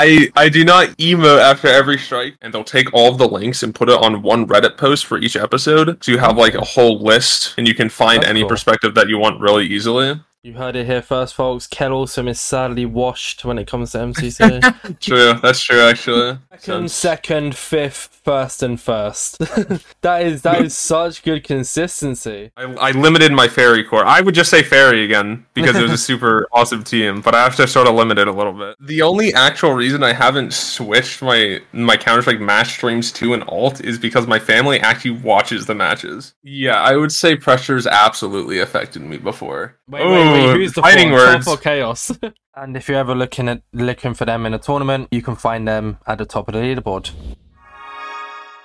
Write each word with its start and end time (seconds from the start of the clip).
I 0.00 0.28
I 0.34 0.48
do 0.48 0.64
not 0.64 0.88
emote 0.96 1.40
after 1.42 1.68
every 1.68 1.98
strike, 1.98 2.34
and 2.40 2.54
they'll 2.54 2.64
take 2.64 2.92
all 2.94 3.12
of 3.12 3.18
the 3.18 3.28
links 3.28 3.62
and 3.62 3.74
put 3.74 3.90
it 3.90 4.00
on 4.00 4.22
one 4.22 4.46
Reddit 4.46 4.78
post 4.78 5.04
for 5.04 5.18
each 5.18 5.36
episode, 5.36 6.02
so 6.02 6.12
you 6.12 6.18
have 6.18 6.38
like 6.38 6.54
a 6.54 6.64
whole 6.64 6.98
list, 7.00 7.54
and 7.58 7.68
you 7.68 7.74
can 7.74 7.90
find 7.90 8.22
That's 8.22 8.30
any 8.30 8.40
cool. 8.40 8.48
perspective 8.48 8.94
that 8.94 9.08
you 9.08 9.18
want 9.18 9.40
really 9.40 9.66
easily. 9.66 10.18
You 10.42 10.54
heard 10.54 10.74
it 10.74 10.86
here 10.86 11.02
first, 11.02 11.34
folks. 11.34 11.66
Kelawesome 11.66 12.26
is 12.26 12.40
sadly 12.40 12.86
washed 12.86 13.44
when 13.44 13.58
it 13.58 13.66
comes 13.66 13.92
to 13.92 13.98
MCC. 13.98 14.98
True, 15.00 15.34
that's 15.34 15.62
true 15.62 15.80
actually. 15.80 16.38
second, 16.52 16.60
Since- 16.88 16.94
second, 16.94 17.54
fifth, 17.54 18.20
first, 18.24 18.62
and 18.62 18.80
first. 18.80 19.36
that 20.00 20.22
is 20.22 20.40
that 20.40 20.62
is 20.62 20.74
such 20.74 21.22
good 21.24 21.44
consistency. 21.44 22.52
I, 22.56 22.62
I 22.62 22.90
limited 22.92 23.32
my 23.32 23.48
fairy 23.48 23.84
core. 23.84 24.06
I 24.06 24.22
would 24.22 24.34
just 24.34 24.48
say 24.48 24.62
fairy 24.62 25.04
again 25.04 25.44
because 25.52 25.76
it 25.76 25.82
was 25.82 25.92
a 25.92 25.98
super 25.98 26.48
awesome 26.52 26.84
team, 26.84 27.20
but 27.20 27.34
I 27.34 27.42
have 27.42 27.56
to 27.56 27.66
sort 27.68 27.86
of 27.86 27.94
limit 27.94 28.16
it 28.16 28.26
a 28.26 28.32
little 28.32 28.54
bit. 28.54 28.76
The 28.80 29.02
only 29.02 29.34
actual 29.34 29.74
reason 29.74 30.02
I 30.02 30.14
haven't 30.14 30.54
switched 30.54 31.20
my 31.20 31.60
my 31.72 31.98
Counter 31.98 32.22
Strike 32.22 32.40
match 32.40 32.68
streams 32.70 33.12
to 33.12 33.34
an 33.34 33.42
alt 33.42 33.84
is 33.84 33.98
because 33.98 34.26
my 34.26 34.38
family 34.38 34.80
actually 34.80 35.20
watches 35.22 35.66
the 35.66 35.74
matches. 35.74 36.32
Yeah, 36.42 36.80
I 36.80 36.96
would 36.96 37.12
say 37.12 37.36
pressure's 37.36 37.86
absolutely 37.86 38.58
affected 38.58 39.02
me 39.02 39.18
before. 39.18 39.76
Wait, 39.86 40.02
wait, 40.02 40.10
wait. 40.12 40.29
Ooh, 40.36 40.52
Who's 40.54 40.72
the 40.72 40.82
fighting 40.82 41.10
fourth? 41.10 41.20
words? 41.20 41.44
Top 41.46 41.58
or 41.58 41.62
chaos? 41.62 42.12
and 42.56 42.76
if 42.76 42.88
you're 42.88 42.98
ever 42.98 43.14
looking 43.14 43.48
at 43.48 43.62
looking 43.72 44.14
for 44.14 44.24
them 44.24 44.46
in 44.46 44.54
a 44.54 44.58
tournament, 44.58 45.08
you 45.10 45.22
can 45.22 45.36
find 45.36 45.66
them 45.66 45.98
at 46.06 46.18
the 46.18 46.26
top 46.26 46.48
of 46.48 46.54
the 46.54 46.60
leaderboard. 46.60 47.10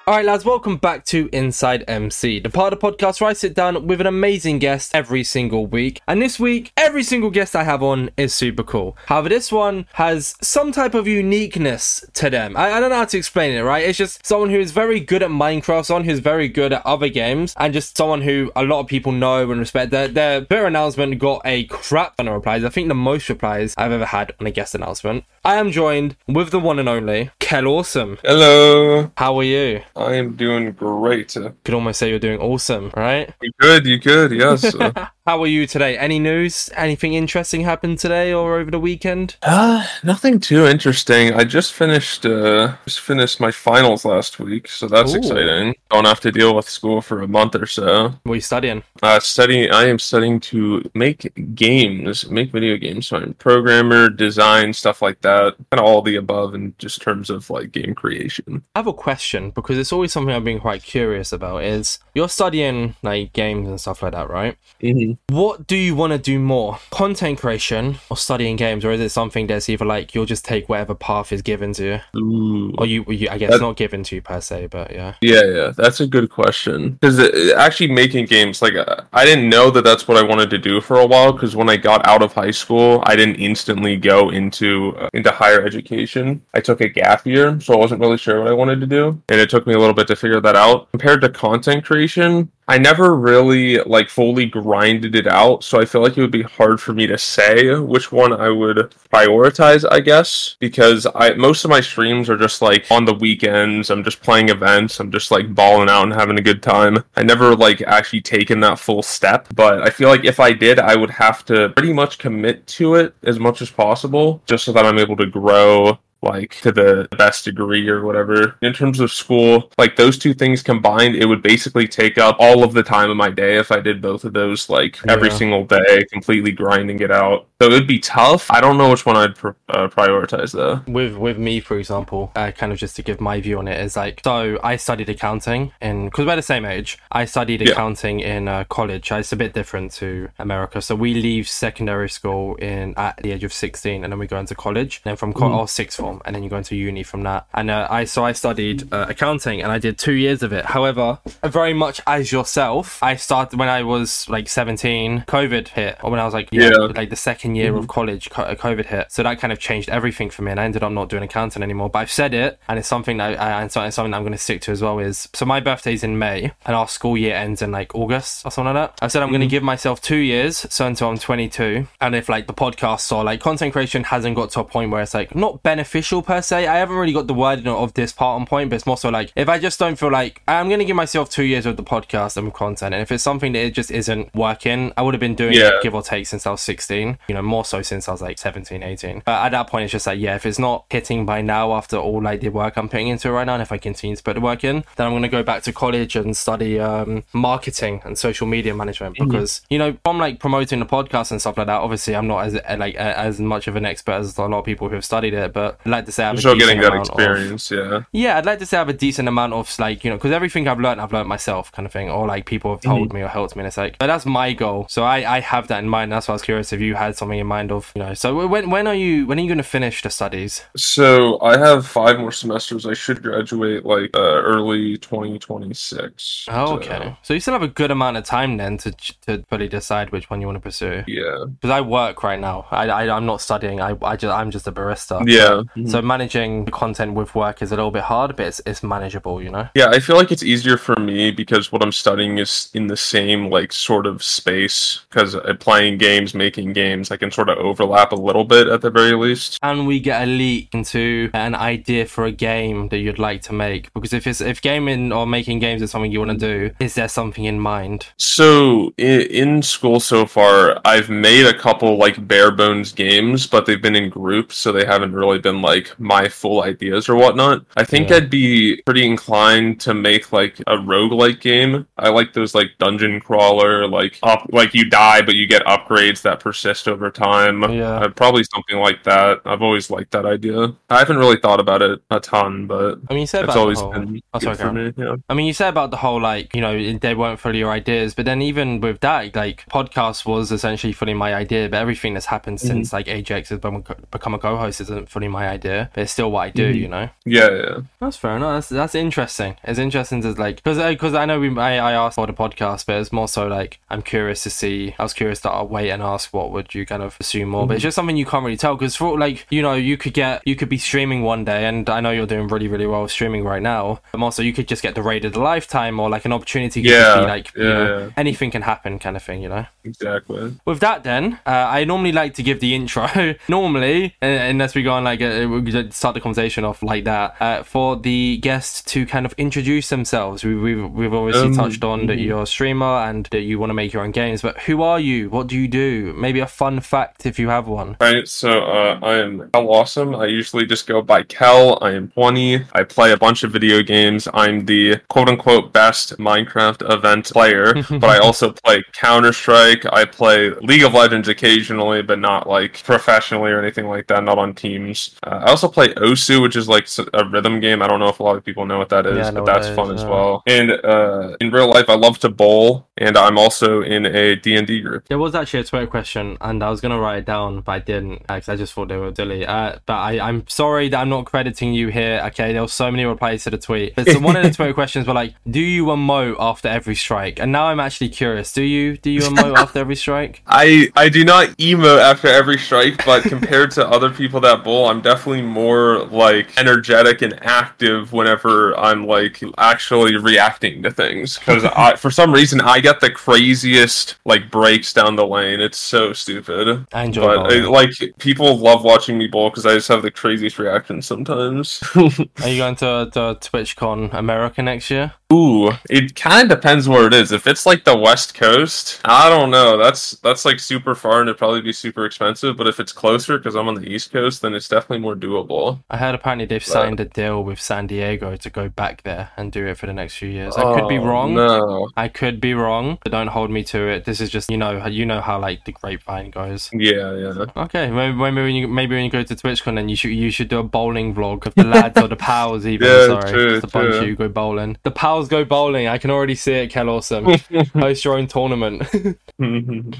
Alright, 0.07 0.23
lads, 0.23 0.45
welcome 0.45 0.77
back 0.77 1.03
to 1.05 1.29
Inside 1.33 1.83
MC, 1.87 2.39
the 2.39 2.51
part 2.51 2.71
of 2.71 2.79
the 2.79 2.91
podcast 2.91 3.19
where 3.19 3.31
I 3.31 3.33
sit 3.33 3.55
down 3.55 3.87
with 3.87 3.99
an 3.99 4.05
amazing 4.05 4.59
guest 4.59 4.91
every 4.93 5.23
single 5.23 5.65
week. 5.65 5.99
And 6.07 6.21
this 6.21 6.39
week, 6.39 6.71
every 6.77 7.01
single 7.01 7.31
guest 7.31 7.55
I 7.55 7.63
have 7.63 7.81
on 7.81 8.11
is 8.15 8.31
super 8.31 8.61
cool. 8.61 8.95
However, 9.07 9.29
this 9.29 9.51
one 9.51 9.87
has 9.93 10.35
some 10.43 10.71
type 10.71 10.93
of 10.93 11.07
uniqueness 11.07 12.05
to 12.13 12.29
them. 12.29 12.55
I, 12.55 12.73
I 12.73 12.79
don't 12.79 12.91
know 12.91 12.97
how 12.97 13.05
to 13.05 13.17
explain 13.17 13.53
it, 13.53 13.61
right? 13.63 13.83
It's 13.83 13.97
just 13.97 14.23
someone 14.23 14.51
who 14.51 14.59
is 14.59 14.69
very 14.69 14.99
good 14.99 15.23
at 15.23 15.31
Minecraft, 15.31 15.85
someone 15.85 16.05
who's 16.05 16.19
very 16.19 16.49
good 16.49 16.71
at 16.71 16.85
other 16.85 17.09
games, 17.09 17.55
and 17.57 17.73
just 17.73 17.97
someone 17.97 18.21
who 18.21 18.51
a 18.55 18.63
lot 18.63 18.81
of 18.81 18.87
people 18.87 19.11
know 19.11 19.49
and 19.49 19.59
respect. 19.59 19.89
Their, 19.89 20.07
their 20.07 20.41
Twitter 20.41 20.67
announcement 20.67 21.17
got 21.17 21.41
a 21.45 21.63
crap 21.63 22.17
ton 22.17 22.27
of 22.27 22.35
replies. 22.35 22.63
I 22.63 22.69
think 22.69 22.89
the 22.89 22.93
most 22.93 23.27
replies 23.27 23.73
I've 23.75 23.91
ever 23.91 24.05
had 24.05 24.35
on 24.39 24.45
a 24.45 24.51
guest 24.51 24.75
announcement. 24.75 25.23
I 25.43 25.55
am 25.55 25.71
joined 25.71 26.15
with 26.27 26.51
the 26.51 26.59
one 26.59 26.77
and 26.77 26.89
only 26.89 27.31
Kelawesome. 27.39 28.19
Hello, 28.23 29.11
How 29.17 29.37
are 29.37 29.43
you? 29.43 29.81
I 29.95 30.15
am 30.15 30.35
doing 30.35 30.71
great. 30.73 31.35
You 31.35 31.55
Could 31.63 31.73
almost 31.73 31.99
say 31.99 32.09
you're 32.09 32.19
doing 32.19 32.39
awesome, 32.39 32.91
right? 32.95 33.33
You 33.41 33.51
good? 33.59 33.85
You 33.85 33.99
good? 33.99 34.31
Yes. 34.31 34.75
How 35.27 35.41
are 35.41 35.47
you 35.47 35.65
today? 35.65 35.97
Any 35.97 36.19
news? 36.19 36.69
Anything 36.75 37.15
interesting 37.15 37.61
happened 37.61 37.97
today 37.97 38.31
or 38.31 38.59
over 38.59 38.69
the 38.69 38.79
weekend? 38.79 39.37
Uh, 39.41 39.83
nothing 40.03 40.39
too 40.39 40.67
interesting. 40.67 41.33
I 41.33 41.43
just 41.43 41.73
finished 41.73 42.27
uh 42.27 42.75
just 42.85 42.99
finished 42.99 43.39
my 43.39 43.49
finals 43.49 44.05
last 44.05 44.37
week, 44.37 44.67
so 44.67 44.87
that's 44.87 45.15
Ooh. 45.15 45.17
exciting. 45.17 45.73
Don't 45.89 46.05
have 46.05 46.19
to 46.19 46.31
deal 46.31 46.55
with 46.55 46.69
school 46.69 47.01
for 47.01 47.23
a 47.23 47.27
month 47.27 47.55
or 47.55 47.65
so. 47.65 48.13
What 48.21 48.33
are 48.33 48.35
you 48.35 48.41
studying? 48.41 48.83
Uh 49.01 49.19
studying 49.19 49.71
I 49.71 49.87
am 49.87 49.97
studying 49.97 50.39
to 50.41 50.87
make 50.93 51.33
games, 51.55 52.29
make 52.29 52.51
video 52.51 52.77
games. 52.77 53.07
So 53.07 53.17
I'm 53.17 53.31
a 53.31 53.33
programmer, 53.33 54.09
design, 54.09 54.73
stuff 54.73 55.01
like 55.01 55.21
that. 55.21 55.55
Kind 55.71 55.79
of 55.79 55.85
all 55.85 56.03
the 56.03 56.17
above 56.17 56.53
in 56.53 56.75
just 56.77 57.01
terms 57.01 57.31
of 57.31 57.49
like 57.49 57.71
game 57.71 57.95
creation. 57.95 58.61
I 58.75 58.79
have 58.79 58.85
a 58.85 58.93
question 58.93 59.49
because 59.49 59.79
it's 59.79 59.91
always 59.91 60.13
something 60.13 60.35
I've 60.35 60.43
been 60.43 60.59
quite 60.59 60.83
curious 60.83 61.31
about. 61.31 61.63
Is 61.63 61.97
you're 62.13 62.29
studying 62.29 62.95
like 63.01 63.33
games 63.33 63.67
and 63.67 63.81
stuff 63.81 64.03
like 64.03 64.13
that, 64.13 64.29
right? 64.29 64.55
Mm-hmm. 64.83 65.14
What 65.29 65.67
do 65.67 65.75
you 65.75 65.95
want 65.95 66.13
to 66.13 66.19
do 66.19 66.39
more? 66.39 66.79
Content 66.91 67.39
creation 67.39 67.97
or 68.09 68.17
studying 68.17 68.55
games, 68.55 68.85
or 68.85 68.91
is 68.91 69.01
it 69.01 69.09
something 69.09 69.47
that's 69.47 69.69
either 69.69 69.85
like 69.85 70.15
you'll 70.15 70.25
just 70.25 70.45
take 70.45 70.69
whatever 70.69 70.95
path 70.95 71.31
is 71.31 71.41
given 71.41 71.73
to 71.73 72.01
you, 72.13 72.73
or 72.77 72.85
you, 72.85 73.03
you 73.07 73.27
I 73.29 73.37
guess 73.37 73.51
That- 73.51 73.61
not 73.61 73.75
given 73.77 74.03
to 74.03 74.15
you 74.15 74.21
per 74.21 74.41
se, 74.41 74.67
but 74.67 74.91
yeah. 74.91 75.15
Yeah, 75.21 75.43
yeah, 75.43 75.71
that's 75.75 75.99
a 75.99 76.07
good 76.07 76.29
question. 76.29 76.97
Because 77.01 77.19
actually, 77.53 77.91
making 77.91 78.25
games 78.25 78.61
like 78.61 78.75
uh, 78.75 79.01
I 79.13 79.25
didn't 79.25 79.49
know 79.49 79.71
that 79.71 79.83
that's 79.83 80.07
what 80.07 80.17
I 80.17 80.23
wanted 80.23 80.49
to 80.51 80.57
do 80.57 80.81
for 80.81 80.99
a 80.99 81.05
while. 81.05 81.31
Because 81.33 81.55
when 81.55 81.69
I 81.69 81.77
got 81.77 82.05
out 82.07 82.21
of 82.21 82.33
high 82.33 82.51
school, 82.51 83.01
I 83.05 83.15
didn't 83.15 83.35
instantly 83.35 83.97
go 83.97 84.29
into 84.29 84.95
uh, 84.97 85.09
into 85.13 85.31
higher 85.31 85.61
education. 85.65 86.41
I 86.53 86.59
took 86.59 86.81
a 86.81 86.89
gap 86.89 87.25
year, 87.25 87.59
so 87.59 87.73
I 87.73 87.77
wasn't 87.77 88.01
really 88.01 88.17
sure 88.17 88.39
what 88.41 88.49
I 88.49 88.53
wanted 88.53 88.79
to 88.81 88.87
do, 88.87 89.21
and 89.29 89.39
it 89.39 89.49
took 89.49 89.67
me 89.67 89.73
a 89.73 89.79
little 89.79 89.93
bit 89.93 90.07
to 90.07 90.15
figure 90.15 90.39
that 90.41 90.55
out. 90.55 90.91
Compared 90.91 91.21
to 91.21 91.29
content 91.29 91.85
creation, 91.85 92.51
I 92.67 92.79
never 92.79 93.15
really 93.15 93.77
like 93.83 94.09
fully 94.09 94.47
grinded 94.47 95.15
it 95.15 95.27
out, 95.27 95.63
so 95.63 95.79
I 95.79 95.85
feel 95.85 96.01
like 96.01 96.17
it 96.17 96.21
would 96.21 96.31
be 96.31 96.41
hard 96.41 96.81
for 96.81 96.93
me 96.93 97.05
to 97.05 97.17
say 97.17 97.75
which 97.75 98.11
one 98.11 98.33
I 98.33 98.49
would 98.49 98.91
prioritize, 99.13 99.85
I 99.91 99.99
guess, 99.99 100.55
because 100.59 101.05
I 101.13 101.35
most 101.35 101.63
of 101.63 101.69
my 101.69 101.79
streams 101.79 102.27
are 102.27 102.37
just 102.37 102.63
like 102.63 102.89
on 102.89 103.05
the 103.05 103.13
weekends, 103.13 103.91
I'm 103.91 104.03
just 104.03 104.21
playing 104.23 104.49
events, 104.49 104.99
I'm 104.99 105.11
just 105.11 105.29
like 105.29 105.53
balling 105.53 105.89
out 105.89 106.03
and 106.03 106.13
having 106.13 106.39
a 106.39 106.43
good 106.43 106.63
time. 106.63 107.03
I 107.15 107.21
never 107.21 107.55
like 107.55 107.83
actually 107.83 108.21
taken 108.21 108.59
that 108.61 108.79
full 108.79 109.03
step, 109.03 109.47
but 109.53 109.83
I 109.83 109.91
feel 109.91 110.09
like 110.09 110.25
if 110.25 110.39
I 110.39 110.51
did, 110.51 110.79
I 110.79 110.95
would 110.95 111.11
have 111.11 111.45
to 111.45 111.69
pretty 111.69 111.93
much 111.93 112.17
commit 112.17 112.65
to 112.67 112.95
it 112.95 113.13
as 113.23 113.39
much 113.39 113.61
as 113.61 113.69
possible 113.69 114.41
just 114.47 114.65
so 114.65 114.71
that 114.71 114.85
I'm 114.87 114.97
able 114.97 115.17
to 115.17 115.27
grow 115.27 115.99
like 116.25 116.59
to 116.61 116.71
the 116.71 117.07
best 117.17 117.45
degree 117.45 117.87
or 117.87 118.03
whatever. 118.03 118.55
In 118.61 118.73
terms 118.73 118.99
of 118.99 119.11
school, 119.11 119.71
like 119.77 119.95
those 119.95 120.17
two 120.17 120.33
things 120.33 120.61
combined, 120.61 121.15
it 121.15 121.25
would 121.25 121.41
basically 121.41 121.87
take 121.87 122.17
up 122.17 122.35
all 122.39 122.63
of 122.63 122.73
the 122.73 122.83
time 122.83 123.09
of 123.09 123.17
my 123.17 123.29
day 123.29 123.57
if 123.57 123.71
I 123.71 123.79
did 123.79 124.01
both 124.01 124.23
of 124.25 124.33
those 124.33 124.69
like 124.69 124.97
every 125.07 125.31
single 125.31 125.63
day, 125.65 126.05
completely 126.11 126.51
grinding 126.51 126.99
it 126.99 127.11
out. 127.11 127.47
So 127.61 127.67
it 127.69 127.71
would 127.71 127.87
be 127.87 127.99
tough. 127.99 128.51
I 128.51 128.59
don't 128.59 128.77
know 128.77 128.89
which 128.89 129.05
one 129.05 129.15
I'd 129.15 129.35
pr- 129.35 129.49
uh, 129.69 129.87
prioritize 129.87 130.51
though. 130.51 130.81
with 130.91 131.15
with 131.15 131.37
me 131.37 131.59
for 131.59 131.77
example 131.77 132.31
uh, 132.35 132.51
kind 132.51 132.71
of 132.71 132.77
just 132.77 132.95
to 132.95 133.01
give 133.03 133.21
my 133.21 133.39
view 133.39 133.57
on 133.59 133.67
it 133.67 133.79
is 133.79 133.95
like 133.95 134.21
so 134.23 134.57
i 134.63 134.75
studied 134.75 135.09
accounting 135.09 135.71
in 135.81 136.05
because 136.05 136.25
we're 136.25 136.35
the 136.35 136.41
same 136.41 136.65
age 136.65 136.97
i 137.11 137.25
studied 137.25 137.61
Yeah. 137.61 137.71
accounting 137.71 138.19
in 138.19 138.47
uh, 138.47 138.63
college 138.65 139.11
it's 139.11 139.31
a 139.31 139.35
bit 139.35 139.53
different 139.53 139.91
to 139.93 140.29
america 140.39 140.81
so 140.81 140.95
we 140.95 141.13
leave 141.13 141.47
secondary 141.47 142.09
school 142.09 142.55
in 142.55 142.93
at 142.97 143.17
the 143.17 143.31
age 143.31 143.43
of 143.43 143.53
16 143.53 144.03
and 144.03 144.11
then 144.11 144.19
we 144.19 144.27
go 144.27 144.39
into 144.39 144.55
college 144.55 145.01
then 145.03 145.15
from 145.15 145.33
co- 145.33 145.51
or 145.53 145.67
sixth 145.67 145.99
form 145.99 146.14
and 146.25 146.35
then 146.35 146.43
you 146.43 146.49
go 146.49 146.57
into 146.57 146.75
uni 146.75 147.03
from 147.03 147.23
that. 147.23 147.47
And 147.53 147.69
uh, 147.71 147.87
i 147.89 148.05
so 148.05 148.23
i 148.25 148.31
studied 148.31 148.91
uh, 148.93 149.05
accounting 149.09 149.61
and 149.61 149.71
i 149.71 149.77
did 149.79 149.97
two 149.97 150.13
years 150.13 150.43
of 150.43 150.53
it. 150.53 150.65
However 150.65 151.19
very 151.43 151.73
much 151.73 152.01
as 152.07 152.31
yourself 152.31 153.01
i 153.03 153.15
started 153.15 153.57
when 153.59 153.69
i 153.69 153.83
was 153.83 154.27
like 154.29 154.47
17 154.47 155.25
covid 155.27 155.67
hit. 155.69 155.97
Or 156.03 156.11
when 156.11 156.19
i 156.19 156.25
was 156.25 156.33
like 156.33 156.49
yeah, 156.51 156.69
Yeah. 156.69 156.77
like 156.95 157.09
the 157.09 157.15
second 157.15 157.55
year 157.55 157.75
of 157.75 157.87
college 157.87 158.29
co- 158.29 158.43
uh, 158.43 158.55
covid 158.55 158.85
hit. 158.85 159.11
So 159.11 159.23
that 159.23 159.39
kind 159.39 159.51
of 159.53 159.59
changed 159.59 159.89
everything 159.89 160.29
for 160.29 160.41
me 160.43 160.51
and 160.51 160.59
i 160.59 160.63
ended 160.65 160.83
up 160.83 160.91
not 160.91 161.09
doing 161.09 161.23
accounting 161.23 161.63
anymore. 161.63 161.89
But 161.89 161.99
i've 161.99 162.11
said 162.11 162.33
it 162.33 162.59
and 162.67 162.79
it's 162.79 162.87
something 162.87 163.17
that 163.17 163.39
i 163.39 163.61
and 163.61 163.71
something 163.71 164.13
i'm 164.13 164.21
going 164.23 164.31
to 164.31 164.37
stick 164.37 164.61
to 164.61 164.71
as 164.71 164.81
well 164.81 164.99
is 164.99 165.27
so 165.33 165.45
my 165.45 165.59
birthday's 165.59 166.03
in 166.03 166.17
may 166.19 166.51
and 166.65 166.75
our 166.75 166.87
school 166.87 167.17
year 167.17 167.35
ends 167.35 167.61
in 167.61 167.71
like 167.71 167.93
august 167.95 168.45
or 168.45 168.51
something 168.51 168.73
like 168.73 168.91
that. 168.97 169.03
I 169.03 169.07
said 169.07 169.23
i'm 169.23 169.29
going 169.29 169.41
to 169.41 169.47
give 169.47 169.63
myself 169.63 170.01
two 170.01 170.17
years 170.17 170.65
so 170.69 170.85
until 170.87 171.09
i'm 171.09 171.17
22 171.17 171.87
and 172.01 172.15
if 172.15 172.29
like 172.29 172.47
the 172.47 172.53
podcast 172.53 173.11
or 173.15 173.23
like 173.23 173.39
content 173.41 173.73
creation 173.73 174.03
hasn't 174.03 174.35
got 174.35 174.49
to 174.51 174.59
a 174.59 174.63
point 174.63 174.91
where 174.91 175.01
it's 175.01 175.13
like 175.13 175.35
not 175.35 175.61
beneficial 175.63 176.04
per 176.21 176.41
se 176.41 176.67
i 176.67 176.77
haven't 176.77 176.95
really 176.95 177.13
got 177.13 177.27
the 177.27 177.33
wording 177.33 177.67
of 177.67 177.93
this 177.93 178.11
part 178.13 178.39
on 178.39 178.45
point 178.45 178.69
but 178.69 178.75
it's 178.77 178.85
more 178.85 178.97
so 178.97 179.09
like 179.09 179.31
if 179.35 179.49
i 179.49 179.57
just 179.59 179.79
don't 179.79 179.97
feel 179.97 180.11
like 180.11 180.41
i'm 180.47 180.67
going 180.67 180.79
to 180.79 180.85
give 180.85 180.95
myself 180.95 181.29
two 181.29 181.43
years 181.43 181.65
of 181.65 181.77
the 181.77 181.83
podcast 181.83 182.37
and 182.37 182.45
with 182.45 182.53
content 182.53 182.93
and 182.93 183.01
if 183.01 183.11
it's 183.11 183.23
something 183.23 183.51
that 183.53 183.59
it 183.65 183.71
just 183.73 183.91
isn't 183.91 184.33
working 184.35 184.91
i 184.97 185.01
would 185.01 185.13
have 185.13 185.19
been 185.19 185.35
doing 185.35 185.53
Yeah. 185.53 185.69
it 185.77 185.83
give 185.83 185.93
or 185.95 186.01
take 186.01 186.27
since 186.27 186.45
i 186.47 186.51
was 186.51 186.61
16 186.61 187.17
you 187.27 187.35
know 187.35 187.41
more 187.41 187.65
so 187.65 187.81
since 187.81 188.07
i 188.07 188.11
was 188.11 188.21
like 188.21 188.37
17 188.37 188.83
18 188.83 189.21
but 189.25 189.43
at 189.45 189.49
that 189.49 189.67
point 189.67 189.83
it's 189.85 189.91
just 189.91 190.07
like 190.07 190.19
yeah 190.19 190.35
if 190.35 190.45
it's 190.45 190.59
not 190.59 190.85
hitting 190.89 191.25
by 191.25 191.41
now 191.41 191.73
after 191.73 191.97
all 191.97 192.21
like 192.21 192.41
the 192.41 192.49
work 192.49 192.77
i'm 192.77 192.89
putting 192.89 193.07
into 193.07 193.27
it 193.27 193.31
right 193.31 193.45
now 193.45 193.53
and 193.53 193.61
if 193.61 193.71
i 193.71 193.77
continue 193.77 194.15
to 194.15 194.23
put 194.23 194.33
the 194.35 194.41
work 194.41 194.63
in 194.63 194.83
then 194.95 195.07
i'm 195.07 195.11
going 195.13 195.21
to 195.23 195.27
go 195.29 195.43
back 195.43 195.63
to 195.63 195.73
college 195.73 196.15
and 196.15 196.35
study 196.37 196.79
um, 196.79 197.23
marketing 197.33 198.01
and 198.05 198.17
social 198.17 198.47
media 198.47 198.73
management 198.73 199.05
Mm-hmm. 199.05 199.29
because 199.29 199.61
you 199.69 199.77
know 199.77 199.95
from 200.03 200.17
like 200.17 200.39
promoting 200.39 200.79
the 200.79 200.85
podcast 200.85 201.29
and 201.31 201.39
stuff 201.39 201.57
like 201.57 201.67
that 201.67 201.79
obviously 201.81 202.15
i'm 202.15 202.27
not 202.27 202.45
as 202.45 202.53
like 202.79 202.95
as 202.95 203.39
much 203.39 203.67
of 203.67 203.75
an 203.75 203.85
expert 203.85 204.13
as 204.13 204.37
a 204.37 204.41
lot 204.45 204.59
of 204.59 204.65
people 204.65 204.89
who 204.89 204.95
have 204.95 205.05
studied 205.05 205.33
it 205.33 205.53
but 205.53 205.79
i'd 205.85 205.91
like 205.91 206.05
to 206.05 206.11
say 206.11 206.23
i 206.23 206.27
have 206.27 206.35
a 206.35 206.39
Still 206.39 206.55
getting 206.57 206.79
that 206.81 206.91
amount 206.93 207.09
of- 207.09 207.19
experience, 207.19 207.71
yeah. 207.71 208.01
yeah, 208.11 208.37
I'd 208.37 208.45
like 208.45 208.59
to 208.59 208.65
say 208.65 208.77
I 208.77 208.81
have 208.81 208.89
a 208.89 208.93
decent 208.93 209.27
amount 209.27 209.53
of 209.53 209.65
like 209.79 210.03
you 210.03 210.09
know 210.09 210.17
because 210.17 210.31
everything 210.31 210.67
I've 210.67 210.79
learned 210.79 210.99
I've 211.01 211.13
learned 211.13 211.29
myself 211.29 211.71
kind 211.71 211.85
of 211.85 211.91
thing, 211.91 212.09
or 212.09 212.27
like 212.27 212.45
people 212.45 212.71
have 212.71 212.81
told 212.81 213.13
me 213.13 213.21
or 213.21 213.27
helped 213.27 213.55
me, 213.55 213.61
and 213.61 213.67
it's 213.67 213.77
like 213.77 213.97
but 213.99 214.07
that's 214.07 214.25
my 214.25 214.53
goal. 214.53 214.87
So 214.89 215.03
I 215.03 215.17
I 215.37 215.39
have 215.39 215.67
that 215.69 215.79
in 215.83 215.89
mind. 215.89 216.11
That's 216.11 216.27
why 216.27 216.33
I 216.33 216.37
was 216.39 216.41
curious 216.41 216.73
if 216.73 216.79
you 216.81 216.95
had 216.95 217.15
something 217.15 217.39
in 217.39 217.47
mind 217.47 217.71
of 217.71 217.91
you 217.95 218.01
know. 218.03 218.13
So 218.13 218.47
when 218.47 218.69
when 218.69 218.85
are 218.87 218.95
you 218.95 219.25
when 219.27 219.37
are 219.37 219.41
you 219.41 219.47
going 219.47 219.57
to 219.57 219.71
finish 219.77 220.01
the 220.01 220.09
studies? 220.09 220.63
So 220.75 221.39
I 221.41 221.57
have 221.57 221.85
five 221.87 222.19
more 222.19 222.31
semesters. 222.31 222.85
I 222.85 222.93
should 222.93 223.21
graduate 223.21 223.85
like 223.85 224.09
uh, 224.15 224.19
early 224.53 224.97
2026. 224.97 226.47
Oh, 226.49 226.65
So, 226.65 226.73
okay. 226.75 227.15
So 227.21 227.33
you 227.33 227.39
still 227.39 227.53
have 227.53 227.61
a 227.63 227.67
good 227.67 227.91
amount 227.91 228.17
of 228.17 228.25
time 228.25 228.57
then 228.57 228.77
to 228.79 228.91
to 229.25 229.43
fully 229.49 229.67
decide 229.67 230.11
which 230.11 230.29
one 230.29 230.41
you 230.41 230.47
want 230.47 230.57
to 230.57 230.61
pursue. 230.61 231.03
yeah. 231.07 231.45
Because 231.47 231.69
I 231.69 231.81
work 231.81 232.23
right 232.23 232.39
now. 232.39 232.65
I, 232.71 232.87
I 232.89 233.15
I'm 233.15 233.25
not 233.25 233.41
studying. 233.41 233.81
I 233.81 233.95
I 234.01 234.15
just 234.15 234.33
I'm 234.33 234.51
just 234.51 234.67
a 234.67 234.71
barista. 234.71 235.23
Yeah. 235.27 235.61
Mhm. 235.75 235.89
So 235.89 236.01
managing 236.01 236.65
content 236.67 237.13
with 237.13 237.35
work 237.35 237.61
is 237.61 237.71
a 237.71 237.75
little 237.75 237.91
bit 237.91 238.03
hard, 238.03 238.35
but 238.35 238.47
it's, 238.47 238.61
it's 238.65 238.83
manageable, 238.83 239.41
you 239.41 239.49
know? 239.49 239.67
Yeah, 239.75 239.89
I 239.89 239.99
feel 239.99 240.15
like 240.15 240.31
it's 240.31 240.43
easier 240.43 240.77
for 240.77 240.95
me 240.99 241.31
because 241.31 241.71
what 241.71 241.81
I'm 241.81 241.91
studying 241.91 242.37
is 242.37 242.69
in 242.73 242.87
the 242.87 242.97
same 242.97 243.49
like 243.49 243.71
sort 243.73 244.05
of 244.05 244.23
space. 244.23 245.01
Because 245.09 245.35
playing 245.59 245.97
games, 245.97 246.33
making 246.33 246.73
games, 246.73 247.11
I 247.11 247.17
can 247.17 247.31
sort 247.31 247.49
of 247.49 247.57
overlap 247.57 248.11
a 248.11 248.15
little 248.15 248.43
bit 248.45 248.67
at 248.67 248.81
the 248.81 248.89
very 248.89 249.13
least. 249.13 249.59
Can 249.61 249.85
we 249.85 249.99
get 249.99 250.23
a 250.23 250.25
leak 250.25 250.69
into 250.73 251.29
an 251.33 251.55
idea 251.55 252.05
for 252.05 252.25
a 252.25 252.31
game 252.31 252.89
that 252.89 252.99
you'd 252.99 253.19
like 253.19 253.41
to 253.43 253.53
make? 253.53 253.93
Because 253.93 254.13
if 254.13 254.27
it's 254.27 254.41
if 254.41 254.61
gaming 254.61 255.11
or 255.11 255.25
making 255.25 255.59
games 255.59 255.81
is 255.81 255.91
something 255.91 256.11
you 256.11 256.19
want 256.19 256.39
to 256.39 256.69
do, 256.69 256.71
is 256.79 256.95
there 256.95 257.07
something 257.07 257.45
in 257.45 257.59
mind? 257.59 258.07
So 258.17 258.93
in, 258.97 259.21
in 259.21 259.61
school 259.63 259.99
so 259.99 260.25
far, 260.25 260.79
I've 260.85 261.09
made 261.09 261.45
a 261.45 261.57
couple 261.57 261.97
like 261.97 262.27
bare 262.27 262.51
bones 262.51 262.91
games, 262.91 263.47
but 263.47 263.65
they've 263.65 263.81
been 263.81 263.95
in 263.95 264.09
groups, 264.09 264.55
so 264.57 264.71
they 264.71 264.85
haven't 264.85 265.13
really 265.13 265.39
been 265.39 265.61
like 265.65 265.87
my 265.99 266.29
full 266.29 266.63
ideas 266.63 267.09
or 267.09 267.15
whatnot. 267.15 267.65
I 267.75 267.83
think 267.83 268.09
Yeah. 268.09 268.17
I'd 268.17 268.29
be 268.29 268.81
pretty 268.85 269.05
inclined 269.05 269.79
to 269.81 269.93
make 269.93 270.31
like 270.31 270.59
a 270.67 270.77
roguelike 270.77 271.39
game. 271.41 271.87
I 271.97 272.09
like 272.09 272.33
those 272.33 272.53
like 272.55 272.69
dungeon 272.79 273.19
crawler, 273.19 273.87
like 273.87 274.19
up 274.23 274.47
like 274.51 274.73
you 274.73 274.89
die 274.89 275.21
but 275.21 275.35
you 275.35 275.45
get 275.47 275.63
upgrades 275.65 276.21
that 276.21 276.39
persist 276.39 276.87
over 276.87 277.09
time. 277.11 277.63
Yeah. 277.73 277.95
Uh, 277.95 278.09
probably 278.09 278.43
something 278.53 278.77
like 278.77 279.03
that. 279.03 279.41
I've 279.45 279.61
always 279.61 279.89
liked 279.89 280.11
that 280.11 280.25
idea. 280.25 280.73
I 280.89 280.99
haven't 280.99 281.17
really 281.17 281.37
thought 281.37 281.59
about 281.59 281.81
it 281.81 282.01
a 282.11 282.19
ton, 282.19 282.67
but 282.67 282.99
I 283.09 283.13
mean, 283.13 283.21
you 283.21 283.27
said 283.27 283.43
it's 283.45 283.53
about 283.53 283.61
always 283.61 283.79
the 283.79 283.83
whole, 283.85 283.93
been 283.93 284.21
Oh, 284.33 284.39
sorry, 284.39 284.55
for 284.55 284.71
me. 284.71 284.93
Yeah. 284.97 285.15
I 285.29 285.33
mean, 285.33 285.45
you 285.47 285.53
said 285.53 285.69
about 285.69 285.91
the 285.91 285.97
whole 285.97 286.21
like 286.21 286.55
you 286.55 286.61
know 286.61 286.73
they 286.97 287.15
weren't 287.15 287.39
fully 287.39 287.59
your 287.59 287.71
ideas, 287.71 288.13
but 288.15 288.25
then 288.25 288.41
even 288.41 288.79
with 288.81 288.99
that, 289.01 289.35
like 289.35 289.65
podcast 289.69 290.25
was 290.25 290.51
essentially 290.51 290.93
fully 290.93 291.13
my 291.13 291.33
idea. 291.33 291.69
But 291.69 291.77
everything 291.77 292.13
that's 292.13 292.25
happened 292.27 292.45
Mm-hmm. 292.55 292.67
since 292.67 292.93
like 292.93 293.07
Ajax 293.09 293.49
has 293.49 293.59
become 293.59 294.33
a 294.33 294.39
co-host 294.39 294.79
isn't 294.81 295.09
fully 295.09 295.27
my 295.27 295.47
idea, 295.49 295.54
but 295.63 295.89
it's 295.95 296.11
still 296.11 296.31
what 296.31 296.41
I 296.41 296.49
do. 296.49 296.71
Mhm. 296.73 296.75
You 296.81 296.87
know, 296.87 297.09
Yeah, 297.25 297.49
yeah. 297.51 297.77
that's 297.99 298.17
fair 298.17 298.35
enough. 298.37 298.53
That's 298.55 298.69
that's 298.69 298.95
interesting. 298.95 299.55
It's 299.63 299.79
interesting 299.79 300.21
to 300.23 300.31
like 300.33 300.57
because 300.57 300.77
because 300.77 301.13
I 301.13 301.25
know 301.25 301.39
we 301.39 301.49
I, 301.57 301.77
I 301.77 301.93
asked 301.93 302.15
for 302.15 302.27
the 302.27 302.33
podcast, 302.33 302.85
but 302.85 302.95
it's 302.97 303.11
more 303.11 303.27
so 303.27 303.47
like 303.47 303.79
I'm 303.89 304.01
curious 304.01 304.43
to 304.43 304.49
see. 304.49 304.95
I 304.99 305.03
was 305.03 305.13
curious 305.13 305.39
that 305.41 305.51
I'll 305.51 305.67
wait 305.67 305.89
and 305.91 306.01
ask 306.03 306.33
what 306.33 306.51
would 306.51 306.73
you 306.75 306.85
kind 306.85 307.03
of 307.03 307.17
assume 307.19 307.49
more, 307.49 307.67
but 307.67 307.75
it's 307.75 307.83
just 307.83 307.95
something 307.95 308.17
you 308.17 308.25
can't 308.25 308.43
really 308.43 308.57
tell 308.57 308.75
because 308.75 308.95
for 308.95 309.17
like 309.19 309.45
you 309.49 309.61
know 309.61 309.73
you 309.73 309.97
could 309.97 310.13
get 310.13 310.41
you 310.45 310.55
could 310.55 310.69
be 310.69 310.77
streaming 310.77 311.21
one 311.23 311.45
day, 311.45 311.65
and 311.65 311.89
I 311.89 311.99
know 312.01 312.11
you're 312.11 312.25
doing 312.27 312.47
really 312.47 312.67
really 312.67 312.87
well 312.87 313.07
streaming 313.07 313.43
right 313.43 313.61
now. 313.61 313.99
But 314.11 314.21
also 314.21 314.41
you 314.43 314.53
could 314.53 314.67
just 314.67 314.81
get 314.83 314.95
the 314.95 315.03
raid 315.03 315.25
of 315.25 315.33
the 315.33 315.39
lifetime 315.39 315.99
or 315.99 316.09
like 316.09 316.25
an 316.25 316.33
opportunity. 316.33 316.81
Could 316.81 316.91
Yeah, 316.91 317.19
be 317.19 317.25
like 317.25 317.55
you 317.55 317.63
yeah, 317.67 317.73
know, 317.73 317.97
yeah. 317.99 318.09
anything 318.17 318.51
can 318.51 318.61
happen 318.63 318.99
kind 318.99 319.15
of 319.15 319.23
thing. 319.23 319.41
You 319.41 319.49
know. 319.49 319.65
Exactly. 319.83 320.55
With 320.65 320.79
that, 320.79 321.03
then 321.03 321.39
uh, 321.45 321.49
I 321.77 321.83
normally 321.83 322.11
like 322.11 322.33
to 322.35 322.43
give 322.43 322.59
the 322.59 322.73
intro. 322.75 323.07
normally, 323.47 324.15
uh, 324.21 324.25
unless 324.25 324.75
we 324.75 324.83
go 324.83 324.93
on 324.93 325.03
like 325.03 325.21
a 325.21 325.44
we 325.44 325.44
could 325.44 325.44
start 325.91 326.13
the 326.13 326.21
conversation 326.21 326.63
off 326.63 326.83
like 326.83 327.03
that, 327.05 327.35
uh, 327.39 327.63
for 327.63 327.95
the 327.95 328.37
guest 328.41 328.87
to 328.87 329.05
kind 329.05 329.25
of 329.25 329.33
introduce 329.37 329.89
themselves. 329.89 330.43
We, 330.43 330.55
we've 330.55 330.91
we've 330.91 331.13
obviously 331.13 331.47
Um, 331.47 331.55
touched 331.55 331.83
on 331.83 332.07
that 332.07 332.17
mhm. 332.17 332.25
you're 332.25 332.43
a 332.43 332.47
streamer 332.47 332.85
and 333.07 333.25
that 333.31 333.41
you 333.41 333.59
want 333.59 333.69
to 333.69 333.73
make 333.73 333.93
your 333.93 334.03
own 334.03 334.11
games. 334.11 334.41
But 334.41 334.61
who 334.61 334.81
are 334.81 334.99
you? 334.99 335.29
What 335.29 335.47
do 335.47 335.57
you 335.57 335.67
do? 335.67 336.13
Maybe 336.17 336.39
a 336.39 336.47
fun 336.47 336.79
fact 336.79 337.25
if 337.25 337.39
you 337.39 337.49
have 337.49 337.67
one. 337.67 337.97
Right, 337.99 338.27
so 338.27 338.63
uh, 338.63 338.99
I 339.01 339.15
am 339.15 339.49
Kelawesome. 339.53 340.15
I 340.15 340.25
usually 340.25 340.65
just 340.65 340.87
go 340.87 341.01
by 341.01 341.23
Kel. 341.23 341.77
I 341.81 341.91
am 341.91 342.09
20. 342.09 342.61
I 342.73 342.83
play 342.83 343.11
a 343.11 343.17
bunch 343.17 343.43
of 343.43 343.51
video 343.51 343.81
games. 343.81 344.27
I'm 344.33 344.65
the 344.65 344.97
quote 345.09 345.29
unquote 345.29 345.73
best 345.73 346.17
Minecraft 346.17 346.91
event 346.91 347.31
player, 347.31 347.73
but 347.89 348.09
I 348.09 348.19
also 348.19 348.51
play 348.51 348.83
Counter 348.93 349.33
Strike. 349.33 349.85
I 349.91 350.05
play 350.05 350.49
League 350.61 350.83
of 350.83 350.93
Legends 350.93 351.27
occasionally, 351.27 352.01
but 352.01 352.19
not 352.19 352.47
like 352.47 352.83
professionally 352.83 353.51
or 353.51 353.59
anything 353.61 353.87
like 353.87 354.07
that, 354.07 354.23
not 354.23 354.37
on 354.37 354.53
teams. 354.53 355.15
Uh, 355.23 355.34
I 355.43 355.49
also 355.49 355.67
play 355.67 355.89
Osu, 355.95 356.41
which 356.41 356.55
is 356.55 356.67
like 356.67 356.87
a 357.13 357.25
rhythm 357.25 357.59
game. 357.59 357.81
I 357.81 357.87
don't 357.87 357.99
know 357.99 358.09
if 358.09 358.19
a 358.19 358.23
lot 358.23 358.35
of 358.37 358.43
people 358.43 358.65
know 358.65 358.77
what 358.77 358.89
that 358.89 359.05
is, 359.05 359.17
Yeah, 359.17 359.31
but 359.31 359.45
that's 359.45 359.67
that 359.67 359.75
fun 359.75 359.87
is, 359.93 360.01
as 360.01 360.03
yeah. 360.03 360.09
well. 360.09 360.43
And 360.47 360.71
uh, 360.71 361.37
in 361.39 361.51
real 361.51 361.69
life, 361.69 361.89
I 361.89 361.95
love 361.95 362.19
to 362.19 362.29
bowl, 362.29 362.87
and 362.97 363.17
I'm 363.17 363.37
also 363.37 363.81
in 363.81 364.05
a 364.05 364.35
D&D 364.35 364.81
group. 364.81 365.07
There 365.07 365.19
was 365.19 365.35
actually 365.35 365.61
a 365.61 365.63
Twitter 365.63 365.87
question, 365.87 366.37
and 366.41 366.63
I 366.63 366.69
was 366.69 366.81
gonna 366.81 366.99
write 366.99 367.19
it 367.19 367.25
down, 367.25 367.61
but 367.61 367.71
I 367.71 367.79
didn't 367.79 368.19
because 368.19 368.49
I 368.49 368.55
just 368.55 368.73
thought 368.73 368.87
they 368.87 368.97
were 368.97 369.13
silly. 369.15 369.45
Uh, 369.45 369.77
but 369.85 369.93
I, 369.95 370.19
I'm 370.19 370.47
sorry 370.47 370.89
that 370.89 370.99
I'm 370.99 371.09
not 371.09 371.25
crediting 371.25 371.73
you 371.73 371.87
here. 371.89 372.21
Okay, 372.27 372.53
there 372.53 372.61
were 372.61 372.67
so 372.67 372.89
many 372.91 373.05
replies 373.05 373.43
to 373.43 373.49
the 373.49 373.57
tweet. 373.57 373.95
But 373.95 374.07
so 374.07 374.19
one 374.19 374.35
of 374.35 374.43
the 374.43 374.51
Twitter 374.55 374.73
questions 374.73 375.07
were 375.07 375.13
like, 375.13 375.33
"Do 375.49 375.59
you 375.59 375.85
emote 375.85 376.35
after 376.39 376.67
every 376.67 376.95
strike?" 376.95 377.39
And 377.39 377.51
now 377.51 377.67
I'm 377.67 377.79
actually 377.79 378.09
curious. 378.09 378.53
Do 378.53 378.63
you 378.63 378.97
do 378.97 379.11
you 379.11 379.21
emote 379.21 379.57
after 379.57 379.79
every 379.79 379.95
strike? 379.95 380.41
I 380.47 380.89
I 380.95 381.09
do 381.09 381.23
not 381.25 381.49
emote 381.57 382.01
after 382.01 382.27
every 382.27 382.57
strike, 382.57 383.03
but 383.05 383.23
compared 383.23 383.71
to 383.71 383.87
other 383.87 384.09
people 384.09 384.39
that 384.41 384.63
bowl, 384.63 384.87
I'm 384.87 385.01
definitely 385.01 385.24
more 385.41 386.05
like 386.05 386.57
energetic 386.57 387.21
and 387.21 387.37
active 387.45 388.13
whenever 388.13 388.77
I'm 388.77 389.05
like 389.05 389.41
actually 389.57 390.15
reacting 390.17 390.83
to 390.83 390.91
things. 390.91 391.37
Because 391.39 391.63
I, 391.75 391.95
for 391.95 392.11
some 392.11 392.33
reason, 392.33 392.61
I 392.61 392.79
get 392.79 392.99
the 392.99 393.09
craziest 393.11 394.15
like 394.25 394.49
breaks 394.51 394.93
down 394.93 395.15
the 395.15 395.25
lane. 395.25 395.59
It's 395.61 395.77
so 395.77 396.13
stupid. 396.13 396.85
I 396.93 397.03
enjoy 397.03 397.35
But 397.35 397.43
bowling. 397.49 397.65
uh, 397.65 397.69
like 397.69 397.91
people 398.19 398.57
love 398.57 398.83
watching 398.83 399.17
me 399.17 399.27
bowl 399.27 399.49
because 399.49 399.65
I 399.65 399.73
just 399.73 399.87
have 399.87 400.01
the 400.01 400.11
craziest 400.11 400.59
reactions 400.59 401.05
sometimes. 401.05 401.81
Are 401.95 402.49
you 402.49 402.57
going 402.57 402.75
to, 402.77 403.09
to 403.13 403.37
TwitchCon 403.41 404.13
America 404.13 404.61
next 404.61 404.89
year? 404.89 405.13
Ooh, 405.35 405.71
it 405.89 406.15
kind 406.15 406.49
of 406.49 406.57
depends 406.57 406.87
where 406.87 407.07
it 407.07 407.13
is. 407.13 407.31
If 407.31 407.45
it's 407.47 407.65
like 407.65 407.83
the 407.83 407.97
West 407.97 408.33
Coast, 408.33 409.01
I 409.03 409.29
don't 409.29 409.51
know. 409.51 409.77
That's 409.77 410.11
that's 410.25 410.45
like 410.45 410.59
super 410.59 410.95
far 410.95 411.19
and 411.19 411.29
it'd 411.29 411.37
probably 411.37 411.61
be 411.61 411.73
super 411.73 412.05
expensive. 412.05 412.55
But 412.55 412.67
if 412.67 412.79
it's 412.79 412.93
closer, 412.93 413.37
because 413.37 413.55
I'm 413.55 413.67
on 413.67 413.75
the 413.75 413.87
East 413.91 414.11
Coast, 414.11 414.41
then 414.41 414.53
it's 414.53 414.69
definitely 414.69 414.99
more 414.99 415.15
doable. 415.15 415.83
I 415.89 415.97
heard 415.97 416.15
apparently 416.15 416.45
they've 416.45 416.61
But- 416.65 416.71
signed 416.71 416.99
a 416.99 417.05
deal 417.05 417.43
with 417.43 417.59
San 417.59 417.87
Diego 417.87 418.35
to 418.37 418.49
go 418.49 418.69
back 418.69 419.03
there 419.03 419.31
and 419.35 419.51
do 419.51 419.65
it 419.67 419.77
for 419.77 419.87
the 419.87 419.93
next 419.93 420.15
few 420.17 420.29
years. 420.29 420.55
I 420.55 420.61
could 420.79 420.87
be 420.87 420.97
Oh, 420.97 421.05
wrong. 421.05 421.33
No. 421.35 421.89
I 421.97 422.07
could 422.07 422.39
be 422.39 422.53
wrong, 422.53 422.97
but 423.03 423.11
don't 423.11 423.27
hold 423.27 423.51
me 423.51 423.63
to 423.65 423.87
it. 423.89 424.05
This 424.05 424.21
is 424.21 424.29
just 424.29 424.49
you 424.49 424.57
know 424.57 424.85
you 424.87 425.05
know 425.05 425.21
how 425.21 425.39
like 425.39 425.65
the 425.65 425.71
grapevine 425.73 426.31
goes. 426.31 426.69
Yeah, 426.73 427.13
yeah. 427.15 427.45
Okay, 427.57 427.89
maybe, 427.89 428.15
maybe 428.15 428.41
when 428.41 428.55
you 428.55 428.67
maybe 428.67 428.95
when 428.95 429.03
you 429.05 429.11
go 429.11 429.23
to 429.23 429.35
TwitchCon, 429.35 429.75
then 429.75 429.89
you 429.89 429.95
should 429.95 430.11
you 430.11 430.31
should 430.31 430.47
do 430.47 430.59
a 430.59 430.63
bowling 430.63 431.13
vlog 431.13 431.45
of 431.45 431.55
the 431.55 431.63
lads 431.63 431.99
or 432.01 432.07
the 432.07 432.15
pals 432.27 432.65
even. 432.65 432.87
Yeah, 432.87 433.07
sorry, 433.07 433.31
true, 433.31 433.49
just 433.59 433.63
a 433.65 433.67
bunch 433.67 433.89
true. 433.91 433.97
of 433.99 434.07
you 434.07 434.15
go 434.15 434.29
bowling. 434.29 434.77
The 434.83 434.91
pals 434.91 435.24
go 435.29 435.45
bowling. 435.45 435.87
I 435.87 435.97
can 435.97 436.11
already 436.11 436.35
see 436.35 436.53
it. 436.53 436.71
Kelawesome, 436.71 437.71
host 437.79 438.05
your 438.05 438.17
own 438.17 438.27
tournament. 438.27 438.83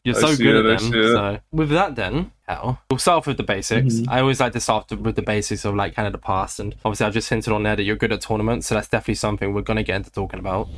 You're 0.04 0.16
so 0.16 0.36
good 0.36 0.66
it, 0.66 0.66
at 0.66 0.80
them. 0.80 0.92
So 0.92 1.40
with 1.52 1.70
that, 1.70 1.96
then 1.96 2.32
Kel, 2.48 2.80
we'll 2.90 3.00
start 3.00 3.18
off 3.18 3.28
with 3.28 3.38
the 3.38 3.44
basics. 3.44 3.96
Mhm. 3.96 4.08
I 4.10 4.20
always 4.22 4.40
like 4.40 4.54
to 4.54 4.60
start 4.60 4.92
with 4.92 5.16
the 5.16 5.22
basics 5.22 5.66
of 5.66 5.76
like 5.76 5.96
kind 5.96 6.06
of 6.06 6.12
the 6.12 6.20
past, 6.20 6.60
and 6.60 6.76
obviously 6.86 7.06
I've 7.06 7.14
just 7.14 7.30
hinted 7.30 7.54
on 7.54 7.64
there 7.64 7.76
that 7.76 7.84
you're 7.84 7.96
good 7.96 8.12
at 8.12 8.22
tournaments, 8.22 8.68
so 8.68 8.76
that's 8.76 8.88
definitely 8.88 9.16
something 9.16 9.54
we're 9.54 9.62
gonna 9.62 9.84
get 9.84 9.96
into 9.98 10.12
talking 10.12 10.40
about. 10.40 10.70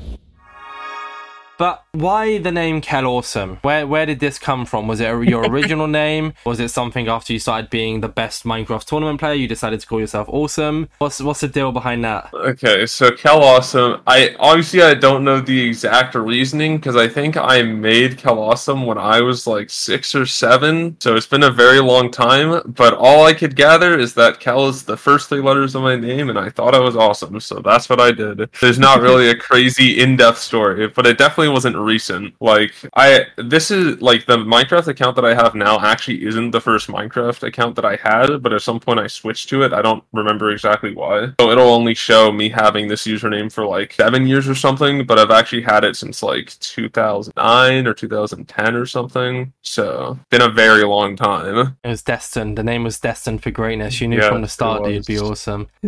But 1.57 1.83
why 1.91 2.37
the 2.37 2.51
name 2.51 2.81
Kelawesome? 2.81 3.57
Where 3.63 3.87
where 3.87 4.05
did 4.05 4.19
this 4.19 4.37
come 4.37 4.65
from? 4.65 4.87
Was 4.87 4.99
it 4.99 5.09
your 5.27 5.43
original 5.51 5.87
name? 5.87 6.33
Was 6.45 6.59
it 6.59 6.69
something 6.69 7.07
after 7.07 7.33
you 7.33 7.39
started 7.39 7.69
being 7.69 8.01
the 8.01 8.07
best 8.07 8.43
Minecraft 8.43 8.85
tournament 8.85 9.19
player? 9.19 9.33
You 9.33 9.47
decided 9.47 9.79
to 9.79 9.87
call 9.87 9.99
yourself 9.99 10.29
Awesome. 10.29 10.89
What's 10.99 11.19
what's 11.21 11.41
the 11.41 11.47
deal 11.47 11.71
behind 11.71 12.03
that? 12.03 12.31
Okay, 12.33 12.85
so 12.85 13.09
Kelawesome. 13.09 14.01
I 14.05 14.35
obviously 14.39 14.83
I 14.83 14.93
don't 14.93 15.23
know 15.23 15.41
the 15.41 15.59
exact 15.67 16.13
reasoning 16.13 16.77
because 16.77 16.95
I 16.95 17.07
think 17.07 17.35
I 17.37 17.63
made 17.63 18.17
Kelawesome 18.17 18.85
when 18.85 18.97
I 18.99 19.21
was 19.21 19.47
like 19.47 19.69
six 19.69 20.13
or 20.13 20.25
seven. 20.25 20.97
So 20.99 21.15
it's 21.15 21.27
been 21.27 21.43
a 21.43 21.51
very 21.51 21.79
long 21.79 22.11
time. 22.11 22.61
But 22.67 22.93
all 22.93 23.25
I 23.25 23.33
could 23.33 23.55
gather 23.55 23.97
is 23.97 24.13
that 24.13 24.39
Kel 24.39 24.67
is 24.67 24.83
the 24.83 24.97
first 24.97 25.29
three 25.29 25.41
letters 25.41 25.73
of 25.73 25.81
my 25.81 25.95
name, 25.95 26.29
and 26.29 26.37
I 26.37 26.49
thought 26.49 26.75
I 26.75 26.79
was 26.79 26.95
awesome. 26.95 27.39
So 27.39 27.59
that's 27.59 27.89
what 27.89 27.99
I 27.99 28.11
did. 28.11 28.49
There's 28.61 28.79
not 28.79 29.01
really 29.01 29.29
a 29.29 29.35
crazy 29.47 29.99
in-depth 29.99 30.37
story, 30.37 30.87
but 30.87 31.07
it 31.07 31.17
definitely 31.17 31.46
wasn't 31.47 31.77
recent. 31.77 32.35
Like 32.39 32.73
I, 32.95 33.27
this 33.37 33.71
is 33.71 34.01
like 34.01 34.25
the 34.25 34.37
Minecraft 34.37 34.87
account 34.87 35.15
that 35.15 35.25
I 35.25 35.33
have 35.33 35.55
now 35.55 35.79
actually 35.79 36.25
isn't 36.25 36.51
the 36.51 36.61
first 36.61 36.87
Minecraft 36.87 37.43
account 37.43 37.75
that 37.75 37.85
I 37.85 37.97
had, 37.97 38.41
but 38.41 38.53
at 38.53 38.61
some 38.61 38.79
point 38.79 38.99
I 38.99 39.07
switched 39.07 39.49
to 39.49 39.63
it. 39.63 39.73
I 39.73 39.81
don't 39.81 40.03
remember 40.13 40.51
exactly 40.51 40.93
why. 40.93 41.33
So 41.39 41.51
it'll 41.51 41.69
only 41.69 41.93
show 41.93 42.31
me 42.31 42.49
having 42.49 42.87
this 42.87 43.05
username 43.05 43.51
for 43.51 43.65
like 43.65 43.93
seven 43.93 44.27
years 44.27 44.47
or 44.47 44.55
something, 44.55 45.05
but 45.05 45.19
I've 45.19 45.31
actually 45.31 45.63
had 45.63 45.83
it 45.83 45.95
since 45.95 46.23
like 46.23 46.57
2009 46.59 47.87
or 47.87 47.93
2010 47.93 48.75
or 48.75 48.85
something. 48.85 49.53
So 49.61 50.19
been 50.29 50.41
a 50.41 50.49
very 50.49 50.83
long 50.83 51.15
time. 51.15 51.77
It 51.83 51.87
was 51.89 52.03
destined. 52.03 52.57
The 52.57 52.63
name 52.63 52.83
was 52.83 52.99
destined 52.99 53.43
for 53.43 53.51
greatness. 53.51 53.99
You 54.01 54.07
knew 54.07 54.17
Yeah, 54.17 54.29
from 54.29 54.41
the 54.41 54.47
start 54.47 54.83
that 54.83 54.91
you'd 54.91 55.05
be 55.05 55.19
awesome, 55.19 55.67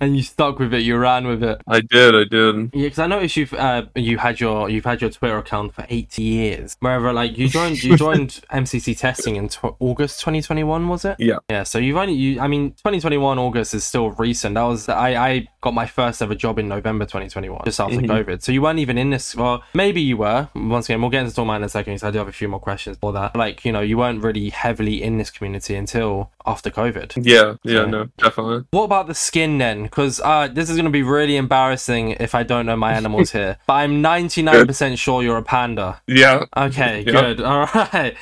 and 0.00 0.16
you 0.16 0.22
stuck 0.22 0.58
with 0.58 0.72
it. 0.74 0.82
You 0.82 0.96
ran 0.96 1.26
with 1.26 1.42
it. 1.42 1.60
I 1.66 1.80
did, 1.80 2.14
I 2.14 2.24
did. 2.24 2.70
Yeah, 2.72 2.86
because 2.86 2.98
I 2.98 3.06
noticed 3.06 3.36
you've 3.36 3.54
uh, 3.54 3.84
you 3.94 4.18
had 4.18 4.40
your 4.40 4.68
you've 4.70 4.84
had 4.84 5.00
your 5.00 5.03
Twitter 5.10 5.38
account 5.38 5.74
for 5.74 5.86
eight 5.88 6.16
years. 6.18 6.76
Wherever 6.80 7.12
like 7.12 7.36
you 7.38 7.48
joined 7.48 7.82
you 7.82 7.96
joined 8.06 8.40
MCC 8.52 8.96
testing 8.98 9.36
in 9.36 9.48
tw- 9.48 9.76
August 9.80 10.20
2021 10.20 10.88
was 10.88 11.04
it? 11.04 11.16
Yeah. 11.18 11.38
Yeah. 11.50 11.62
So 11.62 11.78
you've 11.78 11.96
only 11.96 12.14
you 12.14 12.40
I 12.40 12.46
mean 12.48 12.70
2021 12.72 13.38
August 13.38 13.74
is 13.74 13.84
still 13.84 14.10
recent. 14.12 14.54
That 14.54 14.62
was 14.62 14.88
I 14.88 15.14
I 15.28 15.48
got 15.60 15.74
my 15.74 15.86
first 15.86 16.20
ever 16.22 16.34
job 16.34 16.58
in 16.58 16.68
November 16.68 17.04
2021, 17.06 17.62
just 17.64 17.80
after 17.80 17.96
Mhm. 17.96 18.06
COVID. 18.06 18.42
So 18.42 18.52
you 18.52 18.60
weren't 18.62 18.78
even 18.80 18.98
in 18.98 19.10
this. 19.10 19.34
Well, 19.34 19.62
maybe 19.74 20.00
you 20.00 20.16
were. 20.18 20.48
Once 20.54 20.86
again, 20.88 21.00
we'll 21.00 21.10
get 21.10 21.24
into 21.24 21.40
Stormlight 21.40 21.56
in 21.56 21.64
a 21.64 21.68
second. 21.68 21.98
So 21.98 22.08
I 22.08 22.10
do 22.10 22.18
have 22.18 22.28
a 22.28 22.32
few 22.32 22.48
more 22.48 22.60
questions 22.60 22.98
for 23.00 23.12
that. 23.14 23.34
Like, 23.34 23.64
you 23.64 23.72
know, 23.72 23.80
you 23.80 23.96
weren't 23.96 24.22
really 24.22 24.50
heavily 24.50 25.02
in 25.02 25.16
this 25.16 25.30
community 25.30 25.74
until 25.74 26.30
after 26.46 26.70
COVID. 26.70 27.24
Yeah, 27.24 27.54
yeah, 27.62 27.82
So- 27.84 27.86
no, 27.86 28.04
definitely. 28.18 28.64
What 28.70 28.84
about 28.84 29.06
the 29.06 29.14
skin 29.14 29.58
then? 29.58 29.84
Because 29.84 30.20
uh, 30.20 30.48
this 30.52 30.68
is 30.70 30.76
going 30.76 30.84
to 30.84 30.90
be 30.90 31.02
really 31.02 31.36
embarrassing 31.36 32.10
if 32.20 32.34
I 32.34 32.42
don't 32.42 32.66
know 32.66 32.76
my 32.76 32.92
animals 32.92 33.32
here. 33.32 33.56
But 33.66 33.74
I'm 33.74 34.02
99% 34.02 34.98
sure 34.98 35.22
you're 35.22 35.36
a 35.38 35.42
panda. 35.42 36.00
Yeah. 36.06 36.44
Okay, 36.56 37.02
Yeah. 37.06 37.12
good. 37.12 37.40
All 37.50 37.66
right. 37.74 38.14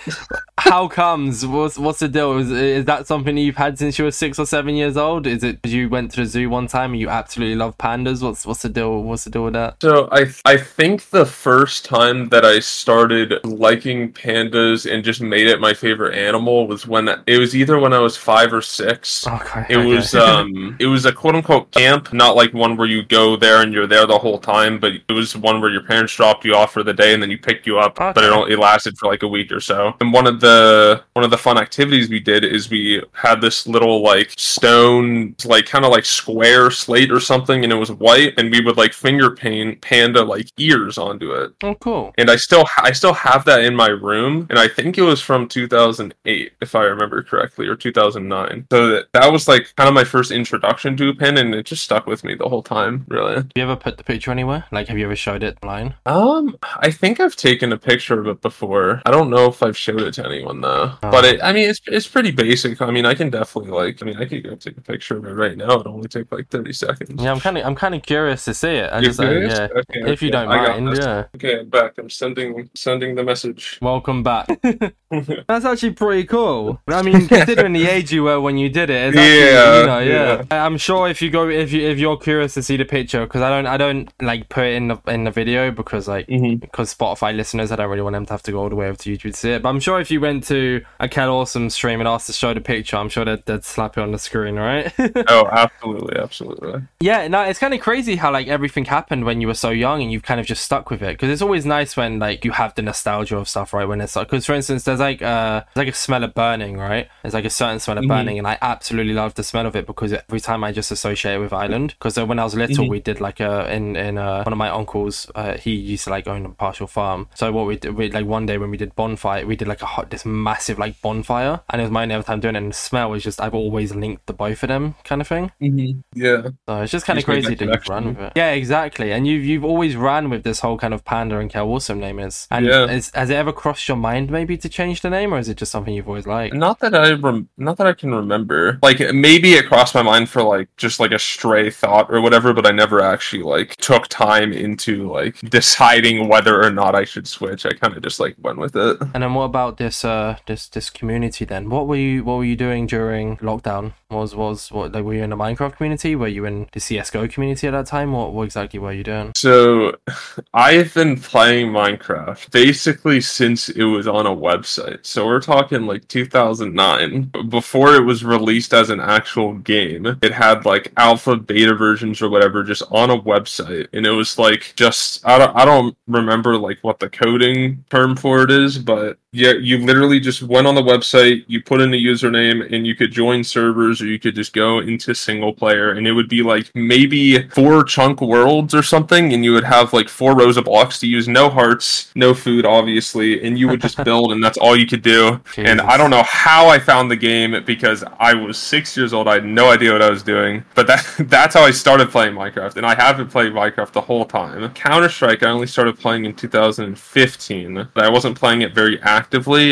How 0.58 0.86
comes? 0.88 1.44
What's 1.44 1.78
what's 1.78 1.98
the 1.98 2.08
deal? 2.08 2.38
Is, 2.38 2.50
is 2.50 2.84
that 2.84 3.06
something 3.06 3.36
you've 3.36 3.56
had 3.56 3.78
since 3.78 3.98
you 3.98 4.04
were 4.04 4.10
six 4.12 4.38
or 4.38 4.46
seven 4.46 4.74
years 4.76 4.96
old? 4.96 5.26
Is 5.26 5.42
it 5.42 5.58
you 5.66 5.88
went 5.88 6.12
to 6.12 6.20
the 6.20 6.26
zoo 6.26 6.48
one 6.48 6.66
time 6.68 6.92
and 6.92 7.00
you 7.00 7.08
absolutely 7.08 7.56
love 7.56 7.76
pandas? 7.78 8.22
What's 8.22 8.46
what's 8.46 8.62
the 8.62 8.68
deal? 8.68 9.02
What's 9.02 9.24
the 9.24 9.30
deal 9.30 9.44
with 9.44 9.54
that? 9.54 9.76
So 9.82 10.08
I 10.12 10.26
I 10.44 10.56
think 10.58 11.10
the 11.10 11.26
first 11.26 11.84
time 11.84 12.28
that 12.28 12.44
I 12.44 12.60
started 12.60 13.34
liking 13.44 14.12
pandas 14.12 14.90
and 14.90 15.02
just 15.02 15.20
made 15.20 15.46
it 15.48 15.60
my 15.60 15.74
favorite 15.74 16.16
animal 16.16 16.68
was 16.68 16.86
when 16.86 17.08
it 17.26 17.38
was 17.38 17.56
either 17.56 17.78
when 17.78 17.92
I 17.92 17.98
was 17.98 18.11
five 18.16 18.52
or 18.52 18.62
six. 18.62 19.26
Okay. 19.26 19.66
It 19.68 19.76
okay. 19.76 19.86
was 19.86 20.14
um 20.14 20.76
it 20.78 20.86
was 20.86 21.04
a 21.04 21.12
quote 21.12 21.34
unquote 21.34 21.70
camp, 21.72 22.12
not 22.12 22.36
like 22.36 22.52
one 22.52 22.76
where 22.76 22.86
you 22.86 23.02
go 23.02 23.36
there 23.36 23.62
and 23.62 23.72
you're 23.72 23.86
there 23.86 24.06
the 24.06 24.18
whole 24.18 24.38
time, 24.38 24.78
but 24.78 24.92
it 24.92 25.12
was 25.12 25.36
one 25.36 25.60
where 25.60 25.70
your 25.70 25.82
parents 25.82 26.14
dropped 26.14 26.44
you 26.44 26.54
off 26.54 26.72
for 26.72 26.82
the 26.82 26.92
day 26.92 27.14
and 27.14 27.22
then 27.22 27.30
you 27.30 27.38
picked 27.38 27.66
you 27.66 27.78
up. 27.78 27.96
But 27.96 28.18
it 28.18 28.32
only 28.32 28.52
it 28.52 28.58
lasted 28.58 28.98
for 28.98 29.06
like 29.06 29.22
a 29.22 29.28
week 29.28 29.50
or 29.52 29.60
so. 29.60 29.94
And 30.00 30.12
one 30.12 30.26
of 30.26 30.40
the 30.40 31.02
one 31.14 31.24
of 31.24 31.30
the 31.30 31.38
fun 31.38 31.58
activities 31.58 32.08
we 32.08 32.20
did 32.20 32.44
is 32.44 32.70
we 32.70 33.02
had 33.12 33.40
this 33.40 33.66
little 33.66 34.02
like 34.02 34.32
stone 34.36 35.34
like 35.44 35.66
kind 35.66 35.84
of 35.84 35.90
like 35.90 36.04
square 36.04 36.70
slate 36.70 37.10
or 37.10 37.20
something 37.20 37.64
and 37.64 37.72
it 37.72 37.76
was 37.76 37.90
white 37.90 38.34
and 38.38 38.50
we 38.50 38.60
would 38.60 38.76
like 38.76 38.92
finger 38.92 39.30
paint 39.30 39.80
panda 39.80 40.22
like 40.22 40.50
ears 40.58 40.98
onto 40.98 41.32
it 41.32 41.52
oh, 41.62 41.74
cool. 41.76 42.12
and 42.18 42.30
I 42.30 42.36
still 42.36 42.64
I 42.78 42.92
still 42.92 43.14
have 43.14 43.44
that 43.44 43.64
in 43.64 43.74
my 43.74 43.88
room, 43.88 44.46
and 44.50 44.58
I 44.58 44.68
think 44.68 44.98
it 44.98 45.02
was 45.02 45.20
from 45.20 45.48
2008, 45.48 46.52
if 46.60 46.74
I 46.74 46.82
remember 46.82 47.22
correctly, 47.22 47.66
or 47.66 47.76
2009. 48.10 48.66
So 48.70 48.88
that, 48.88 49.06
that 49.12 49.32
was 49.32 49.48
like 49.48 49.74
kind 49.76 49.88
of 49.88 49.94
my 49.94 50.04
first 50.04 50.30
introduction 50.30 50.96
to 50.96 51.08
a 51.10 51.14
pen, 51.14 51.36
and 51.38 51.54
it 51.54 51.66
just 51.66 51.84
stuck 51.84 52.06
with 52.06 52.24
me 52.24 52.34
the 52.34 52.48
whole 52.48 52.62
time, 52.62 53.04
really. 53.08 53.34
Have 53.36 53.48
you 53.54 53.62
ever 53.62 53.76
put 53.76 53.96
the 53.96 54.04
picture 54.04 54.30
anywhere? 54.30 54.64
Like, 54.72 54.88
have 54.88 54.98
you 54.98 55.04
ever 55.04 55.16
showed 55.16 55.42
it 55.42 55.58
online? 55.62 55.94
Um, 56.06 56.56
I 56.78 56.90
think 56.90 57.20
I've 57.20 57.36
taken 57.36 57.72
a 57.72 57.78
picture 57.78 58.18
of 58.20 58.26
it 58.26 58.40
before. 58.40 59.02
I 59.06 59.10
don't 59.10 59.30
know 59.30 59.46
if 59.46 59.62
I've 59.62 59.76
showed 59.76 60.00
it 60.02 60.14
to 60.14 60.26
anyone 60.26 60.60
though, 60.60 60.92
Oh. 61.02 61.10
but 61.10 61.24
it, 61.24 61.40
I 61.42 61.52
mean, 61.52 61.68
it's 61.70 61.80
it's 61.86 62.08
pretty 62.08 62.30
basic. 62.30 62.80
I 62.80 62.90
mean, 62.90 63.06
I 63.06 63.14
can 63.14 63.30
definitely 63.30 63.70
like, 63.70 64.02
I 64.02 64.06
mean, 64.06 64.16
I 64.16 64.24
could 64.24 64.44
go 64.44 64.54
take 64.56 64.76
a 64.76 64.80
picture 64.80 65.16
of 65.16 65.24
it 65.26 65.32
right 65.32 65.56
now. 65.56 65.72
It'd 65.74 65.86
only 65.86 66.08
take 66.08 66.30
like 66.32 66.48
30 66.48 66.72
seconds. 66.72 67.22
Yeah, 67.22 67.32
I'm 67.32 67.40
kind 67.40 67.58
of 67.58 67.64
I'm 67.66 67.74
kind 67.74 67.94
of 67.94 68.02
curious 68.02 68.44
to 68.46 68.54
see 68.54 68.68
it. 68.68 68.92
I 68.92 68.96
You're 69.00 69.10
just 69.10 69.20
uh, 69.20 69.30
yeah. 69.30 69.68
Okay, 69.76 70.10
If 70.12 70.22
you 70.22 70.30
don't 70.30 70.48
I 70.48 70.66
got 70.66 70.80
mind, 70.82 70.96
yeah. 70.98 71.24
Okay, 71.36 71.60
I'm 71.60 71.68
back. 71.68 71.98
I'm 71.98 72.10
sending 72.10 72.70
sending 72.74 73.14
the 73.14 73.24
message. 73.24 73.78
Welcome 73.80 74.22
back. 74.22 74.48
That's 75.48 75.64
actually 75.64 75.92
pretty 75.92 76.24
cool. 76.24 76.80
I 76.88 77.02
mean, 77.02 77.26
considering 77.28 77.72
the 77.72 77.86
age 77.86 78.12
you 78.12 78.22
were 78.24 78.40
when 78.40 78.56
you 78.58 78.68
did 78.68 78.90
it, 78.90 79.08
actually, 79.14 79.22
Yeah, 79.38 79.80
you 79.80 79.86
know, 79.86 79.98
yeah. 79.98 80.42
yeah. 80.50 80.64
I'm 80.64 80.78
sure 80.78 81.08
if 81.08 81.20
you 81.20 81.30
go, 81.30 81.48
if 81.48 81.72
you 81.72 81.82
if 81.88 81.98
you're 81.98 82.16
curious 82.16 82.54
to 82.54 82.62
see 82.62 82.76
the 82.76 82.84
picture, 82.84 83.24
because 83.24 83.42
I 83.42 83.50
don't, 83.50 83.66
I 83.66 83.76
don't 83.76 84.10
like 84.22 84.48
put 84.48 84.64
it 84.64 84.74
in 84.74 84.88
the 84.88 84.98
in 85.08 85.24
the 85.24 85.30
video 85.30 85.70
because 85.70 86.08
like 86.08 86.26
Mhm. 86.28 86.60
because 86.60 86.94
Spotify 86.94 87.34
listeners, 87.36 87.70
I 87.72 87.76
don't 87.76 87.90
really 87.90 88.02
want 88.02 88.14
them 88.14 88.26
to 88.26 88.32
have 88.32 88.42
to 88.44 88.52
go 88.52 88.60
all 88.60 88.68
the 88.68 88.76
way 88.76 88.86
over 88.88 88.96
to 88.98 89.10
YouTube 89.10 89.32
to 89.32 89.36
see 89.36 89.50
it. 89.52 89.62
But 89.62 89.68
I'm 89.68 89.80
sure 89.80 90.00
if 90.00 90.10
you 90.10 90.20
went 90.20 90.44
to 90.48 90.82
a 91.00 91.08
Cat 91.08 91.28
Awesome 91.28 91.68
stream 91.70 92.00
and 92.00 92.08
asked 92.08 92.26
to 92.28 92.32
show 92.32 92.54
the 92.54 92.60
picture, 92.60 92.96
I'm 92.96 93.08
sure 93.08 93.24
they'd, 93.24 93.44
they'd 93.46 93.64
slap 93.64 93.98
it 93.98 94.00
on 94.02 94.12
the 94.12 94.18
screen, 94.18 94.56
right? 94.56 94.92
Oh, 95.28 95.46
absolutely, 95.50 96.16
absolutely. 96.18 96.82
Yeah, 97.00 97.28
no, 97.28 97.42
it's 97.42 97.58
kind 97.58 97.74
of 97.74 97.80
crazy 97.80 98.16
how 98.16 98.32
like 98.32 98.48
everything 98.48 98.84
happened 98.84 99.24
when 99.24 99.40
you 99.40 99.46
were 99.46 99.54
so 99.54 99.70
young 99.70 100.02
and 100.02 100.10
you've 100.10 100.22
kind 100.22 100.40
of 100.40 100.46
just 100.46 100.64
stuck 100.64 100.90
with 100.90 101.02
it 101.02 101.14
because 101.14 101.30
it's 101.30 101.42
always 101.42 101.64
nice 101.64 101.96
when 101.96 102.18
like 102.18 102.44
you 102.44 102.50
have 102.52 102.74
the 102.74 102.82
nostalgia 102.82 103.36
of 103.36 103.48
stuff, 103.48 103.72
right? 103.72 103.86
When 103.86 104.00
it's 104.00 104.16
like, 104.16 104.28
because 104.28 104.44
for 104.46 104.54
instance, 104.54 104.84
there's 104.84 105.00
like 105.02 105.20
uh, 105.20 105.62
there's 105.74 105.86
like 105.86 105.94
a 105.94 105.96
smell 106.06 106.24
of 106.24 106.32
burning, 106.34 106.78
right? 106.78 107.08
It's 107.24 107.34
like 107.34 107.44
a 107.44 107.50
certain 107.50 107.78
smell 107.80 107.98
of 107.98 108.04
Mhm. 108.04 108.08
burning, 108.08 108.38
and 108.38 108.46
I 108.46 108.56
absolutely 108.62 109.12
love 109.12 109.34
the 109.34 109.42
smell 109.44 109.66
of 109.66 109.76
it 109.76 109.86
because 109.86 110.12
every 110.14 110.40
time 110.40 110.64
I 110.64 110.72
just 110.72 110.90
associate 110.90 111.34
it 111.34 111.38
with 111.40 111.52
Ireland. 111.52 111.94
Because 111.98 112.16
when 112.18 112.38
I 112.38 112.44
was 112.44 112.54
little, 112.54 112.86
Mhm. 112.86 112.88
we 112.88 113.00
did 113.00 113.20
like 113.20 113.40
a 113.40 113.70
in 113.70 113.96
in 113.96 114.16
uh, 114.18 114.42
one 114.44 114.52
of 114.54 114.58
my 114.58 114.70
uncles, 114.70 115.30
uh, 115.34 115.54
he 115.58 115.72
used 115.74 116.04
to 116.04 116.10
like 116.10 116.26
own 116.26 116.46
a 116.46 116.48
partial 116.50 116.86
farm. 116.86 117.28
So 117.34 117.52
what 117.52 117.66
we 117.66 117.76
did, 117.76 117.94
we 117.96 118.10
like 118.10 118.26
one 118.26 118.46
day 118.46 118.56
when 118.58 118.70
we 118.70 118.76
did 118.78 118.94
bonfire, 118.96 119.44
we 119.46 119.56
did 119.56 119.68
like 119.68 119.82
a 119.82 119.86
hot 119.86 120.10
this 120.10 120.24
massive 120.24 120.78
like 120.78 121.00
bonfire, 121.02 121.60
and 121.70 121.80
it 121.80 121.84
was 121.84 121.90
my 121.90 122.02
only 122.02 122.14
other 122.14 122.24
time 122.24 122.40
doing 122.40 122.54
it. 122.54 122.62
And 122.62 122.70
the 122.72 122.76
smell 122.76 123.10
was 123.10 123.22
just 123.22 123.40
I've 123.40 123.54
always 123.54 123.94
linked 123.94 124.26
the 124.26 124.32
both 124.32 124.62
of 124.62 124.68
them 124.68 124.94
kind 125.04 125.20
of 125.20 125.28
thing. 125.28 125.50
Mm-hmm. 125.60 126.00
Yeah. 126.14 126.42
So 126.68 126.80
it's 126.82 126.92
just 126.92 127.04
kind 127.06 127.18
of 127.18 127.24
crazy 127.24 127.54
that 127.54 127.58
that 127.66 127.74
you've 127.74 127.88
run 127.88 128.04
with 128.08 128.18
it. 128.20 128.32
Yeah, 128.36 128.50
exactly. 128.52 129.12
And 129.12 129.26
you've 129.26 129.44
you've 129.44 129.64
always 129.64 129.96
ran 129.96 130.30
with 130.30 130.42
this 130.44 130.60
whole 130.60 130.78
kind 130.78 130.94
of 130.94 131.04
panda 131.04 131.38
and 131.38 131.50
Kelawesome 131.50 131.98
name 131.98 132.18
is. 132.18 132.46
And 132.50 132.66
Yeah. 132.66 132.84
is, 132.86 133.10
has 133.14 133.30
it 133.30 133.34
ever 133.34 133.52
crossed 133.52 133.88
your 133.88 133.96
mind 133.96 134.30
maybe 134.30 134.56
to 134.58 134.68
change 134.68 134.91
the 135.00 135.10
name, 135.10 135.32
or 135.32 135.38
is 135.38 135.48
it 135.48 135.56
just 135.56 135.72
something 135.72 135.94
you've 135.94 136.08
always 136.08 136.26
liked? 136.26 136.54
Not 136.54 136.80
that 136.80 136.94
I 136.94 137.12
rem- 137.12 137.48
not 137.56 137.76
that 137.78 137.86
I 137.86 137.92
can 137.92 138.14
remember. 138.14 138.78
Like 138.82 139.00
maybe 139.14 139.54
it 139.54 139.66
crossed 139.66 139.94
my 139.94 140.02
mind 140.02 140.28
for 140.28 140.42
like 140.42 140.68
just 140.76 141.00
like 141.00 141.12
a 141.12 141.18
stray 141.18 141.70
thought 141.70 142.06
or 142.10 142.20
whatever, 142.20 142.52
but 142.52 142.66
I 142.66 142.72
never 142.72 143.00
actually 143.00 143.42
like 143.42 143.76
took 143.76 144.08
time 144.08 144.52
into 144.52 145.10
like 145.10 145.38
deciding 145.40 146.28
whether 146.28 146.62
or 146.62 146.70
not 146.70 146.94
I 146.94 147.04
should 147.04 147.26
switch. 147.26 147.64
I 147.64 147.72
kind 147.72 147.96
of 147.96 148.02
just 148.02 148.20
like 148.20 148.36
went 148.40 148.58
with 148.58 148.76
it. 148.76 148.98
And 149.14 149.22
then 149.22 149.34
what 149.34 149.44
about 149.44 149.78
this 149.78 150.04
uh 150.04 150.36
this 150.46 150.68
this 150.68 150.90
community 150.90 151.44
then? 151.44 151.70
What 151.70 151.86
were 151.88 151.96
you 151.96 152.24
what 152.24 152.36
were 152.36 152.44
you 152.44 152.56
doing 152.56 152.86
during 152.86 153.36
lockdown? 153.38 153.94
Was 154.10 154.34
was 154.34 154.70
what 154.70 154.92
like 154.92 155.04
were 155.04 155.14
you 155.14 155.22
in 155.22 155.30
the 155.30 155.36
Minecraft 155.36 155.76
community? 155.76 156.14
Were 156.16 156.28
you 156.28 156.44
in 156.44 156.68
the 156.72 156.80
CS:GO 156.80 157.28
community 157.28 157.66
at 157.66 157.72
that 157.72 157.86
time? 157.86 158.12
What 158.12 158.32
what 158.32 158.44
exactly 158.44 158.78
were 158.78 158.92
you 158.92 159.04
doing? 159.04 159.32
So 159.36 159.96
I've 160.54 160.92
been 160.94 161.18
playing 161.18 161.68
Minecraft 161.68 162.50
basically 162.50 163.20
since 163.20 163.68
it 163.68 163.84
was 163.84 164.06
on 164.06 164.26
a 164.26 164.34
website. 164.34 164.81
So 165.02 165.26
we're 165.26 165.40
talking 165.40 165.86
like 165.86 166.08
2009. 166.08 167.32
Before 167.48 167.94
it 167.94 168.04
was 168.04 168.24
released 168.24 168.74
as 168.74 168.90
an 168.90 169.00
actual 169.00 169.54
game, 169.54 170.18
it 170.22 170.32
had 170.32 170.64
like 170.64 170.92
alpha, 170.96 171.36
beta 171.36 171.74
versions 171.74 172.20
or 172.22 172.28
whatever 172.28 172.62
just 172.62 172.82
on 172.90 173.10
a 173.10 173.20
website. 173.20 173.88
And 173.92 174.06
it 174.06 174.10
was 174.10 174.38
like 174.38 174.72
just, 174.76 175.26
I 175.26 175.38
don't, 175.38 175.56
I 175.56 175.64
don't 175.64 175.96
remember 176.06 176.56
like 176.56 176.78
what 176.82 177.00
the 177.00 177.10
coding 177.10 177.84
term 177.90 178.16
for 178.16 178.42
it 178.42 178.50
is, 178.50 178.78
but 178.78 179.18
yeah, 179.34 179.52
you 179.52 179.78
literally 179.78 180.20
just 180.20 180.42
went 180.42 180.66
on 180.66 180.74
the 180.74 180.82
website, 180.82 181.44
you 181.46 181.62
put 181.62 181.80
in 181.80 181.94
a 181.94 181.96
username, 181.96 182.70
and 182.70 182.86
you 182.86 182.94
could 182.94 183.10
join 183.10 183.42
servers 183.42 184.02
or 184.02 184.06
you 184.06 184.18
could 184.18 184.34
just 184.34 184.52
go 184.52 184.80
into 184.80 185.14
single 185.14 185.54
player, 185.54 185.92
and 185.92 186.06
it 186.06 186.12
would 186.12 186.28
be 186.28 186.42
like 186.42 186.70
maybe 186.74 187.48
four 187.48 187.82
chunk 187.82 188.20
worlds 188.20 188.74
or 188.74 188.82
something, 188.82 189.32
and 189.32 189.42
you 189.42 189.54
would 189.54 189.64
have 189.64 189.94
like 189.94 190.10
four 190.10 190.36
rows 190.36 190.58
of 190.58 190.66
blocks 190.66 190.98
to 191.00 191.06
use, 191.06 191.28
no 191.28 191.48
hearts, 191.48 192.12
no 192.14 192.34
food, 192.34 192.66
obviously, 192.66 193.42
and 193.42 193.58
you 193.58 193.68
would 193.68 193.80
just 193.80 193.96
build, 194.04 194.32
and 194.32 194.44
that's 194.44 194.58
all 194.58 194.76
you 194.76 194.86
could 194.86 195.02
do. 195.02 195.40
And 195.56 195.80
I 195.80 195.96
don't 195.96 196.10
know 196.10 196.24
how 196.26 196.68
I 196.68 196.78
found 196.78 197.10
the 197.10 197.16
game 197.16 197.56
because 197.64 198.04
I 198.20 198.34
was 198.34 198.58
six 198.58 198.94
years 198.96 199.14
old. 199.14 199.28
I 199.28 199.34
had 199.34 199.46
no 199.46 199.70
idea 199.70 199.92
what 199.92 200.02
I 200.02 200.10
was 200.10 200.22
doing, 200.22 200.62
but 200.74 200.86
that 200.86 201.06
that's 201.30 201.54
how 201.54 201.62
I 201.62 201.70
started 201.70 202.10
playing 202.10 202.34
Minecraft, 202.34 202.76
and 202.76 202.84
I 202.84 202.94
haven't 202.94 203.28
played 203.28 203.52
Minecraft 203.52 203.92
the 203.92 204.00
whole 204.02 204.26
time. 204.26 204.68
Counter 204.74 205.08
Strike, 205.08 205.42
I 205.42 205.48
only 205.48 205.66
started 205.66 205.98
playing 205.98 206.26
in 206.26 206.34
2015. 206.34 207.88
But 207.94 208.04
I 208.04 208.10
wasn't 208.10 208.38
playing 208.38 208.62
it 208.62 208.74
very 208.74 209.00
actively 209.00 209.21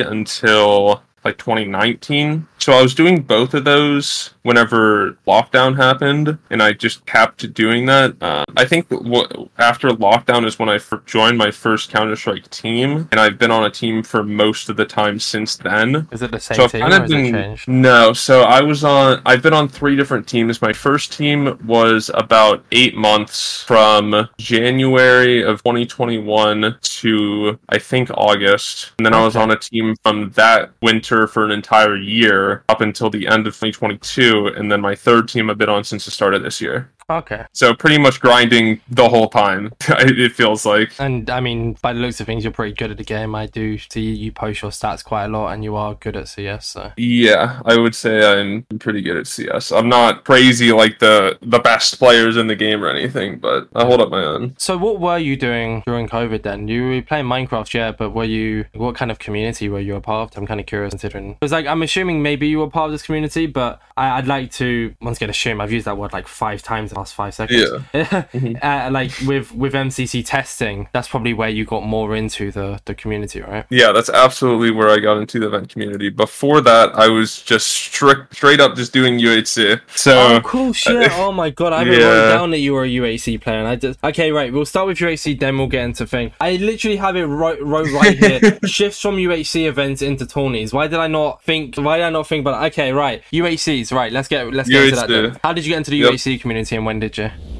until 0.00 1.02
like 1.24 1.38
2019. 1.38 2.46
So 2.60 2.74
I 2.74 2.82
was 2.82 2.94
doing 2.94 3.22
both 3.22 3.54
of 3.54 3.64
those 3.64 4.34
whenever 4.42 5.16
lockdown 5.26 5.76
happened, 5.76 6.38
and 6.50 6.62
I 6.62 6.72
just 6.72 7.04
kept 7.06 7.52
doing 7.54 7.86
that. 7.86 8.16
Uh, 8.20 8.44
I 8.54 8.66
think 8.66 8.86
what 8.90 9.34
after 9.58 9.88
lockdown 9.88 10.46
is 10.46 10.58
when 10.58 10.68
I 10.68 10.78
joined 11.06 11.38
my 11.38 11.50
first 11.50 11.90
Counter 11.90 12.16
Strike 12.16 12.48
team, 12.50 13.08
and 13.10 13.18
I've 13.18 13.38
been 13.38 13.50
on 13.50 13.64
a 13.64 13.70
team 13.70 14.02
for 14.02 14.22
most 14.22 14.68
of 14.68 14.76
the 14.76 14.84
time 14.84 15.18
since 15.18 15.56
then. 15.56 16.06
Is 16.12 16.20
it 16.20 16.30
the 16.30 16.38
same 16.38 16.56
So 16.56 16.64
I've 16.64 16.72
team 16.72 16.82
kind 16.82 16.92
or 16.92 17.02
of 17.02 17.08
been 17.08 17.32
changed? 17.32 17.66
no. 17.66 18.12
So 18.12 18.42
I 18.42 18.60
was 18.60 18.84
on. 18.84 19.22
I've 19.24 19.42
been 19.42 19.54
on 19.54 19.66
three 19.66 19.96
different 19.96 20.26
teams. 20.28 20.60
My 20.60 20.74
first 20.74 21.14
team 21.14 21.58
was 21.64 22.10
about 22.12 22.62
eight 22.72 22.94
months 22.94 23.62
from 23.62 24.28
January 24.38 25.42
of 25.42 25.62
2021 25.62 26.76
to 26.82 27.58
I 27.70 27.78
think 27.78 28.10
August, 28.12 28.92
and 28.98 29.06
then 29.06 29.14
I 29.14 29.24
was 29.24 29.34
on 29.34 29.50
a 29.50 29.56
team 29.56 29.96
from 30.02 30.30
that 30.32 30.72
winter 30.82 31.26
for 31.26 31.44
an 31.44 31.50
entire 31.50 31.96
year 31.96 32.49
up 32.68 32.80
until 32.80 33.10
the 33.10 33.26
end 33.26 33.46
of 33.46 33.54
2022, 33.54 34.48
and 34.48 34.70
then 34.70 34.80
my 34.80 34.94
third 34.94 35.28
team 35.28 35.50
I've 35.50 35.58
been 35.58 35.68
on 35.68 35.84
since 35.84 36.04
the 36.04 36.10
start 36.10 36.34
of 36.34 36.42
this 36.42 36.60
year. 36.60 36.90
Okay. 37.10 37.44
So 37.52 37.74
pretty 37.74 37.98
much 37.98 38.20
grinding 38.20 38.80
the 38.88 39.08
whole 39.08 39.28
time. 39.28 39.72
it 39.88 40.32
feels 40.32 40.64
like. 40.64 40.92
And 41.00 41.28
I 41.28 41.40
mean, 41.40 41.76
by 41.82 41.92
the 41.92 41.98
looks 41.98 42.20
of 42.20 42.26
things, 42.26 42.44
you're 42.44 42.52
pretty 42.52 42.74
good 42.74 42.92
at 42.92 42.98
the 42.98 43.04
game. 43.04 43.34
I 43.34 43.46
do 43.46 43.78
see 43.78 44.12
you 44.14 44.30
post 44.30 44.62
your 44.62 44.70
stats 44.70 45.04
quite 45.04 45.24
a 45.24 45.28
lot, 45.28 45.52
and 45.52 45.64
you 45.64 45.74
are 45.74 45.94
good 45.94 46.16
at 46.16 46.28
CS. 46.28 46.66
So 46.66 46.92
Yeah, 46.96 47.60
I 47.64 47.76
would 47.76 47.94
say 47.94 48.40
I'm 48.40 48.62
pretty 48.78 49.02
good 49.02 49.16
at 49.16 49.26
CS. 49.26 49.72
I'm 49.72 49.88
not 49.88 50.24
crazy 50.24 50.72
like 50.72 51.00
the 51.00 51.36
the 51.42 51.58
best 51.58 51.98
players 51.98 52.36
in 52.36 52.46
the 52.46 52.56
game 52.56 52.84
or 52.84 52.88
anything, 52.88 53.38
but 53.38 53.68
I 53.74 53.84
hold 53.84 54.00
up 54.00 54.10
my 54.10 54.22
own. 54.22 54.54
So 54.58 54.78
what 54.78 55.00
were 55.00 55.18
you 55.18 55.36
doing 55.36 55.82
during 55.86 56.08
COVID 56.08 56.42
then? 56.42 56.68
You 56.68 56.86
were 56.86 57.02
playing 57.02 57.26
Minecraft, 57.26 57.74
yeah, 57.74 57.90
but 57.90 58.10
were 58.10 58.24
you 58.24 58.66
what 58.74 58.94
kind 58.94 59.10
of 59.10 59.18
community 59.18 59.68
were 59.68 59.80
you 59.80 59.96
a 59.96 60.00
part 60.00 60.32
of? 60.32 60.38
I'm 60.38 60.46
kind 60.46 60.60
of 60.60 60.66
curious 60.66 60.92
considering 60.92 61.34
because 61.34 61.52
like 61.52 61.66
I'm 61.66 61.82
assuming 61.82 62.22
maybe 62.22 62.46
you 62.46 62.60
were 62.60 62.70
part 62.70 62.86
of 62.86 62.92
this 62.92 63.02
community, 63.02 63.46
but 63.46 63.80
I, 63.96 64.18
I'd 64.18 64.28
like 64.28 64.52
to 64.52 64.94
once 65.00 65.18
again 65.18 65.30
assume 65.30 65.60
I've 65.60 65.72
used 65.72 65.86
that 65.86 65.96
word 65.96 66.12
like 66.12 66.28
five 66.28 66.62
times 66.62 66.92
last 67.00 67.14
five 67.14 67.34
seconds. 67.34 67.82
Yeah. 67.92 68.24
uh, 68.62 68.90
like 68.90 69.12
with 69.26 69.52
with 69.54 69.72
MCC 69.72 70.24
testing, 70.24 70.88
that's 70.92 71.08
probably 71.08 71.34
where 71.34 71.48
you 71.48 71.64
got 71.64 71.84
more 71.84 72.14
into 72.14 72.50
the 72.52 72.80
the 72.84 72.94
community, 72.94 73.40
right? 73.40 73.64
Yeah, 73.70 73.92
that's 73.92 74.10
absolutely 74.10 74.70
where 74.70 74.88
I 74.88 74.98
got 74.98 75.16
into 75.18 75.40
the 75.40 75.46
event 75.46 75.68
community. 75.70 76.10
Before 76.10 76.60
that, 76.60 76.94
I 76.94 77.08
was 77.08 77.42
just 77.42 77.66
strict, 77.68 78.34
straight 78.34 78.60
up 78.60 78.76
just 78.76 78.92
doing 78.92 79.18
UHC. 79.18 79.80
So 79.96 80.12
oh, 80.36 80.40
cool 80.44 80.72
shit! 80.72 81.10
oh 81.14 81.32
my 81.32 81.50
god, 81.50 81.72
I 81.72 81.78
haven't 81.80 81.94
yeah. 81.94 82.06
wrote 82.06 82.28
down 82.30 82.50
that 82.50 82.58
you 82.58 82.74
were 82.74 82.84
a 82.84 82.88
UHC 82.88 83.40
player, 83.40 83.58
and 83.58 83.68
I 83.68 83.76
just 83.76 84.02
okay, 84.04 84.30
right. 84.30 84.52
We'll 84.52 84.64
start 84.64 84.86
with 84.86 84.98
UHC, 84.98 85.38
then 85.38 85.58
we'll 85.58 85.68
get 85.68 85.84
into 85.84 86.06
thing. 86.06 86.32
I 86.40 86.56
literally 86.56 86.96
have 86.96 87.16
it 87.16 87.24
wrote, 87.24 87.60
wrote 87.60 87.90
right 87.92 88.18
here. 88.18 88.58
Shifts 88.64 89.00
from 89.00 89.16
UHC 89.16 89.66
events 89.66 90.02
into 90.02 90.26
tourneys. 90.26 90.72
Why 90.72 90.86
did 90.86 90.98
I 90.98 91.06
not 91.06 91.42
think? 91.42 91.76
Why 91.76 91.98
did 91.98 92.04
I 92.04 92.10
not 92.10 92.26
think? 92.26 92.44
But 92.44 92.62
okay, 92.72 92.92
right. 92.92 93.22
UHCs, 93.32 93.92
right. 93.92 94.12
Let's 94.12 94.28
get 94.28 94.52
let's 94.52 94.68
get 94.68 94.82
UHC. 94.82 94.84
into 94.84 94.96
that. 94.96 95.08
Then. 95.08 95.40
How 95.42 95.52
did 95.52 95.64
you 95.64 95.70
get 95.70 95.78
into 95.78 95.90
the 95.90 95.98
yep. 95.98 96.12
UHC 96.12 96.40
community, 96.40 96.76
and 96.76 96.84
when 96.84 96.89
did 96.98 97.18
you? 97.18 97.59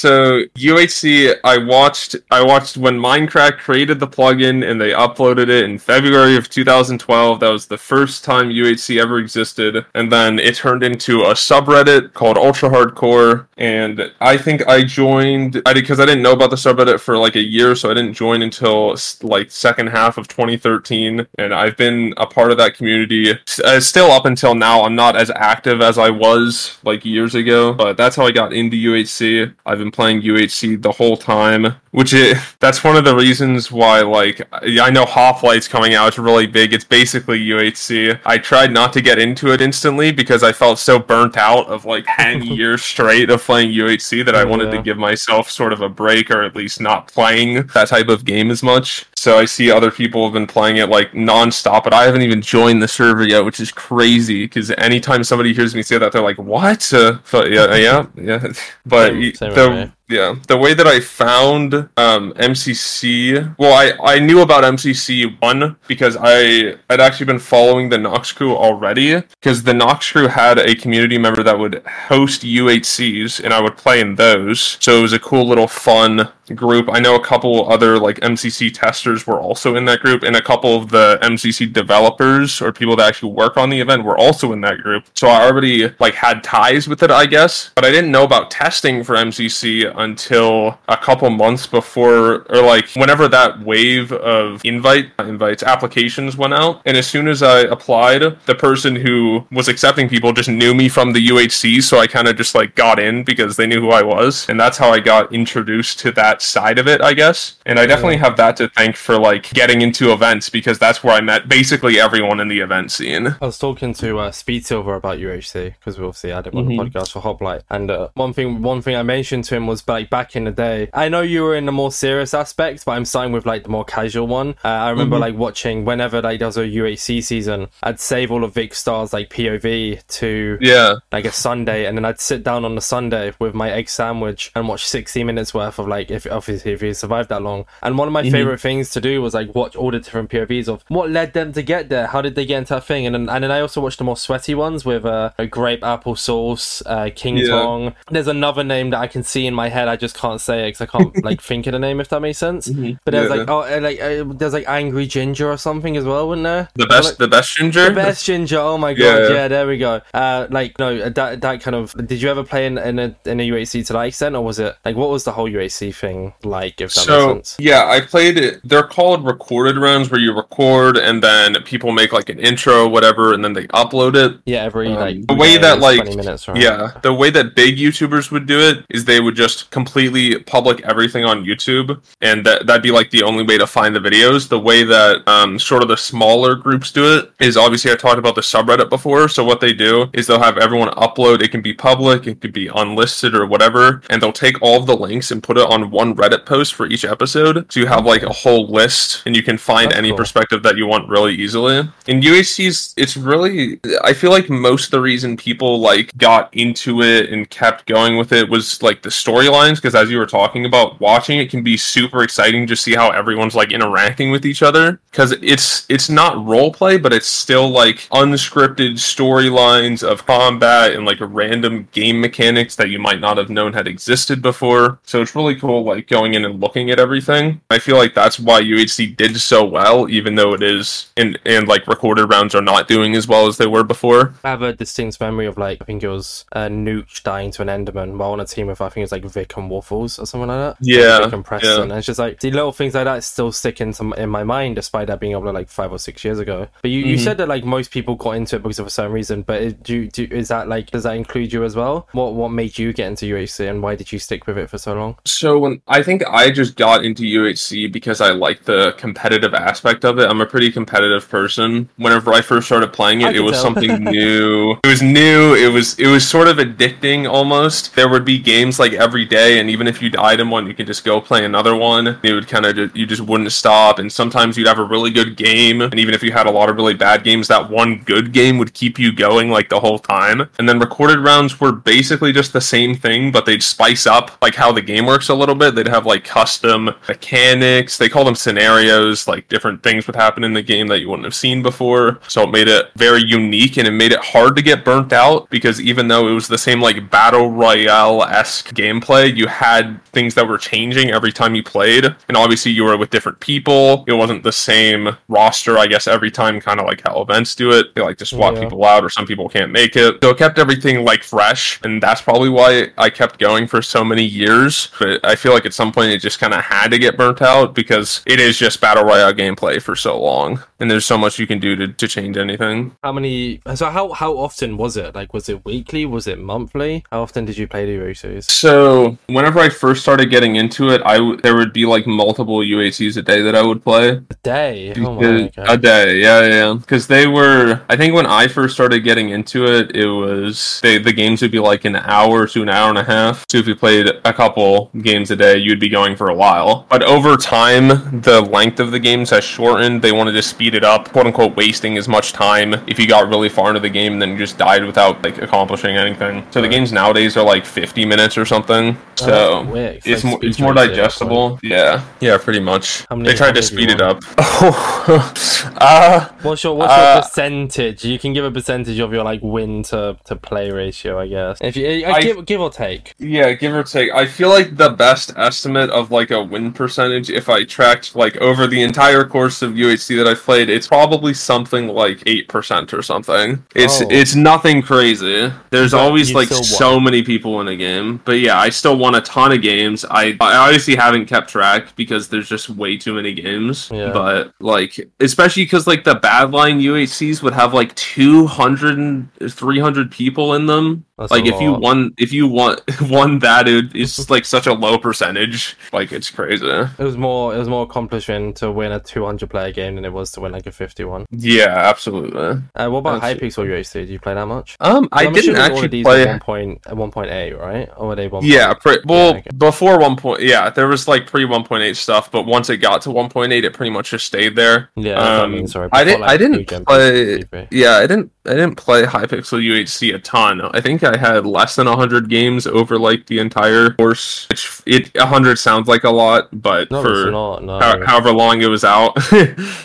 So 0.00 0.44
UHC, 0.56 1.36
I 1.44 1.58
watched. 1.58 2.16
I 2.30 2.42
watched 2.42 2.78
when 2.78 2.98
Mindcrack 2.98 3.58
created 3.58 4.00
the 4.00 4.06
plugin 4.08 4.66
and 4.66 4.80
they 4.80 4.92
uploaded 4.92 5.50
it 5.50 5.64
in 5.64 5.78
February 5.78 6.38
of 6.38 6.48
2012. 6.48 7.38
That 7.38 7.50
was 7.50 7.66
the 7.66 7.76
first 7.76 8.24
time 8.24 8.48
UHC 8.48 8.98
ever 8.98 9.18
existed, 9.18 9.84
and 9.94 10.10
then 10.10 10.38
it 10.38 10.54
turned 10.54 10.82
into 10.82 11.20
a 11.24 11.34
subreddit 11.34 12.14
called 12.14 12.38
Ultra 12.38 12.70
Hardcore. 12.70 13.46
And 13.58 14.10
I 14.22 14.38
think 14.38 14.66
I 14.66 14.84
joined. 14.84 15.60
I 15.66 15.74
because 15.74 16.00
I 16.00 16.06
didn't 16.06 16.22
know 16.22 16.32
about 16.32 16.48
the 16.48 16.56
subreddit 16.56 16.98
for 17.00 17.18
like 17.18 17.36
a 17.36 17.42
year, 17.42 17.74
so 17.74 17.90
I 17.90 17.94
didn't 17.94 18.14
join 18.14 18.40
until 18.40 18.96
like 19.20 19.50
second 19.50 19.88
half 19.88 20.16
of 20.16 20.28
2013. 20.28 21.26
And 21.36 21.52
I've 21.52 21.76
been 21.76 22.14
a 22.16 22.26
part 22.26 22.52
of 22.52 22.56
that 22.56 22.74
community 22.74 23.38
uh, 23.62 23.80
still 23.80 24.10
up 24.10 24.24
until 24.24 24.54
now. 24.54 24.80
I'm 24.80 24.94
not 24.94 25.14
as 25.14 25.30
active 25.34 25.82
as 25.82 25.98
I 25.98 26.08
was 26.08 26.78
like 26.84 27.04
years 27.04 27.34
ago, 27.34 27.74
but 27.74 27.98
that's 27.98 28.16
how 28.16 28.24
I 28.24 28.30
got 28.30 28.54
into 28.54 28.78
UHC. 28.78 29.54
I've 29.66 29.76
been 29.76 29.89
playing 29.90 30.22
UHC 30.22 30.80
the 30.80 30.92
whole 30.92 31.16
time, 31.16 31.76
which 31.90 32.12
is 32.12 32.38
that's 32.58 32.84
one 32.84 32.96
of 32.96 33.04
the 33.04 33.14
reasons 33.14 33.70
why 33.72 34.00
like 34.00 34.42
I 34.52 34.90
know 34.90 35.04
Hoplites 35.04 35.68
coming 35.68 35.94
out 35.94 36.08
it's 36.08 36.18
really 36.18 36.46
big. 36.46 36.72
It's 36.72 36.84
basically 36.84 37.38
UHC. 37.38 38.20
I 38.24 38.38
tried 38.38 38.72
not 38.72 38.92
to 38.94 39.00
get 39.00 39.18
into 39.18 39.52
it 39.52 39.60
instantly 39.60 40.10
because 40.10 40.42
I 40.42 40.52
felt 40.52 40.78
so 40.78 40.98
burnt 40.98 41.36
out 41.36 41.66
of 41.68 41.84
like 41.84 42.04
10 42.16 42.42
years 42.42 42.82
straight 42.82 43.30
of 43.30 43.40
playing 43.42 43.70
UHC 43.70 44.24
that 44.24 44.34
I 44.34 44.44
wanted 44.44 44.66
yeah. 44.66 44.78
to 44.78 44.82
give 44.82 44.98
myself 44.98 45.50
sort 45.50 45.72
of 45.72 45.82
a 45.82 45.88
break 45.88 46.30
or 46.30 46.42
at 46.42 46.56
least 46.56 46.80
not 46.80 47.08
playing 47.08 47.66
that 47.68 47.88
type 47.88 48.08
of 48.08 48.24
game 48.24 48.50
as 48.50 48.62
much. 48.62 49.06
So 49.20 49.36
I 49.36 49.44
see 49.44 49.70
other 49.70 49.90
people 49.90 50.24
have 50.24 50.32
been 50.32 50.46
playing 50.46 50.78
it 50.78 50.88
like 50.88 51.12
nonstop, 51.12 51.84
but 51.84 51.92
I 51.92 52.04
haven't 52.04 52.22
even 52.22 52.40
joined 52.40 52.82
the 52.82 52.88
server 52.88 53.22
yet, 53.22 53.44
which 53.44 53.60
is 53.60 53.70
crazy 53.70 54.46
because 54.46 54.70
anytime 54.78 55.24
somebody 55.24 55.52
hears 55.52 55.74
me 55.74 55.82
say 55.82 55.98
that, 55.98 56.10
they're 56.10 56.22
like, 56.22 56.38
"What?" 56.38 56.90
Uh, 56.90 57.18
but 57.30 57.50
yeah, 57.50 57.74
yeah, 57.74 58.06
yeah. 58.16 58.38
But 58.86 59.10
same, 59.10 59.34
same 59.34 59.52
the 59.52 59.92
yeah, 60.10 60.34
the 60.48 60.56
way 60.56 60.74
that 60.74 60.86
I 60.86 60.98
found 60.98 61.74
um, 61.96 62.32
MCC, 62.34 63.54
well, 63.58 63.72
I, 63.72 64.14
I 64.14 64.18
knew 64.18 64.40
about 64.40 64.64
MCC 64.64 65.40
one 65.40 65.76
because 65.86 66.16
I 66.20 66.76
had 66.90 67.00
actually 67.00 67.26
been 67.26 67.38
following 67.38 67.88
the 67.88 67.96
Noxcrew 67.96 68.54
already 68.54 69.20
because 69.20 69.62
the 69.62 69.72
Noxcrew 69.72 70.28
had 70.28 70.58
a 70.58 70.74
community 70.74 71.16
member 71.16 71.42
that 71.44 71.58
would 71.58 71.86
host 71.86 72.42
UHCs 72.42 73.44
and 73.44 73.54
I 73.54 73.60
would 73.60 73.76
play 73.76 74.00
in 74.00 74.16
those. 74.16 74.78
So 74.80 74.98
it 74.98 75.02
was 75.02 75.12
a 75.12 75.20
cool 75.20 75.46
little 75.46 75.68
fun 75.68 76.28
group. 76.54 76.88
I 76.90 77.00
know 77.00 77.14
a 77.14 77.24
couple 77.24 77.70
other 77.70 77.98
like 77.98 78.20
MCC 78.20 78.72
testers 78.72 79.26
were 79.26 79.40
also 79.40 79.76
in 79.76 79.84
that 79.86 80.00
group, 80.00 80.22
and 80.22 80.36
a 80.36 80.42
couple 80.42 80.76
of 80.76 80.90
the 80.90 81.18
MCC 81.22 81.72
developers 81.72 82.60
or 82.60 82.72
people 82.72 82.96
that 82.96 83.08
actually 83.08 83.32
work 83.32 83.56
on 83.56 83.70
the 83.70 83.80
event 83.80 84.04
were 84.04 84.18
also 84.18 84.52
in 84.52 84.60
that 84.62 84.78
group. 84.78 85.04
So 85.14 85.28
I 85.28 85.46
already 85.46 85.92
like 85.98 86.14
had 86.14 86.42
ties 86.42 86.88
with 86.88 87.02
it, 87.02 87.10
I 87.10 87.26
guess, 87.26 87.70
but 87.74 87.84
I 87.84 87.90
didn't 87.90 88.10
know 88.10 88.24
about 88.24 88.50
testing 88.50 89.04
for 89.04 89.14
MCC 89.14 89.94
until 90.00 90.78
a 90.88 90.96
couple 90.96 91.30
months 91.30 91.66
before, 91.66 92.46
or 92.50 92.62
like 92.62 92.88
whenever 92.94 93.28
that 93.28 93.60
wave 93.60 94.12
of 94.12 94.60
invite 94.64 95.10
invites 95.18 95.62
applications 95.62 96.36
went 96.36 96.54
out. 96.54 96.82
And 96.84 96.96
as 96.96 97.06
soon 97.06 97.28
as 97.28 97.42
I 97.42 97.60
applied, 97.60 98.22
the 98.46 98.54
person 98.54 98.96
who 98.96 99.46
was 99.50 99.68
accepting 99.68 100.08
people 100.08 100.32
just 100.32 100.48
knew 100.48 100.74
me 100.74 100.88
from 100.88 101.12
the 101.12 101.28
UHC, 101.28 101.82
so 101.82 101.98
I 101.98 102.06
kind 102.06 102.28
of 102.28 102.36
just 102.36 102.54
like 102.54 102.74
got 102.74 102.98
in 102.98 103.24
because 103.24 103.56
they 103.56 103.66
knew 103.66 103.80
who 103.80 103.90
I 103.90 104.02
was, 104.02 104.48
and 104.48 104.58
that's 104.58 104.78
how 104.78 104.90
I 104.90 105.00
got 105.00 105.32
introduced 105.32 105.98
to 106.00 106.12
that 106.12 106.42
side 106.42 106.78
of 106.78 106.88
it, 106.88 107.00
I 107.00 107.14
guess. 107.14 107.56
And 107.66 107.78
I 107.78 107.86
definitely 107.86 108.16
have 108.18 108.36
that 108.36 108.56
to 108.56 108.68
thank 108.68 108.96
for 108.96 109.18
like 109.18 109.50
getting 109.50 109.82
into 109.82 110.12
events 110.12 110.48
because 110.50 110.78
that's 110.78 111.04
where 111.04 111.14
I 111.14 111.20
met 111.20 111.48
basically 111.48 112.00
everyone 112.00 112.40
in 112.40 112.48
the 112.48 112.60
event 112.60 112.90
scene. 112.90 113.36
I 113.40 113.46
was 113.46 113.58
talking 113.58 113.94
to 113.94 114.18
uh, 114.18 114.30
Speedsilver 114.30 114.96
about 114.96 115.18
UHC 115.18 115.74
because 115.78 115.98
we 115.98 116.04
obviously 116.04 116.30
had 116.30 116.46
him 116.46 116.56
on 116.56 116.66
mm-hmm. 116.66 116.84
the 116.84 116.90
podcast 116.90 117.12
for 117.12 117.20
Hoplite, 117.20 117.62
and 117.70 117.90
uh, 117.90 118.08
one 118.14 118.32
thing 118.32 118.62
one 118.62 118.82
thing 118.82 118.96
I 118.96 119.02
mentioned 119.02 119.44
to 119.44 119.56
him 119.56 119.66
was 119.66 119.82
like 119.90 120.10
back 120.10 120.36
in 120.36 120.44
the 120.44 120.50
day. 120.50 120.88
I 120.92 121.08
know 121.08 121.20
you 121.20 121.42
were 121.42 121.54
in 121.54 121.66
the 121.66 121.72
more 121.72 121.92
serious 121.92 122.34
aspect, 122.34 122.84
but 122.84 122.92
I'm 122.92 123.04
starting 123.04 123.32
with 123.32 123.46
like 123.46 123.64
the 123.64 123.68
more 123.68 123.84
casual 123.84 124.26
one. 124.26 124.54
Uh, 124.64 124.68
I 124.68 124.90
remember 124.90 125.16
mm-hmm. 125.16 125.22
like 125.22 125.36
watching 125.36 125.84
whenever 125.84 126.22
like 126.22 126.38
there 126.38 126.48
was 126.48 126.56
a 126.56 126.62
UHC 126.62 127.22
season, 127.22 127.68
I'd 127.82 128.00
save 128.00 128.30
all 128.30 128.44
of 128.44 128.54
Vikkstar's 128.54 129.12
like 129.12 129.30
POV 129.30 130.06
to 130.06 130.58
yeah 130.60 130.94
like 131.12 131.24
a 131.24 131.32
Sunday, 131.32 131.86
and 131.86 131.96
then 131.96 132.04
I'd 132.04 132.20
sit 132.20 132.42
down 132.42 132.64
on 132.64 132.74
the 132.74 132.80
Sunday 132.80 133.32
with 133.38 133.54
my 133.54 133.70
egg 133.70 133.88
sandwich 133.88 134.50
and 134.54 134.68
watch 134.68 134.86
60 134.86 135.24
minutes 135.24 135.52
worth 135.52 135.78
of 135.78 135.88
like 135.88 136.10
if 136.10 136.26
obviously 136.30 136.72
if 136.72 136.80
he 136.80 136.94
survived 136.94 137.28
that 137.28 137.42
long. 137.42 137.66
And 137.82 137.98
one 137.98 138.08
of 138.08 138.12
my 138.12 138.22
mm-hmm. 138.22 138.32
favorite 138.32 138.60
things 138.60 138.90
to 138.90 139.00
do 139.00 139.20
was 139.20 139.34
like 139.34 139.54
watch 139.54 139.76
all 139.76 139.90
the 139.90 139.98
different 139.98 140.30
POVs 140.30 140.68
of 140.68 140.84
what 140.88 141.10
led 141.10 141.32
them 141.32 141.52
to 141.52 141.62
get 141.62 141.88
there. 141.88 142.06
How 142.06 142.22
did 142.22 142.34
they 142.34 142.46
get 142.46 142.58
into 142.58 142.74
that 142.74 142.84
thing? 142.84 143.06
And 143.06 143.14
then, 143.14 143.28
and 143.28 143.44
then 143.44 143.50
I 143.50 143.60
also 143.60 143.80
watched 143.80 143.98
the 143.98 144.04
more 144.04 144.16
sweaty 144.16 144.54
ones 144.54 144.84
with 144.84 145.04
uh, 145.04 145.32
a 145.38 145.46
GrapeApplesauce, 145.46 146.82
uh, 146.86 147.10
King 147.14 147.38
yeah. 147.38 147.48
Tong. 147.48 147.94
There's 148.10 148.28
another 148.28 148.64
name 148.64 148.90
that 148.90 149.00
I 149.00 149.06
can 149.06 149.22
see 149.22 149.46
in 149.46 149.54
my 149.54 149.68
head. 149.68 149.79
I 149.88 149.96
just 149.96 150.16
can't 150.16 150.40
say 150.40 150.64
it 150.64 150.68
because 150.68 150.80
I 150.82 150.86
can't 150.86 151.24
like 151.24 151.40
think 151.40 151.66
of 151.66 151.72
the 151.72 151.78
name 151.78 152.00
if 152.00 152.08
that 152.08 152.20
makes 152.20 152.38
sense. 152.38 152.68
Mm-hmm. 152.68 152.98
But 153.04 153.12
there's 153.12 153.30
yeah. 153.30 153.36
like 153.36 153.50
oh 153.50 153.60
uh, 153.60 153.80
like 153.80 154.00
uh, 154.00 154.24
there's 154.34 154.52
like 154.52 154.68
angry 154.68 155.06
ginger 155.06 155.50
or 155.50 155.56
something 155.56 155.96
as 155.96 156.04
well, 156.04 156.28
wouldn't 156.28 156.44
there? 156.44 156.68
The 156.74 156.86
best, 156.86 157.04
like, 157.04 157.16
the 157.18 157.28
best 157.28 157.56
ginger. 157.56 157.84
The 157.88 157.94
best 157.94 158.24
ginger. 158.24 158.58
Oh 158.58 158.78
my 158.78 158.94
god, 158.94 159.04
yeah, 159.04 159.28
yeah 159.28 159.48
there 159.48 159.66
we 159.66 159.78
go. 159.78 160.00
Uh, 160.12 160.46
like 160.50 160.78
no, 160.78 161.08
that 161.10 161.40
that 161.40 161.60
kind 161.60 161.74
of. 161.74 161.94
Did 162.06 162.22
you 162.22 162.30
ever 162.30 162.44
play 162.44 162.66
in 162.66 162.78
in 162.78 162.98
a, 162.98 163.16
in 163.24 163.40
a 163.40 163.48
UHC 163.48 163.86
to 163.86 163.92
that 163.94 164.06
extent, 164.06 164.36
or 164.36 164.44
was 164.44 164.58
it 164.58 164.76
like 164.84 164.96
what 164.96 165.10
was 165.10 165.24
the 165.24 165.32
whole 165.32 165.48
UHC 165.48 165.94
thing 165.94 166.34
like? 166.44 166.80
If 166.80 166.94
that 166.94 167.00
so, 167.00 167.34
makes 167.34 167.50
sense. 167.50 167.64
Yeah, 167.64 167.86
I 167.88 168.00
played 168.00 168.36
it. 168.36 168.60
They're 168.64 168.82
called 168.82 169.24
recorded 169.24 169.76
rounds 169.76 170.10
where 170.10 170.20
you 170.20 170.32
record 170.34 170.96
and 170.96 171.22
then 171.22 171.62
people 171.64 171.92
make 171.92 172.12
like 172.12 172.28
an 172.28 172.38
intro, 172.38 172.88
whatever, 172.88 173.32
and 173.32 173.44
then 173.44 173.52
they 173.52 173.66
upload 173.68 174.14
it. 174.14 174.40
Yeah, 174.44 174.64
every 174.64 174.88
um, 174.88 174.94
like 174.94 175.26
the 175.26 175.34
way 175.34 175.56
that 175.56 175.80
like 175.80 176.04
minutes, 176.04 176.48
right? 176.48 176.56
yeah, 176.56 176.98
the 177.02 177.12
way 177.12 177.30
that 177.30 177.54
big 177.54 177.76
YouTubers 177.76 178.30
would 178.30 178.46
do 178.46 178.60
it 178.60 178.84
is 178.90 179.04
they 179.04 179.20
would 179.20 179.36
just 179.36 179.59
completely 179.64 180.38
public 180.38 180.80
everything 180.82 181.24
on 181.24 181.44
YouTube, 181.44 182.00
and 182.20 182.44
that 182.46 182.66
that'd 182.66 182.82
be 182.82 182.90
like 182.90 183.10
the 183.10 183.22
only 183.22 183.44
way 183.44 183.58
to 183.58 183.66
find 183.66 183.94
the 183.94 184.00
videos. 184.00 184.48
The 184.48 184.58
way 184.58 184.84
that 184.84 185.26
um, 185.28 185.58
sort 185.58 185.82
of 185.82 185.88
the 185.88 185.96
smaller 185.96 186.54
groups 186.54 186.92
do 186.92 187.18
it 187.18 187.32
is 187.40 187.56
obviously 187.56 187.90
I 187.92 187.96
talked 187.96 188.18
about 188.18 188.34
the 188.34 188.40
subreddit 188.40 188.88
before. 188.88 189.28
So 189.28 189.44
what 189.44 189.60
they 189.60 189.72
do 189.72 190.08
is 190.12 190.26
they'll 190.26 190.40
have 190.42 190.58
everyone 190.58 190.88
upload. 190.90 191.42
It 191.42 191.50
can 191.50 191.62
be 191.62 191.72
public, 191.72 192.26
it 192.26 192.40
could 192.40 192.52
be 192.52 192.68
unlisted 192.68 193.34
or 193.34 193.46
whatever, 193.46 194.02
and 194.10 194.20
they'll 194.22 194.32
take 194.32 194.60
all 194.62 194.80
of 194.80 194.86
the 194.86 194.96
links 194.96 195.30
and 195.30 195.42
put 195.42 195.58
it 195.58 195.68
on 195.68 195.90
one 195.90 196.14
Reddit 196.14 196.46
post 196.46 196.74
for 196.74 196.86
each 196.86 197.04
episode. 197.04 197.70
So 197.72 197.80
you 197.80 197.86
have 197.86 198.04
like 198.04 198.22
a 198.22 198.32
whole 198.32 198.68
list 198.68 199.22
and 199.26 199.36
you 199.36 199.42
can 199.42 199.58
find 199.58 199.90
That's 199.90 199.98
any 199.98 200.10
cool. 200.10 200.18
perspective 200.18 200.62
that 200.62 200.76
you 200.76 200.86
want 200.86 201.08
really 201.08 201.34
easily. 201.34 201.78
In 202.06 202.20
UHC's, 202.20 202.94
it's 202.96 203.16
really, 203.16 203.80
I 204.04 204.12
feel 204.12 204.30
like 204.30 204.48
most 204.50 204.86
of 204.86 204.90
the 204.92 205.00
reason 205.00 205.36
people 205.36 205.80
like 205.80 206.16
got 206.16 206.52
into 206.54 207.02
it 207.02 207.30
and 207.30 207.48
kept 207.50 207.86
going 207.86 208.16
with 208.16 208.32
it 208.32 208.48
was 208.48 208.82
like 208.82 209.02
the 209.02 209.10
storylines. 209.50 209.76
Because 209.76 209.94
as 209.94 210.10
you 210.10 210.18
were 210.18 210.26
talking 210.26 210.64
about, 210.64 211.00
watching 211.00 211.38
it 211.38 211.50
can 211.50 211.62
be 211.62 211.76
super 211.76 212.22
exciting 212.22 212.66
to 212.66 212.76
see 212.76 212.94
how 212.94 213.10
everyone's 213.10 213.54
like 213.54 213.72
interacting 213.72 214.30
with 214.30 214.46
each 214.46 214.62
other. 214.62 215.00
Because 215.10 215.32
it's 215.42 215.86
it's 215.88 216.08
not 216.08 216.44
role 216.44 216.72
play, 216.72 216.98
but 216.98 217.12
it's 217.12 217.26
still 217.26 217.68
like 217.68 218.08
unscripted 218.10 218.92
storylines 218.92 220.02
of 220.02 220.26
combat 220.26 220.92
and 220.92 221.04
like 221.04 221.18
random 221.20 221.88
game 221.92 222.20
mechanics 222.20 222.76
that 222.76 222.90
you 222.90 222.98
might 222.98 223.20
not 223.20 223.36
have 223.36 223.50
known 223.50 223.72
had 223.72 223.88
existed 223.88 224.42
before. 224.42 224.98
So 225.04 225.22
it's 225.22 225.34
really 225.34 225.56
cool, 225.56 225.84
like 225.84 226.08
going 226.08 226.34
in 226.34 226.44
and 226.44 226.60
looking 226.60 226.90
at 226.90 227.00
everything. 227.00 227.60
I 227.70 227.78
feel 227.78 227.96
like 227.96 228.14
that's 228.14 228.38
why 228.38 228.62
UHC 228.62 229.16
did 229.16 229.38
so 229.40 229.64
well, 229.64 230.08
even 230.08 230.34
though 230.34 230.54
it 230.54 230.62
is 230.62 231.10
and 231.16 231.38
and 231.44 231.66
like 231.68 231.86
recorded 231.86 232.26
rounds 232.26 232.54
are 232.54 232.62
not 232.62 232.88
doing 232.88 233.14
as 233.16 233.26
well 233.26 233.46
as 233.46 233.56
they 233.56 233.66
were 233.66 233.84
before. 233.84 234.34
I 234.44 234.50
have 234.50 234.62
a 234.62 234.72
distinct 234.72 235.20
memory 235.20 235.46
of 235.46 235.58
like 235.58 235.78
I 235.80 235.84
think 235.84 236.02
it 236.02 236.08
was 236.08 236.44
uh, 236.52 236.68
Nooch 236.68 237.22
dying 237.22 237.50
to 237.52 237.62
an 237.62 237.68
Enderman 237.68 238.16
while 238.16 238.32
on 238.32 238.40
a 238.40 238.44
team 238.44 238.66
with 238.66 238.80
I 238.80 238.88
think 238.88 238.98
it 238.98 239.02
was 239.02 239.12
like 239.12 239.24
Vic 239.40 239.56
and 239.56 239.70
Waffles 239.70 240.18
or 240.18 240.26
something 240.26 240.48
like 240.48 240.58
that. 240.58 240.76
Yeah, 240.80 241.24
Vic 241.24 241.32
and 241.32 241.44
Preston. 241.44 241.82
And 241.82 241.92
it's 241.92 242.06
just 242.06 242.18
like 242.18 242.40
the 242.40 242.50
little 242.50 242.72
things 242.72 242.94
like 242.94 243.04
that 243.04 243.24
still 243.24 243.52
stick 243.52 243.80
into 243.80 244.12
in 244.12 244.28
my 244.28 244.44
mind, 244.44 244.76
despite 244.76 245.06
that 245.08 245.20
being 245.20 245.34
over 245.34 245.52
like 245.52 245.68
five 245.68 245.92
or 245.92 245.98
six 245.98 246.24
years 246.24 246.38
ago. 246.38 246.68
But 246.82 246.90
you, 246.90 247.00
you 247.00 247.16
Mhm. 247.16 247.20
said 247.24 247.36
that 247.38 247.48
like 247.48 247.64
most 247.64 247.90
people 247.90 248.14
got 248.16 248.32
into 248.32 248.56
it 248.56 248.62
because 248.62 248.78
of 248.78 248.86
a 248.86 248.90
certain 248.90 249.12
reason. 249.12 249.42
But 249.42 249.62
it, 249.62 249.82
do, 249.82 250.06
do 250.08 250.28
is 250.30 250.48
that 250.48 250.68
like 250.68 250.90
does 250.90 251.04
that 251.04 251.16
include 251.16 251.52
you 251.52 251.64
as 251.64 251.74
well? 251.76 252.08
What 252.12 252.34
what 252.34 252.50
made 252.50 252.78
you 252.78 252.92
get 252.92 253.06
into 253.08 253.26
UHC 253.26 253.68
and 253.68 253.82
why 253.82 253.94
did 253.94 254.12
you 254.12 254.18
stick 254.18 254.46
with 254.46 254.58
it 254.58 254.68
for 254.70 254.78
so 254.78 254.94
long? 254.94 255.16
So 255.24 255.58
when 255.58 255.80
I 255.88 256.02
think 256.02 256.22
I 256.28 256.50
just 256.50 256.76
got 256.76 257.04
into 257.04 257.22
UHC 257.22 257.90
because 257.92 258.20
I 258.20 258.30
like 258.30 258.64
the 258.64 258.92
competitive 258.98 259.54
aspect 259.54 260.04
of 260.04 260.18
it. 260.18 260.28
I'm 260.28 260.40
a 260.40 260.46
pretty 260.46 260.70
competitive 260.70 261.28
person. 261.28 261.88
Whenever 261.96 262.32
I 262.32 262.40
first 262.42 262.66
started 262.66 262.92
playing 262.92 263.22
it, 263.22 263.34
it 263.36 263.40
was 263.40 263.54
tell. 263.54 263.62
something 263.62 264.04
new. 264.16 264.76
It 264.84 264.88
was 264.88 265.02
new. 265.02 265.54
It 265.54 265.72
was 265.72 265.98
it 265.98 266.06
was 266.08 266.26
sort 266.28 266.48
of 266.48 266.58
addicting 266.58 267.28
almost. 267.30 267.94
There 267.96 268.08
would 268.08 268.24
be 268.24 268.38
games 268.38 268.78
like 268.78 268.92
every 268.92 269.24
day, 269.30 269.60
and 269.60 269.70
even 269.70 269.86
if 269.86 270.02
you 270.02 270.10
died 270.10 270.40
in 270.40 270.50
one, 270.50 270.66
you 270.66 270.74
could 270.74 270.86
just 270.86 271.04
go 271.04 271.20
play 271.20 271.44
another 271.44 271.74
one. 271.74 272.18
It 272.22 272.34
would 272.34 272.48
kind 272.48 272.66
of 272.66 272.96
you 272.96 273.06
just 273.06 273.22
wouldn't 273.22 273.52
stop. 273.52 273.98
And 273.98 274.12
sometimes 274.12 274.58
you'd 274.58 274.66
have 274.66 274.78
a 274.78 274.84
really 274.84 275.10
good 275.10 275.36
game, 275.36 275.80
and 275.80 275.98
even 275.98 276.12
if 276.12 276.22
you 276.22 276.32
had 276.32 276.46
a 276.46 276.50
lot 276.50 276.68
of 276.68 276.76
really 276.76 276.94
bad 276.94 277.24
games, 277.24 277.48
that 277.48 277.70
one 277.70 278.00
good 278.00 278.32
game 278.32 278.58
would 278.58 278.74
keep 278.74 278.98
you 278.98 279.12
going 279.12 279.50
like 279.50 279.68
the 279.68 279.80
whole 279.80 279.98
time. 279.98 280.48
And 280.58 280.68
then 280.68 280.78
recorded 280.78 281.20
rounds 281.20 281.58
were 281.58 281.72
basically 281.72 282.32
just 282.32 282.52
the 282.52 282.60
same 282.60 282.94
thing, 282.94 283.32
but 283.32 283.46
they'd 283.46 283.62
spice 283.62 284.06
up 284.06 284.32
like 284.42 284.54
how 284.54 284.72
the 284.72 284.82
game 284.82 285.06
works 285.06 285.28
a 285.28 285.34
little 285.34 285.54
bit. 285.54 285.74
They'd 285.74 285.86
have 285.86 286.06
like 286.06 286.24
custom 286.24 286.90
mechanics. 287.08 287.96
They 287.96 288.08
call 288.08 288.24
them 288.24 288.34
scenarios, 288.34 289.28
like 289.28 289.48
different 289.48 289.82
things 289.82 290.06
would 290.06 290.16
happen 290.16 290.44
in 290.44 290.52
the 290.52 290.62
game 290.62 290.88
that 290.88 291.00
you 291.00 291.08
wouldn't 291.08 291.24
have 291.24 291.34
seen 291.34 291.62
before. 291.62 292.20
So 292.28 292.42
it 292.42 292.50
made 292.50 292.68
it 292.68 292.90
very 292.96 293.22
unique 293.22 293.76
and 293.76 293.86
it 293.86 293.92
made 293.92 294.12
it 294.12 294.20
hard 294.20 294.56
to 294.56 294.62
get 294.62 294.84
burnt 294.84 295.12
out 295.12 295.48
because 295.50 295.80
even 295.80 296.08
though 296.08 296.28
it 296.28 296.32
was 296.32 296.48
the 296.48 296.58
same 296.58 296.80
like 296.80 297.10
battle 297.10 297.50
royale 297.50 298.24
esque 298.24 298.74
gameplay, 298.74 299.19
you 299.28 299.46
had 299.46 300.02
things 300.06 300.34
that 300.34 300.46
were 300.46 300.58
changing 300.58 301.10
every 301.10 301.32
time 301.32 301.54
you 301.54 301.62
played. 301.62 302.04
And 302.28 302.36
obviously 302.36 302.72
you 302.72 302.84
were 302.84 302.96
with 302.96 303.10
different 303.10 303.38
people. 303.40 304.04
It 304.08 304.12
wasn't 304.12 304.42
the 304.42 304.52
same 304.52 305.16
roster, 305.28 305.78
I 305.78 305.86
guess, 305.86 306.06
every 306.06 306.30
time, 306.30 306.60
kind 306.60 306.80
of 306.80 306.86
like 306.86 307.02
how 307.06 307.20
events 307.22 307.54
do 307.54 307.70
it. 307.72 307.94
They 307.94 308.02
like 308.02 308.18
to 308.18 308.26
swap 308.26 308.54
Yeah. 308.54 308.62
people 308.62 308.84
out 308.84 309.04
or 309.04 309.10
some 309.10 309.26
people 309.26 309.48
can't 309.48 309.70
make 309.70 309.96
it. 309.96 310.18
So 310.22 310.30
it 310.30 310.38
kept 310.38 310.58
everything 310.58 311.04
like 311.04 311.22
fresh. 311.22 311.78
And 311.84 312.02
that's 312.02 312.20
probably 312.20 312.48
why 312.48 312.88
I 312.98 313.10
kept 313.10 313.38
going 313.38 313.66
for 313.66 313.82
so 313.82 314.04
many 314.04 314.24
years. 314.24 314.88
But 314.98 315.24
I 315.24 315.36
feel 315.36 315.52
like 315.52 315.66
at 315.66 315.74
some 315.74 315.92
point 315.92 316.10
it 316.12 316.18
just 316.20 316.40
kind 316.40 316.54
of 316.54 316.62
had 316.62 316.88
to 316.90 316.98
get 316.98 317.16
burnt 317.16 317.42
out 317.42 317.74
because 317.74 318.22
it 318.26 318.40
is 318.40 318.58
just 318.58 318.80
battle 318.80 319.04
royale 319.04 319.32
gameplay 319.32 319.80
for 319.80 319.94
so 319.96 320.20
long. 320.20 320.62
And 320.80 320.90
there's 320.90 321.04
so 321.06 321.18
much 321.18 321.38
you 321.38 321.46
can 321.46 321.60
do 321.60 321.76
to, 321.76 321.88
to 321.88 322.08
change 322.08 322.36
anything. 322.36 322.96
How 323.04 323.12
many? 323.12 323.60
So 323.74 323.90
how 323.90 324.12
how 324.12 324.32
often 324.38 324.76
was 324.78 324.96
it? 324.96 325.14
Like 325.14 325.34
was 325.34 325.48
it 325.50 325.64
weekly? 325.64 326.06
Was 326.06 326.26
it 326.26 326.38
monthly? 326.38 327.04
How 327.10 327.20
often 327.22 327.44
did 327.44 327.58
you 327.58 327.68
play 327.68 327.84
the 327.84 328.02
UHCs? 328.02 328.50
So 328.50 329.09
whenever 329.26 329.58
I 329.60 329.68
first 329.68 330.02
started 330.02 330.26
getting 330.30 330.56
into 330.56 330.90
it, 330.90 331.00
I 331.04 331.18
w- 331.18 331.36
there 331.36 331.56
would 331.56 331.72
be 331.72 331.86
like 331.86 332.06
multiple 332.06 332.58
UHCs 332.58 333.16
a 333.16 333.22
day 333.22 333.42
that 333.42 333.54
I 333.54 333.62
would 333.62 333.82
play. 333.82 334.08
A 334.10 334.34
day. 334.42 334.92
Oh 334.96 335.14
my 335.14 335.50
god. 335.54 335.70
A 335.70 335.76
day, 335.76 336.20
yeah, 336.20 336.46
yeah. 336.46 336.74
Because 336.74 337.06
they 337.06 337.26
were, 337.26 337.82
I 337.88 337.96
think 337.96 338.14
when 338.14 338.26
I 338.26 338.48
first 338.48 338.74
started 338.74 339.00
getting 339.00 339.30
into 339.30 339.64
it, 339.66 339.94
it 339.96 340.06
was 340.06 340.80
they, 340.82 340.98
the 340.98 341.12
games 341.12 341.42
would 341.42 341.50
be 341.50 341.58
like 341.58 341.84
an 341.84 341.96
hour 341.96 342.46
to 342.46 342.62
an 342.62 342.68
hour 342.68 342.88
and 342.88 342.98
a 342.98 343.04
half. 343.04 343.44
So 343.50 343.58
if 343.58 343.66
you 343.66 343.74
played 343.74 344.08
a 344.24 344.32
couple 344.32 344.90
games 345.02 345.30
a 345.30 345.36
day, 345.36 345.56
you'd 345.58 345.80
be 345.80 345.88
going 345.88 346.16
for 346.16 346.28
a 346.28 346.34
while. 346.34 346.86
But 346.88 347.02
over 347.02 347.36
time, 347.36 347.88
the 348.22 348.40
length 348.40 348.80
of 348.80 348.90
the 348.90 348.98
games 348.98 349.30
has 349.30 349.44
shortened. 349.44 350.02
They 350.02 350.12
wanted 350.12 350.32
to 350.32 350.42
speed 350.42 350.74
it 350.74 350.84
up, 350.84 351.10
quote 351.12 351.26
unquote, 351.26 351.56
wasting 351.56 351.96
as 351.96 352.08
much 352.08 352.32
time. 352.32 352.74
If 352.86 352.98
you 352.98 353.06
got 353.06 353.28
really 353.28 353.48
far 353.48 353.68
into 353.68 353.80
the 353.80 353.88
game, 353.88 354.14
and 354.14 354.22
then 354.22 354.30
you 354.30 354.38
just 354.38 354.58
died 354.58 354.84
without 354.84 355.22
like 355.24 355.38
accomplishing 355.38 355.96
anything. 355.96 356.46
So 356.50 356.60
the 356.60 356.68
games 356.68 356.92
nowadays 356.92 357.36
are 357.36 357.44
like 357.44 357.64
50 357.64 358.04
minutes 358.04 358.36
or 358.38 358.44
something. 358.44 358.96
Oh, 359.22 359.26
So. 359.26 359.26
that's 359.64 359.70
quick. 359.70 360.02
It's 360.06 360.24
like 360.24 360.30
more, 360.30 360.40
it's 360.44 360.58
more 360.60 360.72
race 360.74 360.84
at 360.84 360.88
digestible. 360.96 361.58
Yeah, 361.62 362.04
yeah, 362.20 362.38
pretty 362.38 362.60
much. 362.60 363.04
How 363.10 363.16
many- 363.16 363.28
they 363.30 363.36
tried 363.36 363.54
to 363.56 363.62
speed 363.62 363.90
it 363.90 364.00
up. 364.00 364.22
Oh, 364.38 365.34
uh. 365.76 366.28
What's 366.42 366.64
your 366.64 366.74
what's 366.76 366.92
Uh, 366.92 367.12
your 367.14 367.22
percentage? 367.22 368.04
You 368.04 368.18
can 368.18 368.32
give 368.32 368.44
a 368.44 368.50
percentage 368.50 368.98
of 368.98 369.12
your 369.12 369.22
like 369.24 369.40
win 369.42 369.82
to, 369.84 370.16
to 370.24 370.36
play 370.36 370.70
ratio, 370.70 371.18
I 371.18 371.28
guess. 371.28 371.58
If 371.60 371.76
you 371.76 372.06
uh, 372.06 372.12
I- 372.12 372.20
give 372.22 372.44
give 372.46 372.60
or 372.60 372.70
take. 372.70 373.14
yeah, 373.18 373.52
give 373.52 373.74
or 373.74 373.82
take. 373.82 374.10
I 374.12 374.26
feel 374.26 374.48
like 374.48 374.76
the 374.76 374.90
best 374.90 375.32
estimate 375.36 375.90
of 375.90 376.10
like 376.10 376.30
a 376.30 376.42
win 376.42 376.72
percentage, 376.72 377.30
if 377.30 377.48
I 377.48 377.64
tracked 377.64 378.16
like 378.16 378.36
over 378.38 378.66
the 378.66 378.82
entire 378.82 379.24
course 379.24 379.60
of 379.62 379.72
UHC 379.72 380.16
that 380.16 380.26
I've 380.26 380.40
played, 380.42 380.70
it's 380.70 380.86
probably 380.86 381.34
something 381.34 381.88
like 381.88 382.22
eight 382.26 382.48
percent 382.48 382.94
or 382.94 383.02
something. 383.02 383.64
It's 383.74 384.00
Oh. 384.02 384.08
it's 384.10 384.34
nothing 384.34 384.82
crazy. 384.82 385.52
There's 385.70 385.90
But 385.92 386.00
always 386.00 386.32
like 386.32 386.48
so 386.48 386.94
won. 386.94 387.04
many 387.04 387.22
people 387.22 387.60
in 387.60 387.68
a 387.68 387.76
game, 387.76 388.20
but 388.24 388.38
yeah, 388.40 388.58
I 388.58 388.70
still 388.70 388.89
won 388.96 389.14
a 389.14 389.20
ton 389.20 389.52
of 389.52 389.62
games. 389.62 390.04
I 390.10 390.36
I 390.40 390.56
obviously 390.56 390.94
haven't 390.96 391.26
kept 391.26 391.50
track 391.50 391.94
because 391.96 392.28
there's 392.28 392.48
just 392.48 392.68
way 392.70 392.96
too 392.96 393.14
many 393.14 393.32
games. 393.34 393.90
Yeah. 393.92 394.10
But 394.12 394.54
like, 394.60 394.98
especially 395.20 395.64
because 395.64 395.86
like 395.86 396.04
the 396.04 396.14
Badlion 396.16 396.82
UHCs 396.82 397.42
would 397.42 397.54
have 397.54 397.74
like 397.74 397.94
200 397.94 398.98
and 398.98 399.28
300 399.50 400.10
people 400.10 400.54
in 400.54 400.66
them. 400.66 401.04
That's 401.18 401.32
like 401.32 401.44
if 401.44 401.60
you 401.60 401.72
lot. 401.72 401.82
won 401.82 402.14
if 402.16 402.32
you 402.32 402.48
won 402.48 402.76
won 403.02 403.40
that 403.40 403.68
it, 403.68 403.94
it's 403.94 404.16
just 404.16 404.30
like 404.30 404.46
such 404.46 404.66
a 404.66 404.72
low 404.72 404.96
percentage 404.96 405.76
like 405.92 406.12
it's 406.12 406.30
crazy 406.30 406.64
It 406.66 406.98
was 406.98 407.18
more 407.18 407.54
it 407.54 407.58
was 407.58 407.68
more 407.68 407.82
accomplishing 407.84 408.54
to 408.54 408.72
win 408.72 408.90
a 408.92 409.00
200 409.00 409.50
player 409.50 409.70
game 409.70 409.96
than 409.96 410.06
it 410.06 410.14
was 410.14 410.32
to 410.32 410.40
win 410.40 410.52
like 410.52 410.66
a 410.66 410.72
51. 410.72 411.26
yeah 411.30 411.66
absolutely 411.76 412.40
Uh, 412.74 412.88
what 412.88 413.00
about 413.00 413.20
That's- 413.20 413.38
Hypixel 413.38 413.66
UHC? 413.68 413.92
Did 413.92 414.08
you 414.08 414.18
play 414.18 414.32
that 414.32 414.46
much? 414.46 414.78
um 414.80 415.10
i 415.12 415.24
didn't 415.24 415.36
assuming 415.36 415.60
all 415.60 415.66
of 415.66 415.72
actually 415.72 415.88
these 415.88 416.04
play 416.06 416.24
were 416.24 416.30
1. 416.30 416.40
Point, 416.40 416.80
uh, 416.86 416.94
1.8, 416.94 417.58
right? 417.60 417.90
Or 417.98 418.08
were 418.08 418.16
they 418.16 418.28
1. 418.28 418.42
yeah 418.42 418.69
pre- 418.74 419.00
well 419.04 419.36
okay. 419.36 419.50
before 419.56 419.98
one 419.98 420.16
point 420.16 420.42
yeah 420.42 420.70
there 420.70 420.86
was 420.88 421.06
like 421.08 421.26
pre 421.26 421.44
1.8 421.44 421.94
stuff 421.96 422.30
but 422.30 422.44
once 422.46 422.68
it 422.70 422.78
got 422.78 423.02
to 423.02 423.08
1.8 423.10 423.50
it 423.64 423.72
pretty 423.74 423.90
much 423.90 424.10
just 424.10 424.26
stayed 424.26 424.54
there 424.56 424.90
Yeah, 424.96 425.18
I 425.20 425.42
um, 425.42 425.52
mean, 425.52 425.66
sorry. 425.68 425.88
I 425.92 426.04
didn't. 426.04 426.20
like, 426.22 426.30
I 426.30 426.36
didn't 426.36 426.86
play. 426.86 427.66
Yeah, 427.70 427.96
I 427.96 428.06
didn't. 428.06 428.30
I 428.46 428.50
didn't 428.54 428.76
play 428.76 429.04
Hypixel 429.04 429.60
UHC 429.62 430.14
a 430.14 430.18
ton. 430.18 430.60
I 430.62 430.80
think 430.80 431.04
I 431.04 431.16
had 431.16 431.44
less 431.46 431.76
than 431.76 431.86
hundred 431.86 432.28
games 432.30 432.66
over 432.66 432.98
like 432.98 433.26
the 433.26 433.38
entire 433.38 433.90
course. 433.90 434.46
Which 434.48 434.82
it 434.86 435.16
hundred 435.16 435.58
sounds 435.58 435.88
like 435.88 436.04
a 436.04 436.10
lot, 436.10 436.48
but 436.52 436.90
No, 436.90 437.02
for 437.02 437.30
not. 437.30 437.64
No. 437.64 437.78
how, 437.78 438.04
however 438.06 438.32
long 438.32 438.62
it 438.62 438.66
was 438.68 438.82
out, 438.82 439.12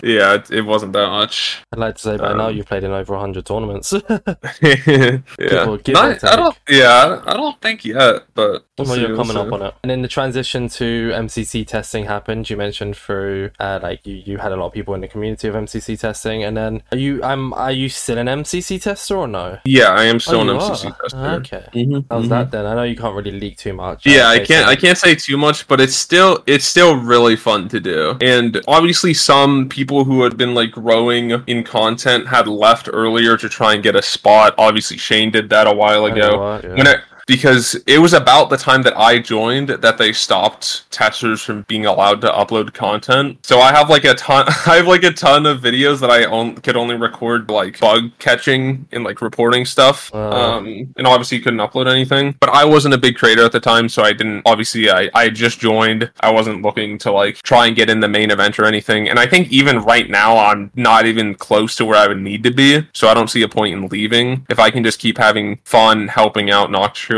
yeah, 0.03 0.35
it, 0.35 0.51
it 0.51 0.61
wasn't 0.65 0.93
that 0.93 1.09
much. 1.09 1.61
I'd 1.73 1.79
like 1.79 1.95
to 1.95 2.01
say 2.01 2.17
by 2.17 2.33
now 2.33 2.47
um, 2.47 2.55
you've 2.55 2.65
played 2.65 2.83
in 2.83 2.91
over 2.91 3.13
100 3.13 3.45
tournaments. 3.45 3.93
yeah, 4.61 5.65
or- 5.67 5.77
give 5.77 5.93
Not- 5.93 6.23
I 6.23 6.35
don't. 6.35 6.57
Yeah, 6.69 7.21
I 7.25 7.33
don't 7.33 7.59
think 7.61 7.83
yet, 7.85 8.23
but 8.33 8.65
we'll 8.77 8.87
well, 8.87 8.97
you're 8.97 9.09
we'll 9.09 9.17
coming 9.17 9.37
up 9.37 9.51
on 9.53 9.61
it. 9.61 9.73
And 9.83 9.89
then 9.89 10.01
the 10.01 10.07
transition 10.07 10.67
to 10.69 11.11
MCC 11.13 11.65
testing 11.65 12.05
happened. 12.05 12.49
You 12.49 12.57
mentioned 12.57 12.95
through, 12.97 13.51
uh, 13.59 13.79
like 13.81 14.05
you, 14.05 14.15
you 14.25 14.37
had 14.37 14.51
a 14.51 14.55
lot 14.57 14.67
of 14.67 14.73
people 14.73 14.93
in 14.93 15.01
the 15.01 15.07
community 15.07 15.47
of 15.47 15.55
MCC 15.55 15.97
testing. 15.99 16.43
And 16.43 16.57
then 16.57 16.83
are 16.91 16.97
you, 16.97 17.23
um, 17.23 17.53
are 17.53 17.71
you 17.71 17.87
still 17.89 18.17
an 18.17 18.27
MCC 18.27 18.81
tester 18.81 19.15
or 19.17 19.27
no? 19.27 19.59
Yeah, 19.65 19.89
I 19.91 20.03
am 20.05 20.19
still 20.19 20.39
Oh, 20.39 20.41
an 20.41 20.47
MCC 20.59 20.89
are? 20.91 20.97
tester. 21.01 21.17
Okay. 21.55 21.65
Mhm, 21.73 22.05
How's 22.09 22.25
mhm. 22.25 22.29
that 22.29 22.51
then? 22.51 22.65
I 22.65 22.75
know 22.75 22.83
you 22.83 22.95
can't 22.95 23.15
really 23.15 23.31
leak 23.31 23.57
too 23.57 23.73
much. 23.73 24.05
Yeah, 24.05 24.27
I 24.27 24.39
can't 24.39 24.65
so- 24.65 24.71
I 24.71 24.75
can't 24.75 24.97
say 24.97 25.15
too 25.15 25.37
much, 25.37 25.67
but 25.67 25.79
it's 25.79 25.95
still 25.95 26.43
it's 26.45 26.65
still 26.65 26.95
really 26.97 27.35
fun 27.35 27.69
to 27.69 27.79
do. 27.79 28.17
And 28.21 28.61
obviously 28.67 29.13
some 29.13 29.69
people 29.69 30.03
who 30.03 30.23
had 30.23 30.37
been 30.37 30.53
like 30.53 30.71
growing 30.71 31.31
in 31.47 31.63
content 31.63 32.27
had 32.27 32.47
left 32.47 32.89
earlier 32.91 33.37
to 33.37 33.47
try 33.49 33.73
and 33.73 33.81
get 33.83 33.95
a 33.95 34.01
spot. 34.01 34.53
Obviously 34.57 34.97
Shane 34.97 35.31
did 35.31 35.49
that 35.49 35.67
a 35.67 35.73
while 35.73 36.05
I 36.05 36.09
know 36.09 36.15
ago. 36.27 36.37
what, 36.39 36.63
yeah. 36.63 36.69
When 36.75 36.87
it 36.87 36.99
because 37.25 37.75
it 37.87 37.99
was 37.99 38.13
about 38.13 38.49
the 38.49 38.57
time 38.57 38.81
that 38.83 38.97
I 38.97 39.19
joined 39.19 39.69
that 39.69 39.97
they 39.97 40.13
stopped 40.13 40.89
testers 40.91 41.41
from 41.41 41.63
being 41.63 41.85
allowed 41.85 42.21
to 42.21 42.27
upload 42.27 42.73
content. 42.73 43.45
So 43.45 43.59
I 43.59 43.71
have 43.71 43.89
like 43.89 44.05
a 44.05 44.13
ton 44.13 44.45
I 44.65 44.75
have 44.77 44.87
like 44.87 45.03
a 45.03 45.11
ton 45.11 45.45
of 45.45 45.61
videos 45.61 45.99
that 46.01 46.11
I 46.11 46.25
on, 46.25 46.55
could 46.57 46.75
only 46.75 46.95
record 46.95 47.49
like 47.49 47.79
bug 47.79 48.11
catching 48.19 48.87
and 48.91 49.03
like 49.03 49.21
reporting 49.21 49.65
stuff. 49.65 50.13
Uh. 50.13 50.29
um 50.29 50.93
and 50.97 51.07
obviously 51.07 51.37
you 51.37 51.43
couldn't 51.43 51.59
upload 51.59 51.89
anything. 51.89 52.35
But 52.39 52.49
I 52.49 52.65
wasn't 52.65 52.93
a 52.93 52.97
big 52.97 53.15
creator 53.15 53.43
at 53.43 53.51
the 53.51 53.59
time, 53.59 53.89
so 53.89 54.03
I 54.03 54.13
didn't 54.13 54.43
obviously 54.45 54.89
I, 54.89 55.09
I 55.13 55.29
just 55.29 55.59
joined. 55.59 56.11
I 56.19 56.31
wasn't 56.31 56.61
looking 56.61 56.97
to 56.99 57.11
like 57.11 57.41
try 57.41 57.67
and 57.67 57.75
get 57.75 57.89
in 57.89 57.99
the 57.99 58.07
main 58.07 58.31
event 58.31 58.59
or 58.59 58.65
anything. 58.65 59.09
And 59.09 59.19
I 59.19 59.25
think 59.25 59.51
even 59.51 59.79
right 59.79 60.09
now 60.09 60.37
I'm 60.37 60.71
not 60.75 61.05
even 61.05 61.35
close 61.35 61.75
to 61.77 61.85
where 61.85 61.97
I 61.97 62.07
would 62.07 62.21
need 62.21 62.43
to 62.43 62.51
be. 62.51 62.87
So 62.93 63.07
I 63.07 63.13
don't 63.13 63.29
see 63.29 63.41
a 63.41 63.49
point 63.49 63.73
in 63.73 63.87
leaving. 63.87 64.45
If 64.49 64.59
I 64.59 64.69
can 64.69 64.83
just 64.83 64.99
keep 64.99 65.17
having 65.17 65.59
fun 65.65 66.07
helping 66.07 66.51
out 66.51 66.71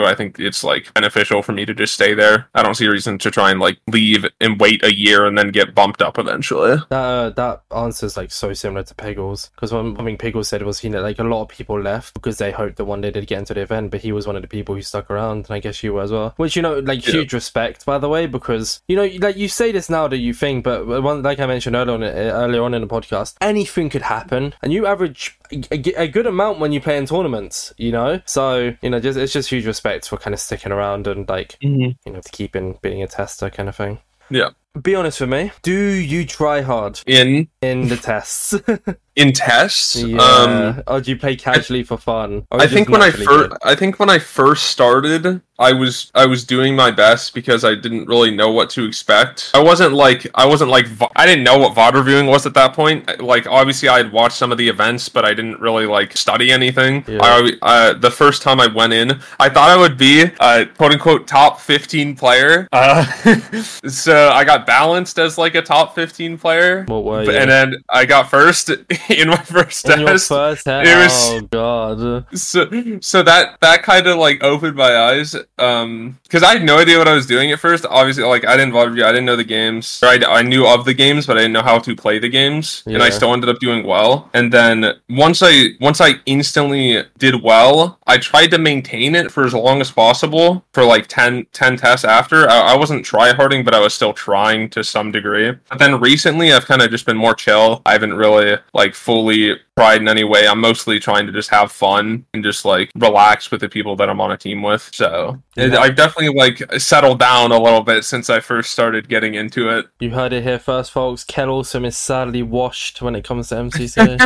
I 0.06 0.16
think 0.16 0.40
it's 0.40 0.64
like 0.64 0.94
beneficial 0.94 1.42
for 1.42 1.52
me 1.52 1.66
to 1.66 1.74
just 1.74 1.94
stay 1.94 2.14
there. 2.14 2.48
I 2.54 2.64
don't 2.64 2.76
see 2.76 2.86
a 2.86 2.92
reason 2.92 3.18
to 3.20 3.32
try 3.32 3.52
and 3.52 3.60
like 3.60 3.78
leave 3.88 4.26
and 4.42 4.60
wait 4.60 4.84
a 4.84 4.94
year 4.94 5.26
and 5.26 5.38
then 5.38 5.50
get 5.50 5.74
bumped 5.76 6.02
up 6.02 6.18
eventually. 6.18 6.78
That 6.90 6.98
uh, 6.98 7.30
that 7.32 7.62
answer's 7.76 8.18
like 8.18 8.32
so 8.32 8.54
similar 8.54 8.84
to 8.84 8.96
Piggles 8.96 9.50
because 9.56 9.74
one 9.74 9.94
one 9.96 10.06
thing 10.06 10.18
Piggles 10.18 10.46
said 10.48 10.64
was 10.64 10.80
he 10.80 10.90
know 10.90 11.02
like 11.02 11.20
a 11.20 11.24
lot 11.24 11.42
of 11.44 11.48
people 11.50 11.80
left 11.82 12.14
because 12.14 12.38
they 12.38 12.52
hoped 12.52 12.78
that 12.78 12.86
one 12.86 13.02
day 13.02 13.10
they'd 13.10 13.28
get 13.28 13.40
into 13.40 13.54
the 13.54 13.62
event, 13.62 13.92
but 13.92 14.02
he 14.02 14.12
was 14.12 14.28
one 14.28 14.36
of 14.36 14.42
the 14.42 14.48
people 14.48 14.76
who 14.76 14.82
stuck 14.82 15.10
around, 15.10 15.46
and 15.48 15.52
I 15.52 15.60
guess 15.60 15.84
you 15.84 15.94
were 15.94 16.02
as 16.02 16.12
well. 16.12 16.34
Which 16.38 16.56
you 16.56 16.62
know, 16.62 16.80
like 16.80 17.06
Yeah. 17.06 17.14
huge 17.14 17.34
respect 17.34 17.86
by 17.86 17.98
the 17.98 18.10
way, 18.10 18.28
because 18.28 18.82
you 18.88 18.96
know, 18.96 19.06
like 19.20 19.38
you 19.38 19.48
say 19.48 19.72
this 19.72 19.90
now 19.90 20.08
that 20.08 20.18
you 20.18 20.34
think, 20.34 20.64
but 20.64 20.86
one 21.02 21.22
like 21.24 21.40
I 21.40 21.46
mentioned 21.46 21.76
earlier 21.76 21.96
on 21.96 22.04
earlier 22.04 22.64
on 22.64 22.74
in 22.74 22.82
the 22.82 22.88
podcast, 22.88 23.36
anything 23.42 23.90
could 23.90 24.04
happen, 24.04 24.54
and 24.62 24.74
you 24.74 24.86
average 24.86 25.38
a, 25.52 26.02
a 26.02 26.08
good 26.08 26.28
amount 26.28 26.60
when 26.60 26.72
you 26.72 26.82
play 26.82 26.98
in 26.98 27.06
tournaments, 27.06 27.74
you 27.78 27.92
know. 27.92 28.22
So 28.26 28.76
you 28.82 28.90
know, 28.90 29.00
just 29.00 29.18
it's 29.18 29.34
just 29.34 29.50
huge 29.50 29.66
respect 29.66 30.08
for 30.08 30.18
kind 30.18 30.34
of 30.34 30.40
sticking 30.40 30.72
around 30.72 31.08
and 31.08 31.28
like 31.28 31.58
mm-hmm. 31.64 31.92
you 32.06 32.14
know 32.14 32.22
keeping 32.32 32.80
being 32.82 33.04
a 33.04 33.08
tester 33.08 33.50
kind 33.50 33.70
of 33.70 33.76
thing. 33.76 34.00
Yeah. 34.30 34.50
Be 34.82 34.96
honest 34.96 35.22
with 35.22 35.30
me. 35.30 35.52
Do 35.64 35.74
you 35.74 36.26
try 36.26 36.62
hard 36.62 37.02
In 37.06 37.48
in 37.62 37.88
the 37.88 37.98
tests? 37.98 38.54
in 39.16 39.34
tests, 39.34 40.02
yeah. 40.02 40.18
um, 40.20 40.84
or 40.86 41.02
do 41.02 41.10
you 41.10 41.18
play 41.18 41.36
casually 41.36 41.82
for 41.84 41.98
fun? 41.98 42.46
I 42.52 42.68
think 42.68 42.88
when 42.88 43.02
I 43.02 43.10
first. 43.10 43.58
I 43.64 43.74
think 43.74 44.00
when 44.00 44.10
I 44.12 44.20
first 44.20 44.68
started, 44.68 45.42
I 45.58 45.74
was 45.74 46.12
I 46.14 46.28
was 46.28 46.46
doing 46.46 46.76
my 46.76 46.92
best 46.92 47.34
because 47.34 47.66
I 47.66 47.74
didn't 47.74 48.08
really 48.08 48.30
know 48.30 48.52
what 48.52 48.70
to 48.72 48.86
expect. 48.86 49.50
I 49.56 49.64
wasn't 49.64 49.94
like 49.94 50.28
I 50.36 50.46
wasn't 50.46 50.70
like 50.70 50.86
I 51.16 51.26
didn't 51.26 51.44
know 51.44 51.58
what 51.58 51.76
VOD 51.76 51.94
reviewing 51.96 52.28
was 52.28 52.46
at 52.46 52.54
that 52.54 52.74
point. 52.74 53.20
Like 53.20 53.48
obviously 53.48 53.90
I 53.90 53.98
had 53.98 54.12
watched 54.12 54.38
some 54.38 54.52
of 54.52 54.60
the 54.60 54.70
events, 54.70 55.10
but 55.10 55.26
I 55.26 55.34
didn't 55.34 55.60
really 55.60 55.88
like 55.88 56.16
study 56.16 56.52
anything. 56.52 57.04
Yeah. 57.08 57.20
I 57.24 57.54
uh, 57.64 57.94
the 57.94 58.12
first 58.12 58.44
time 58.44 58.60
I 58.60 58.68
went 58.68 58.94
in, 58.94 59.20
I 59.40 59.50
thought 59.50 59.70
I 59.72 59.78
would 59.78 59.98
be 59.98 60.26
a 60.40 60.66
quote 60.68 60.92
unquote 60.92 61.28
top 61.28 61.60
fifteen 61.60 62.16
player. 62.16 62.68
Uh, 62.72 63.04
so 63.88 64.30
I 64.30 64.44
got 64.44 64.57
balanced 64.66 65.20
as 65.20 65.38
like 65.38 65.56
a 65.56 65.62
top 65.62 65.96
fifteen 65.96 66.38
player. 66.38 66.84
What 66.88 67.26
But- 67.26 67.34
you? 67.34 67.38
And 67.40 67.50
then 67.50 67.76
I 67.90 68.06
got 68.06 68.30
first 68.30 68.70
in 69.10 69.30
my 69.30 69.38
first 69.38 69.88
in 69.90 70.06
test. 70.06 70.28
first 70.30 70.64
test? 70.66 70.88
it 70.90 70.96
was- 70.96 71.30
Oh 71.30 71.42
god. 71.52 72.26
so 72.38 72.70
so 73.02 73.24
that 73.24 73.58
that 73.62 73.84
kind 73.84 74.08
of 74.08 74.18
like 74.18 74.44
opened 74.44 74.76
my 74.76 74.96
eyes 74.98 75.36
um 75.60 76.18
because 76.24 76.44
i 76.44 76.54
had 76.54 76.64
no 76.64 76.78
idea 76.80 76.98
what 76.98 77.08
i 77.08 77.14
was 77.14 77.26
doing 77.26 77.52
at 77.52 77.60
first. 77.60 77.86
Obviously 77.90 78.24
like 78.24 78.46
i 78.46 78.56
didn't 78.58 78.74
review 78.74 79.04
i 79.06 79.12
didn't 79.12 79.26
know 79.26 79.36
the 79.36 79.44
games. 79.44 80.00
I, 80.04 80.20
I 80.40 80.42
knew 80.42 80.66
of 80.68 80.86
the 80.86 80.94
games 80.94 81.26
but 81.28 81.38
i 81.38 81.42
didn't 81.42 81.54
know 81.54 81.62
how 81.72 81.80
to 81.80 81.96
play 81.96 82.20
the 82.20 82.30
games. 82.30 82.84
And 82.86 83.02
i 83.04 83.10
still 83.10 83.34
ended 83.34 83.50
up 83.50 83.60
doing 83.60 83.86
well. 83.86 84.30
And 84.34 84.52
then 84.52 84.94
once 85.10 85.42
i 85.44 85.54
once 85.82 86.00
i 86.02 86.12
instantly 86.26 87.04
did 87.18 87.36
well 87.44 88.00
i 88.08 88.18
tried 88.18 88.48
to 88.52 88.58
maintain 88.58 89.16
it 89.16 89.32
for 89.32 89.44
as 89.46 89.54
long 89.54 89.82
as 89.82 89.92
possible 89.92 90.66
for 90.74 90.84
like 90.94 91.08
10 91.08 91.48
10 91.52 91.78
tests 91.78 92.06
after. 92.06 92.50
I, 92.50 92.74
I 92.74 92.76
wasn't 92.78 93.04
try 93.06 93.28
harding 93.34 93.64
but 93.66 93.74
i 93.74 93.80
was 93.80 93.94
still 93.94 94.14
trying 94.14 94.47
to 94.70 94.84
some 94.84 95.12
degree. 95.12 95.52
But 95.70 95.80
then 95.80 96.00
recently 96.00 96.52
i've 96.52 96.66
kind 96.66 96.82
of 96.82 96.90
just 96.90 97.06
been 97.06 97.18
more 97.18 97.36
chill. 97.36 97.82
I 97.86 97.92
haven't 97.94 98.14
really 98.14 98.58
like 98.74 98.96
fully 98.96 99.60
tried 99.78 100.02
in 100.02 100.08
any 100.08 100.24
way. 100.24 100.48
I'm 100.48 100.60
mostly 100.60 101.00
trying 101.00 101.28
to 101.28 101.32
just 101.32 101.50
have 101.52 101.72
fun 101.72 102.26
and 102.34 102.44
just 102.44 102.66
like 102.66 102.92
relax 102.96 103.52
with 103.52 103.62
the 103.62 103.70
people 103.70 103.96
that 103.98 104.10
I'm 104.10 104.20
on 104.20 104.32
a 104.32 104.38
team 104.38 104.64
with. 104.64 104.90
So 104.94 105.42
Yeah. 105.56 105.78
I've 105.78 105.96
definitely 105.96 106.36
like 106.36 106.64
settled 106.82 107.20
down 107.20 107.52
a 107.52 107.60
little 107.62 107.82
bit 107.84 108.04
since 108.04 108.30
I 108.30 108.40
first 108.40 108.72
started 108.72 109.08
getting 109.08 109.36
into 109.36 109.70
it. 109.70 109.86
You 110.00 110.10
heard 110.12 110.34
it 110.34 110.44
here 110.44 110.58
first, 110.60 110.92
folks. 110.92 111.24
Kelawesome 111.24 111.86
is 111.86 111.96
sadly 111.98 112.42
washed 112.42 113.02
when 113.04 113.16
it 113.16 113.24
comes 113.24 113.50
to 113.50 113.56
MCC. 113.56 114.18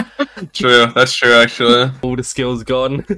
True, 0.54 0.86
that's 0.96 1.14
true 1.16 1.34
actually. 1.34 1.92
All 2.02 2.16
the 2.16 2.24
skills 2.24 2.64
gone. 2.64 3.06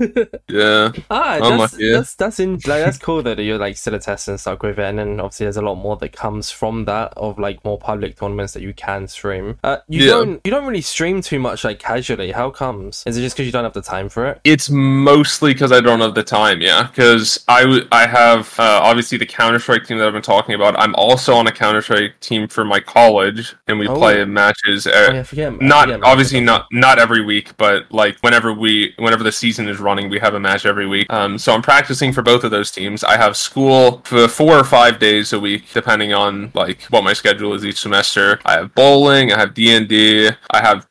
Yeah, 0.49 0.91
ah, 1.09 1.39
that's, 1.39 1.73
lucky. 1.73 1.91
that's 1.91 2.15
that's 2.15 2.39
in 2.39 2.53
like 2.53 2.83
that's 2.83 2.97
cool 2.97 3.23
that 3.23 3.39
you're 3.39 3.57
like 3.57 3.75
still 3.77 3.95
a 3.95 3.99
test 3.99 4.27
and 4.27 4.39
stuck 4.39 4.61
with 4.61 4.77
it, 4.77 4.83
and 4.85 4.99
then 4.99 5.19
obviously 5.19 5.45
there's 5.45 5.57
a 5.57 5.61
lot 5.61 5.75
more 5.75 5.95
that 5.97 6.11
comes 6.13 6.51
from 6.51 6.85
that 6.85 7.13
of 7.17 7.39
like 7.39 7.63
more 7.65 7.79
public 7.79 8.17
tournaments 8.19 8.53
that 8.53 8.61
you 8.61 8.73
can 8.73 9.07
stream. 9.07 9.57
Uh, 9.63 9.77
you 9.87 10.01
Yeah. 10.05 10.11
don't 10.11 10.41
you 10.43 10.51
don't 10.51 10.65
really 10.65 10.81
stream 10.81 11.21
too 11.21 11.39
much 11.39 11.63
like 11.63 11.79
casually. 11.79 12.22
How 12.31 12.49
comes? 12.49 13.03
Is 13.05 13.17
it 13.17 13.21
just 13.21 13.35
because 13.35 13.45
you 13.45 13.51
don't 13.51 13.63
have 13.63 13.73
the 13.73 13.81
time 13.81 14.09
for 14.09 14.25
it? 14.27 14.41
it's 14.43 14.69
mostly 14.69 15.53
because 15.53 15.71
I 15.71 15.79
don't 15.81 15.99
have 15.99 16.15
the 16.15 16.23
time. 16.23 16.61
Yeah, 16.61 16.87
because 16.87 17.43
I 17.47 17.61
w- 17.63 17.87
I 17.91 18.07
have 18.07 18.53
uh, 18.59 18.79
obviously 18.83 19.17
the 19.17 19.25
Counter 19.25 19.59
Strike 19.59 19.85
team 19.87 19.97
that 19.97 20.07
I've 20.07 20.13
been 20.13 20.21
talking 20.21 20.55
about. 20.55 20.77
I'm 20.79 20.95
also 20.95 21.33
on 21.33 21.47
a 21.47 21.51
Counter 21.51 21.81
Strike 21.81 22.19
team 22.19 22.47
for 22.47 22.63
my 22.65 22.79
college, 22.79 23.55
and 23.67 23.79
we 23.79 23.87
Oh. 23.87 23.95
play 23.95 24.23
matches. 24.25 24.87
Uh, 24.87 25.07
Oh 25.09 25.13
yeah, 25.13 25.23
forget. 25.23 25.61
Not 25.61 25.85
forget 25.89 26.03
obviously 26.03 26.39
not 26.39 26.67
not 26.71 26.99
every 26.99 27.23
week 27.23 27.55
but 27.57 27.91
like 27.91 28.17
whenever 28.21 28.53
we 28.53 28.93
whenever 28.97 29.23
the 29.23 29.31
season 29.31 29.67
is 29.67 29.79
running 29.79 30.09
we 30.09 30.19
have 30.19 30.33
a 30.33 30.39
match 30.39 30.65
every 30.65 30.87
week 30.87 31.05
um 31.11 31.37
so 31.37 31.53
i'm 31.53 31.61
practicing 31.61 32.11
for 32.13 32.21
both 32.21 32.43
of 32.43 32.51
those 32.51 32.71
teams 32.71 33.03
i 33.03 33.15
have 33.17 33.35
school 33.37 34.01
for 34.03 34.27
four 34.27 34.57
or 34.57 34.63
five 34.63 34.99
days 34.99 35.33
a 35.33 35.39
week 35.39 35.63
depending 35.73 36.13
on 36.13 36.51
like 36.53 36.81
what 36.89 37.03
my 37.03 37.13
schedule 37.13 37.53
is 37.53 37.63
each 37.65 37.79
semester 37.79 38.39
i 38.45 38.53
have 38.53 38.73
bowling 38.75 39.31
i 39.31 39.37
have 39.39 39.53
d&d 39.53 40.29
i 40.51 40.61
have 40.61 40.87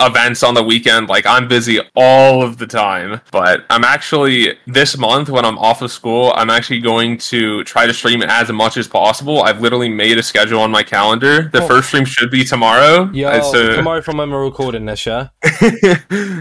events 0.00 0.42
on 0.42 0.54
the 0.54 0.62
weekend 0.62 0.73
like 0.82 1.24
i'm 1.26 1.46
busy 1.48 1.78
all 1.94 2.42
of 2.42 2.58
the 2.58 2.66
time 2.66 3.20
but 3.30 3.64
i'm 3.70 3.84
actually 3.84 4.56
this 4.66 4.96
month 4.98 5.28
when 5.28 5.44
i'm 5.44 5.58
off 5.58 5.82
of 5.82 5.90
school 5.90 6.32
i'm 6.36 6.50
actually 6.50 6.80
going 6.80 7.16
to 7.16 7.62
try 7.64 7.86
to 7.86 7.94
stream 7.94 8.22
as 8.22 8.50
much 8.50 8.76
as 8.76 8.88
possible 8.88 9.42
i've 9.44 9.60
literally 9.60 9.88
made 9.88 10.18
a 10.18 10.22
schedule 10.22 10.60
on 10.60 10.70
my 10.70 10.82
calendar 10.82 11.48
the 11.52 11.62
Oh. 11.62 11.66
first 11.68 11.88
stream 11.88 12.04
should 12.04 12.30
be 12.30 12.44
tomorrow 12.44 13.10
Yo, 13.12 13.28
Uh, 13.28 13.40
so- 13.42 13.76
tomorrow 13.76 14.02
from 14.02 14.16
when 14.18 14.30
we're 14.30 14.44
recording 14.44 14.84
this, 14.86 15.06
yeah. 15.06 15.28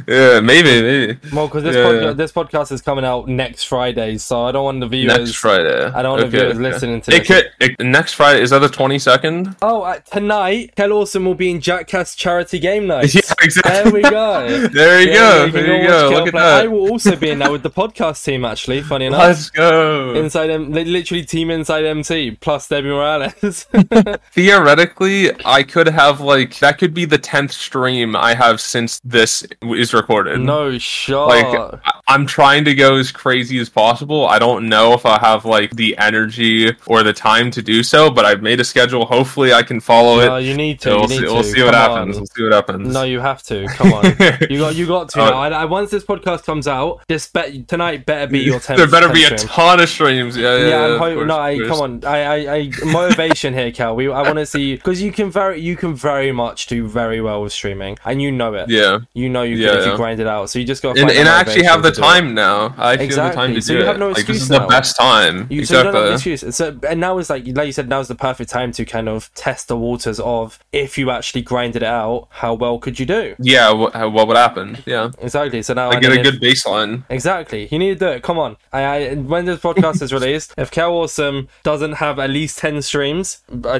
yeah, 0.07 0.39
maybe, 0.39 0.81
maybe. 0.81 1.19
Well, 1.33 1.47
because 1.47 1.63
this 1.63 1.75
Yeah, 1.75 1.83
podca- 1.83 2.15
this 2.17 2.31
podcast 2.31 2.71
is 2.71 2.81
coming 2.81 3.05
out 3.05 3.27
next 3.27 3.63
Friday, 3.63 4.17
so 4.17 4.45
I 4.45 4.51
don't 4.51 4.63
want 4.65 4.79
the 4.79 4.87
viewers. 4.87 5.17
Next 5.17 5.35
Friday. 5.35 5.85
I 5.85 6.01
don't 6.01 6.17
want 6.19 6.31
the 6.31 6.37
viewers 6.37 6.59
listening 6.59 7.01
to 7.01 7.15
it 7.15 7.19
this. 7.19 7.27
Could, 7.27 7.51
it, 7.59 7.79
next 7.85 8.13
Friday 8.13 8.41
is 8.41 8.49
that 8.51 8.59
the 8.59 8.69
twenty 8.69 8.99
second? 8.99 9.55
Oh, 9.61 9.81
uh, 9.83 9.99
tonight, 9.99 10.73
Kelawesome 10.75 11.25
will 11.25 11.35
be 11.35 11.51
in 11.51 11.61
Jackass 11.61 12.15
charity 12.15 12.59
game 12.59 12.87
night. 12.87 13.13
Yeah, 13.13 13.21
exactly. 13.41 13.71
There 13.73 13.93
we 13.93 14.01
go. 14.01 14.22
There 14.23 15.01
you 15.01 15.09
Yeah, 15.11 15.13
go. 15.13 15.45
you 15.45 15.51
there 15.51 15.81
you 15.81 15.87
go. 15.87 16.09
Look 16.13 16.27
at 16.27 16.33
play. 16.33 16.41
I 16.63 16.67
will 16.67 16.89
also 16.91 17.15
be 17.15 17.29
in 17.29 17.39
that 17.39 17.51
with 17.51 17.63
the 17.63 17.69
podcast 17.69 18.23
team. 18.23 18.45
Actually, 18.45 18.81
funny 18.81 19.05
enough, 19.05 19.19
Let's 19.21 19.49
go. 19.49 20.13
inside 20.15 20.49
M- 20.49 20.71
literally 20.71 21.23
team 21.25 21.49
inside 21.51 21.85
MC 21.85 22.31
plus 22.39 22.67
Debbie 22.67 22.89
Morales. 22.89 23.65
Theoretically, 24.33 25.31
I 25.45 25.63
could 25.63 25.87
have 25.87 26.19
like 26.21 26.57
that 26.59 26.77
could 26.77 26.93
be 26.93 27.05
the 27.05 27.17
tenth 27.17 27.51
stream 27.51 28.15
I 28.15 28.33
have 28.33 28.59
since 28.59 28.99
this 29.03 29.45
is 29.61 29.93
recorded. 29.93 30.39
no 30.39 30.77
shot. 30.77 31.27
Like 31.29 31.81
I'm 32.07 32.25
trying 32.25 32.65
to 32.65 32.75
go 32.75 32.95
as 32.95 33.11
crazy 33.11 33.59
as 33.59 33.69
possible. 33.69 34.27
I 34.27 34.39
don't 34.39 34.67
know 34.69 34.93
if 34.93 35.05
I 35.05 35.17
have 35.19 35.45
like 35.45 35.71
the 35.71 35.97
energy 35.97 36.71
or 36.87 37.03
the 37.03 37.13
time 37.13 37.51
to 37.51 37.61
do 37.61 37.83
so, 37.83 38.09
but 38.09 38.25
I've 38.25 38.41
made 38.41 38.59
a 38.59 38.63
schedule. 38.63 39.05
Hopefully, 39.05 39.53
I 39.53 39.63
can 39.63 39.79
follow 39.79 40.17
no, 40.17 40.35
it. 40.37 40.43
you 40.43 40.55
need 40.55 40.79
to. 40.81 40.83
So 40.83 40.91
you 40.91 40.97
we'll 40.99 41.07
need 41.07 41.15
see, 41.19 41.25
to. 41.25 41.33
we'll 41.33 41.43
see 41.43 41.63
what 41.63 41.73
Come 41.73 41.91
happens. 41.91 42.15
on. 42.17 42.21
We'll 42.21 42.27
see 42.27 42.43
what 42.43 42.53
happens. 42.53 42.93
No, 42.93 43.03
you 43.03 43.19
have 43.19 43.43
to. 43.43 43.65
Come 43.67 43.93
on. 43.93 44.03
You 44.49 44.59
got 44.59 44.75
you 44.75 44.87
got 44.87 45.09
to 45.09 45.17
now. 45.19 45.33
I, 45.39 45.49
I, 45.49 45.65
once 45.65 45.91
this 45.91 46.03
podcast 46.03 46.43
comes 46.45 46.67
out, 46.67 47.01
this 47.07 47.27
bet 47.27 47.67
tonight 47.67 48.05
better 48.05 48.31
be 48.31 48.39
your 48.39 48.59
tenth. 48.59 48.77
there 48.77 48.87
better 48.87 49.11
be 49.11 49.23
a 49.23 49.37
stream. 49.37 49.47
ton 49.47 49.79
of 49.79 49.89
streams. 49.89 50.35
Yeah, 50.37 50.57
yeah. 50.57 50.63
Yeah, 50.63 50.67
yeah, 50.69 50.93
I'm 50.93 50.99
hoping. 50.99 51.15
course, 51.15 51.27
No, 51.27 51.37
I, 51.39 51.59
come 51.67 51.79
on. 51.81 52.05
I, 52.05 52.23
I, 52.23 52.53
I 52.55 52.71
motivation 52.85 53.53
here, 53.53 53.71
Cal. 53.71 53.95
We, 53.95 54.11
I 54.11 54.21
want 54.21 54.37
to 54.37 54.45
see 54.45 54.75
because 54.75 55.01
you 55.01 55.11
can 55.11 55.29
very, 55.31 55.59
you 55.59 55.75
can 55.75 55.95
very 55.95 56.31
much 56.31 56.67
do 56.67 56.87
very 56.87 57.21
well 57.21 57.41
with 57.41 57.53
streaming, 57.53 57.97
and 58.05 58.21
you 58.21 58.31
know 58.31 58.53
it. 58.53 58.69
Yeah, 58.69 58.99
You 59.13 59.29
know 59.29 59.43
you 59.43 59.55
Yeah, 59.55 59.69
can 59.71 59.79
if 59.79 59.85
you 59.87 59.95
grind 59.95 60.19
it 60.19 60.27
out. 60.27 60.49
So 60.49 60.59
you 60.59 60.65
just 60.65 60.81
got 60.83 60.95
to 60.95 61.01
and, 61.01 61.11
and 61.11 61.27
I 61.27 61.39
actually 61.39 61.63
have 61.65 61.83
the 61.83 61.91
time 61.91 62.33
now. 62.33 62.73
I 62.77 62.93
actually 62.93 63.15
have 63.15 63.31
the 63.31 63.35
time 63.35 63.51
Exactly, 63.51 63.55
to 63.55 63.61
so 63.61 63.73
do 63.73 63.77
you 63.77 63.83
it. 63.83 63.87
have 63.87 63.99
no 63.99 64.09
excuse 64.09 64.27
like, 64.27 64.27
this 64.27 64.35
excuse 64.37 64.41
is 64.43 64.47
the 64.49 64.67
best 64.67 64.95
time. 64.97 65.47
You, 65.49 65.65
so 65.65 65.77
you 65.77 65.83
don't 65.83 65.93
have 65.95 66.05
an 66.05 66.13
excuse. 66.13 66.55
So, 66.55 66.79
and 66.87 66.99
now 66.99 67.17
is 67.17 67.29
like, 67.29 67.45
like 67.47 67.65
you 67.67 67.71
said, 67.73 67.89
now's 67.89 68.07
the 68.07 68.15
perfect 68.15 68.49
time 68.49 68.71
to 68.73 68.85
kind 68.85 69.09
of 69.09 69.33
test 69.35 69.67
the 69.67 69.77
waters 69.77 70.19
of 70.19 70.59
if 70.71 70.97
you 70.97 71.09
actually 71.11 71.41
grinded 71.41 71.73
it 71.73 71.83
out, 71.83 72.27
how 72.29 72.53
well 72.53 72.77
could 72.79 72.99
you 72.99 73.05
do? 73.05 73.35
yeah, 73.39 73.71
what, 74.03 74.13
what 74.13 74.27
would 74.29 74.37
happen? 74.37 74.77
Yeah, 74.85 75.11
Exactly. 75.19 75.61
So 75.63 75.73
now 75.73 75.89
I 75.89 75.93
and 75.95 76.01
get 76.01 76.11
a 76.17 76.21
good 76.21 76.41
baseline. 76.41 77.03
Exactly. 77.09 77.67
You 77.71 77.79
need 77.79 77.99
to 77.99 78.05
do 78.05 78.07
it. 78.07 78.23
Come 78.23 78.37
on. 78.39 78.57
I, 78.71 78.81
I 78.83 79.13
when 79.15 79.45
this 79.45 79.59
podcast 79.59 80.01
is 80.01 80.11
released, 80.19 80.53
if 80.57 80.71
Kelawesome 80.71 81.47
doesn't 81.63 81.93
have 81.93 82.19
at 82.19 82.29
least 82.29 82.57
ten 82.57 82.81
streams, 82.81 83.41
uh, 83.65 83.79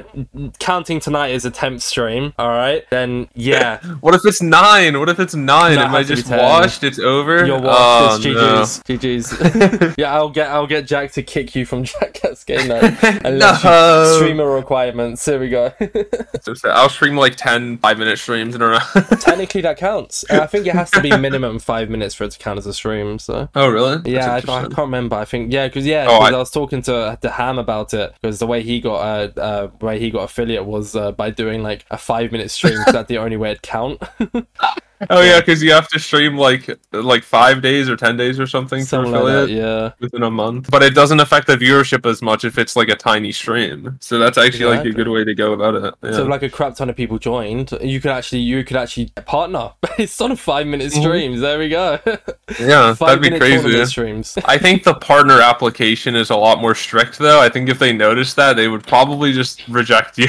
counting 0.60 1.00
tonight 1.00 1.30
as 1.30 1.46
a 1.46 1.52
tenth 1.52 1.82
stream, 1.82 2.34
all 2.38 2.50
right, 2.50 2.84
then 2.90 3.28
yeah, 3.34 3.80
What 4.02 4.14
if 4.16 4.22
it's 4.26 4.42
nine? 4.42 5.00
What 5.00 5.10
if 5.10 5.20
it's 5.20 5.36
nine? 5.36 5.76
No, 5.76 5.82
it 5.84 5.86
Am 5.86 5.96
I 5.96 6.04
just 6.04 6.30
washed? 6.30 6.84
It's 6.84 7.00
over. 7.00 7.46
you're 7.46 7.60
Oh, 7.64 8.16
it's 8.16 8.26
GG's. 8.26 8.84
GG's. 8.84 9.96
yeah, 9.98 10.14
I'll 10.14 10.30
get 10.30 10.50
I'll 10.50 10.68
get 10.68 10.86
Jack 10.88 11.12
to 11.14 11.24
kick 11.24 11.56
you 11.56 11.66
from 11.66 11.84
Jackass 11.86 12.44
game 12.44 12.68
night 12.68 12.84
unless 13.26 13.64
No. 13.64 14.04
you 14.10 14.16
streamer 14.18 14.50
requirements. 14.50 15.26
Here 15.26 15.40
we 15.40 15.50
go. 15.50 15.72
I'll 16.66 16.90
stream 16.90 17.16
like 17.16 17.36
10 17.36 17.78
five 17.78 17.98
minute 17.98 18.18
streams 18.20 18.56
in 18.56 18.62
a 18.62 18.68
row. 18.68 18.80
Technically, 19.20 19.62
that 19.62 19.78
counts. 19.78 20.03
Uh, 20.30 20.42
I 20.42 20.48
think 20.48 20.68
it 20.68 20.74
has 20.76 20.89
to 20.92 21.02
be 21.02 21.16
minimum 21.18 21.60
five 21.60 21.89
minutes 21.89 22.16
for 22.16 22.24
it 22.26 22.32
to 22.32 22.39
count 22.39 22.58
as 22.58 22.66
a 22.66 22.74
stream. 22.74 23.20
So. 23.20 23.50
oh, 23.56 23.68
really? 23.68 23.98
That's 23.98 24.08
Yeah, 24.08 24.34
I, 24.34 24.38
I 24.60 24.62
can't 24.63 24.78
remember. 24.78 25.16
I 25.16 25.26
think 25.26 25.52
yeah, 25.52 25.68
because 25.68 25.86
yeah, 25.86 26.08
Oh, 26.10 26.20
I- 26.20 26.30
I... 26.30 26.38
was 26.38 26.52
talking 26.52 26.82
to 26.84 27.18
to 27.22 27.30
Ham 27.30 27.60
about 27.60 27.94
it 27.94 28.13
because 28.22 28.39
the 28.39 28.48
way 28.48 28.62
he 28.63 28.80
got 28.82 28.98
uh, 29.38 29.39
uh 29.39 29.68
way 29.82 30.00
he 30.00 30.10
got 30.12 30.24
affiliate 30.24 30.66
was 30.66 30.96
uh, 30.96 31.12
by 31.12 31.30
doing 31.30 31.63
like 31.63 31.86
a 31.92 31.98
five 31.98 32.32
minute 32.32 32.52
stream. 32.52 32.74
stream. 32.74 32.84
'cause 32.86 32.94
that's 32.94 33.10
the 33.10 33.18
only 33.18 33.38
way 33.38 33.52
it 33.52 33.62
count. 33.62 34.02
Oh 35.10 35.22
yeah, 35.22 35.39
because 35.39 35.62
you 35.63 35.72
have 35.72 35.88
to 35.89 36.00
stream 36.00 36.38
like 36.38 36.70
like 36.92 37.24
five 37.24 37.62
days 37.62 37.89
or 37.89 37.96
ten 37.96 38.18
days 38.18 38.39
or 38.39 38.48
something 38.48 38.82
for 38.82 38.86
Something 38.88 39.12
like 39.13 39.22
affiliate 39.24 39.48
that. 39.50 39.54
Yeah. 39.56 39.92
within 40.00 40.24
a 40.24 40.32
month. 40.32 40.70
But 40.72 40.84
it 40.84 40.94
doesn't 40.94 41.20
affect 41.20 41.48
the 41.48 41.58
viewership 41.58 42.06
as 42.10 42.22
much 42.22 42.44
if 42.46 42.58
it's 42.58 42.76
like 42.76 42.89
a 42.89 42.96
tiny 42.96 43.32
stream. 43.32 43.98
So 44.02 44.20
that's 44.20 44.38
actually 44.38 44.66
like 44.66 44.86
a 44.86 44.92
good 44.92 45.08
way 45.08 45.24
to 45.24 45.34
go 45.36 45.54
about 45.54 45.76
it. 45.76 45.94
Yeah. 46.04 46.12
So 46.12 46.24
like 46.26 46.44
a 46.44 46.50
crap 46.50 46.76
ton 46.76 46.89
of 46.89 46.96
people 46.96 47.18
joined, 47.20 47.72
you 47.82 48.00
could 48.02 48.12
actually 48.12 48.42
you 48.42 48.63
could 48.63 48.78
actually 48.78 49.12
partner 49.26 49.72
it's 49.98 50.20
on 50.22 50.36
five 50.36 50.68
minute 50.68 50.92
Mhm. 50.92 51.02
streams. 51.02 51.42
There 51.42 51.60
we 51.60 51.70
go. 51.70 52.00
yeah, 52.60 52.94
five 52.94 53.22
that'd 53.22 53.22
be 53.22 53.38
crazy. 53.39 53.86
streams. 53.86 54.38
I 54.46 54.58
think 54.58 54.84
the 54.84 54.94
partner 54.96 55.42
application 55.42 56.16
is 56.16 56.30
a 56.30 56.36
lot 56.36 56.60
more 56.62 56.76
strict, 56.76 57.18
though. 57.20 57.39
I 57.42 57.50
think 57.50 57.70
if 57.70 57.80
they 57.80 57.94
noticed 57.94 58.36
that, 58.36 58.56
they 58.56 58.68
would 58.68 58.86
probably 58.86 59.34
just 59.34 59.68
reject 59.68 60.18
you. 60.18 60.28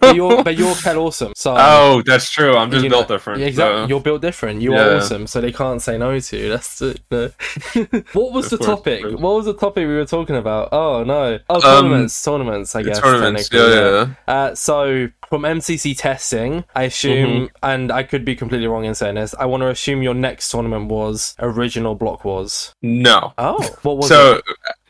but 0.00 0.14
you're 0.16 0.42
but 0.42 0.56
you're 0.56 0.74
awesome. 0.86 1.32
So 1.36 1.54
oh, 1.58 2.02
that's 2.06 2.30
true. 2.30 2.56
I'm 2.56 2.70
just 2.70 2.88
built 2.88 3.08
know, 3.08 3.14
different. 3.16 3.40
yeah, 3.40 3.46
Exactly. 3.46 3.82
so- 3.84 3.88
You're 3.88 4.00
built 4.00 4.13
different. 4.18 4.62
You 4.62 4.72
Yeah. 4.74 4.86
are 4.88 4.96
awesome, 4.96 5.26
so 5.26 5.40
they 5.40 5.52
can't 5.52 5.80
say 5.82 5.98
no 5.98 6.18
to 6.18 6.36
you. 6.36 6.48
That's 6.48 6.80
it. 6.82 7.00
no. 7.10 7.30
what 8.12 8.32
was 8.32 8.50
the 8.50 8.58
topic? 8.58 9.04
What 9.04 9.34
was 9.36 9.44
the 9.46 9.54
topic 9.54 9.86
we 9.86 9.94
were 9.94 10.04
talking 10.06 10.36
about? 10.36 10.68
Oh 10.72 11.04
no. 11.04 11.38
Oh, 11.48 11.54
Um, 11.56 11.60
tournaments. 11.62 12.22
tournaments. 12.24 12.74
I 12.74 12.82
guess. 12.82 13.00
tournaments. 13.00 13.48
Yeah, 13.52 13.68
yeah. 13.68 14.06
yeah. 14.28 14.34
Uh, 14.34 14.54
so 14.54 15.08
from 15.28 15.42
MCC 15.42 15.96
testing, 15.96 16.64
I 16.74 16.84
assume, 16.84 17.14
Mm-hmm. 17.14 17.44
and 17.62 17.90
I 17.90 18.02
could 18.02 18.24
be 18.24 18.36
completely 18.36 18.66
wrong 18.66 18.84
in 18.84 18.94
saying 18.94 19.16
this. 19.16 19.34
I 19.38 19.46
want 19.46 19.62
to 19.62 19.68
assume 19.68 20.02
your 20.02 20.14
next 20.14 20.50
tournament 20.50 20.88
was 20.88 21.34
original 21.40 21.94
Block 21.94 22.24
Wars. 22.24 22.72
No. 22.82 23.32
Oh, 23.38 23.62
what 23.82 23.96
was 23.96 24.08
so 24.08 24.34
it? 24.36 24.44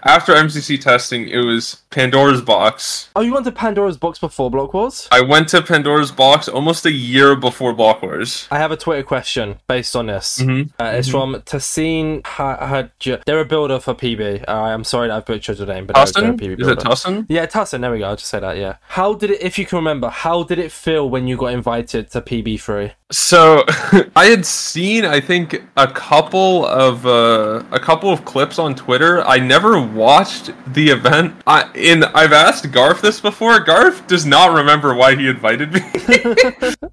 After 0.05 0.35
MCC 0.35 0.81
testing, 0.81 1.29
it 1.29 1.39
was 1.39 1.83
Pandora's 1.91 2.43
Box. 2.43 3.09
Oh, 3.17 3.21
you 3.23 3.33
went 3.33 3.45
to 3.47 3.53
Pandora's 3.53 3.97
box 3.97 4.19
before 4.19 4.51
Block 4.51 4.75
Wars? 4.75 5.09
I 5.11 5.21
went 5.21 5.49
to 5.49 5.63
Pandora's 5.63 6.13
Box 6.13 6.49
almost 6.49 6.85
a 6.87 6.93
year 6.93 7.35
before 7.37 7.73
Block 7.73 8.03
Wars. 8.03 8.47
I 8.51 8.59
have 8.59 8.71
a 8.73 8.77
Twitter 8.77 9.03
question 9.03 9.61
based 9.69 9.97
on 9.97 10.07
this. 10.07 10.41
Mhm. 10.41 10.71
Uh, 10.79 10.85
it's 10.95 11.09
from 11.09 11.35
Tassin 11.47 12.25
Haj. 12.27 13.19
They're 13.27 13.41
a 13.41 13.45
builder 13.45 13.81
for 13.81 13.95
PB. 13.95 14.45
Uh, 14.47 14.53
I'm 14.53 14.85
sorry 14.85 15.09
that 15.09 15.17
I've 15.17 15.27
butchered 15.27 15.59
your 15.59 15.67
name, 15.67 15.87
but 15.87 15.95
they're, 15.95 16.23
they're 16.23 16.31
a 16.33 16.35
Tussin? 16.35 16.57
PB 16.57 16.61
Is 16.61 16.69
it 16.69 16.79
Tussin? 16.79 17.27
Yeah, 17.29 17.47
Tussin. 17.47 17.81
There 17.81 17.91
we 17.91 17.99
go. 18.01 18.07
I'll 18.09 18.17
just 18.17 18.29
say 18.31 18.41
that. 18.41 18.57
Yeah. 18.59 18.77
How 18.89 19.15
did 19.15 19.31
it? 19.31 19.43
If 19.43 19.59
you 19.59 19.67
can 19.67 19.77
remember, 19.77 20.09
how 20.09 20.43
did 20.43 20.59
it 20.59 20.71
feel 20.73 21.09
when 21.09 21.27
you 21.27 21.37
got 21.37 21.53
invited 21.53 22.11
to 22.11 22.21
PB3? 22.21 22.93
So 23.11 23.65
I 24.17 24.27
had 24.27 24.45
seen, 24.45 25.05
I 25.05 25.21
think, 25.21 25.63
a 25.77 25.87
couple 25.87 26.67
of 26.67 27.07
uh, 27.07 27.63
a 27.71 27.79
couple 27.79 28.11
of 28.11 28.25
clips 28.25 28.59
on 28.59 28.75
Twitter. 28.75 29.23
I 29.23 29.39
never 29.39 29.81
watched 29.95 30.51
the 30.75 30.89
event. 30.91 31.35
I 31.47 31.63
and 31.75 32.05
I've 32.07 32.33
asked 32.33 32.71
Garth 32.73 33.01
this 33.01 33.21
before. 33.21 33.61
Garth 33.61 34.07
does 34.07 34.27
not 34.27 34.55
remember 34.55 34.95
why 34.95 35.15
he 35.17 35.29
invited 35.29 35.73
me. 35.73 35.81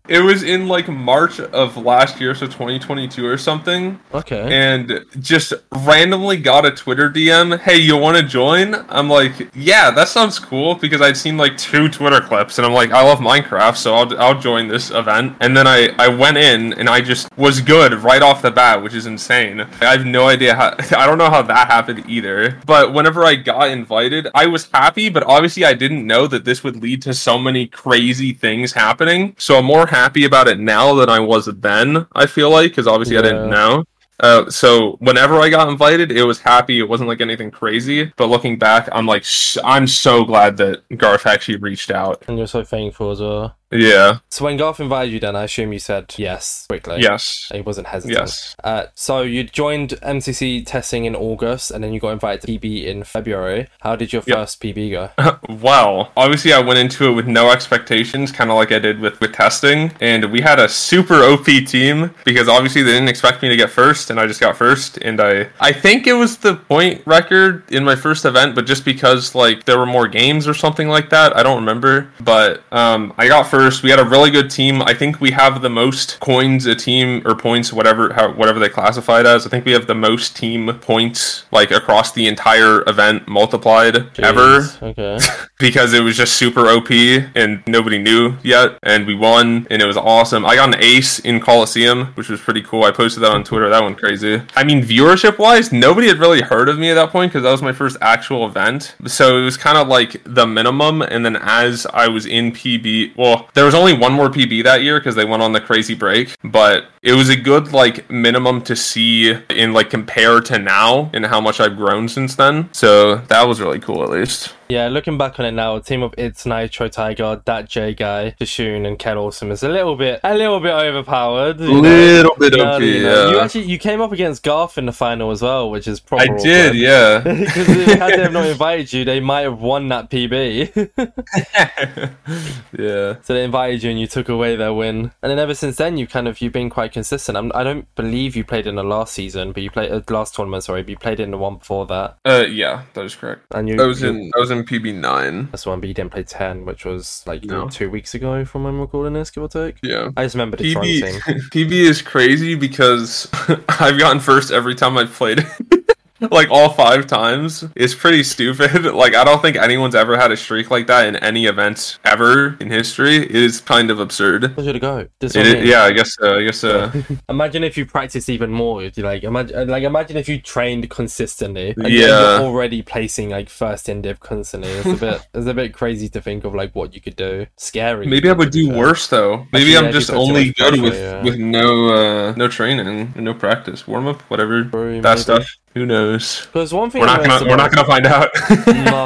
it 0.08 0.24
was 0.24 0.44
in 0.44 0.68
like 0.68 0.88
March 0.88 1.40
of 1.40 1.78
last 1.78 2.20
year, 2.22 2.36
so 2.36 2.46
2022 2.46 3.26
or 3.26 3.38
something, 3.38 4.00
Okay. 4.14 4.48
and 4.52 5.06
just 5.20 5.54
randomly 5.72 6.38
got 6.38 6.66
a 6.66 6.72
Twitter 6.72 7.10
DM. 7.10 7.60
Hey, 7.60 7.78
you 7.78 7.98
want 7.98 8.18
to 8.18 8.24
join? 8.24 8.76
I'm 8.90 9.10
like, 9.10 9.50
yeah, 9.56 9.92
that 9.92 10.08
sounds 10.08 10.40
cool 10.40 10.76
because 10.76 11.02
I'd 11.02 11.18
seen 11.18 11.38
like 11.38 11.58
two 11.58 11.90
Twitter 11.90 12.22
clips, 12.22 12.58
and 12.58 12.66
I'm 12.66 12.74
like, 12.74 12.92
I 12.92 13.04
love 13.04 13.20
Minecraft, 13.20 13.76
so 13.78 13.94
I'll 13.96 14.20
I'll 14.20 14.40
join 14.40 14.68
this 14.68 14.92
event. 14.92 15.36
And 15.42 15.56
then 15.56 15.68
I 15.68 15.90
I 15.98 16.08
went 16.08 16.38
in 16.38 16.74
and 16.74 16.90
I 16.90 17.02
just 17.02 17.28
was 17.38 17.62
good 17.62 17.94
right 17.94 18.22
off 18.22 18.42
the 18.42 18.52
bat, 18.52 18.82
which 18.84 18.94
is 18.94 19.06
insane. 19.06 19.62
I 19.82 19.92
have 19.98 20.06
no 20.06 20.28
idea 20.28 20.56
how 20.56 20.76
I 20.98 21.06
don't 21.06 21.18
know 21.18 21.30
how 21.30 21.42
that 21.42 21.68
happened 21.68 22.04
either. 22.10 22.60
But 22.66 22.91
whenever 22.94 23.24
I 23.24 23.36
got 23.36 23.70
invited, 23.70 24.28
I 24.36 24.46
was 24.46 24.70
happy, 24.72 25.10
but 25.10 25.24
obviously 25.24 25.66
I 25.66 25.74
didn't 25.74 26.06
know 26.06 26.28
that 26.28 26.46
this 26.46 26.64
would 26.64 26.78
lead 26.82 27.02
to 27.04 27.14
so 27.14 27.38
many 27.38 27.68
crazy 27.68 28.34
things 28.34 28.74
happening. 28.74 29.36
So 29.38 29.58
I'm 29.58 29.66
more 29.66 29.88
happy 29.88 30.26
about 30.26 30.48
it 30.48 30.60
now 30.60 30.94
than 30.96 31.10
I 31.10 31.20
was 31.20 31.46
then. 31.46 32.08
I 32.14 32.26
feel 32.26 32.50
like 32.50 32.72
because 32.72 32.88
obviously 32.88 33.18
I 33.18 33.22
didn't 33.22 33.50
know. 33.50 33.84
Uh, 34.20 34.50
so 34.52 34.98
whenever 35.00 35.40
I 35.40 35.50
got 35.50 35.68
invited, 35.68 36.12
it 36.12 36.24
was 36.24 36.40
happy. 36.40 36.78
It 36.80 36.88
wasn't 36.88 37.10
like 37.10 37.22
anything 37.22 37.50
crazy. 37.50 38.12
But 38.18 38.28
looking 38.28 38.60
back, 38.60 38.88
I'm 38.92 39.08
like, 39.08 39.24
sh- 39.24 39.58
I'm 39.64 39.88
so 39.88 40.24
glad 40.24 40.58
that 40.58 40.84
Garth 40.98 41.26
actually 41.26 41.58
reached 41.58 41.90
out. 41.90 42.24
and 42.28 42.38
you're 42.38 42.46
so 42.46 42.64
thankful 42.64 43.10
as 43.12 43.20
well. 43.20 43.56
Yeah. 43.72 44.20
So 44.30 44.46
when 44.46 44.58
Garth 44.58 44.80
invited 44.80 45.14
you, 45.14 45.20
then 45.20 45.36
I 45.36 45.44
assume 45.44 45.72
you 45.74 45.80
said 45.80 46.14
yes 46.18 46.66
quickly. 46.68 47.00
Yes. 47.02 47.50
He 47.54 47.62
wasn't 47.62 47.88
hesitant. 47.88 48.20
Yes. 48.20 48.56
Uh, 48.64 48.86
so 48.96 49.22
you 49.22 49.44
joined 49.44 49.92
MCC 50.02 50.66
testing 50.66 51.06
in 51.06 51.16
August, 51.16 51.72
and 51.72 51.84
then 51.84 51.94
you 51.94 52.00
got 52.00 52.10
invited 52.12 52.42
to 52.42 52.48
PB 52.60 52.86
in 52.86 53.04
February. 53.04 53.68
How 53.82 53.96
did 53.96 54.12
your 54.14 54.24
Yep. 54.26 54.38
first 54.38 54.62
PB 54.62 54.92
go? 54.92 55.10
Well, 55.62 56.12
obviously 56.18 56.54
I 56.54 56.60
went 56.60 56.80
into 56.80 57.08
it 57.08 57.12
with 57.14 57.28
no 57.28 57.52
expectations, 57.52 58.32
kind 58.32 58.50
of 58.50 58.56
like 58.58 58.72
I 58.72 58.80
did 58.80 59.00
with 59.00 59.20
with 59.20 59.34
testing, 59.34 59.92
and 60.02 60.32
we 60.32 60.42
had 60.42 60.60
a 60.60 60.68
super 60.70 61.24
OP 61.24 61.46
team 61.46 62.12
because 62.26 62.48
obviously 62.48 62.82
they 62.82 62.92
didn't 62.94 63.10
expect 63.10 63.42
me 63.42 63.50
to 63.50 63.56
get 63.56 63.70
first, 63.70 64.10
and 64.10 64.20
I 64.20 64.28
just 64.28 64.40
got 64.40 64.58
first, 64.58 64.98
and 64.98 65.22
I 65.22 65.50
I 65.60 65.72
think 65.72 66.08
it 66.08 66.14
was 66.14 66.38
the 66.38 66.56
point 66.56 67.02
record 67.06 67.64
in 67.72 67.84
my 67.84 67.96
first 67.96 68.26
event, 68.26 68.56
but 68.56 68.66
just 68.66 68.86
because 68.86 69.36
like 69.36 69.66
there 69.66 69.78
were 69.78 69.86
more 69.86 70.08
games 70.08 70.48
or 70.48 70.54
something 70.54 70.88
like 70.88 71.10
that, 71.10 71.36
I 71.38 71.44
don't 71.44 71.58
remember, 71.58 72.10
but 72.20 72.64
um, 72.72 73.14
I 73.18 73.28
got 73.28 73.44
first. 73.44 73.61
We 73.84 73.90
had 73.90 74.00
a 74.00 74.06
really 74.06 74.32
good 74.32 74.50
team. 74.50 74.82
I 74.82 74.94
think 74.94 75.22
we 75.22 75.32
have 75.32 75.62
the 75.62 75.70
most 75.70 76.20
coins 76.20 76.66
a 76.66 76.76
team 76.76 77.22
or 77.26 77.36
points, 77.36 77.72
whatever 77.72 78.14
how 78.14 78.32
whatever 78.34 78.60
they 78.60 78.70
classified 78.70 79.26
as. 79.26 79.46
I 79.46 79.50
think 79.50 79.66
we 79.66 79.72
have 79.74 79.88
the 79.88 79.96
most 79.96 80.36
team 80.36 80.74
points 80.82 81.44
like 81.52 81.72
across 81.72 82.12
the 82.12 82.28
entire 82.28 82.84
event 82.90 83.28
multiplied 83.28 84.18
ever 84.20 84.68
Okay. 84.82 85.18
because 85.60 85.94
it 85.94 86.02
was 86.02 86.18
just 86.18 86.34
super 86.34 86.68
OP 86.68 86.90
and 86.92 87.64
nobody 87.68 87.98
knew 87.98 88.36
yet, 88.44 88.78
and 88.84 89.06
we 89.06 89.16
won, 89.16 89.68
and 89.70 89.82
it 89.82 89.86
was 89.86 89.98
awesome. 89.98 90.46
I 90.46 90.56
got 90.56 90.74
an 90.74 90.82
ace 90.82 91.20
in 91.20 91.40
Coliseum, 91.40 92.08
which 92.16 92.30
was 92.30 92.42
pretty 92.42 92.62
cool. 92.62 92.84
I 92.84 92.92
posted 92.92 93.24
that 93.24 93.32
on 93.32 93.44
Twitter. 93.44 93.70
That 93.70 93.84
went 93.84 93.98
crazy. 93.98 94.42
I 94.56 94.64
mean, 94.64 94.84
viewership 94.84 95.38
wise, 95.38 95.72
nobody 95.72 96.08
had 96.08 96.18
really 96.18 96.42
heard 96.42 96.70
of 96.70 96.80
me 96.80 96.90
at 96.90 96.96
that 96.96 97.12
point 97.12 97.32
because 97.32 97.44
that 97.44 97.52
was 97.52 97.62
my 97.62 97.74
first 97.74 97.98
actual 98.02 98.46
event. 98.46 98.96
So 99.06 99.38
it 99.38 99.44
was 99.44 99.58
kind 99.58 99.78
of 99.78 99.88
like 99.88 100.22
the 100.24 100.48
minimum, 100.48 101.02
and 101.02 101.26
then 101.26 101.36
as 101.36 101.86
I 101.94 102.08
was 102.08 102.26
in 102.26 102.52
PB, 102.52 103.16
well, 103.18 103.50
there 103.54 103.66
was 103.66 103.76
only 103.76 103.94
one 103.94 104.14
more 104.14 104.30
PB 104.30 104.64
that 104.64 104.82
year 104.84 105.00
because 105.00 105.16
they 105.16 105.26
went 105.26 105.44
on 105.44 105.52
the 105.52 105.62
crazy 105.62 105.94
break, 105.94 106.36
but 106.44 106.86
it 107.02 107.14
was 107.14 107.30
a 107.30 107.36
good 107.36 107.74
like 107.74 108.10
minimum 108.10 108.62
to 108.64 108.76
see 108.76 109.32
in 109.50 109.74
like 109.74 109.90
compare 109.90 110.40
to 110.42 110.58
now 110.60 111.10
and 111.14 111.26
how 111.26 111.42
much 111.42 111.60
I've 111.60 111.76
grown 111.76 112.08
since 112.08 112.36
then. 112.36 112.70
So 112.74 113.16
that 113.16 113.44
was 113.44 113.60
really 113.60 113.80
cool, 113.80 114.04
at 114.04 114.10
least. 114.10 114.54
Yeah, 114.72 114.88
looking 114.88 115.18
back 115.18 115.38
on 115.38 115.46
it 115.46 115.52
now, 115.52 115.76
a 115.76 115.82
team 115.82 116.02
of 116.02 116.14
It's 116.18 116.46
Nitro 116.46 116.88
Tiger, 116.88 117.42
that 117.44 117.68
J 117.68 117.94
guy, 117.94 118.34
Dishoon, 118.40 118.88
and 118.88 118.98
Kelawesome 118.98 119.52
is 119.52 119.64
a 119.64 119.68
little 119.68 119.98
bit, 119.98 120.22
a 120.24 120.34
little 120.34 120.62
bit 120.62 120.72
overpowered. 120.72 121.60
you 121.60 121.82
know? 121.82 121.90
Little 121.90 122.36
bit 122.38 122.56
You 122.56 122.64
know, 122.64 122.72
OP, 122.76 122.82
you 122.82 123.04
know. 123.04 123.26
yeah. 123.26 123.32
You 123.32 123.40
actually 123.42 123.66
you 123.66 123.78
came 123.78 124.00
up 124.00 124.14
against 124.14 124.44
Garth 124.44 124.78
in 124.78 124.86
the 124.86 124.94
final 124.94 125.30
as 125.32 125.42
well, 125.42 125.70
which 125.70 125.90
is 125.90 126.00
proper. 126.00 126.24
I 126.24 126.28
did, 126.38 126.68
awkward. 126.68 126.80
yeah. 126.80 127.20
Because 127.52 127.68
if 127.70 128.00
had 128.00 128.14
they 128.14 128.22
have 128.24 128.32
not 128.32 128.46
invited 128.46 128.94
you, 128.94 129.04
they 129.04 129.20
might 129.20 129.42
have 129.42 129.60
won 129.60 129.90
that 129.90 130.10
PB. 130.10 130.72
yeah. 132.78 133.16
so 133.22 133.34
they 133.34 133.44
invited 133.44 133.84
you 133.84 133.92
and 133.92 134.00
you 134.00 134.08
took 134.08 134.30
away 134.30 134.56
their 134.56 134.74
win. 134.74 135.12
And 135.22 135.30
then 135.32 135.38
ever 135.40 135.54
since 135.54 135.76
then, 135.76 135.98
you've 135.98 136.10
kind 136.10 136.28
of 136.30 136.40
you've 136.42 136.54
been 136.54 136.70
quite 136.70 136.94
consistent. 136.94 137.38
I'm, 137.38 137.52
I 137.54 137.64
don't 137.64 137.94
believe 137.96 138.36
you 138.38 138.44
played 138.46 138.68
in 138.68 138.76
the 138.76 138.84
last 138.84 139.14
season, 139.14 139.52
but 139.52 139.64
you 139.64 139.70
played 139.70 139.92
uh, 139.92 140.02
last 140.10 140.34
tournament. 140.36 140.64
Sorry, 140.64 140.82
but 140.82 140.90
you 140.90 140.98
played 140.98 141.20
in 141.20 141.32
the 141.32 141.38
one 141.38 141.58
before 141.58 141.86
that. 141.88 142.18
Uh, 142.26 142.46
yeah, 142.50 142.84
that 142.94 143.04
is 143.06 143.16
correct. 143.16 143.42
And 143.52 143.68
you 143.68 143.82
I 143.82 143.86
was 143.86 144.02
you- 144.02 144.10
in 144.10 144.32
I 144.36 144.40
was 144.40 144.52
in 144.52 144.61
PB 144.64 144.96
nine. 144.96 145.48
That's 145.52 145.64
the 145.64 145.70
one, 145.70 145.80
but 145.80 145.88
you 145.88 145.94
didn't 145.94 146.12
play 146.12 146.24
ten, 146.24 146.66
which 146.66 146.86
was 146.86 147.24
like 147.26 147.44
No. 147.44 147.68
two 147.70 147.90
weeks 147.90 148.14
ago 148.14 148.46
from 148.46 148.64
when 148.64 148.76
we're 148.76 148.82
recording 148.82 149.14
this, 149.14 149.30
give 149.32 149.44
or 149.44 149.48
take. 149.50 149.78
Yeah. 149.84 150.10
I 150.18 150.24
just 150.24 150.36
remember 150.36 150.58
the 150.58 150.76
PB. 150.76 151.02
PB 151.52 151.72
is 151.72 152.02
crazy 152.02 152.56
because 152.56 153.28
I've 153.70 153.98
gotten 154.00 154.20
first 154.20 154.52
every 154.52 154.76
time 154.76 154.98
I've 154.98 155.12
played. 155.12 155.46
like 156.32 156.50
all 156.52 156.70
five 156.70 157.08
times. 157.08 157.64
It's 157.76 157.96
pretty 157.96 158.24
stupid. 158.24 158.72
Like 159.02 159.16
I 159.16 159.24
don't 159.24 159.42
think 159.42 159.56
anyone's 159.56 159.96
ever 159.96 160.18
had 160.18 160.32
a 160.32 160.38
streak 160.38 160.70
like 160.70 160.88
that 160.88 161.08
in 161.08 161.16
any 161.18 161.46
event 161.46 161.98
ever 162.04 162.58
in 162.60 162.70
history. 162.70 163.16
It 163.16 163.32
is 163.32 163.62
kind 163.62 163.90
of 163.90 164.00
absurd. 164.00 164.56
Where's 164.56 164.68
it 164.68 164.74
to 164.74 164.80
go? 164.80 165.08
This 165.20 165.36
It 165.36 165.66
yeah, 165.66 165.84
I 165.84 165.92
guess. 165.92 166.18
Uh, 166.22 166.36
I 166.36 166.44
guess. 166.44 166.64
Uh, 166.64 166.92
Imagine 167.30 167.64
if 167.64 167.78
you 167.78 167.86
practice 167.86 168.30
even 168.30 168.52
more. 168.52 168.84
If 168.84 168.98
you 168.98 169.04
like, 169.04 169.24
imagine, 169.24 169.70
like, 169.70 169.84
imagine 169.84 170.18
if 170.18 170.28
you 170.30 170.40
trained 170.40 170.90
consistently. 170.90 171.74
And 171.78 171.88
Yeah. 171.88 172.08
You're 172.08 172.42
already 172.42 172.82
placing 172.82 173.30
like 173.30 173.50
first 173.50 173.90
in 173.90 174.02
div 174.02 174.20
constantly. 174.20 174.70
It's 174.70 174.88
a 174.88 174.96
bit, 174.96 175.28
it's 175.34 175.48
a 175.48 175.54
bit 175.54 175.74
crazy 175.74 176.10
to 176.10 176.22
think 176.22 176.44
of 176.44 176.54
like 176.54 176.76
what 176.76 176.94
you 176.94 177.02
could 177.02 177.16
do. 177.16 177.48
Scary. 177.58 178.06
maybe 178.08 178.30
I 178.30 178.34
would 178.34 178.52
do 178.52 178.68
fair. 178.70 178.78
worse 178.78 179.08
though. 179.08 179.48
Maybe 179.52 179.76
Actually, 179.76 179.78
I'm 179.78 179.86
yeah, 179.86 179.92
just 179.92 180.10
if 180.10 180.16
you 180.16 180.20
put 180.20 180.26
too 180.26 180.30
only 180.30 180.46
good 180.46 180.56
pressure, 180.56 180.84
with 180.84 180.96
yeah. 180.96 181.24
with 181.24 181.38
no 181.38 181.94
uh, 181.94 182.34
no 182.36 182.48
training 182.48 182.88
and 182.88 183.16
no 183.16 183.34
practice, 183.34 183.88
warm 183.88 184.08
up, 184.08 184.22
whatever. 184.24 184.64
That 184.64 185.04
maybe. 185.04 185.18
stuff. 185.18 185.58
Who 185.74 185.86
knows? 185.86 186.42
Because 186.48 186.74
one 186.74 186.90
thing 186.90 187.02
We're 187.02 187.08
not 187.08 187.24
gonna 187.24 187.50
we're 187.50 187.56
not 187.56 187.72
gonna 187.72 187.88
find 187.88 188.06
out. 188.06 188.30
No, 188.68 189.06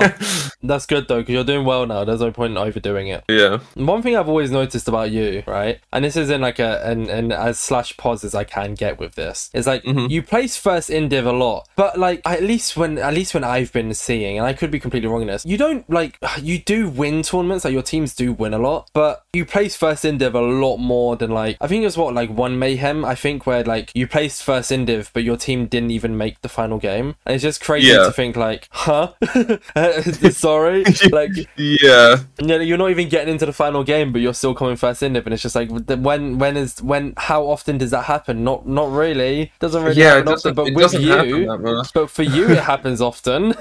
that's 0.63 0.86
good 0.86 1.08
though, 1.08 1.19
because 1.19 1.34
you're 1.34 1.43
doing 1.43 1.65
well 1.65 1.86
now. 1.86 2.04
There's 2.04 2.21
no 2.21 2.32
point 2.32 2.51
in 2.51 2.58
overdoing 2.58 3.08
it. 3.08 3.23
yeah. 3.30 3.60
One 3.75 4.01
thing 4.01 4.15
I've 4.17 4.28
always 4.30 4.51
noticed 4.51 4.88
about 4.88 5.12
you, 5.12 5.43
right, 5.45 5.80
and 5.93 6.04
this 6.04 6.15
is 6.15 6.30
in 6.30 6.41
like 6.41 6.60
a 6.60 6.82
and 6.86 7.08
and 7.08 7.32
as 7.32 7.60
slash 7.60 7.95
pos 7.97 8.23
as 8.23 8.34
I 8.34 8.43
can 8.45 8.73
get 8.73 8.99
with 8.99 9.15
this, 9.15 9.49
is 9.54 9.67
like 9.67 9.84
Mhm. 9.84 10.10
you 10.10 10.23
place 10.23 10.58
first 10.58 10.89
in 10.89 11.08
div 11.10 11.25
a 11.25 11.32
lot, 11.32 11.67
but 11.75 11.99
like 11.99 12.21
at 12.25 12.41
least 12.41 12.75
when 12.75 12.97
at 12.97 13.13
least 13.13 13.34
when 13.34 13.43
I've 13.43 13.71
been 13.71 13.93
seeing, 13.93 14.38
and 14.38 14.47
I 14.47 14.54
could 14.54 14.71
be 14.71 14.80
completely 14.80 15.08
wrong 15.08 15.21
in 15.21 15.28
this, 15.28 15.45
you 15.45 15.58
don't 15.58 15.88
like 15.89 16.17
you 16.41 16.58
do 16.60 16.89
win 16.89 17.21
tournaments, 17.21 17.63
like 17.65 17.73
your 17.73 17.84
teams 17.84 18.15
do 18.15 18.34
win 18.34 18.54
a 18.54 18.60
lot, 18.60 18.89
but 18.93 19.23
you 19.34 19.45
place 19.45 19.75
first 19.75 20.04
in 20.04 20.17
div 20.17 20.34
a 20.34 20.41
lot 20.41 20.78
more 20.78 21.15
than 21.15 21.30
like 21.32 21.58
I 21.62 21.67
think 21.67 21.84
it 21.84 21.86
was 21.86 21.97
what 21.97 22.13
like 22.15 22.30
one 22.32 22.58
mayhem 22.58 23.06
I 23.06 23.13
think 23.15 23.45
where 23.45 23.63
like 23.63 23.91
you 23.93 24.08
placed 24.08 24.41
first 24.43 24.71
in 24.71 24.86
div, 24.86 25.12
but 25.13 25.23
your 25.23 25.38
team 25.38 25.67
didn't 25.67 25.91
even 25.91 26.17
make 26.17 26.41
the 26.41 26.49
final 26.56 26.80
game, 26.80 27.15
and 27.26 27.36
it's 27.36 27.44
just 27.44 27.62
crazy 27.62 27.88
Yeah. 27.89 28.06
to 28.06 28.12
think 28.12 28.36
like, 28.36 28.68
huh, 28.72 29.13
sorry, 30.32 30.84
like 31.12 31.32
Yeah. 31.58 32.18
yeah, 32.41 32.58
you're 32.60 32.78
not 32.78 32.89
even 32.91 33.10
getting 33.10 33.32
into 33.34 33.46
the 33.46 33.54
final 33.54 33.84
game, 33.84 34.12
but 34.12 34.22
you're 34.22 34.34
still 34.34 34.56
coming 34.56 34.76
first 34.76 35.04
in 35.04 35.15
it, 35.15 35.26
and 35.26 35.34
it's 35.34 35.44
just 35.44 35.56
like 35.56 35.70
when, 35.70 36.39
when 36.39 36.58
is, 36.58 36.82
when, 36.82 37.13
how 37.18 37.44
often 37.48 37.78
does 37.78 37.91
that 37.91 38.04
happen? 38.06 38.44
Not, 38.44 38.68
not 38.68 38.91
really. 38.91 39.52
Doesn't 39.60 39.84
really 39.84 40.02
Yeah, 40.02 40.15
happen 40.15 40.28
often. 40.30 40.34
doesn't, 40.34 40.56
But 40.56 40.68
it 40.68 40.76
with 40.76 40.84
doesn't 40.84 41.04
happen 41.04 41.41
you, 41.44 41.84
but 41.94 42.10
for 42.10 42.24
you, 42.24 42.50
it 42.50 42.63
happens 42.74 43.02
often. 43.02 43.54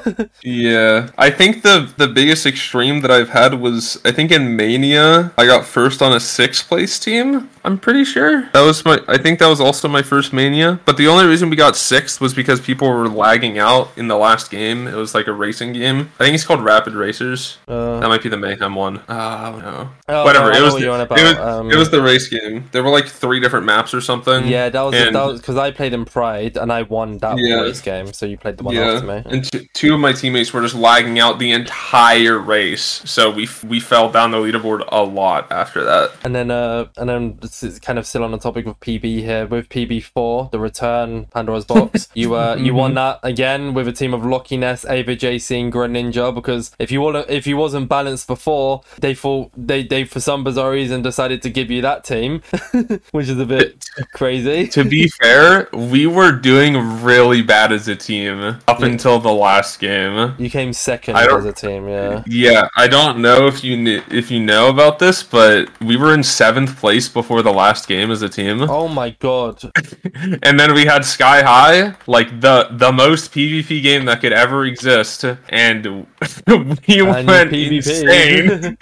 Yeah, 0.42 1.10
I 1.18 1.30
think 1.30 1.62
the 1.62 1.92
the 1.96 2.08
biggest 2.08 2.46
extreme 2.46 3.00
that 3.02 3.10
I've 3.10 3.30
had 3.30 3.60
was 3.60 4.00
I 4.04 4.12
think 4.12 4.30
in 4.30 4.56
Mania 4.56 5.32
I 5.38 5.46
got 5.46 5.64
first 5.66 6.02
on 6.02 6.12
a 6.12 6.20
sixth 6.20 6.68
place 6.68 6.98
team, 6.98 7.48
I'm 7.64 7.78
pretty 7.78 8.04
sure 8.04 8.48
that 8.52 8.60
was 8.60 8.84
my. 8.84 9.00
I 9.08 9.16
think 9.16 9.38
that 9.38 9.46
was 9.48 9.60
also 9.60 9.88
my 9.88 10.02
first 10.02 10.32
mania. 10.32 10.80
But 10.84 10.96
the 10.96 11.08
only 11.08 11.24
reason 11.24 11.48
we 11.50 11.56
got 11.56 11.76
sixth 11.76 12.20
was 12.20 12.34
because 12.34 12.60
people 12.60 12.88
were 12.88 13.08
lagging 13.08 13.58
out 13.58 13.90
in 13.96 14.08
the 14.08 14.16
last 14.16 14.50
game. 14.50 14.86
It 14.86 14.94
was 14.94 15.14
like 15.14 15.26
a 15.26 15.32
racing 15.32 15.72
game. 15.72 16.10
I 16.20 16.24
think 16.24 16.34
it's 16.34 16.44
called 16.44 16.62
Rapid 16.62 16.92
Racers. 16.94 17.56
Uh, 17.66 18.00
That 18.00 18.08
might 18.08 18.22
be 18.22 18.28
the 18.28 18.36
Mayhem 18.36 18.74
one. 18.74 18.98
Uh, 19.08 19.60
no. 19.62 19.88
Oh, 20.08 20.24
Whatever. 20.24 20.50
no, 20.50 20.52
I 20.52 20.58
it 20.58 20.62
was. 20.62 20.72
what 20.74 20.78
The, 20.80 20.84
you're 20.86 21.00
it 21.00 21.10
was. 21.10 21.38
um, 21.38 21.70
it 21.70 21.76
was 21.76 21.90
the 21.90 22.02
race 22.02 22.28
game. 22.28 22.68
There 22.72 22.82
were 22.82 22.90
like 22.90 23.06
three 23.06 23.40
different 23.40 23.64
maps 23.64 23.94
or 23.94 24.00
something. 24.02 24.46
yeah, 24.46 24.68
that 24.68 24.80
was 24.82 24.94
and- 24.94 25.14
that 25.16 25.24
was 25.26 25.40
because 25.40 25.56
I 25.56 25.70
played 25.70 25.94
in 25.94 26.04
Pride 26.04 26.56
and 26.58 26.70
I 26.70 26.82
won 26.82 27.16
that 27.18 27.38
Yeah. 27.38 27.60
race 27.62 27.80
game. 27.80 28.12
So 28.12 28.26
you 28.26 28.36
played 28.36 28.58
the 28.58 28.64
one 28.64 28.74
Yeah, 28.74 28.92
after 28.92 29.06
me. 29.06 29.22
and 29.24 29.50
t- 29.50 29.68
two 29.72 29.94
of 29.94 30.00
my 30.00 30.12
teammates 30.12 30.52
were 30.52 30.60
just 30.60 30.74
lagging 30.74 31.18
out 31.18 31.38
the 31.38 31.52
entire 31.52 32.38
race, 32.38 33.00
so 33.06 33.30
we 33.30 33.44
f- 33.44 33.64
we 33.64 33.80
fell 33.80 34.10
down 34.10 34.30
the 34.32 34.38
leaderboard 34.38 34.84
a 34.92 35.02
lot 35.02 35.50
after 35.50 35.82
that. 35.84 36.12
And 36.24 36.34
then, 36.34 36.50
uh, 36.50 36.86
and 36.98 37.08
then 37.08 37.38
is 37.62 37.78
kind 37.78 37.98
of 37.98 38.06
still 38.06 38.24
on 38.24 38.32
the 38.32 38.38
topic 38.38 38.66
of 38.66 38.80
PB 38.80 39.02
here 39.20 39.46
with 39.46 39.68
PB4, 39.68 40.50
the 40.50 40.58
return 40.58 41.26
Pandora's 41.26 41.64
box. 41.64 42.08
You 42.14 42.34
uh, 42.36 42.54
you 42.54 42.74
won 42.74 42.94
that 42.94 43.18
again 43.24 43.74
with 43.74 43.88
a 43.88 43.92
team 43.92 44.14
of 44.14 44.24
Lockie 44.24 44.56
Ness, 44.56 44.84
Ava 44.84 45.16
JC, 45.16 45.60
and 45.60 45.72
Grunt 45.72 45.94
Ninja. 45.94 46.32
Because 46.32 46.70
if 46.78 46.92
you 46.92 47.00
want, 47.00 47.28
if 47.28 47.46
you 47.46 47.56
wasn't 47.56 47.88
balanced 47.88 48.28
before, 48.28 48.82
they 49.00 49.14
thought 49.14 49.50
they 49.56 49.82
they 49.82 50.04
for 50.04 50.20
some 50.20 50.44
bizarre 50.44 50.70
reason 50.70 51.02
decided 51.02 51.42
to 51.42 51.50
give 51.50 51.70
you 51.70 51.82
that 51.82 52.04
team, 52.04 52.40
which 53.10 53.28
is 53.28 53.38
a 53.38 53.44
bit 53.44 53.84
crazy. 54.14 54.68
to 54.68 54.84
be 54.84 55.08
fair, 55.08 55.68
we 55.72 56.06
were 56.06 56.30
doing 56.32 57.02
really 57.02 57.42
bad 57.42 57.72
as 57.72 57.88
a 57.88 57.96
team 57.96 58.40
up 58.68 58.80
until 58.80 59.18
the 59.18 59.32
last 59.32 59.80
game. 59.80 60.34
You 60.38 60.50
came 60.50 60.72
second 60.72 61.16
as 61.16 61.44
a 61.44 61.52
team, 61.52 61.88
yeah. 61.88 62.22
Yeah, 62.26 62.68
I 62.76 62.86
don't 62.86 63.20
know 63.20 63.46
if 63.48 63.64
you 63.64 63.76
kn- 63.76 64.04
if 64.10 64.30
you 64.30 64.40
know 64.40 64.68
about 64.68 64.98
this, 64.98 65.22
but 65.22 65.68
we 65.80 65.96
were 65.96 66.14
in 66.14 66.22
seventh 66.22 66.78
place 66.78 67.08
before 67.08 67.42
the 67.44 67.52
last 67.52 67.86
game 67.86 68.10
as 68.10 68.22
a 68.22 68.28
team, 68.28 68.62
Oh 68.62 68.88
my 68.88 69.10
god! 69.10 69.62
and 70.42 70.58
then 70.58 70.74
we 70.74 70.84
had 70.86 71.04
Sky 71.04 71.42
High, 71.42 71.94
like 72.06 72.40
the 72.40 72.68
the 72.72 72.90
most 72.92 73.32
PvP 73.32 73.82
game 73.82 74.06
that 74.06 74.20
could 74.20 74.32
ever 74.32 74.64
exist, 74.66 75.24
and 75.48 75.84
we 76.48 77.00
And 77.00 77.26
went 77.26 77.50
PvP. 77.52 77.76
insane. 77.76 78.78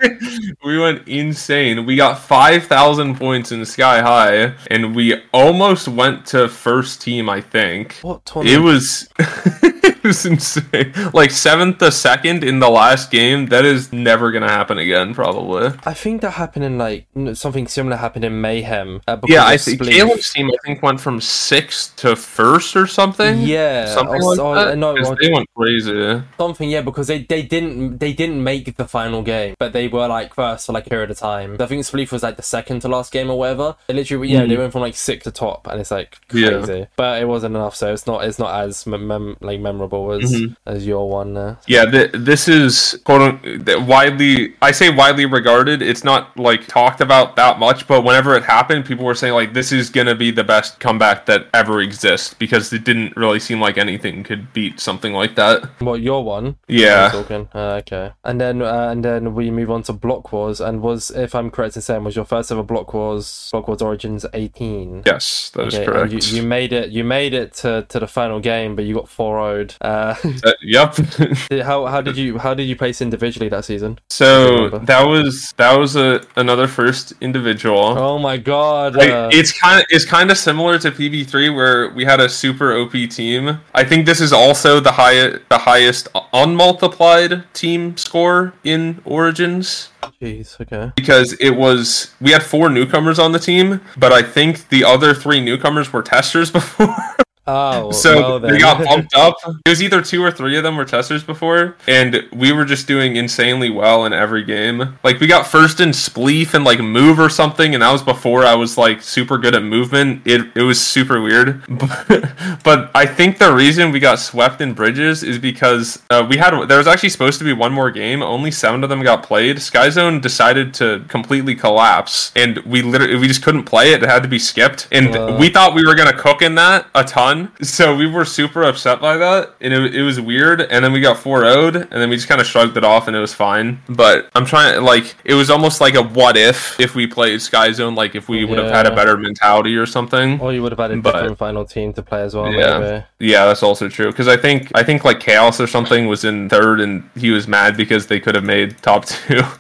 we 0.65 0.79
went 0.79 1.07
insane. 1.09 1.85
We 1.87 1.97
got 1.97 2.19
five 2.19 2.65
thousand 2.65 3.17
points 3.19 3.53
in 3.53 3.65
Sky 3.67 4.01
High, 4.01 4.55
and 4.71 4.95
we 4.97 5.21
almost 5.33 5.89
went 5.89 6.25
to 6.27 6.49
first 6.49 7.03
team. 7.03 7.29
I 7.29 7.41
think 7.41 7.95
What 8.03 8.31
it 8.37 8.59
was. 8.61 9.09
it 9.19 10.03
was 10.05 10.25
insane. 10.27 10.93
Like 11.13 11.31
seventh 11.31 11.79
to 11.79 11.91
second 11.93 12.45
in 12.45 12.59
the 12.61 12.71
last 12.71 13.11
game. 13.11 13.47
That 13.47 13.65
is 13.65 13.93
never 13.93 14.31
gonna 14.33 14.49
happen 14.49 14.79
again, 14.79 15.15
probably. 15.15 15.73
I 15.85 15.95
think 15.95 16.23
that 16.23 16.33
happened 16.33 16.65
in 16.65 16.79
like 16.79 17.07
something 17.35 17.67
similar 17.67 17.97
happened 17.97 18.25
in 18.25 18.41
Mayhem. 18.53 19.01
Uh, 19.09 19.17
because 19.17 19.35
Yeah, 19.35 19.47
I 19.47 19.57
think. 19.57 19.83
Caleb's 19.83 20.33
team. 20.33 20.51
I 20.51 20.57
think 20.65 20.83
went 20.83 21.01
from 21.01 21.21
sixth 21.21 21.97
to 21.97 22.15
first 22.17 22.77
or 22.77 22.87
something. 22.87 23.41
Yeah, 23.41 23.87
something 23.87 24.21
like 24.21 24.37
saw- 24.37 24.55
that. 24.55 24.69
I 24.69 24.75
know, 24.75 24.95
'Cause 24.97 25.11
I- 25.11 25.15
they 25.21 25.33
went 25.33 25.49
crazy. 25.57 26.23
Something, 26.39 26.69
yeah, 26.71 26.83
because 26.83 27.07
they, 27.07 27.21
they 27.25 27.43
didn't 27.43 27.99
they 27.99 28.13
didn't 28.13 28.43
make 28.43 28.77
the 28.77 28.87
final 28.87 29.23
game, 29.23 29.55
but 29.59 29.73
they 29.73 29.89
were 29.89 30.07
like 30.09 30.35
first 30.35 30.67
for 30.67 30.73
like 30.73 30.87
a 30.87 30.91
period 30.91 31.11
of 31.11 31.19
time. 31.19 31.57
I 31.61 31.67
think 31.67 31.83
Spleef 31.85 32.13
was 32.13 32.23
like 32.23 32.37
the 32.37 32.43
second 32.43 32.81
to 32.83 32.89
last 32.89 33.13
game 33.13 33.31
or 33.31 33.39
whatever. 33.39 33.77
They 33.87 33.95
literally, 33.95 34.29
yeah, 34.29 34.45
they 34.47 34.57
went 34.57 34.73
from 34.73 34.83
like 34.83 34.95
six 34.97 35.25
to 35.25 35.31
top, 35.31 35.67
and 35.71 35.81
it's 35.81 35.91
like 35.91 36.19
Yeah. 36.33 36.49
crazy. 36.51 36.87
But 36.97 37.21
it 37.23 37.27
wasn't 37.29 37.57
enough, 37.57 37.75
so 37.77 37.93
it's 37.93 38.07
not 38.07 38.25
it's 38.25 38.39
not 38.39 38.53
as 38.65 38.87
mem- 38.87 39.07
mem- 39.07 39.37
like 39.41 39.61
memorable 39.61 40.13
as 40.13 40.35
as 40.67 40.87
your 40.87 41.09
one. 41.09 41.37
Uh. 41.37 41.57
Yeah, 41.67 41.85
th- 41.87 42.11
this 42.15 42.49
is 42.49 42.99
quote 43.05 43.23
unquote, 43.23 43.83
widely. 43.87 44.55
I 44.61 44.71
say 44.73 44.91
widely 44.91 45.27
regarded. 45.27 45.83
It's 45.83 46.05
not 46.05 46.37
like 46.39 46.67
talked 46.67 47.01
about 47.01 47.37
that 47.37 47.59
much, 47.59 47.87
but 47.87 48.03
whenever 48.03 48.35
it 48.37 48.42
happened, 48.45 48.85
people 48.85 49.05
were 49.05 49.15
saying 49.15 49.35
like 49.35 49.53
this 49.55 49.73
is 49.73 49.91
gonna 49.91 50.15
be 50.15 50.31
the 50.31 50.45
best 50.45 50.81
comeback 50.81 51.27
that 51.27 51.47
ever 51.55 51.81
exists 51.81 52.35
because 52.35 52.73
it 52.73 52.85
didn't 52.85 53.17
really 53.17 53.41
seem 53.41 53.61
like 53.61 53.79
anything 53.79 54.23
could 54.23 54.53
beat 54.53 54.81
something 54.81 55.13
like 55.13 55.35
that. 55.37 55.65
What 55.81 56.01
your 56.01 56.25
one? 56.25 56.57
Yeah. 56.69 57.11
Talking. 57.11 57.49
Uh, 57.55 57.81
okay. 57.81 58.13
And 58.25 58.41
then 58.41 58.63
uh, 58.63 58.89
and 58.91 59.05
then 59.05 59.35
we 59.35 59.51
move 59.51 59.71
on 59.71 59.83
to 59.85 59.93
Block 59.93 60.33
Wars, 60.33 60.61
and 60.61 60.81
was 60.81 61.11
if 61.11 61.35
I'm 61.35 61.51
correct 61.51 61.77
in 61.77 61.83
saying 61.83 62.05
was 62.05 62.17
your 62.17 62.25
first 62.25 62.51
ever 62.53 62.63
Block 62.63 62.93
Wars 62.95 63.49
Block 63.53 63.69
Wars 63.69 63.83
Origins 63.83 64.27
18. 64.33 65.03
Yes, 65.07 65.51
that 65.55 65.69
is 65.69 65.75
Okay, 65.75 65.85
and 65.85 65.93
correct. 65.93 66.13
You, 66.13 66.41
you 66.41 66.47
made 66.47 66.73
it. 66.73 66.91
You 66.91 67.05
made 67.05 67.35
it 67.35 67.55
to, 67.55 67.87
to 67.89 67.99
the 67.99 68.07
final 68.07 68.41
game, 68.41 68.77
but 68.77 68.85
you 68.85 68.95
got 68.95 69.07
4-0'd. 69.07 69.77
Uh, 69.81 70.15
Uh, 70.45 70.53
yep. 70.63 70.97
how 71.65 71.87
how 71.87 72.01
did 72.01 72.17
you 72.17 72.39
how 72.39 72.53
did 72.53 72.65
you 72.65 72.75
place 72.75 73.01
individually 73.01 73.49
that 73.49 73.65
season? 73.65 73.99
so 74.11 74.71
that 74.71 75.07
was 75.07 75.53
that 75.57 75.79
was 75.79 75.95
a 75.95 76.21
another 76.37 76.67
first 76.67 77.13
individual. 77.21 77.97
Oh 77.99 78.19
my 78.19 78.32
god! 78.37 78.97
Like, 78.97 79.11
uh, 79.11 79.31
it's 79.33 79.53
kind 79.59 79.81
of 79.81 79.87
it's 79.91 80.05
kind 80.05 80.31
of 80.31 80.39
similar 80.39 80.79
to 80.79 80.91
PB3 80.91 81.55
where 81.55 81.91
we 81.91 82.05
had 82.05 82.21
a 82.21 82.29
super 82.29 82.73
OP 82.77 82.93
team. 82.93 83.61
I 83.75 83.85
think 83.85 84.07
this 84.07 84.21
is 84.21 84.33
also 84.33 84.81
the 84.81 84.93
high 84.93 85.39
the 85.49 85.59
highest 85.59 86.09
unmultiplied 86.33 87.45
team 87.53 87.97
score 87.97 88.55
in 88.65 89.01
Origins 89.05 89.91
Jeez. 90.21 90.61
Okay. 90.61 90.93
because 90.97 91.33
it 91.35 91.51
was 91.51 92.13
we 92.21 92.31
had 92.31 92.43
four 92.43 92.69
newcomers 92.69 93.19
on 93.19 93.33
the 93.33 93.39
team, 93.39 93.81
but 93.97 94.13
I 94.13 94.23
think 94.23 94.69
the 94.69 94.85
other 94.85 95.15
three 95.15 95.41
newcomers 95.41 95.93
were 95.93 96.03
testers 96.03 96.51
before. 96.53 96.97
Oh, 97.45 97.91
so 97.91 98.15
well 98.15 98.41
they 98.41 98.57
got 98.57 98.85
bumped 98.85 99.15
up. 99.17 99.35
It 99.67 99.69
was 99.69 99.83
either 99.83 100.01
two 100.01 100.23
or 100.23 100.31
three 100.31 100.57
of 100.57 100.63
them 100.63 100.77
were 100.77 100.85
testers 100.85 101.25
before, 101.25 101.77
and 101.89 102.23
we 102.33 102.53
were 102.53 102.65
just 102.65 102.87
doing 102.87 103.17
insanely 103.17 103.69
well 103.69 104.07
in 104.07 104.13
every 104.13 104.45
game. 104.45 104.97
Like 105.03 105.19
we 105.19 105.27
got 105.27 105.47
first 105.47 105.81
in 105.81 105.89
spleef 105.89 106.55
and 106.55 106.65
like 106.65 106.79
move 106.79 107.19
or 107.19 107.29
something, 107.29 107.75
and 107.75 107.83
that 107.83 107.91
was 107.91 108.03
before 108.03 108.45
I 108.45 108.55
was 108.55 108.79
like 108.79 109.03
super 109.03 109.39
good 109.39 109.57
at 109.57 109.65
movement. 109.65 110.23
It 110.25 110.53
it 110.55 110.63
was 110.63 110.81
super 110.81 111.21
weird, 111.21 111.65
but, 111.69 112.61
but 112.63 112.91
I 112.95 113.07
think 113.07 113.39
the 113.39 113.53
reason 113.53 113.91
we 113.91 113.99
got 113.99 114.21
swept 114.21 114.61
in 114.61 114.73
bridges 114.73 115.25
is 115.25 115.39
because 115.41 116.01
uh, 116.11 116.25
we 116.29 116.37
had 116.37 116.53
there 116.69 116.79
was 116.79 116.87
actually 116.87 117.09
supposed 117.09 117.39
to 117.41 117.45
be 117.45 117.53
one 117.53 117.73
more 117.73 117.91
game. 117.91 118.23
Only 118.23 118.53
seven 118.53 118.85
of 118.85 118.89
them 118.89 119.03
got 119.03 119.25
played. 119.25 119.57
Skyzone 119.57 120.23
decided 120.23 120.75
to 120.75 121.05
completely 121.09 121.57
collapse, 121.57 122.31
and 122.37 122.59
we 122.59 122.83
literally 122.83 123.17
we 123.17 123.27
just 123.27 123.43
couldn't 123.43 123.65
play 123.65 123.93
it. 123.93 124.03
It 124.05 124.09
had 124.09 124.23
to 124.23 124.29
be 124.29 124.39
skipped, 124.39 124.87
and 124.93 125.41
we 125.41 125.49
thought 125.49 125.75
we 125.75 125.85
were 125.85 125.97
gonna 125.97 126.17
cook 126.17 126.41
in 126.41 126.55
that 126.55 126.87
a 126.95 127.03
ton. 127.03 127.32
So 127.63 127.95
we 127.97 128.07
were 128.07 128.25
super 128.25 128.63
upset 128.63 129.01
by 129.01 129.17
that, 129.17 129.55
and 129.61 129.73
it, 129.73 129.95
it 129.95 130.03
was 130.03 130.21
weird. 130.21 130.61
And 130.63 130.85
then 130.85 130.93
we 130.93 131.01
got 131.01 131.19
4 131.19 131.43
0'd, 131.43 131.77
and 131.77 131.91
then 131.91 132.09
we 132.11 132.17
just 132.17 132.29
kind 132.29 132.41
of 132.41 132.47
shrugged 132.47 132.77
it 132.77 132.85
off, 132.85 133.07
and 133.09 133.17
it 133.17 133.21
was 133.21 133.35
fine. 133.35 133.81
But 133.89 134.29
I'm 134.35 134.45
trying, 134.47 134.83
like, 134.83 135.15
it 135.25 135.35
was 135.35 135.51
almost 135.51 135.81
like 135.81 135.95
a 135.95 136.03
what 136.03 136.37
if 136.37 136.79
if 136.81 136.95
we 136.95 137.07
played 137.07 137.41
Sky 137.43 137.73
Zone, 137.73 137.95
like 137.95 138.15
if 138.15 138.29
we 138.29 138.45
would 138.45 138.59
have 138.59 138.71
had 138.71 138.87
a 138.87 138.95
better 138.95 139.17
mentality 139.17 139.77
or 139.77 139.87
something. 139.87 140.41
Or 140.41 140.53
you 140.53 140.63
would 140.63 140.73
have 140.73 140.79
had 140.79 140.91
a 140.93 140.97
But- 140.97 141.13
different 141.13 141.39
final 141.39 141.65
team 141.65 141.93
to 141.95 142.03
play 142.03 142.23
as 142.23 142.35
well. 142.35 142.53
Yeah. 142.53 142.79
Maybe. 142.79 143.05
Yeah, 143.19 143.47
that's 143.47 143.63
also 143.63 143.89
true. 143.89 144.07
Because 144.09 144.29
I 144.29 144.37
think 144.37 144.71
I 144.75 144.83
think 144.83 145.05
like 145.05 145.21
Chaos 145.21 145.61
or 145.61 145.67
something 145.67 146.07
was 146.09 146.25
in 146.25 146.49
third, 146.49 146.81
and 146.81 147.09
he 147.17 147.31
was 147.31 147.47
mad 147.47 147.77
because 147.77 148.07
they 148.09 148.19
could 148.21 148.35
have 148.35 148.45
made 148.45 148.77
top 148.83 149.05
two. 149.07 149.43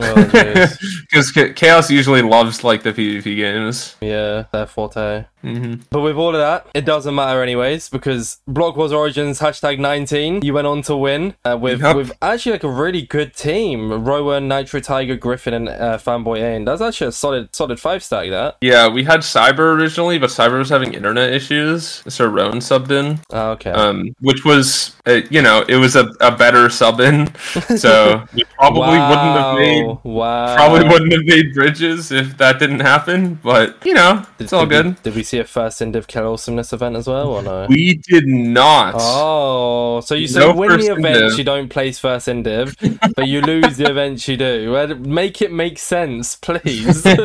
Oh, 0.00 0.14
jeez. 0.32 0.78
Because 1.10 1.32
Chaos 1.54 1.90
usually 1.90 2.22
loves 2.22 2.62
like 2.62 2.82
the 2.82 2.92
PvP 2.92 3.34
games. 3.36 3.96
Yeah, 4.00 4.44
their 4.52 4.66
forte. 4.66 5.24
Hmm 5.42 5.74
But 5.90 6.00
with 6.00 6.16
all 6.16 6.28
of 6.34 6.40
that, 6.40 6.66
it 6.74 6.84
doesn't 6.84 7.14
matter 7.14 7.42
anyways 7.42 7.88
because 7.88 8.38
Block 8.46 8.76
Wars 8.76 8.92
Origins 8.92 9.40
hashtag 9.40 9.78
19, 9.78 10.42
you 10.42 10.52
went 10.54 10.66
on 10.66 10.82
to 10.82 10.96
win 10.96 11.34
uh, 11.44 11.56
with 11.60 11.80
Yep. 11.80 11.96
with 11.96 12.12
actually 12.20 12.52
like 12.52 12.64
a 12.64 12.68
really 12.70 13.02
good 13.02 13.34
team. 13.34 14.04
Rowan, 14.04 14.48
Nitro 14.48 14.80
Tiger, 14.80 15.16
Griffin, 15.16 15.54
and 15.54 15.68
uh, 15.68 15.98
Fanboy 15.98 16.40
Ain. 16.42 16.64
That's 16.64 16.80
actually 16.82 17.08
a 17.08 17.12
solid 17.12 17.54
solid 17.54 17.78
five 17.80 18.02
stack. 18.02 18.30
That. 18.30 18.56
Yeah, 18.60 18.88
we 18.88 19.04
had 19.04 19.20
Cyber 19.20 19.74
originally, 19.78 20.18
but 20.18 20.30
Cyber 20.30 20.58
was 20.58 20.68
having 20.70 20.92
internet 20.94 21.32
issues, 21.32 22.02
so 22.08 22.26
Rowan 22.26 22.58
subbed 22.58 22.90
in. 22.90 23.20
Oh, 23.30 23.50
okay. 23.52 23.70
um, 23.70 24.14
which 24.20 24.44
was 24.44 24.96
uh, 25.06 25.20
you 25.30 25.40
know 25.42 25.64
it 25.68 25.76
was 25.76 25.94
a, 25.96 26.08
a 26.20 26.34
better 26.36 26.68
sub 26.68 27.00
in, 27.00 27.32
so 27.76 28.24
we 28.34 28.44
probably 28.58 28.98
wouldn't 28.98 29.38
have 29.38 29.56
made 29.58 29.84
Wow. 29.86 30.00
Wow. 30.04 30.56
probably 30.56 30.88
wouldn't 30.88 31.12
have 31.12 31.24
made 31.24 31.54
bridges 31.54 32.10
if 32.10 32.36
that 32.38 32.58
didn't 32.58 32.80
happen. 32.80 33.34
But 33.42 33.76
you 33.86 33.94
know 33.94 34.24
it's 34.38 34.52
all 34.52 34.66
did 34.66 34.84
we- 34.84 34.90
good. 34.92 35.02
did 35.04 35.14
we 35.14 35.22
see 35.28 35.38
a 35.38 35.44
first 35.44 35.80
Indiv 35.80 36.06
Kill 36.06 36.32
Awesomeness 36.32 36.72
event 36.72 36.96
as 36.96 37.06
well, 37.06 37.28
or 37.28 37.42
no? 37.42 37.66
We 37.68 38.00
did 38.08 38.26
not. 38.26 38.94
Oh, 38.96 40.00
so 40.00 40.14
you 40.14 40.26
so 40.26 40.40
No 40.40 40.54
win 40.54 40.78
the 40.80 40.92
event, 40.92 41.38
you 41.38 41.44
don't 41.44 41.68
place 41.68 41.98
first 41.98 42.28
Indiv, 42.28 42.74
but 43.16 43.28
you 43.28 43.40
lose 43.42 43.76
the 43.76 43.90
event 43.90 44.26
you 44.26 44.36
do. 44.36 44.96
Make 44.96 45.42
it 45.42 45.52
make 45.52 45.78
sense, 45.78 46.36
please. 46.36 47.06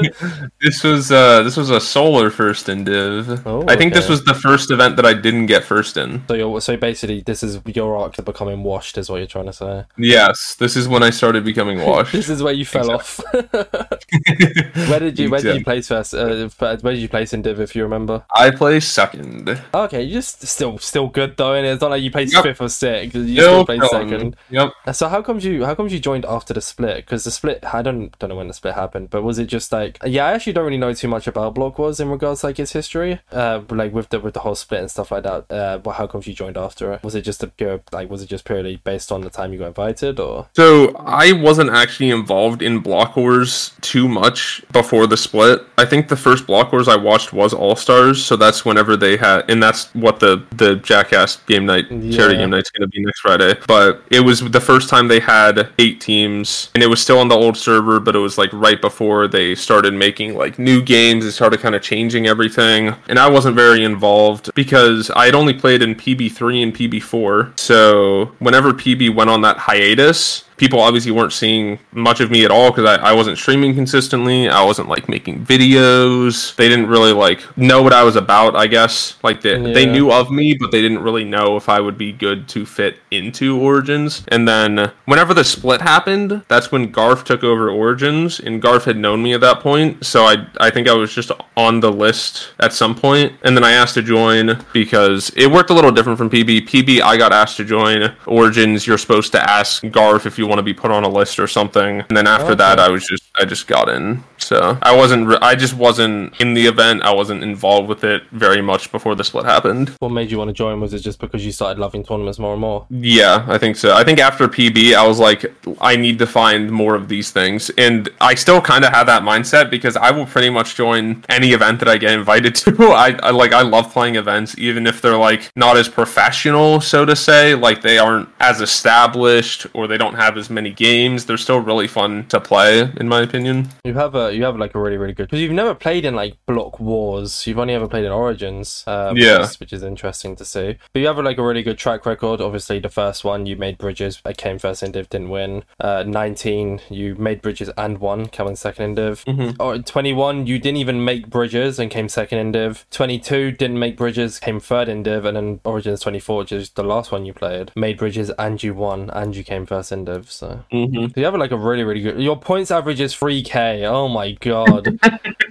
This 0.61 0.83
was 0.83 1.11
uh 1.11 1.43
this 1.43 1.57
was 1.57 1.69
a 1.69 1.81
solar 1.81 2.29
first 2.29 2.69
in 2.69 2.83
div. 2.83 3.45
Oh, 3.45 3.65
I 3.67 3.75
think 3.75 3.93
this 3.93 4.07
was 4.07 4.23
the 4.23 4.33
first 4.33 4.71
event 4.71 4.95
that 4.95 5.05
I 5.05 5.13
didn't 5.13 5.47
get 5.47 5.63
first 5.63 5.97
in. 5.97 6.23
so 6.27 6.33
you're 6.33 6.61
so 6.61 6.77
basically 6.77 7.21
this 7.21 7.43
is 7.43 7.59
your 7.65 7.95
arc 7.97 8.13
to 8.15 8.21
becoming 8.21 8.63
washed, 8.63 8.97
is 8.97 9.09
what 9.09 9.17
you're 9.17 9.27
trying 9.27 9.45
to 9.47 9.53
say. 9.53 9.85
Yes, 9.97 10.55
this 10.55 10.75
is 10.75 10.87
when 10.87 11.03
I 11.03 11.09
started 11.09 11.43
becoming 11.43 11.81
washed. 11.85 12.13
This 12.13 12.29
is 12.29 12.41
where 12.41 12.53
you 12.53 12.65
fell 12.65 12.91
off. 12.91 13.19
where 13.33 14.99
did 14.99 15.19
you 15.19 15.29
where 15.29 15.41
did 15.41 15.57
you 15.57 15.63
place 15.63 15.87
first? 15.87 16.13
Uh, 16.13 16.49
where 16.59 16.93
did 16.93 16.99
you 16.99 17.09
place 17.09 17.33
in 17.33 17.41
Div 17.41 17.59
if 17.59 17.75
you 17.75 17.83
remember. 17.83 17.92
I 18.35 18.51
play 18.51 18.79
second. 18.79 19.61
Okay, 19.73 20.03
you 20.03 20.13
just 20.13 20.45
still 20.47 20.77
still 20.77 21.07
good 21.07 21.37
though, 21.37 21.53
and 21.53 21.65
it's 21.65 21.81
not 21.81 21.91
like 21.91 22.01
you 22.01 22.11
play 22.11 22.23
Yep. 22.23 22.43
fifth 22.43 22.61
or 22.61 22.69
sixth. 22.69 23.15
You 23.15 23.41
Still 23.41 23.65
still 23.65 23.65
play 23.65 23.79
second. 23.89 24.35
Yep. 24.49 24.71
So 24.93 25.07
how 25.09 25.21
comes 25.21 25.45
you 25.45 25.65
how 25.65 25.75
comes 25.75 25.93
you 25.93 25.99
joined 25.99 26.25
after 26.25 26.53
the 26.53 26.61
split? 26.61 26.97
Because 26.97 27.23
the 27.23 27.31
split 27.31 27.63
I 27.73 27.81
don't 27.81 28.17
don't 28.19 28.29
know 28.29 28.35
when 28.35 28.47
the 28.47 28.53
split 28.53 28.75
happened, 28.75 29.09
but 29.09 29.23
was 29.23 29.39
it 29.39 29.45
just 29.45 29.71
like 29.71 29.97
yeah? 30.05 30.25
I 30.25 30.33
actually 30.33 30.53
don't 30.53 30.65
really 30.65 30.77
know 30.77 30.93
too 30.93 31.07
much 31.07 31.27
about 31.27 31.55
Block 31.55 31.77
Wars 31.79 31.99
in 31.99 32.09
regards 32.09 32.41
to, 32.41 32.47
like 32.47 32.59
its 32.59 32.73
history, 32.73 33.19
uh, 33.31 33.61
like 33.69 33.93
with 33.93 34.09
the 34.09 34.19
with 34.19 34.33
the 34.33 34.39
whole 34.41 34.55
split 34.55 34.81
and 34.81 34.91
stuff 34.91 35.11
like 35.11 35.23
that. 35.23 35.51
Uh, 35.51 35.77
but 35.77 35.91
how 35.91 36.07
comes 36.07 36.27
you 36.27 36.33
joined 36.33 36.57
after 36.57 36.93
it? 36.93 37.03
Was 37.03 37.15
it 37.15 37.21
just 37.21 37.43
a 37.43 37.47
pure 37.47 37.81
like 37.91 38.09
was 38.09 38.21
it 38.23 38.27
just 38.27 38.45
purely 38.45 38.77
based 38.77 39.11
on 39.11 39.21
the 39.21 39.29
time 39.29 39.53
you 39.53 39.59
got 39.59 39.67
invited 39.67 40.19
or? 40.19 40.47
So 40.55 40.95
I 40.97 41.33
wasn't 41.33 41.69
actually 41.69 42.09
involved 42.09 42.61
in 42.61 42.79
Block 42.79 43.15
Wars 43.15 43.71
too 43.81 44.07
much 44.07 44.63
before 44.71 45.07
the 45.07 45.17
split. 45.17 45.61
I 45.77 45.85
think 45.85 46.07
the 46.07 46.15
first 46.15 46.47
Block 46.47 46.71
Wars 46.71 46.87
I 46.87 46.95
watched 46.95 47.33
was 47.33 47.53
All 47.53 47.75
Stars, 47.83 48.23
so 48.25 48.35
that's 48.35 48.65
whenever 48.65 48.97
they 48.97 49.17
had, 49.17 49.49
and 49.49 49.61
that's 49.61 49.93
what 49.93 50.19
the 50.19 50.43
the 50.55 50.75
Jackass 50.77 51.37
game 51.45 51.65
night 51.65 51.87
charity 51.89 52.35
Yeah. 52.35 52.41
game 52.41 52.49
night's 52.49 52.71
going 52.71 52.81
to 52.81 52.87
be 52.87 53.03
next 53.03 53.19
Friday. 53.19 53.55
But 53.67 54.01
it 54.09 54.21
was 54.21 54.39
the 54.41 54.59
first 54.61 54.89
time 54.89 55.07
they 55.07 55.19
had 55.19 55.69
eight 55.77 55.99
teams, 56.01 56.69
and 56.73 56.81
it 56.83 56.87
was 56.87 57.01
still 57.01 57.19
on 57.19 57.27
the 57.27 57.35
old 57.35 57.57
server, 57.57 57.99
but 57.99 58.15
it 58.15 58.19
was 58.19 58.37
like 58.37 58.49
right 58.53 58.79
before 58.81 59.27
they 59.27 59.53
started 59.53 59.93
making 59.93 60.35
like 60.35 60.57
new 60.57 60.81
games. 60.81 61.25
They 61.25 61.31
started 61.31 61.59
kind 61.59 61.75
of 61.75 61.81
changing 61.81 62.25
everything, 62.27 62.95
and 63.09 63.19
I 63.19 63.29
wasn't 63.29 63.55
very 63.55 63.83
involved 63.83 64.49
because 64.55 65.11
I 65.11 65.25
had 65.25 65.35
only 65.35 65.53
played 65.53 65.81
in 65.81 65.93
PB3 65.95 66.63
and 66.63 66.73
PB4. 66.75 67.59
So 67.59 68.31
whenever 68.39 68.71
PB 68.73 69.13
went 69.13 69.29
on 69.29 69.41
that 69.41 69.57
hiatus, 69.57 70.45
people 70.57 70.79
obviously 70.79 71.11
weren't 71.11 71.33
seeing 71.33 71.79
much 71.91 72.19
of 72.19 72.31
me 72.31 72.45
at 72.45 72.51
all 72.51 72.71
because 72.71 72.85
I, 72.85 73.09
I 73.09 73.13
wasn't 73.13 73.37
streaming 73.37 73.75
consistently. 73.75 74.49
I 74.49 74.63
wasn't 74.63 74.89
like 74.89 75.09
making 75.09 75.45
videos. 75.45 76.55
They 76.55 76.69
didn't 76.69 76.87
really 76.87 77.13
like 77.13 77.57
know 77.57 77.81
what 77.81 77.93
I 77.93 78.03
was 78.03 78.15
about, 78.15 78.55
I 78.55 78.67
guess. 78.67 79.17
Like 79.23 79.41
they, 79.41 79.59
they 79.73 79.85
knew 79.85 80.11
of 80.11 80.31
me, 80.31 80.55
but 80.59 80.71
they 80.71 80.81
didn't 80.81 81.01
really 81.01 81.23
know 81.23 81.57
if 81.57 81.69
I 81.69 81.79
would 81.79 81.97
be 81.97 82.11
good 82.11 82.47
to 82.49 82.65
fit 82.65 82.97
into 83.11 83.59
Origins. 83.59 84.23
And 84.29 84.47
then 84.47 84.91
whenever 85.05 85.33
the 85.33 85.43
split 85.43 85.81
happened, 85.81 86.43
that's 86.47 86.71
when 86.71 86.91
Garf 86.91 87.23
took 87.23 87.43
over 87.43 87.69
Origins, 87.69 88.39
and 88.39 88.61
Garf 88.61 88.83
had 88.83 88.97
known 88.97 89.23
me 89.23 89.33
at 89.33 89.41
that 89.41 89.59
point. 89.59 90.05
So 90.05 90.23
I 90.25 90.47
I 90.59 90.69
think 90.69 90.87
I 90.87 90.93
was 90.93 91.13
just 91.13 91.31
on 91.55 91.79
the 91.79 91.91
list 91.91 92.53
at 92.59 92.73
some 92.73 92.95
point, 92.95 93.33
and 93.43 93.55
then 93.55 93.63
I 93.63 93.71
asked 93.71 93.93
to 93.95 94.01
join 94.01 94.63
because 94.73 95.31
it 95.35 95.47
worked 95.47 95.69
a 95.69 95.73
little 95.73 95.91
different 95.91 96.17
from 96.17 96.29
PB. 96.29 96.67
PB 96.67 97.01
I 97.01 97.17
got 97.17 97.31
asked 97.31 97.57
to 97.57 97.65
join 97.65 98.15
Origins. 98.25 98.87
You're 98.87 98.97
supposed 98.97 99.31
to 99.33 99.49
ask 99.49 99.83
Garf 99.83 100.25
if 100.25 100.37
you 100.37 100.42
want 100.43 100.59
to 100.59 100.63
be 100.63 100.73
put 100.73 100.91
on 100.91 101.03
a 101.03 101.09
list 101.09 101.39
or 101.39 101.47
something, 101.47 102.01
and 102.01 102.17
then 102.17 102.27
after 102.27 102.55
that 102.55 102.79
I 102.79 102.89
was 102.89 103.05
just 103.05 103.23
I 103.35 103.45
just 103.45 103.67
got 103.67 103.89
in. 103.89 104.23
So 104.37 104.77
I 104.81 104.95
wasn't 104.95 105.27
re- 105.27 105.39
I 105.41 105.55
just 105.55 105.73
wasn't 105.73 106.39
in 106.39 106.53
the 106.53 106.67
event. 106.67 107.03
I 107.03 107.13
wasn't 107.13 107.43
involved 107.43 107.87
with 107.87 108.03
it 108.03 108.23
very 108.31 108.61
much 108.61 108.91
before 108.91 109.15
the 109.15 109.23
split 109.23 109.45
happened. 109.45 109.89
What 109.99 110.09
made 110.09 110.31
you 110.31 110.37
want 110.37 110.49
to 110.49 110.53
join? 110.53 110.79
Was 110.81 110.93
it 110.93 110.99
just 110.99 111.19
because 111.19 111.45
you 111.45 111.51
started 111.51 111.79
loving 111.79 112.03
tournaments 112.03 112.39
more 112.39 112.51
and 112.53 112.61
more? 112.61 112.85
Yeah, 112.89 113.45
I 113.47 113.57
think 113.57 113.77
so. 113.77 113.95
I 113.95 114.03
think 114.03 114.19
after 114.19 114.47
PB, 114.47 114.95
I 114.95 115.07
was 115.07 115.19
like, 115.19 115.45
I 115.79 115.95
need 115.95 116.19
to 116.19 116.27
find 116.27 116.69
more 116.69 116.95
of 116.95 117.07
these 117.07 117.31
things, 117.31 117.69
and 117.77 118.09
I 118.19 118.35
still 118.35 118.61
kind 118.61 118.83
of 118.83 118.91
have 118.91 119.07
that 119.07 119.23
mindset 119.23 119.69
because 119.69 119.95
I 119.95 120.11
will 120.11 120.25
pretty 120.25 120.49
much 120.49 120.75
join 120.75 121.23
any 121.29 121.51
event 121.53 121.79
that 121.79 121.87
I 121.87 121.97
get 121.97 122.11
invited 122.13 122.55
to. 122.63 122.91
I, 122.91 123.17
I 123.23 123.31
like, 123.31 123.53
I 123.53 123.61
love 123.61 123.91
playing 123.91 124.15
events, 124.15 124.55
even 124.57 124.85
if 124.85 125.01
they're 125.01 125.17
like 125.17 125.51
not 125.55 125.77
as 125.77 125.87
professional, 125.87 126.81
so 126.81 127.05
to 127.05 127.15
say. 127.15 127.55
Like 127.55 127.81
they 127.81 127.97
aren't 127.97 128.29
as 128.39 128.61
established 128.61 129.67
or 129.73 129.87
they 129.87 129.97
don't 129.97 130.15
have 130.15 130.32
as 130.37 130.49
many 130.49 130.71
games. 130.71 131.25
They're 131.25 131.37
still 131.37 131.59
really 131.59 131.87
fun 131.87 132.25
to 132.27 132.39
play, 132.39 132.89
in 132.97 133.07
my 133.07 133.21
opinion. 133.21 133.69
You 133.83 133.93
have 133.93 134.15
a 134.15 134.33
you 134.35 134.43
have 134.43 134.57
like 134.57 134.75
a 134.75 134.79
really 134.79 134.97
really 134.97 135.13
good 135.13 135.27
because 135.27 135.41
you've 135.41 135.51
never 135.51 135.73
played 135.75 136.05
in 136.05 136.15
like 136.15 136.35
Block 136.45 136.79
Wars. 136.79 137.45
You've 137.47 137.59
only 137.59 137.73
ever 137.73 137.87
played 137.87 138.05
in 138.05 138.11
Origins. 138.11 138.83
Uh, 138.87 139.11
which 139.11 139.23
Yeah. 139.23 139.41
is- 139.41 139.59
which 139.59 139.73
is 139.73 139.83
interesting 139.83 140.35
to 140.35 140.45
see. 140.45 140.77
But 140.93 140.99
you 140.99 141.07
have 141.07 141.17
like 141.19 141.37
a 141.37 141.43
really 141.43 141.63
good 141.63 141.77
track 141.77 142.05
record. 142.05 142.41
Obviously, 142.41 142.79
the 142.79 142.89
first 142.89 143.23
one 143.23 143.45
you 143.45 143.55
made 143.55 143.77
bridges, 143.77 144.21
I 144.25 144.33
came 144.33 144.59
first 144.59 144.83
in 144.83 144.91
div, 144.91 145.09
didn't 145.09 145.29
win. 145.29 145.63
Uh, 145.79 146.03
Nineteen, 146.05 146.79
you 146.89 147.15
made 147.15 147.41
bridges 147.41 147.69
and 147.77 147.97
won, 147.99 148.27
coming 148.27 148.55
second 148.55 148.85
in 148.85 148.95
div. 148.95 149.23
Mhm. 149.25 149.55
Or 149.59 149.77
twenty 149.79 150.13
one, 150.13 150.47
you 150.47 150.59
didn't 150.59 150.77
even 150.77 151.03
make 151.03 151.29
bridges 151.29 151.79
and 151.79 151.89
came 151.91 152.09
second 152.09 152.39
in 152.39 152.51
div. 152.51 152.85
Twenty 152.91 153.19
two 153.19 153.51
didn't 153.51 153.79
make 153.79 153.97
bridges, 153.97 154.39
came 154.39 154.59
third 154.59 154.87
in 154.89 155.03
div, 155.03 155.25
and 155.25 155.35
then 155.37 155.59
Origins 155.63 156.01
twenty 156.01 156.19
four, 156.19 156.39
which 156.39 156.51
is 156.51 156.69
the 156.71 156.83
last 156.83 157.11
one 157.11 157.25
you 157.25 157.33
played, 157.33 157.71
made 157.75 157.97
bridges 157.97 158.29
and 158.39 158.61
you 158.63 158.73
won, 158.73 159.09
and 159.11 159.35
you 159.35 159.43
came 159.43 159.65
first 159.65 159.91
in 159.91 160.05
div. 160.05 160.22
So. 160.29 160.63
Mm-hmm. 160.71 161.17
You 161.19 161.25
have 161.25 161.35
like 161.35 161.51
a 161.51 161.57
really, 161.57 161.83
really 161.83 162.01
good. 162.01 162.19
Your 162.19 162.37
points 162.37 162.71
average 162.71 162.99
is 162.99 163.13
3k. 163.13 163.83
Oh 163.87 164.07
my 164.07 164.31
god. 164.33 164.99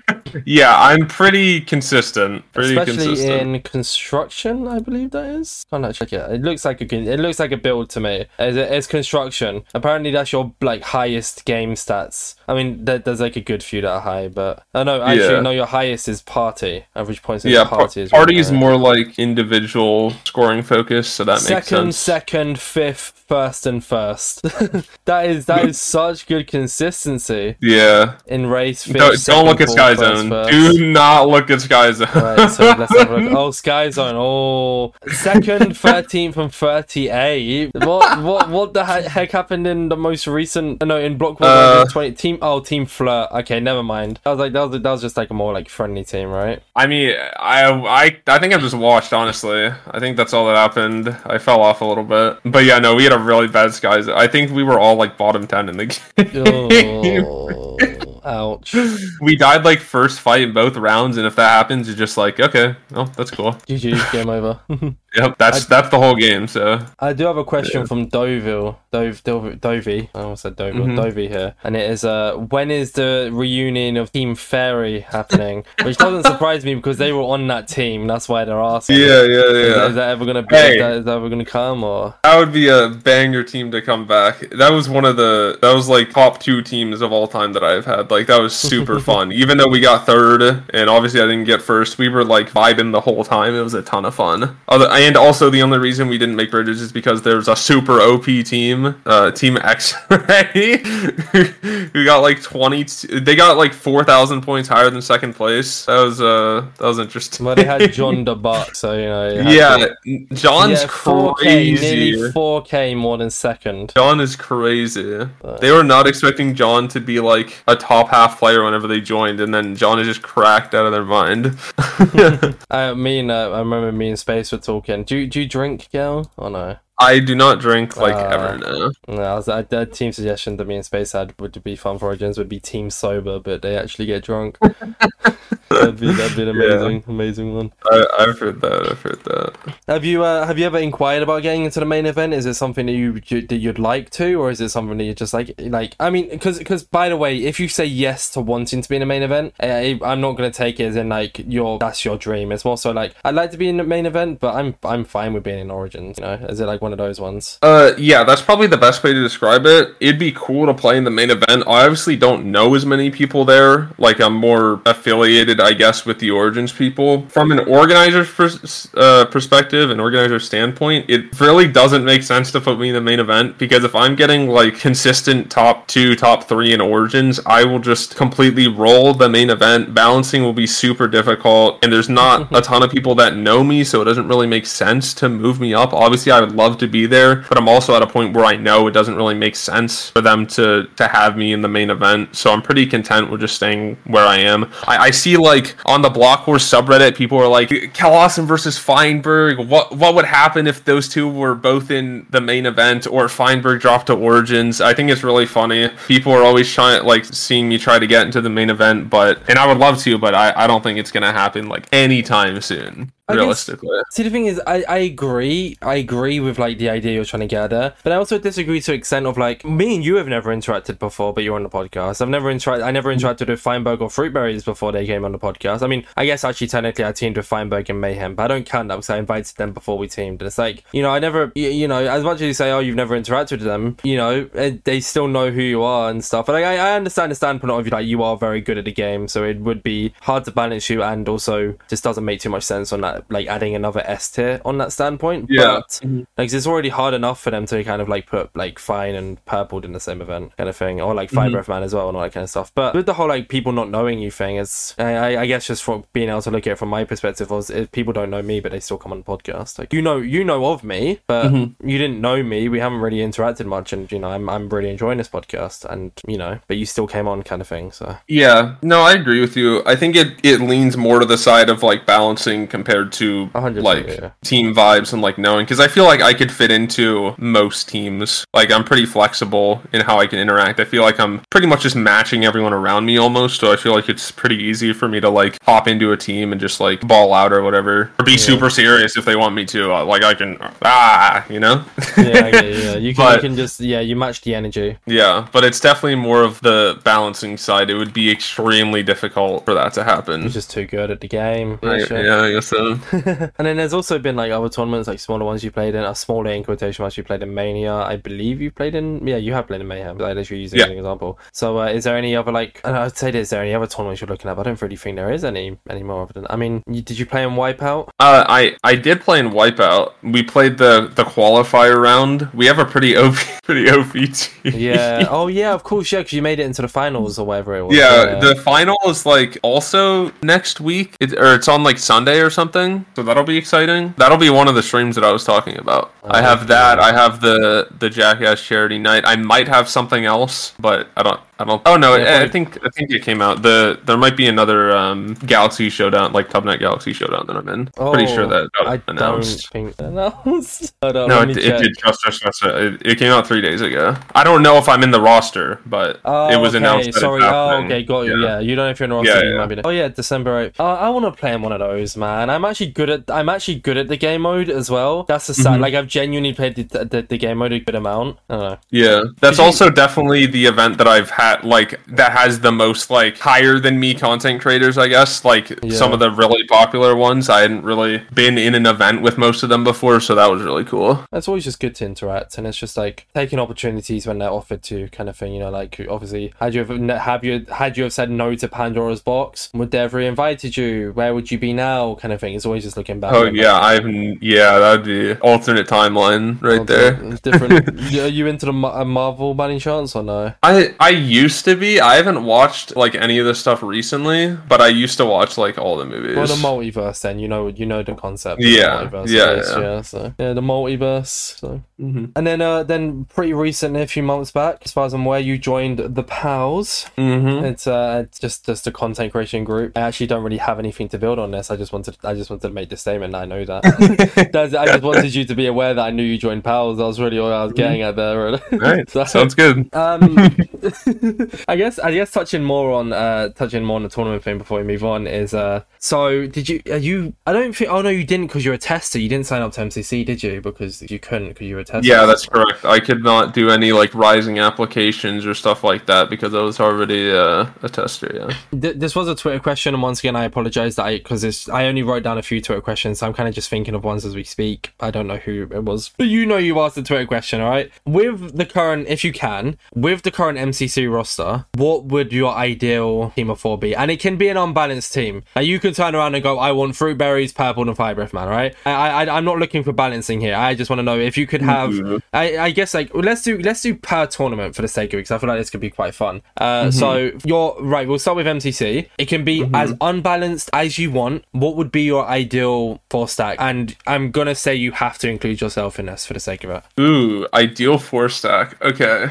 Yeah, 0.46 0.74
I'm 0.78 1.06
pretty 1.06 1.60
consistent. 1.60 2.50
Pretty 2.52 2.76
Especially 2.76 3.06
consistent. 3.08 3.56
in 3.56 3.62
construction, 3.62 4.66
I 4.66 4.78
believe 4.78 5.10
that 5.10 5.26
is. 5.26 5.64
Can't 5.70 5.84
actually 5.84 6.06
check 6.06 6.30
it. 6.30 6.32
It 6.36 6.42
looks 6.42 6.64
like 6.64 6.80
a 6.80 6.94
it 6.94 7.20
looks 7.20 7.38
like 7.38 7.52
a 7.52 7.56
build 7.56 7.90
to 7.90 8.00
me. 8.00 8.26
It's, 8.38 8.56
it's 8.56 8.86
construction. 8.86 9.64
Apparently, 9.74 10.10
that's 10.10 10.32
your 10.32 10.52
like 10.60 10.82
highest 10.82 11.44
game 11.44 11.74
stats. 11.74 12.36
I 12.48 12.54
mean, 12.54 12.84
there, 12.84 12.98
there's 12.98 13.20
like 13.20 13.36
a 13.36 13.40
good 13.40 13.62
few 13.62 13.82
that 13.82 13.90
are 13.90 14.00
high, 14.00 14.28
but 14.28 14.64
I 14.74 14.84
know 14.84 15.02
actually 15.02 15.34
Yeah. 15.34 15.40
no. 15.40 15.50
Your 15.50 15.66
highest 15.66 16.08
is 16.08 16.22
party. 16.22 16.84
Average 16.96 17.22
points 17.22 17.44
in 17.44 17.52
yeah, 17.52 17.64
party 17.64 18.00
is 18.02 18.10
party 18.10 18.38
is 18.38 18.48
high. 18.48 18.56
more 18.56 18.76
like 18.76 19.18
individual 19.18 20.12
scoring 20.24 20.62
focus, 20.62 21.08
so 21.08 21.24
that 21.24 21.34
makes 21.34 21.44
second, 21.44 21.92
sense. 21.92 21.96
second, 21.98 22.58
fifth, 22.58 23.22
first, 23.28 23.66
and 23.66 23.84
first. 23.84 24.42
that 25.04 25.26
is 25.26 25.46
that 25.46 25.64
is 25.64 25.80
such 25.80 26.26
good 26.26 26.46
consistency 26.46 27.56
Yeah. 27.60 28.18
in 28.26 28.46
race. 28.46 28.84
Fifth, 28.84 28.96
Don't, 28.96 29.24
don't 29.24 29.44
look 29.46 29.60
at 29.60 29.70
Sky 29.70 29.94
Zone. 29.94 30.28
first. 30.28 30.50
Do 30.50 30.90
not 30.92 31.28
look 31.28 31.50
at 31.50 31.60
Sky 31.60 31.92
Zone. 31.92 32.08
Right, 32.14 32.50
so 32.50 32.64
let's 32.78 32.96
have 32.96 33.10
a 33.10 33.16
look. 33.18 33.32
Oh, 33.42 33.50
Sky 33.50 33.90
Zone. 33.90 34.14
Oh, 34.16 34.92
second, 35.12 35.76
thirteenth, 35.76 36.36
and 36.36 36.52
thirty-eight. 36.54 37.70
What, 37.74 38.22
what, 38.22 38.48
what 38.50 38.74
the 38.74 38.84
heck 38.84 39.30
happened 39.30 39.66
in 39.66 39.88
the 39.88 39.96
most 39.96 40.26
recent? 40.26 40.84
No, 40.84 40.98
in 40.98 41.16
Block 41.18 41.40
War 41.40 41.48
Uh, 41.48 41.84
Twenty 41.86 42.12
Team. 42.12 42.38
Oh, 42.42 42.60
Team 42.60 42.86
Flirt. 42.86 43.30
Okay, 43.32 43.58
never 43.60 43.82
mind. 43.82 44.20
I 44.26 44.30
was 44.30 44.38
like, 44.38 44.52
that 44.52 44.60
was 44.68 44.80
that 44.82 44.90
was 44.90 45.00
just 45.00 45.16
like 45.16 45.30
a 45.30 45.34
more 45.34 45.52
like 45.52 45.68
friendly 45.68 46.04
team, 46.04 46.28
right? 46.28 46.62
I 46.76 46.86
mean, 46.86 47.14
I, 47.38 47.70
I, 47.70 48.16
I 48.26 48.38
think 48.38 48.54
I 48.54 48.58
just 48.58 48.74
watched. 48.74 49.12
Honestly, 49.12 49.66
I 49.86 49.98
think 49.98 50.16
that's 50.16 50.32
all 50.32 50.46
that 50.46 50.56
happened. 50.56 51.08
I 51.24 51.38
fell 51.38 51.62
off 51.62 51.80
a 51.80 51.84
little 51.84 52.04
bit, 52.04 52.38
but 52.44 52.64
yeah, 52.64 52.78
no, 52.78 52.94
we 52.94 53.04
had 53.04 53.12
a 53.12 53.18
really 53.18 53.48
bad 53.48 53.72
Sky 53.72 54.00
Zone. 54.02 54.16
I 54.16 54.26
think 54.26 54.50
we 54.52 54.62
were 54.62 54.78
all 54.78 54.96
like 54.96 55.16
bottom 55.16 55.46
ten 55.46 55.68
in 55.68 55.76
the 55.76 55.86
game. 55.86 57.24
Oh, 57.26 57.76
ouch. 58.24 58.74
we 59.20 59.36
died 59.36 59.64
like 59.64 59.80
first 59.80 60.20
fight 60.20 60.42
in 60.42 60.52
both 60.52 60.76
rounds, 60.76 61.16
and 61.16 61.26
if 61.26 61.36
that 61.36 61.48
happens, 61.48 61.88
you're 61.88 61.96
just 61.96 62.16
like, 62.16 62.38
okay, 62.40 62.76
oh, 62.94 63.04
that's 63.16 63.30
cool. 63.30 63.52
GG, 63.52 64.12
game 64.12 64.28
over. 64.28 64.60
Yep, 65.14 65.36
that's 65.38 65.66
that's 65.66 65.88
the 65.90 65.98
whole 65.98 66.14
game. 66.16 66.46
So 66.48 66.78
I 66.98 67.12
do 67.12 67.24
have 67.26 67.36
a 67.36 67.44
question 67.44 67.86
from 67.86 68.08
Doville, 68.08 68.76
Dove, 68.92 69.22
Dove, 69.24 69.60
Dovey. 69.60 70.08
I 70.14 70.20
almost 70.20 70.42
said 70.42 70.56
Doville, 70.56 70.86
Mhm. 70.86 70.96
Dovey 70.96 71.28
here, 71.28 71.54
and 71.62 71.76
it 71.76 71.90
is 71.90 72.04
uh, 72.04 72.34
when 72.36 72.70
is 72.70 72.92
the 72.92 73.28
reunion 73.32 73.96
of 73.98 74.10
Team 74.10 74.34
Fairy 74.34 75.00
happening? 75.00 75.64
Which 75.82 75.98
doesn't 75.98 76.24
surprise 76.24 76.64
me 76.64 76.74
because 76.74 76.96
they 76.96 77.12
were 77.12 77.22
on 77.22 77.46
that 77.48 77.68
team. 77.68 78.06
That's 78.06 78.28
why 78.28 78.44
they're 78.44 78.58
asking. 78.60 78.96
yeah, 79.00 79.22
yeah, 79.24 79.50
yeah. 79.50 79.86
is 79.88 79.94
that 79.96 80.08
ever 80.10 80.24
gonna 80.24 80.42
be? 80.42 80.56
Hey. 80.56 80.72
Is, 80.76 80.78
that, 80.80 80.92
is 80.96 81.04
that 81.04 81.16
ever 81.16 81.28
gonna 81.28 81.44
come 81.44 81.84
or? 81.84 82.14
That 82.24 82.38
would 82.38 82.52
be 82.52 82.68
a 82.68 82.88
banger 82.88 83.42
team 83.42 83.70
to 83.72 83.82
come 83.82 84.06
back. 84.06 84.40
That 84.50 84.72
was 84.72 84.88
one 84.88 85.04
of 85.04 85.16
the 85.16 85.58
that 85.60 85.74
was 85.74 85.88
like 85.88 86.10
top 86.10 86.40
two 86.40 86.62
teams 86.62 87.02
of 87.02 87.12
all 87.12 87.28
time 87.28 87.52
that 87.52 87.62
I've 87.64 87.84
had. 87.84 88.10
Like 88.10 88.28
that 88.28 88.40
was 88.40 88.54
super 88.56 88.98
fun. 89.10 89.30
Even 89.32 89.58
though 89.58 89.68
we 89.68 89.80
got 89.80 90.06
third 90.06 90.42
and 90.72 90.88
obviously 90.88 91.20
I 91.20 91.24
didn't 91.26 91.44
get 91.44 91.60
first, 91.60 91.98
we 91.98 92.08
were 92.08 92.24
like 92.24 92.50
vibing 92.50 92.92
the 92.92 93.00
whole 93.02 93.24
time. 93.24 93.54
It 93.54 93.60
was 93.60 93.74
a 93.74 93.82
ton 93.82 94.04
of 94.06 94.14
fun. 94.14 94.56
Other, 94.68 94.88
and 95.02 95.16
also 95.16 95.50
the 95.50 95.62
only 95.62 95.78
reason 95.78 96.06
we 96.06 96.16
didn't 96.16 96.36
make 96.36 96.50
bridges 96.52 96.80
is 96.80 96.92
because 96.92 97.22
there's 97.22 97.48
a 97.48 97.56
super 97.56 98.00
OP 98.00 98.24
team, 98.24 98.94
uh, 99.04 99.32
Team 99.32 99.56
X-Ray, 99.56 100.78
who 101.92 102.04
got 102.04 102.18
like 102.18 102.40
twenty. 102.40 102.84
They 102.84 103.34
got 103.34 103.56
like 103.56 103.72
four 103.72 104.04
thousand 104.04 104.42
points 104.42 104.68
higher 104.68 104.90
than 104.90 105.02
second 105.02 105.34
place. 105.34 105.86
That 105.86 106.02
was 106.02 106.20
uh 106.20 106.66
that 106.78 106.86
was 106.86 106.98
interesting. 107.00 107.44
But 107.44 107.56
they 107.56 107.64
had 107.64 107.92
John 107.98 108.24
the 108.24 108.36
Buck, 108.36 108.76
so 108.76 108.92
you 108.94 109.06
know. 109.06 109.50
yeah, 109.50 109.88
to- 110.04 110.26
John's 110.34 110.82
yeah, 110.82 110.88
4K, 110.88 111.34
crazy. 111.34 112.12
nearly 112.12 112.32
4K 112.32 112.96
more 112.96 113.18
than 113.18 113.30
second. 113.30 113.92
John 113.94 114.20
is 114.20 114.36
crazy. 114.36 115.26
They 115.60 115.70
were 115.72 115.84
not 115.84 116.06
expecting 116.06 116.54
John 116.54 116.86
to 116.88 117.00
be 117.00 117.18
like 117.18 117.62
a 117.66 117.74
top 117.74 118.08
half 118.08 118.38
player 118.38 118.62
whenever 118.62 118.86
they 118.86 119.00
joined, 119.00 119.40
and 119.40 119.52
then 119.52 119.74
John 119.74 119.98
is 119.98 120.06
just 120.06 120.22
cracked 120.22 120.74
out 120.74 120.86
of 120.86 120.92
their 120.92 121.04
mind. 121.04 121.56
I 122.70 122.94
mean, 122.94 123.30
uh, 123.30 123.50
I 123.50 123.58
remember 123.58 123.90
me 123.90 124.10
and 124.10 124.18
Space 124.18 124.52
were 124.52 124.58
talking. 124.58 124.91
Do 125.00 125.16
you, 125.16 125.26
do 125.26 125.40
you 125.40 125.48
drink, 125.48 125.88
Gail? 125.90 126.30
Or 126.36 126.50
no? 126.50 126.76
I 126.98 127.18
do 127.18 127.34
not 127.34 127.58
drink 127.58 127.96
like 127.96 128.14
Uh, 128.14 128.28
ever 128.28 128.58
now. 128.58 128.90
No, 129.08 129.22
I 129.22 129.34
was, 129.34 129.48
I, 129.48 129.62
the 129.62 129.86
team 129.86 130.12
suggestion 130.12 130.56
that 130.58 130.66
me 130.66 130.76
and 130.76 130.84
Space 130.84 131.12
had 131.12 131.34
would 131.40 131.62
be 131.64 131.74
fun 131.74 131.98
for 131.98 132.06
Origins 132.06 132.38
would 132.38 132.48
be 132.48 132.60
team 132.60 132.90
sober, 132.90 133.40
but 133.40 133.62
they 133.62 133.76
actually 133.76 134.06
get 134.06 134.22
drunk. 134.22 134.58
that'd 135.68 136.00
be 136.00 136.12
that'd 136.12 136.36
be 136.36 136.42
an 136.42 136.48
amazing, 136.56 137.04
amazing 137.06 137.54
one. 137.54 137.72
I, 137.90 138.06
I've 138.18 138.38
heard 138.38 138.60
that. 138.60 138.88
I've 138.90 139.02
heard 139.02 139.22
that. 139.24 139.74
Have 139.88 140.04
you 140.04 140.22
uh, 140.24 140.46
have 140.46 140.58
you 140.58 140.66
ever 140.66 140.78
inquired 140.78 141.22
about 141.22 141.42
getting 141.42 141.64
into 141.64 141.80
the 141.80 141.86
main 141.86 142.06
event? 142.06 142.34
Is 142.34 142.46
it 142.46 142.54
something 142.54 142.86
that 142.86 142.92
you 142.92 143.20
that 143.20 143.58
you'd 143.58 143.78
like 143.78 144.10
to, 144.10 144.34
or 144.34 144.50
is 144.50 144.60
it 144.60 144.70
something 144.70 144.98
that 144.98 145.04
you're 145.04 145.14
just 145.14 145.34
like 145.34 145.54
like? 145.58 145.94
I 145.98 146.10
mean, 146.10 146.28
because 146.30 146.58
because 146.58 146.84
by 146.84 147.08
the 147.08 147.16
way, 147.16 147.38
if 147.38 147.60
you 147.60 147.68
say 147.68 147.84
yes 147.84 148.30
to 148.30 148.40
wanting 148.40 148.82
to 148.82 148.88
be 148.88 148.96
in 148.96 149.00
the 149.00 149.06
main 149.06 149.22
event, 149.22 149.54
I, 149.60 149.98
I'm 150.02 150.20
not 150.20 150.32
gonna 150.32 150.50
take 150.50 150.80
it 150.80 150.84
as 150.84 150.96
in 150.96 151.08
like 151.08 151.38
your 151.46 151.78
that's 151.78 152.04
your 152.04 152.16
dream. 152.16 152.52
It's 152.52 152.64
more 152.64 152.78
so 152.78 152.92
like 152.92 153.14
I'd 153.24 153.34
like 153.34 153.50
to 153.52 153.58
be 153.58 153.68
in 153.68 153.76
the 153.76 153.84
main 153.84 154.06
event, 154.06 154.40
but 154.40 154.54
I'm 154.54 154.74
I'm 154.84 155.04
fine 155.04 155.32
with 155.32 155.44
being 155.44 155.58
in 155.58 155.70
Origins. 155.70 156.18
You 156.18 156.24
know, 156.24 156.34
is 156.48 156.60
it 156.60 156.66
like 156.66 156.82
one 156.82 156.92
of 156.92 156.98
those 156.98 157.20
ones? 157.20 157.58
Uh, 157.62 157.92
yeah, 157.98 158.24
that's 158.24 158.42
probably 158.42 158.66
the 158.66 158.76
best 158.76 159.02
way 159.04 159.12
to 159.12 159.22
describe 159.22 159.66
it. 159.66 159.94
It'd 160.00 160.18
be 160.18 160.32
cool 160.32 160.66
to 160.66 160.74
play 160.74 160.96
in 160.96 161.04
the 161.04 161.10
main 161.10 161.30
event. 161.30 161.64
I 161.66 161.84
obviously 161.84 162.16
don't 162.16 162.46
know 162.46 162.74
as 162.74 162.84
many 162.84 163.10
people 163.10 163.44
there. 163.44 163.90
Like, 163.98 164.20
I'm 164.20 164.34
more 164.34 164.80
affiliated, 164.84 165.41
I 165.50 165.72
guess, 165.72 166.04
with 166.04 166.18
the 166.18 166.30
Origins 166.30 166.72
people. 166.72 167.26
From 167.28 167.52
an 167.52 167.60
organizer's 167.60 168.30
pers- 168.30 168.88
uh, 168.94 169.26
perspective, 169.26 169.90
an 169.90 170.00
organizer 170.00 170.38
standpoint, 170.38 171.08
it 171.08 171.38
really 171.40 171.68
doesn't 171.68 172.04
make 172.04 172.22
sense 172.22 172.50
to 172.52 172.60
put 172.60 172.78
me 172.78 172.88
in 172.88 172.94
the 172.94 173.00
main 173.00 173.20
event 173.20 173.58
because 173.58 173.84
if 173.84 173.94
I'm 173.94 174.16
getting 174.16 174.48
like 174.48 174.78
consistent 174.78 175.50
top 175.50 175.86
two, 175.88 176.16
top 176.16 176.44
three 176.44 176.72
in 176.72 176.80
Origins, 176.80 177.40
I 177.46 177.64
will 177.64 177.78
just 177.78 178.16
completely 178.16 178.68
roll 178.68 179.14
the 179.14 179.28
main 179.28 179.50
event. 179.50 179.94
Balancing 179.94 180.42
will 180.42 180.52
be 180.52 180.66
super 180.66 181.08
difficult, 181.08 181.82
and 181.82 181.92
there's 181.92 182.08
not 182.08 182.48
a 182.56 182.60
ton 182.60 182.82
of 182.82 182.90
people 182.90 183.14
that 183.16 183.36
know 183.36 183.64
me, 183.64 183.84
so 183.84 184.02
it 184.02 184.04
doesn't 184.04 184.28
really 184.28 184.46
make 184.46 184.66
sense 184.66 185.14
to 185.14 185.28
move 185.28 185.60
me 185.60 185.74
up. 185.74 185.92
Obviously, 185.92 186.32
I 186.32 186.40
would 186.40 186.52
love 186.52 186.78
to 186.78 186.88
be 186.88 187.06
there, 187.06 187.36
but 187.48 187.58
I'm 187.58 187.68
also 187.68 187.94
at 187.94 188.02
a 188.02 188.06
point 188.06 188.34
where 188.34 188.44
I 188.44 188.56
know 188.56 188.86
it 188.86 188.92
doesn't 188.92 189.16
really 189.16 189.34
make 189.34 189.56
sense 189.56 190.10
for 190.10 190.20
them 190.20 190.46
to 190.48 190.88
to 190.96 191.08
have 191.08 191.36
me 191.36 191.52
in 191.52 191.60
the 191.60 191.68
main 191.68 191.90
event. 191.90 192.34
So 192.36 192.52
I'm 192.52 192.62
pretty 192.62 192.86
content 192.86 193.30
with 193.30 193.40
just 193.40 193.56
staying 193.56 193.96
where 194.04 194.26
I 194.26 194.38
am. 194.38 194.64
I, 194.86 194.98
I 194.98 195.10
see 195.10 195.31
like 195.36 195.74
on 195.86 196.02
the 196.02 196.10
Block 196.10 196.46
Wars 196.46 196.62
subreddit, 196.64 197.14
people 197.14 197.38
are 197.38 197.48
like, 197.48 197.68
Kelawesome 197.68 198.46
versus 198.46 198.78
Feinberg. 198.78 199.58
What 199.58 199.96
what 199.96 200.14
would 200.14 200.24
happen 200.24 200.66
if 200.66 200.84
those 200.84 201.08
two 201.08 201.28
were 201.28 201.54
both 201.54 201.90
in 201.90 202.26
the 202.30 202.40
main 202.40 202.66
event 202.66 203.06
or 203.06 203.28
Feinberg 203.28 203.80
dropped 203.80 204.06
to 204.06 204.14
Origins? 204.14 204.80
I 204.80 204.94
think 204.94 205.10
it's 205.10 205.22
really 205.22 205.46
funny. 205.46 205.88
People 206.06 206.32
are 206.32 206.42
always 206.42 206.72
trying 206.72 207.04
like 207.04 207.24
seeing 207.24 207.68
me 207.68 207.78
try 207.78 207.98
to 207.98 208.06
get 208.06 208.26
into 208.26 208.40
the 208.40 208.50
main 208.50 208.70
event, 208.70 209.10
but 209.10 209.42
and 209.48 209.58
I 209.58 209.66
would 209.66 209.78
love 209.78 209.98
to, 210.02 210.18
but 210.18 210.34
I, 210.34 210.52
I 210.56 210.66
don't 210.66 210.82
think 210.82 210.98
it's 210.98 211.10
gonna 211.10 211.32
happen 211.32 211.68
like 211.68 211.86
anytime 211.92 212.60
soon. 212.60 213.12
I 213.28 213.34
guess- 213.46 213.66
See, 214.10 214.24
the 214.24 214.30
thing 214.30 214.46
is, 214.46 214.60
I, 214.66 214.82
I 214.88 214.98
agree. 214.98 215.78
I 215.80 215.94
agree 215.94 216.40
with 216.40 216.58
like 216.58 216.78
the 216.78 216.90
idea 216.90 217.12
you're 217.12 217.24
trying 217.24 217.40
to 217.40 217.46
get 217.46 217.68
there, 217.68 217.94
but 218.02 218.12
I 218.12 218.16
also 218.16 218.38
disagree 218.38 218.80
to 218.80 218.90
the 218.90 218.94
extent 218.96 219.26
of 219.26 219.38
like 219.38 219.64
me 219.64 219.94
and 219.94 220.04
you 220.04 220.16
have 220.16 220.26
never 220.28 220.54
interacted 220.54 220.98
before, 220.98 221.32
but 221.32 221.44
you're 221.44 221.54
on 221.54 221.62
the 221.62 221.68
podcast. 221.70 222.20
I've 222.20 222.28
never 222.28 222.52
interacted. 222.52 222.82
I 222.82 222.90
never 222.90 223.14
interacted 223.14 223.48
with 223.48 223.60
Feinberg 223.60 224.00
or 224.00 224.08
Fruitberries 224.08 224.64
before 224.64 224.90
they 224.92 225.06
came 225.06 225.24
on 225.24 225.32
the 225.32 225.38
podcast. 225.38 225.82
I 225.82 225.86
mean, 225.86 226.04
I 226.16 226.26
guess 226.26 226.42
actually 226.44 226.66
technically 226.66 227.04
I 227.04 227.12
teamed 227.12 227.36
with 227.36 227.46
Feinberg 227.46 227.88
and 227.88 228.00
Mayhem, 228.00 228.34
but 228.34 228.44
I 228.44 228.48
don't 228.48 228.66
count 228.66 228.88
that 228.88 228.96
because 228.96 229.10
I 229.10 229.18
invited 229.18 229.56
them 229.56 229.72
before 229.72 229.96
we 229.96 230.08
teamed. 230.08 230.42
And 230.42 230.46
it's 230.48 230.58
like 230.58 230.82
you 230.92 231.00
know, 231.02 231.10
I 231.10 231.18
never, 231.20 231.52
you, 231.54 231.68
you 231.68 231.88
know, 231.88 232.04
as 232.04 232.24
much 232.24 232.36
as 232.36 232.42
you 232.42 232.54
say, 232.54 232.72
oh, 232.72 232.80
you've 232.80 232.96
never 232.96 233.18
interacted 233.18 233.52
with 233.52 233.60
them, 233.62 233.96
you 234.02 234.16
know, 234.16 234.48
eh, 234.54 234.76
they 234.84 235.00
still 235.00 235.28
know 235.28 235.50
who 235.50 235.62
you 235.62 235.82
are 235.82 236.10
and 236.10 236.24
stuff. 236.24 236.46
But 236.46 236.54
like, 236.54 236.64
I, 236.64 236.76
I 236.92 236.96
understand 236.96 237.30
the 237.30 237.36
standpoint 237.36 237.70
of 237.70 237.86
you, 237.86 237.90
like 237.92 238.06
you 238.06 238.22
are 238.24 238.36
very 238.36 238.60
good 238.60 238.78
at 238.78 238.84
the 238.84 238.92
game, 238.92 239.28
so 239.28 239.44
it 239.44 239.60
would 239.60 239.82
be 239.82 240.12
hard 240.22 240.44
to 240.46 240.50
balance 240.50 240.90
you, 240.90 241.02
and 241.04 241.28
also 241.28 241.76
just 241.88 242.02
doesn't 242.02 242.24
make 242.24 242.40
too 242.40 242.50
much 242.50 242.64
sense 242.64 242.92
on 242.92 243.00
that, 243.02 243.11
like 243.28 243.46
adding 243.46 243.74
another 243.74 244.02
S 244.04 244.30
tier 244.30 244.60
on 244.64 244.78
that 244.78 244.92
standpoint. 244.92 245.46
Yeah. 245.48 245.62
But 245.62 245.88
mm-hmm. 245.88 246.22
like, 246.36 246.52
it's 246.52 246.66
already 246.66 246.88
hard 246.88 247.14
enough 247.14 247.40
for 247.40 247.50
them 247.50 247.66
to 247.66 247.82
kind 247.84 248.02
of 248.02 248.08
like 248.08 248.26
put 248.26 248.54
like 248.56 248.78
Fine 248.78 249.14
and 249.14 249.44
Purpled 249.44 249.84
in 249.84 249.92
the 249.92 250.00
same 250.00 250.20
event, 250.20 250.56
kind 250.56 250.68
of 250.68 250.76
thing, 250.76 251.00
or 251.00 251.14
like 251.14 251.30
Fire 251.30 251.46
mm-hmm. 251.46 251.54
Breath 251.54 251.68
Man 251.68 251.82
as 251.82 251.94
well, 251.94 252.08
and 252.08 252.16
all 252.16 252.22
that 252.22 252.32
kind 252.32 252.44
of 252.44 252.50
stuff. 252.50 252.72
But 252.74 252.94
with 252.94 253.06
the 253.06 253.14
whole 253.14 253.28
like 253.28 253.48
people 253.48 253.72
not 253.72 253.90
knowing 253.90 254.18
you 254.18 254.30
thing, 254.30 254.56
is 254.56 254.94
I, 254.98 255.36
I, 255.38 255.46
guess 255.46 255.66
just 255.66 255.82
from 255.82 256.04
being 256.12 256.28
able 256.28 256.42
to 256.42 256.50
look 256.50 256.66
at 256.66 256.72
it 256.72 256.76
from 256.76 256.88
my 256.88 257.04
perspective, 257.04 257.50
was 257.50 257.70
if 257.70 257.90
people 257.92 258.12
don't 258.12 258.30
know 258.30 258.42
me, 258.42 258.60
but 258.60 258.72
they 258.72 258.80
still 258.80 258.98
come 258.98 259.12
on 259.12 259.18
the 259.18 259.24
podcast. 259.24 259.78
Like 259.78 259.92
you 259.92 260.02
know, 260.02 260.18
you 260.18 260.44
know 260.44 260.66
of 260.66 260.84
me, 260.84 261.20
but 261.26 261.50
mm-hmm. 261.50 261.88
you 261.88 261.98
didn't 261.98 262.20
know 262.20 262.42
me. 262.42 262.68
We 262.68 262.80
haven't 262.80 263.00
really 263.00 263.18
interacted 263.18 263.66
much, 263.66 263.92
and 263.92 264.10
you 264.10 264.18
know, 264.18 264.28
I'm 264.28 264.48
I'm 264.48 264.68
really 264.68 264.90
enjoying 264.90 265.18
this 265.18 265.28
podcast, 265.28 265.84
and 265.84 266.12
you 266.26 266.38
know, 266.38 266.58
but 266.68 266.76
you 266.76 266.86
still 266.86 267.06
came 267.06 267.28
on, 267.28 267.42
kind 267.42 267.60
of 267.60 267.68
thing. 267.68 267.92
So 267.92 268.16
Yeah, 268.28 268.76
no, 268.82 269.00
I 269.02 269.12
agree 269.12 269.40
with 269.40 269.56
you. 269.56 269.82
I 269.86 269.96
think 269.96 270.16
it 270.16 270.38
it 270.42 270.60
leans 270.60 270.96
more 270.96 271.18
to 271.18 271.26
the 271.26 271.38
side 271.38 271.70
of 271.70 271.82
like 271.82 272.06
balancing 272.06 272.66
compared 272.66 273.01
to 273.06 273.50
A 273.54 273.60
hundred 273.60 273.82
like 273.82 274.06
yeah. 274.06 274.30
team 274.42 274.74
vibes 274.74 275.12
and 275.12 275.22
like 275.22 275.38
knowing 275.38 275.64
because 275.64 275.80
I 275.80 275.88
feel 275.88 276.04
like 276.04 276.20
I 276.20 276.34
could 276.34 276.50
fit 276.52 276.70
into 276.70 277.34
most 277.38 277.88
teams. 277.88 278.44
Like 278.54 278.70
I'm 278.70 278.84
pretty 278.84 279.06
flexible 279.06 279.82
in 279.92 280.00
how 280.02 280.18
I 280.18 280.26
can 280.26 280.38
interact. 280.38 280.80
I 280.80 280.84
feel 280.84 281.02
like 281.02 281.18
I'm 281.20 281.40
pretty 281.50 281.66
much 281.66 281.82
just 281.82 281.96
matching 281.96 282.44
everyone 282.44 282.72
around 282.72 283.04
me 283.04 283.16
almost. 283.18 283.60
So 283.60 283.72
I 283.72 283.76
feel 283.76 283.92
like 283.92 284.08
it's 284.08 284.30
pretty 284.30 284.56
easy 284.56 284.92
for 284.92 285.08
me 285.08 285.20
to 285.20 285.28
like 285.30 285.56
hop 285.62 285.88
into 285.88 286.12
a 286.12 286.16
team 286.16 286.52
and 286.52 286.60
just 286.60 286.80
like 286.80 287.00
ball 287.06 287.34
out 287.34 287.52
or 287.52 287.62
whatever, 287.62 288.10
or 288.18 288.24
be 288.24 288.36
super 288.36 288.70
serious 288.70 289.16
if 289.16 289.24
they 289.24 289.36
want 289.36 289.54
me 289.54 289.64
to. 289.66 289.92
Uh, 289.92 290.04
Like 290.04 290.22
I 290.24 290.34
can 290.34 290.56
ah, 290.82 291.44
you 291.48 291.60
know. 291.60 291.84
yeah, 292.16 292.46
yeah, 292.48 292.60
yeah. 292.60 292.96
You 293.02 293.14
can, 293.14 293.24
But- 293.24 293.42
you 293.42 293.48
can 293.48 293.56
just 293.56 293.80
yeah, 293.80 294.00
you 294.00 294.16
match 294.16 294.42
the 294.42 294.54
energy. 294.54 294.98
Yeah, 295.06 295.46
but 295.52 295.64
it's 295.64 295.80
definitely 295.80 296.16
more 296.16 296.42
of 296.42 296.60
the 296.60 297.00
balancing 297.04 297.56
side. 297.56 297.90
It 297.90 297.94
would 297.94 298.12
be 298.12 298.30
extremely 298.30 299.02
difficult 299.02 299.64
for 299.64 299.74
that 299.74 299.92
to 299.94 300.04
happen. 300.04 300.42
You're 300.42 300.50
just 300.50 300.70
too 300.70 300.86
good 300.86 301.10
at 301.10 301.20
the 301.20 301.28
game. 301.28 301.78
Yeah, 301.82 302.06
yeah, 302.10 302.40
I 302.42 302.52
guess 302.52 302.66
so. 302.66 302.91
and 303.12 303.66
then 303.66 303.76
there's 303.76 303.94
also 303.94 304.18
been 304.18 304.36
like 304.36 304.52
other 304.52 304.68
tournaments, 304.68 305.08
like 305.08 305.20
smaller 305.20 305.44
ones 305.44 305.64
you 305.64 305.70
played 305.70 305.94
in, 305.94 306.02
a 306.02 306.14
smaller 306.14 306.50
in 306.50 306.64
quotation 306.64 307.02
marks 307.02 307.16
you 307.16 307.24
played 307.24 307.42
in 307.42 307.54
Mania. 307.54 307.94
I 307.94 308.16
believe 308.16 308.60
you 308.60 308.70
played 308.70 308.94
in, 308.94 309.26
yeah, 309.26 309.36
you 309.36 309.52
have 309.52 309.66
played 309.66 309.80
in 309.80 309.88
Mayhem. 309.88 310.20
I 310.22 310.32
literally 310.32 310.62
use 310.62 310.74
it 310.74 310.80
as 310.80 310.86
an 310.86 310.96
example. 310.96 311.38
So 311.52 311.80
uh, 311.80 311.86
is 311.86 312.04
there 312.04 312.16
any 312.16 312.36
other 312.36 312.52
like, 312.52 312.80
and 312.84 312.96
I'd 312.96 313.16
say, 313.16 313.30
is 313.30 313.50
there 313.50 313.62
any 313.62 313.74
other 313.74 313.86
tournaments 313.86 314.20
you're 314.20 314.28
looking 314.28 314.50
at? 314.50 314.56
But 314.56 314.66
I 314.66 314.70
don't 314.70 314.82
really 314.82 314.96
think 314.96 315.16
there 315.16 315.32
is 315.32 315.44
any 315.44 315.78
anymore. 315.88 316.28
Than, 316.32 316.46
I 316.50 316.56
mean, 316.56 316.82
you, 316.86 317.02
did 317.02 317.18
you 317.18 317.26
play 317.26 317.42
in 317.42 317.50
Wipeout? 317.50 318.08
Uh, 318.20 318.44
I 318.48 318.76
I 318.82 318.94
did 318.94 319.20
play 319.20 319.38
in 319.40 319.50
Wipeout. 319.50 320.12
We 320.22 320.42
played 320.42 320.78
the 320.78 321.10
the 321.14 321.24
qualifier 321.24 321.96
round. 321.96 322.48
We 322.52 322.66
have 322.66 322.78
a 322.78 322.84
pretty 322.84 323.16
OP 323.22 323.36
pretty 323.62 323.90
OP 323.90 324.12
team. 324.12 324.74
Yeah. 324.74 325.26
oh 325.30 325.46
yeah, 325.48 325.72
of 325.72 325.84
course, 325.84 326.10
yeah, 326.12 326.20
because 326.20 326.32
you 326.32 326.42
made 326.42 326.58
it 326.58 326.64
into 326.64 326.82
the 326.82 326.88
finals 326.88 327.38
or 327.38 327.46
whatever 327.46 327.76
it 327.76 327.84
was. 327.84 327.96
Yeah, 327.96 328.38
the 328.40 328.56
final 328.56 328.96
is 329.06 329.24
like 329.26 329.58
also 329.62 330.32
next 330.42 330.80
week, 330.80 331.16
it, 331.20 331.32
or 331.34 331.54
it's 331.54 331.68
on 331.68 331.82
like 331.82 331.98
Sunday 331.98 332.40
or 332.40 332.50
something. 332.50 332.81
So 333.16 333.22
that'll 333.22 333.44
be 333.44 333.56
exciting. 333.56 334.14
That'll 334.16 334.38
be 334.38 334.50
one 334.50 334.68
of 334.68 334.74
the 334.74 334.82
streams 334.82 335.14
that 335.16 335.24
I 335.24 335.32
was 335.32 335.44
talking 335.44 335.78
about. 335.78 336.12
I 336.24 336.42
have 336.42 336.66
that. 336.68 336.98
I 336.98 337.12
have 337.12 337.40
the 337.40 337.88
the 337.98 338.10
Jackass 338.10 338.62
charity 338.62 338.98
night. 338.98 339.24
I 339.26 339.36
might 339.36 339.68
have 339.68 339.88
something 339.88 340.24
else, 340.24 340.74
but 340.78 341.08
I 341.16 341.22
don't. 341.22 341.40
I 341.62 341.64
don't. 341.64 341.82
Oh 341.86 341.96
no, 341.96 342.14
I, 342.14 342.42
I 342.42 342.48
think 342.48 342.78
I 342.84 342.90
think 342.90 343.10
it 343.10 343.22
came 343.22 343.40
out. 343.40 343.62
The 343.62 343.98
there 344.04 344.16
might 344.16 344.36
be 344.36 344.46
another 344.46 344.94
um, 344.96 345.34
Galaxy 345.46 345.88
Showdown, 345.88 346.32
like 346.32 346.50
Tubnet 346.50 346.78
Galaxy 346.80 347.12
Showdown 347.12 347.46
that 347.46 347.56
I'm 347.56 347.68
in. 347.68 347.86
Pretty 347.86 348.26
sure 348.26 348.46
that 348.46 348.70
got 348.72 348.86
Oh, 348.86 348.90
I 348.90 349.02
announced. 349.08 349.72
don't 349.72 349.94
think 349.94 350.00
announced. 350.00 350.94
On, 351.02 351.12
No, 351.14 351.42
it, 351.42 351.50
it 351.56 351.78
did 351.82 351.96
just, 351.98 352.22
just, 352.24 352.42
just 352.42 352.62
it, 352.64 353.02
it 353.06 353.18
came 353.18 353.32
out 353.32 353.46
three 353.46 353.60
days 353.60 353.80
ago. 353.80 354.14
I 354.34 354.44
don't 354.44 354.62
know 354.62 354.76
if 354.76 354.88
I'm 354.88 355.02
in 355.02 355.10
the 355.10 355.20
roster, 355.20 355.80
but 355.86 356.20
Oh, 356.24 356.50
it 356.50 356.56
was 356.58 356.74
okay. 356.74 356.78
announced. 356.84 357.14
Sorry. 357.14 357.42
Oh, 357.42 357.82
okay. 357.84 358.02
Got 358.02 358.22
you. 358.22 358.42
Yeah. 358.42 358.58
You 358.60 358.76
don't 358.76 358.86
know 358.86 358.90
if 358.90 359.00
you're 359.00 359.04
in 359.04 359.10
the 359.10 359.16
roster. 359.16 359.32
Yeah, 359.32 359.42
you 359.44 359.50
yeah. 359.54 359.66
might 359.66 359.74
be. 359.74 359.80
Oh 359.84 359.90
yeah, 359.90 360.08
December 360.08 360.70
8th. 360.70 360.80
Uh, 360.80 360.94
I 360.94 361.08
want 361.08 361.24
to 361.24 361.32
play 361.32 361.54
in 361.54 361.62
one 361.62 361.72
of 361.72 361.78
those, 361.78 362.16
man. 362.16 362.50
I'm 362.50 362.64
actually 362.64 362.90
good 362.90 363.08
at. 363.08 363.30
I'm 363.30 363.48
actually 363.48 363.78
good 363.80 363.96
at 363.96 364.08
the 364.08 364.16
game 364.16 364.42
mode 364.42 364.68
as 364.68 364.90
well. 364.90 365.22
That's 365.24 365.46
the 365.46 365.52
Mm-hmm. 365.62 365.80
Like 365.82 365.94
I've 365.94 366.08
genuinely 366.08 366.52
played 366.54 366.74
the, 366.76 367.04
the, 367.04 367.22
the 367.22 367.38
game 367.38 367.58
mode 367.58 367.72
a 367.72 367.78
good 367.78 367.94
amount. 367.94 368.38
I 368.48 368.54
don't 368.56 368.62
know. 368.70 368.78
Yeah, 368.90 369.22
that's 369.40 369.58
you- 369.58 369.64
also 369.64 369.90
definitely 369.90 370.46
the 370.46 370.66
event 370.66 370.98
that 370.98 371.06
I've 371.06 371.30
had 371.30 371.51
like 371.64 372.00
that 372.06 372.32
has 372.32 372.60
the 372.60 372.72
most 372.72 373.10
like 373.10 373.38
higher 373.38 373.78
than 373.78 373.98
me 374.00 374.14
content 374.14 374.60
creators, 374.60 374.98
I 374.98 375.08
guess. 375.08 375.44
Like 375.44 375.70
Yeah. 375.82 375.94
some 375.96 376.12
of 376.12 376.18
the 376.20 376.30
really 376.30 376.66
popular 376.66 377.14
ones, 377.16 377.48
I 377.48 377.60
hadn't 377.62 377.82
really 377.82 378.22
been 378.34 378.58
in 378.58 378.74
an 378.74 378.86
event 378.86 379.22
with 379.22 379.38
most 379.38 379.62
of 379.62 379.68
them 379.68 379.84
before, 379.84 380.20
so 380.20 380.34
that 380.34 380.50
was 380.50 380.62
really 380.62 380.84
cool. 380.84 381.24
It's 381.32 381.48
always 381.48 381.64
just 381.64 381.80
good 381.80 381.94
to 381.96 382.04
interact, 382.06 382.58
and 382.58 382.66
it's 382.66 382.78
just 382.78 382.96
like 382.96 383.26
taking 383.34 383.58
opportunities 383.58 384.26
when 384.26 384.38
they're 384.38 384.50
offered 384.50 384.82
to, 384.84 385.08
kind 385.08 385.28
of 385.28 385.36
thing. 385.36 385.52
You 385.54 385.60
know, 385.60 385.70
like 385.70 386.00
obviously, 386.08 386.52
had 386.60 386.74
you 386.74 386.84
have, 386.84 387.08
have 387.20 387.44
you 387.44 387.66
had 387.70 387.96
you 387.96 388.04
have 388.04 388.12
said 388.12 388.30
no 388.30 388.54
to 388.54 388.68
Pandora's 388.68 389.20
box, 389.20 389.70
would 389.74 389.90
they 389.90 389.98
have 389.98 390.14
invited 390.14 390.76
you? 390.76 391.12
Where 391.14 391.34
would 391.34 391.50
you 391.50 391.58
be 391.58 391.72
now? 391.72 392.14
Kind 392.16 392.32
of 392.32 392.40
thing. 392.40 392.54
It's 392.54 392.66
always 392.66 392.82
just 392.84 392.96
looking 392.96 393.20
back. 393.20 393.32
Oh 393.32 393.44
yeah, 393.44 393.78
I've 393.78 394.06
yeah, 394.42 394.78
that'd 394.78 395.04
be 395.04 395.34
alternate 395.40 395.86
timeline 395.88 396.60
right 396.62 396.86
there. 396.86 397.12
Different. 397.42 397.88
Are 398.22 398.28
you 398.28 398.46
into 398.46 398.66
the 398.66 398.72
uh, 398.72 399.04
Marvel 399.04 399.54
by 399.54 399.66
any 399.70 399.78
chance 399.80 400.14
or 400.14 400.22
no? 400.22 400.54
I 400.62 400.94
I 401.00 401.10
used 401.32 401.64
to 401.64 401.74
be. 401.76 402.00
I 402.00 402.14
haven't 402.16 402.44
watched 402.44 402.94
like 402.96 403.14
any 403.14 403.38
of 403.38 403.46
this 403.46 403.58
stuff 403.58 403.82
recently, 403.82 404.56
but 404.68 404.80
I 404.80 404.88
used 404.88 405.16
to 405.18 405.26
watch 405.26 405.56
like 405.58 405.78
all 405.78 405.96
the 405.96 406.04
movies. 406.04 406.36
Well, 406.36 406.46
the 406.46 406.54
multiverse. 406.54 407.20
Then 407.22 407.38
you 407.38 407.48
know 407.48 407.68
you 407.68 407.86
know 407.86 408.02
the 408.02 408.14
concept. 408.14 408.60
of 408.60 408.66
Yeah, 408.66 409.04
the 409.04 409.16
multiverse 409.16 409.28
yeah, 409.28 409.50
is, 409.52 409.68
yeah. 409.70 410.02
So 410.02 410.34
yeah, 410.38 410.52
the 410.52 410.60
multiverse. 410.60 411.58
So 411.60 411.82
Mhm. 412.00 412.32
and 412.36 412.46
then 412.46 412.60
uh 412.60 412.82
then 412.82 413.24
pretty 413.26 413.52
recently, 413.52 414.02
a 414.02 414.06
few 414.06 414.22
months 414.22 414.50
back, 414.50 414.82
as 414.84 414.92
far 414.92 415.06
as 415.06 415.12
I'm 415.14 415.24
aware, 415.26 415.38
you 415.40 415.56
joined 415.58 415.98
the 415.98 416.22
Pals. 416.24 417.06
Mhm. 417.16 417.62
It's 417.64 417.86
uh 417.86 418.24
it's 418.26 418.38
just 418.40 418.66
just 418.66 418.86
a 418.86 418.90
content 418.92 419.32
creation 419.32 419.64
group. 419.64 419.96
I 419.96 420.00
actually 420.02 420.26
don't 420.26 420.42
really 420.42 420.58
have 420.58 420.78
anything 420.78 421.08
to 421.10 421.18
build 421.18 421.38
on 421.38 421.50
this. 421.52 421.70
I 421.70 421.76
just 421.76 421.92
wanted 421.92 422.16
I 422.24 422.34
just 422.34 422.50
wanted 422.50 422.68
to 422.68 422.74
make 422.74 422.88
the 422.88 422.96
statement. 422.96 423.34
I 423.34 423.44
know 423.44 423.64
that. 423.64 423.84
I 424.82 424.86
just 424.86 425.02
wanted 425.02 425.34
you 425.34 425.44
to 425.44 425.54
be 425.54 425.66
aware 425.66 425.94
that 425.94 426.02
I 426.04 426.10
knew 426.10 426.22
you 426.24 426.38
joined 426.38 426.64
Pals. 426.64 426.98
That 426.98 427.04
was 427.04 427.20
really 427.20 427.38
all 427.38 427.52
I 427.52 427.64
was 427.64 427.72
getting 427.72 428.02
at 428.02 428.16
there. 428.16 428.36
Really. 428.42 428.60
Right, 428.72 429.08
So- 429.14 429.24
sounds 429.24 429.54
good. 429.54 429.88
Um, 429.94 430.34
I 431.68 431.76
guess 431.76 431.98
I 431.98 432.12
guess 432.12 432.30
touching 432.30 432.64
more 432.64 432.92
on 432.92 433.12
uh 433.12 433.50
touching 433.50 433.84
more 433.84 433.96
on 433.96 434.02
the 434.02 434.08
tournament 434.08 434.42
thing 434.42 434.58
before 434.58 434.78
we 434.78 434.84
move 434.84 435.04
on 435.04 435.26
is 435.26 435.54
uh 435.54 435.82
so 435.98 436.46
did 436.46 436.68
you 436.68 436.82
are 436.90 436.96
you 436.96 437.34
I 437.46 437.52
don't 437.52 437.74
think 437.74 437.90
oh 437.90 438.02
no 438.02 438.08
you 438.08 438.24
didn't 438.24 438.46
because 438.46 438.64
you're 438.64 438.74
a 438.74 438.78
tester 438.78 439.18
you 439.18 439.28
didn't 439.28 439.46
sign 439.46 439.62
up 439.62 439.72
to 439.72 439.80
MCC 439.80 440.24
did 440.24 440.42
you 440.42 440.60
because 440.60 441.02
you 441.10 441.18
couldn't 441.18 441.48
because 441.50 441.66
you 441.66 441.74
were 441.76 441.82
a 441.82 441.84
tester 441.84 442.08
Yeah, 442.08 442.26
that's 442.26 442.46
correct. 442.46 442.84
I 442.84 443.00
could 443.00 443.22
not 443.22 443.54
do 443.54 443.70
any 443.70 443.92
like 443.92 444.14
rising 444.14 444.58
applications 444.58 445.46
or 445.46 445.54
stuff 445.54 445.84
like 445.84 446.06
that 446.06 446.30
because 446.30 446.54
I 446.54 446.62
was 446.62 446.80
already 446.80 447.30
uh, 447.30 447.66
a 447.82 447.88
tester. 447.88 448.30
Yeah. 448.34 448.80
Th- 448.80 448.96
this 448.96 449.14
was 449.14 449.28
a 449.28 449.34
Twitter 449.34 449.60
question, 449.60 449.94
and 449.94 450.02
once 450.02 450.20
again, 450.20 450.36
I 450.36 450.44
apologize 450.44 450.96
that 450.96 451.04
I 451.04 451.18
because 451.18 451.68
I 451.68 451.86
only 451.86 452.02
wrote 452.02 452.22
down 452.22 452.38
a 452.38 452.42
few 452.42 452.60
Twitter 452.60 452.80
questions, 452.80 453.18
so 453.18 453.26
I'm 453.26 453.32
kind 453.32 453.48
of 453.48 453.54
just 453.54 453.68
thinking 453.68 453.94
of 453.94 454.04
ones 454.04 454.24
as 454.24 454.34
we 454.34 454.44
speak. 454.44 454.92
I 455.00 455.10
don't 455.10 455.26
know 455.26 455.36
who 455.36 455.68
it 455.70 455.84
was, 455.84 456.10
but 456.16 456.26
you 456.26 456.46
know 456.46 456.56
you 456.56 456.80
asked 456.80 456.96
the 456.96 457.02
Twitter 457.02 457.26
question, 457.26 457.60
all 457.60 457.70
right? 457.70 457.90
With 458.04 458.56
the 458.56 458.66
current, 458.66 459.08
if 459.08 459.24
you 459.24 459.32
can, 459.32 459.76
with 459.94 460.22
the 460.22 460.30
current 460.30 460.58
MCC 460.58 461.11
roster, 461.12 461.66
what 461.74 462.04
would 462.06 462.32
your 462.32 462.52
ideal 462.52 463.30
team 463.30 463.50
of 463.50 463.60
four 463.60 463.78
be? 463.78 463.94
And 463.94 464.10
it 464.10 464.20
can 464.20 464.36
be 464.36 464.48
an 464.48 464.56
unbalanced 464.56 465.12
team. 465.12 465.44
Now 465.54 465.62
you 465.62 465.78
can 465.78 465.94
turn 465.94 466.14
around 466.14 466.34
and 466.34 466.42
go, 466.42 466.58
I 466.58 466.72
want 466.72 466.96
fruit 466.96 467.18
berries, 467.18 467.52
purple, 467.52 467.86
and 467.88 467.96
fire 467.96 468.14
breath 468.14 468.32
man, 468.32 468.48
right? 468.48 468.74
I, 468.84 469.24
I 469.26 469.36
I'm 469.36 469.44
not 469.44 469.58
looking 469.58 469.84
for 469.84 469.92
balancing 469.92 470.40
here. 470.40 470.54
I 470.54 470.74
just 470.74 470.90
want 470.90 470.98
to 470.98 471.04
know 471.04 471.18
if 471.18 471.36
you 471.36 471.46
could 471.46 471.62
have. 471.62 471.90
Mm-hmm. 471.90 472.16
I, 472.32 472.58
I 472.58 472.70
guess 472.70 472.94
like 472.94 473.14
let's 473.14 473.42
do 473.42 473.58
let's 473.58 473.82
do 473.82 473.94
per 473.94 474.26
tournament 474.26 474.74
for 474.74 474.82
the 474.82 474.88
sake 474.88 475.12
of 475.12 475.18
it 475.18 475.22
because 475.22 475.30
I 475.30 475.38
feel 475.38 475.48
like 475.48 475.58
this 475.58 475.70
could 475.70 475.80
be 475.80 475.90
quite 475.90 476.14
fun. 476.14 476.42
Uh, 476.56 476.84
mm-hmm. 476.84 476.90
So 476.90 477.30
you're 477.44 477.76
right. 477.80 478.08
We'll 478.08 478.18
start 478.18 478.36
with 478.36 478.46
MCC. 478.46 479.08
It 479.18 479.26
can 479.26 479.44
be 479.44 479.60
mm-hmm. 479.60 479.74
as 479.74 479.94
unbalanced 480.00 480.70
as 480.72 480.98
you 480.98 481.10
want. 481.10 481.44
What 481.52 481.76
would 481.76 481.92
be 481.92 482.02
your 482.02 482.26
ideal 482.26 483.00
four 483.10 483.28
stack? 483.28 483.56
And 483.60 483.96
I'm 484.06 484.30
gonna 484.30 484.54
say 484.54 484.74
you 484.74 484.92
have 484.92 485.18
to 485.18 485.28
include 485.28 485.60
yourself 485.60 485.98
in 485.98 486.06
this 486.06 486.26
for 486.26 486.34
the 486.34 486.40
sake 486.40 486.64
of 486.64 486.70
it. 486.70 486.84
Ooh, 487.00 487.46
ideal 487.54 487.98
four 487.98 488.28
stack. 488.28 488.82
Okay, 488.82 489.28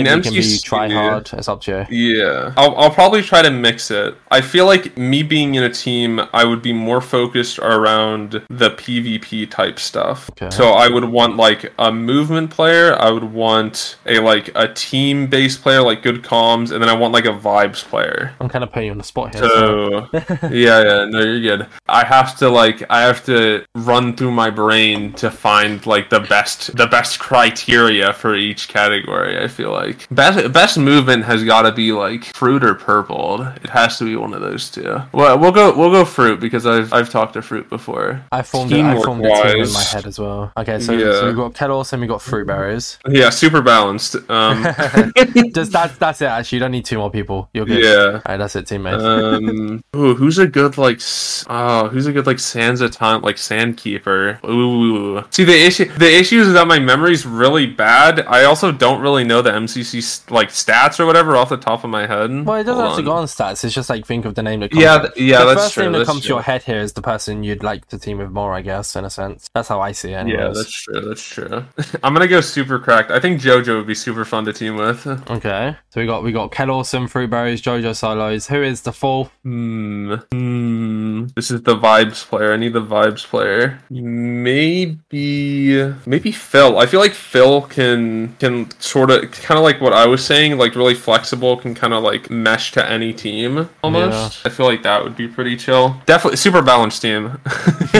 It 0.00 0.04
can 0.22 0.32
so 0.32 0.42
in 0.84 0.90
it 0.92 0.94
can 0.98 1.08
be 1.08 1.08
MCC, 1.08 1.10
try 1.10 1.30
hard. 1.30 1.30
It's 1.38 1.48
up 1.48 1.60
to 1.62 1.86
you. 1.90 2.22
Yeah, 2.22 2.52
I'll, 2.56 2.76
I'll 2.76 2.90
probably 2.90 3.22
try 3.22 3.42
to 3.42 3.50
mix 3.50 3.90
it. 3.90 4.14
I 4.30 4.40
feel 4.40 4.66
like 4.66 4.96
me 4.96 5.22
being 5.22 5.54
in 5.54 5.62
a 5.64 5.70
team, 5.70 6.20
I 6.32 6.44
would 6.44 6.62
be 6.62 6.72
more 6.72 7.00
focused 7.00 7.58
around 7.58 8.42
the 8.48 8.70
PvP 8.70 9.50
type 9.50 9.78
stuff. 9.78 10.30
Okay. 10.30 10.50
So 10.50 10.70
I 10.72 10.88
would 10.88 11.04
want 11.04 11.36
like 11.36 11.72
a 11.78 11.92
movement 11.92 12.50
player. 12.50 12.94
I 12.98 13.10
would 13.10 13.24
want 13.24 13.96
a 14.06 14.18
like 14.18 14.50
a 14.54 14.72
team 14.72 15.26
based 15.28 15.62
player, 15.62 15.82
like 15.82 16.02
good 16.02 16.22
comms, 16.22 16.72
and 16.72 16.82
then 16.82 16.88
I 16.88 16.94
want 16.94 17.12
like 17.14 17.24
a 17.26 17.28
vibes 17.32 17.82
player. 17.84 18.32
I'm 18.40 18.48
kind 18.48 18.64
of 18.64 18.72
putting 18.72 18.86
you 18.86 18.92
on 18.92 18.98
the 18.98 19.04
spot 19.04 19.34
here. 19.34 19.48
so- 19.48 19.58
So 19.68 20.08
yeah, 20.50 20.82
yeah, 20.82 21.04
no, 21.08 21.20
you're 21.20 21.40
good. 21.40 21.66
I 21.88 22.04
have 22.04 22.36
to 22.38 22.48
like 22.48 22.82
I 22.90 23.02
have 23.02 23.24
to 23.26 23.64
run 23.74 24.16
through 24.16 24.32
my 24.32 24.50
brain 24.50 25.12
to 25.14 25.30
find 25.30 25.84
like 25.86 26.10
the 26.10 26.20
best 26.20 26.76
the 26.76 26.86
best 26.86 27.18
criteria 27.18 28.12
for 28.12 28.34
each 28.34 28.68
category. 28.68 29.38
I 29.42 29.48
feel 29.48 29.70
like 29.72 30.06
best 30.10 30.52
best 30.52 30.78
movement 30.88 31.24
has 31.24 31.44
got 31.44 31.62
to 31.62 31.72
be 31.72 31.92
like 31.92 32.24
fruit 32.34 32.64
or 32.64 32.74
purple. 32.74 33.42
It 33.62 33.70
has 33.70 33.98
to 33.98 34.04
be 34.04 34.16
one 34.16 34.32
of 34.34 34.40
those 34.40 34.70
two. 34.70 34.96
Well, 35.12 35.38
we'll 35.38 35.52
go 35.52 35.76
we'll 35.76 35.90
go 35.90 36.04
fruit 36.04 36.40
because 36.40 36.66
I've 36.66 36.92
I've 36.92 37.10
talked 37.10 37.34
to 37.34 37.42
fruit 37.42 37.68
before. 37.68 38.22
I 38.32 38.42
formed 38.42 38.72
it. 38.72 38.76
I 38.76 38.78
Teamwork 38.94 39.04
formed 39.04 39.24
a 39.26 39.28
team 39.52 39.62
in 39.64 39.72
my 39.72 39.82
head 39.82 40.06
as 40.06 40.18
well. 40.18 40.52
Okay, 40.56 40.80
so, 40.80 40.92
Yeah. 40.92 41.12
so 41.20 41.26
we've 41.26 41.36
got 41.36 41.52
Kelos 41.54 41.92
and 41.92 42.00
we've 42.00 42.08
got 42.10 42.22
fruit 42.22 42.46
berries. 42.46 42.98
Yeah, 43.08 43.30
super 43.30 43.60
balanced. 43.62 44.16
Um, 44.30 44.62
Just 45.54 45.72
that's 45.72 45.96
that's 45.98 46.20
it. 46.22 46.26
Actually, 46.26 46.56
you 46.56 46.60
don't 46.60 46.70
need 46.72 46.84
two 46.84 46.98
more 46.98 47.10
people. 47.10 47.48
You're 47.52 47.66
good. 47.66 47.82
yeah. 47.84 48.12
All 48.14 48.22
right, 48.26 48.36
that's 48.36 48.56
it, 48.56 48.66
teammate. 48.66 48.98
um, 49.02 49.82
ooh, 49.96 50.14
who's 50.14 50.38
a 50.38 50.46
good 50.46 50.78
like? 50.78 51.00
Oh, 51.48 51.88
who's 51.88 52.06
a 52.06 52.12
good 52.12 52.26
like 52.26 52.36
Sansa 52.38 52.90
time 52.90 53.22
like 53.22 53.36
Sandkeeper? 53.36 54.42
Ooh, 54.48 55.22
see 55.30 55.44
the 55.44 55.56
issue. 55.66 55.86
The 55.98 56.10
issue 56.18 56.40
is 56.40 56.52
that 56.52 56.66
my 56.66 56.78
memory's 56.78 57.26
really 57.26 57.66
bad. 57.66 58.20
I 58.26 58.44
also 58.44 58.72
don't 58.72 59.00
really 59.00 59.24
know 59.24 59.42
the 59.42 59.50
MCC 59.50 59.98
s- 59.98 60.24
like 60.30 60.50
stats 60.78 61.00
or 61.00 61.06
whatever 61.06 61.36
off 61.36 61.48
the 61.48 61.56
top 61.56 61.84
of 61.84 61.90
my 61.90 62.06
head. 62.06 62.30
Well, 62.44 62.56
it 62.56 62.64
doesn't 62.64 62.74
Hold 62.74 62.96
have 62.96 62.96
to 62.96 63.00
on. 63.00 63.04
go 63.04 63.12
on 63.12 63.24
stats. 63.26 63.64
It's 63.64 63.74
just 63.74 63.90
like 63.90 64.06
think 64.06 64.24
of 64.24 64.34
the 64.34 64.42
name 64.42 64.60
that 64.60 64.70
comes. 64.70 64.82
Yeah, 64.82 64.98
th- 64.98 65.12
yeah, 65.16 65.40
the 65.40 65.44
that's 65.46 65.60
first 65.62 65.74
true. 65.74 65.82
name 65.84 65.92
that 65.92 65.98
that's 65.98 66.08
comes 66.10 66.22
to 66.22 66.26
true. 66.28 66.36
your 66.36 66.42
head 66.42 66.62
here 66.62 66.80
is 66.80 66.92
the 66.92 67.02
person 67.02 67.42
you'd 67.42 67.62
like 67.62 67.86
to 67.88 67.98
team 67.98 68.18
with 68.18 68.30
more, 68.30 68.52
I 68.54 68.62
guess, 68.62 68.96
in 68.96 69.04
a 69.04 69.10
sense. 69.10 69.48
That's 69.54 69.68
how 69.68 69.80
I 69.80 69.92
see 69.92 70.12
it. 70.12 70.16
Anyways. 70.16 70.40
Yeah, 70.40 70.48
that's 70.52 70.72
true. 70.72 71.00
That's 71.00 71.22
true. 71.22 71.64
I'm 72.02 72.12
gonna 72.12 72.28
go 72.28 72.40
super 72.40 72.78
cracked. 72.78 73.10
I 73.10 73.20
think 73.20 73.40
JoJo 73.40 73.78
would 73.78 73.86
be 73.86 73.94
super 73.94 74.24
fun 74.24 74.44
to 74.46 74.52
team 74.52 74.76
with. 74.76 75.06
okay. 75.30 75.76
So 75.90 76.00
we 76.00 76.06
got 76.06 76.22
we 76.22 76.32
got 76.32 76.52
Kel 76.52 76.70
Awesome, 76.70 77.08
Fruit 77.08 77.30
Berries, 77.30 77.62
Jojo 77.62 77.94
Solos. 77.94 78.46
Who 78.48 78.62
is 78.62 78.82
the 78.82 78.92
fourth? 78.92 79.30
Hmm. 79.42 80.14
Hmm. 80.32 81.26
This 81.34 81.50
is 81.50 81.62
the 81.62 81.76
vibes 81.76 82.24
player. 82.24 82.52
I 82.52 82.56
need 82.56 82.72
the 82.72 82.82
vibes 82.84 83.24
player. 83.24 83.80
Maybe. 83.90 85.92
Maybe 86.06 86.32
Phil. 86.32 86.78
I 86.78 86.86
feel 86.86 87.00
like 87.00 87.12
Phil 87.12 87.62
can 87.62 88.34
can 88.38 88.70
sort 88.80 89.10
of 89.10 89.30
kind 89.32 89.58
of 89.58 89.64
like 89.64 89.80
what 89.80 89.92
I 89.92 90.06
was 90.06 90.24
saying, 90.24 90.58
like 90.58 90.67
really 90.76 90.94
flexible, 90.94 91.56
can 91.56 91.74
kind 91.74 91.92
of 91.92 92.02
like 92.02 92.30
mesh 92.30 92.72
to 92.72 92.88
any 92.90 93.12
team 93.12 93.68
almost. 93.82 94.46
I 94.46 94.50
feel 94.50 94.66
like 94.66 94.82
that 94.82 95.02
would 95.04 95.16
be 95.16 95.28
pretty 95.28 95.56
chill. 95.56 95.96
Definitely 96.06 96.36
super 96.36 96.62
balanced 96.62 97.02
team. 97.02 97.38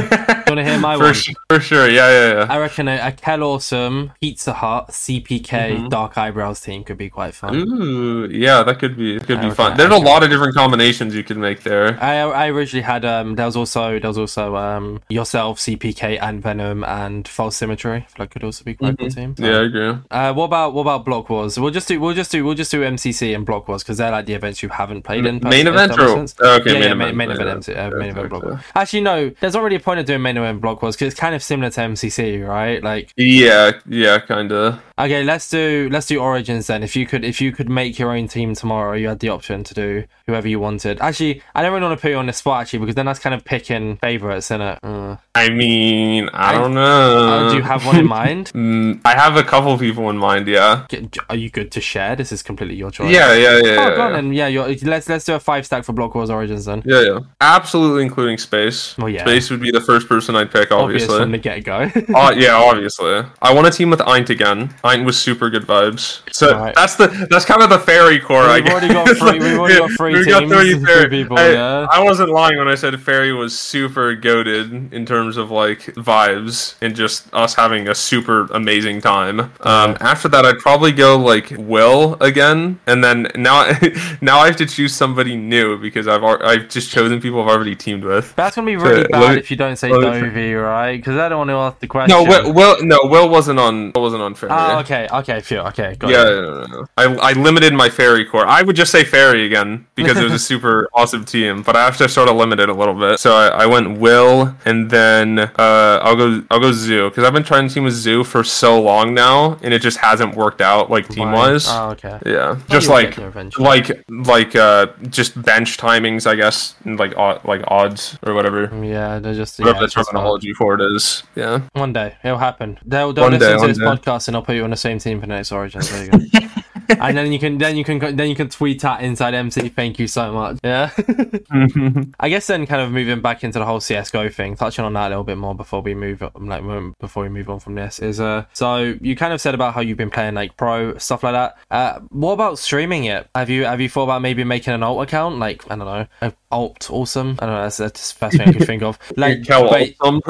Want 0.48 0.58
to 0.60 0.64
hear 0.64 0.78
my 0.78 0.96
for, 0.96 1.04
one? 1.04 1.14
su- 1.14 1.34
for 1.50 1.60
sure. 1.60 1.88
Yeah, 1.88 2.10
yeah, 2.10 2.32
yeah. 2.34 2.46
I 2.48 2.58
reckon 2.58 2.88
a, 2.88 2.98
a 3.08 3.12
Kel 3.12 3.42
Awesome, 3.42 4.12
Pizza 4.20 4.52
Hut, 4.54 4.88
CPK, 4.88 5.48
Mm-hmm. 5.58 5.88
Dark 5.88 6.16
Eyebrows 6.16 6.60
team 6.60 6.84
could 6.84 6.96
be 6.96 7.10
quite 7.10 7.34
fun. 7.34 7.54
Ooh, 7.56 8.26
yeah, 8.30 8.62
that 8.62 8.78
could 8.78 8.96
be 8.96 9.18
could 9.18 9.40
be 9.40 9.46
Okay, 9.48 9.54
fun. 9.54 9.76
There's 9.76 9.92
a 9.92 9.96
lot 9.96 10.22
of 10.22 10.30
different 10.30 10.54
combinations 10.54 11.14
you 11.14 11.22
could 11.24 11.36
make 11.36 11.62
there. 11.62 11.98
I 12.02 12.20
I 12.20 12.48
originally 12.48 12.82
had 12.82 13.04
um 13.04 13.34
there 13.34 13.46
was 13.46 13.56
also 13.56 13.98
there 13.98 14.08
was 14.08 14.18
also 14.18 14.56
um 14.56 15.00
yourself, 15.08 15.58
CPK, 15.58 16.18
and 16.22 16.42
Venom 16.42 16.84
and 16.84 17.26
False 17.28 17.56
Symmetry. 17.56 17.96
I 17.96 18.00
feel 18.00 18.08
like 18.20 18.30
could 18.30 18.44
also 18.44 18.64
be 18.64 18.74
quite 18.74 18.94
a 18.94 18.96
cool 18.96 19.10
team. 19.10 19.34
Mm-hmm. 19.34 19.44
Yeah, 19.44 19.58
I 19.58 19.62
agree. 19.64 20.02
Uh, 20.10 20.32
what 20.34 20.44
about 20.44 20.72
what 20.74 20.82
about 20.82 21.04
Block 21.04 21.28
Wars? 21.28 21.58
We'll 21.58 21.70
just 21.72 21.88
do 21.88 22.00
we'll 22.00 22.14
just 22.14 22.30
do 22.32 22.44
we'll 22.44 22.54
just 22.59 22.70
do 22.70 22.82
MCC 22.82 23.34
and 23.34 23.46
Block 23.46 23.66
Wars 23.68 23.82
because 23.82 23.96
they're 23.96 24.11
like 24.11 24.26
the 24.26 24.34
events 24.34 24.62
you 24.62 24.68
haven't 24.68 25.02
played 25.02 25.24
in. 25.24 25.40
Main 25.42 25.66
event 25.66 25.92
or- 25.92 26.00
oh, 26.42 26.56
okay, 26.61 26.72
yeah, 26.74 26.78
main 26.78 26.82
yeah, 26.82 26.92
event, 26.92 27.16
main, 27.16 27.30
event, 27.30 27.68
event. 27.68 27.94
Uh, 27.94 27.96
main 27.96 28.11
event 28.11 28.28
Block. 28.28 28.42
Wars. 28.42 28.61
Actually, 28.74 29.00
no. 29.00 29.30
There's 29.40 29.56
already 29.56 29.76
a 29.76 29.80
point 29.80 30.00
of 30.00 30.06
doing 30.06 30.20
main 30.20 30.36
event 30.36 30.61
Block 30.61 30.82
Wars 30.82 30.96
because 30.96 31.12
it's 31.12 31.20
kind 31.20 31.34
of 31.34 31.42
similar 31.42 31.70
to 31.70 31.80
MCC, 31.80 32.46
right? 32.46 32.82
Like, 32.82 33.12
Yeah, 33.16 33.72
yeah, 33.86 34.18
kind 34.18 34.52
of. 34.52 34.82
Okay, 34.99 35.22
let's 35.24 35.49
do 35.51 35.88
let's 35.90 36.07
do 36.07 36.18
Origins 36.20 36.66
then. 36.66 36.82
If 36.82 36.96
you 36.96 37.07
could 37.07 37.24
if 37.24 37.40
you 37.40 37.53
could 37.53 37.68
make 37.68 37.99
your 37.99 38.11
own 38.16 38.28
team 38.28 38.55
tomorrow, 38.55 38.94
you 38.94 39.09
had 39.09 39.20
the 39.20 39.28
option 39.28 39.64
to 39.64 39.74
do 39.74 40.05
whoever 40.26 40.49
you 40.49 40.61
wanted. 40.61 41.01
Actually, 41.01 41.42
I 41.55 41.62
don't 41.62 41.72
really 41.72 41.86
want 41.86 41.99
to 41.99 42.03
put 42.03 42.11
you 42.11 42.16
on 42.16 42.26
the 42.26 42.32
spot 42.32 42.62
actually 42.62 42.80
because 42.80 42.94
then 42.94 43.07
that's 43.07 43.18
kind 43.18 43.34
of 43.34 43.44
picking 43.44 43.96
favorites, 43.99 44.46
isn't 44.51 44.61
it? 44.61 44.78
Uh, 44.82 45.16
I 45.34 45.49
mean, 45.51 46.28
I 46.32 46.51
I- 46.51 46.53
don't 46.59 46.74
know. 46.74 47.28
uh, 47.46 47.51
do 47.51 47.57
you 47.57 47.62
have 47.62 47.84
one 47.86 47.96
in 47.99 48.07
mind? 48.20 48.53
Mm, 48.55 49.01
I 49.05 49.14
have 49.14 49.36
a 49.36 49.42
couple 49.44 49.76
people 49.78 50.09
in 50.11 50.18
mind. 50.18 50.49
Yeah. 50.49 50.86
Are 51.30 51.36
you 51.36 51.51
good 51.51 51.70
to 51.72 51.80
share? 51.80 52.16
This 52.16 52.32
is 52.32 52.42
completely 52.42 52.76
your 52.76 52.90
choice. 52.90 53.12
Yeah, 53.12 53.34
yeah, 53.34 53.59
yeah. 53.59 53.59
Oh, 53.59 53.64
yeah, 53.64 53.96
yeah. 53.96 54.11
then. 54.12 54.32
Yeah, 54.32 54.49
let's 54.82 55.09
let's 55.09 55.24
do 55.24 55.34
a 55.34 55.40
five 55.40 55.64
stack 55.66 55.84
for 55.84 55.92
Block 55.92 56.14
Wars 56.14 56.30
Origins 56.30 56.64
then. 56.64 56.82
Yeah, 56.84 57.03
yeah. 57.03 57.18
Absolutely 57.40 58.03
including 58.03 58.38
space. 58.38 58.96
Well, 58.99 59.09
yeah. 59.09 59.22
Space 59.24 59.51
would 59.51 59.61
be 59.61 59.70
the 59.70 59.80
first 59.80 60.09
person 60.09 60.34
I'd 60.36 60.51
pick, 60.51 60.70
Obvious 60.72 61.03
obviously. 61.05 61.18
from 61.20 61.32
the 61.32 61.38
get 61.38 61.64
go. 61.64 61.90
Oh 62.14 62.30
yeah, 62.32 62.55
obviously. 62.57 63.22
I 63.42 63.53
want 63.55 63.66
a 63.66 63.70
team 63.70 63.90
with 63.90 64.01
Eint 64.01 64.30
again. 64.30 64.74
Eint 64.89 65.05
was 65.05 65.18
super 65.18 65.51
good 65.51 65.64
vibes. 65.64 66.20
So 66.32 66.55
Alright. 66.55 66.74
that's 66.74 66.97
the 66.97 67.07
that's 67.30 67.45
kind 67.45 67.62
of 67.62 67.70
the 67.70 67.78
fairy 67.78 68.18
core. 68.18 68.43
I 68.43 68.57
We've 68.57 68.64
guess. 68.64 68.72
already 68.72 68.89
got 68.95 69.09
three- 69.16 69.39
we've 69.39 69.59
already 69.59 69.78
got 69.78 69.91
three 69.97 70.12
We've 70.14 70.26
got 70.26 70.49
three 70.49 71.09
people, 71.09 71.39
I, 71.39 71.49
yeah. 71.51 71.86
I 71.91 72.03
wasn't 72.03 72.30
lying 72.30 72.59
when 72.59 72.68
I 72.68 72.74
said 72.74 73.01
fairy 73.01 73.32
was 73.32 73.59
super 73.59 74.14
goaded 74.14 74.93
in 74.93 75.07
terms 75.07 75.36
of 75.36 75.51
like 75.51 75.80
vibes 75.95 76.74
and 76.80 76.95
just 76.97 77.32
us 77.34 77.55
having 77.55 77.89
a 77.89 77.95
super 77.95 78.47
amazing 78.53 79.01
time. 79.01 79.41
Um, 79.61 79.97
after 80.01 80.28
that, 80.28 80.45
I'd 80.47 80.59
probably 80.59 80.93
go 80.93 81.16
like 81.18 81.53
Will 81.59 82.14
again, 82.20 82.80
and 82.86 83.03
then 83.05 83.28
now 83.36 83.70
now 84.20 84.39
I 84.39 84.47
have 84.47 84.57
to 84.57 84.66
choose 84.66 84.95
somebody 84.95 85.36
new 85.36 85.78
because 85.78 86.07
I've 86.09 86.24
I've 86.24 86.68
just 86.68 86.91
chosen 86.91 87.20
people 87.20 87.43
I've 87.43 87.49
already 87.49 87.76
teamed 87.76 88.05
with. 88.05 88.34
That's 88.36 88.57
gonna 88.57 88.66
be 88.66 88.76
really 88.76 89.03
So, 89.03 89.09
bad 89.09 89.32
me- 89.34 89.39
if 89.39 89.51
you 89.51 89.57
don't 89.57 89.76
say 89.76 89.91
Dovi, 89.91 90.61
right? 90.62 90.97
Because 90.97 91.16
I 91.16 91.28
don't 91.28 91.39
want 91.39 91.51
to 91.51 91.55
ask 91.55 91.78
the 91.80 91.86
question. 91.86 92.16
No, 92.16 92.24
Will, 92.24 92.53
Will 92.53 92.76
no 92.84 92.99
Will 93.05 93.28
wasn't 93.28 93.59
on 93.59 93.93
Will 93.95 94.03
wasn't 94.03 94.22
on 94.22 94.34
fairy. 94.34 94.53
Oh, 94.78 94.80
okay, 94.80 95.08
okay, 95.10 95.40
phew, 95.40 95.58
okay, 95.58 95.96
got 95.98 96.10
Yeah, 96.10 96.24
no, 96.24 96.60
no, 96.60 96.66
no. 96.66 96.86
I, 96.96 97.04
I 97.30 97.32
limited 97.32 97.72
my 97.74 97.88
fairy 97.90 98.24
core. 98.24 98.46
I 98.46 98.62
would 98.62 98.76
just 98.76 98.92
say 98.92 99.04
fairy 99.04 99.44
again 99.46 99.86
because 99.94 100.16
it 100.18 100.24
was 100.24 100.32
a 100.32 100.38
super 100.52 100.88
awesome 100.94 101.24
team, 101.24 101.62
but 101.62 101.76
I 101.76 101.84
have 101.84 101.96
to 101.98 102.08
sort 102.08 102.28
of 102.28 102.36
limit 102.36 102.60
it 102.60 102.68
a 102.68 102.74
little 102.74 102.94
bit. 102.94 103.18
So 103.18 103.34
I, 103.34 103.48
I 103.48 103.66
went 103.66 103.98
Will, 103.98 104.54
and 104.64 104.90
then 104.90 105.38
uh, 105.38 106.00
I'll 106.02 106.16
go 106.16 106.42
I'll 106.50 106.60
go 106.60 106.72
Zoo 106.72 107.08
because 107.10 107.24
I've 107.24 107.32
been 107.32 107.42
trying 107.44 107.66
to 107.68 107.74
team 107.74 107.84
with 107.84 107.94
Zoo 107.94 108.24
for 108.24 108.44
so 108.44 108.80
long 108.80 109.14
now, 109.14 109.58
and 109.62 109.74
it 109.74 109.82
just 109.82 109.98
hasn't 109.98 110.34
worked 110.36 110.60
out 110.60 110.90
like 110.90 111.08
team 111.08 111.32
wise. 111.32 111.66
Oh, 111.68 111.90
okay. 111.90 112.18
Yeah, 112.26 112.58
just 112.68 112.88
like 112.88 113.10
get 113.10 113.16
there 113.16 113.28
eventually. 113.28 113.64
like 113.64 114.04
like 114.08 114.54
uh 114.56 114.86
just 115.08 115.40
bench 115.42 115.76
timings, 115.76 116.26
I 116.26 116.34
guess, 116.36 116.74
and 116.84 116.98
like 116.98 117.16
odd, 117.16 117.44
like 117.44 117.62
odds 117.68 118.18
or 118.24 118.34
whatever. 118.34 118.70
Yeah, 118.84 119.18
they're 119.18 119.34
just 119.34 119.58
Whatever 119.58 119.76
yeah, 119.76 119.80
the 119.80 119.84
it's 119.86 119.94
just 119.94 120.10
hard. 120.10 120.14
terminology 120.22 120.52
for 120.52 120.74
it 120.74 120.82
is. 120.94 121.22
Yeah. 121.34 121.62
One 121.72 121.92
day 121.92 122.16
it'll 122.22 122.38
happen. 122.38 122.78
They'll 122.84 123.12
they'll 123.12 123.24
One 123.24 123.32
listen 123.32 123.56
day, 123.56 123.60
to 123.60 123.66
this 123.68 123.78
day. 123.78 123.84
podcast 123.84 124.28
and 124.28 124.36
I'll 124.36 124.42
put 124.42 124.54
you 124.56 124.64
on 124.68 124.70
the 124.70 124.76
same 124.76 124.98
team 124.98 125.18
for 125.20 125.26
next 125.26 125.50
Origins. 125.50 125.90
There 125.90 126.04
you 126.04 126.28
go. 126.28 126.46
and 127.01 127.16
then 127.16 127.32
you 127.32 127.39
can 127.39 127.59
then 127.59 127.76
you 127.76 127.84
can 127.84 128.16
then 128.16 128.28
you 128.28 128.34
can 128.34 128.49
tweet 128.49 128.84
at 128.84 129.03
Inside 129.03 129.34
MC. 129.34 129.68
Thank 129.68 129.99
you 129.99 130.07
so 130.07 130.32
much. 130.32 130.59
Yeah. 130.64 130.91
I 132.20 132.28
guess 132.28 132.47
then 132.47 132.66
kind 132.66 132.82
of 132.82 132.91
moving 132.91 133.20
back 133.20 133.45
into 133.45 133.59
the 133.59 133.64
whole 133.64 133.80
CS:GO 133.80 134.28
thing, 134.30 134.57
touching 134.57 134.84
on 134.84 134.93
that 134.95 135.07
a 135.07 135.11
little 135.11 135.24
bit 135.24 135.39
more 135.39 135.55
before 135.55 135.82
we 135.82 135.95
move 135.95 136.22
like 136.41 136.62
before 136.99 137.22
we 137.24 137.28
move 137.28 137.51
on 137.51 137.61
from 137.61 137.74
this 137.74 137.99
is 137.99 138.20
uh 138.20 138.45
so 138.53 138.97
you 139.01 139.16
kind 139.16 139.32
of 139.32 139.41
said 139.41 139.55
about 139.55 139.74
how 139.74 139.80
you've 139.80 139.99
been 139.99 140.11
playing 140.11 140.34
like 140.34 140.57
pro 140.57 140.97
stuff 140.99 141.22
like 141.22 141.34
that. 141.34 141.59
Uh, 141.70 142.01
what 142.11 142.32
about 142.32 142.59
streaming 142.59 143.05
it? 143.05 143.28
Have 143.34 143.51
you 143.51 143.64
have 143.64 143.80
you 143.80 143.89
thought 143.89 144.05
about 144.05 144.22
maybe 144.22 144.45
making 144.45 144.72
an 144.72 144.82
alt 144.82 145.03
account 145.03 145.39
like 145.39 145.70
I 145.70 145.76
don't 145.76 145.80
know 146.20 146.32
alt 146.51 146.91
awesome? 146.91 147.36
I 147.41 147.47
don't 147.47 147.55
know. 147.55 147.62
That's, 147.62 147.76
that's 147.76 148.12
the 148.12 148.18
first 148.18 148.36
thing 148.36 148.49
I 148.49 148.53
can 148.53 148.66
think 148.66 148.82
of. 148.82 148.99
Like 149.16 149.39
wait, 149.49 149.97
Awesome. 150.01 150.20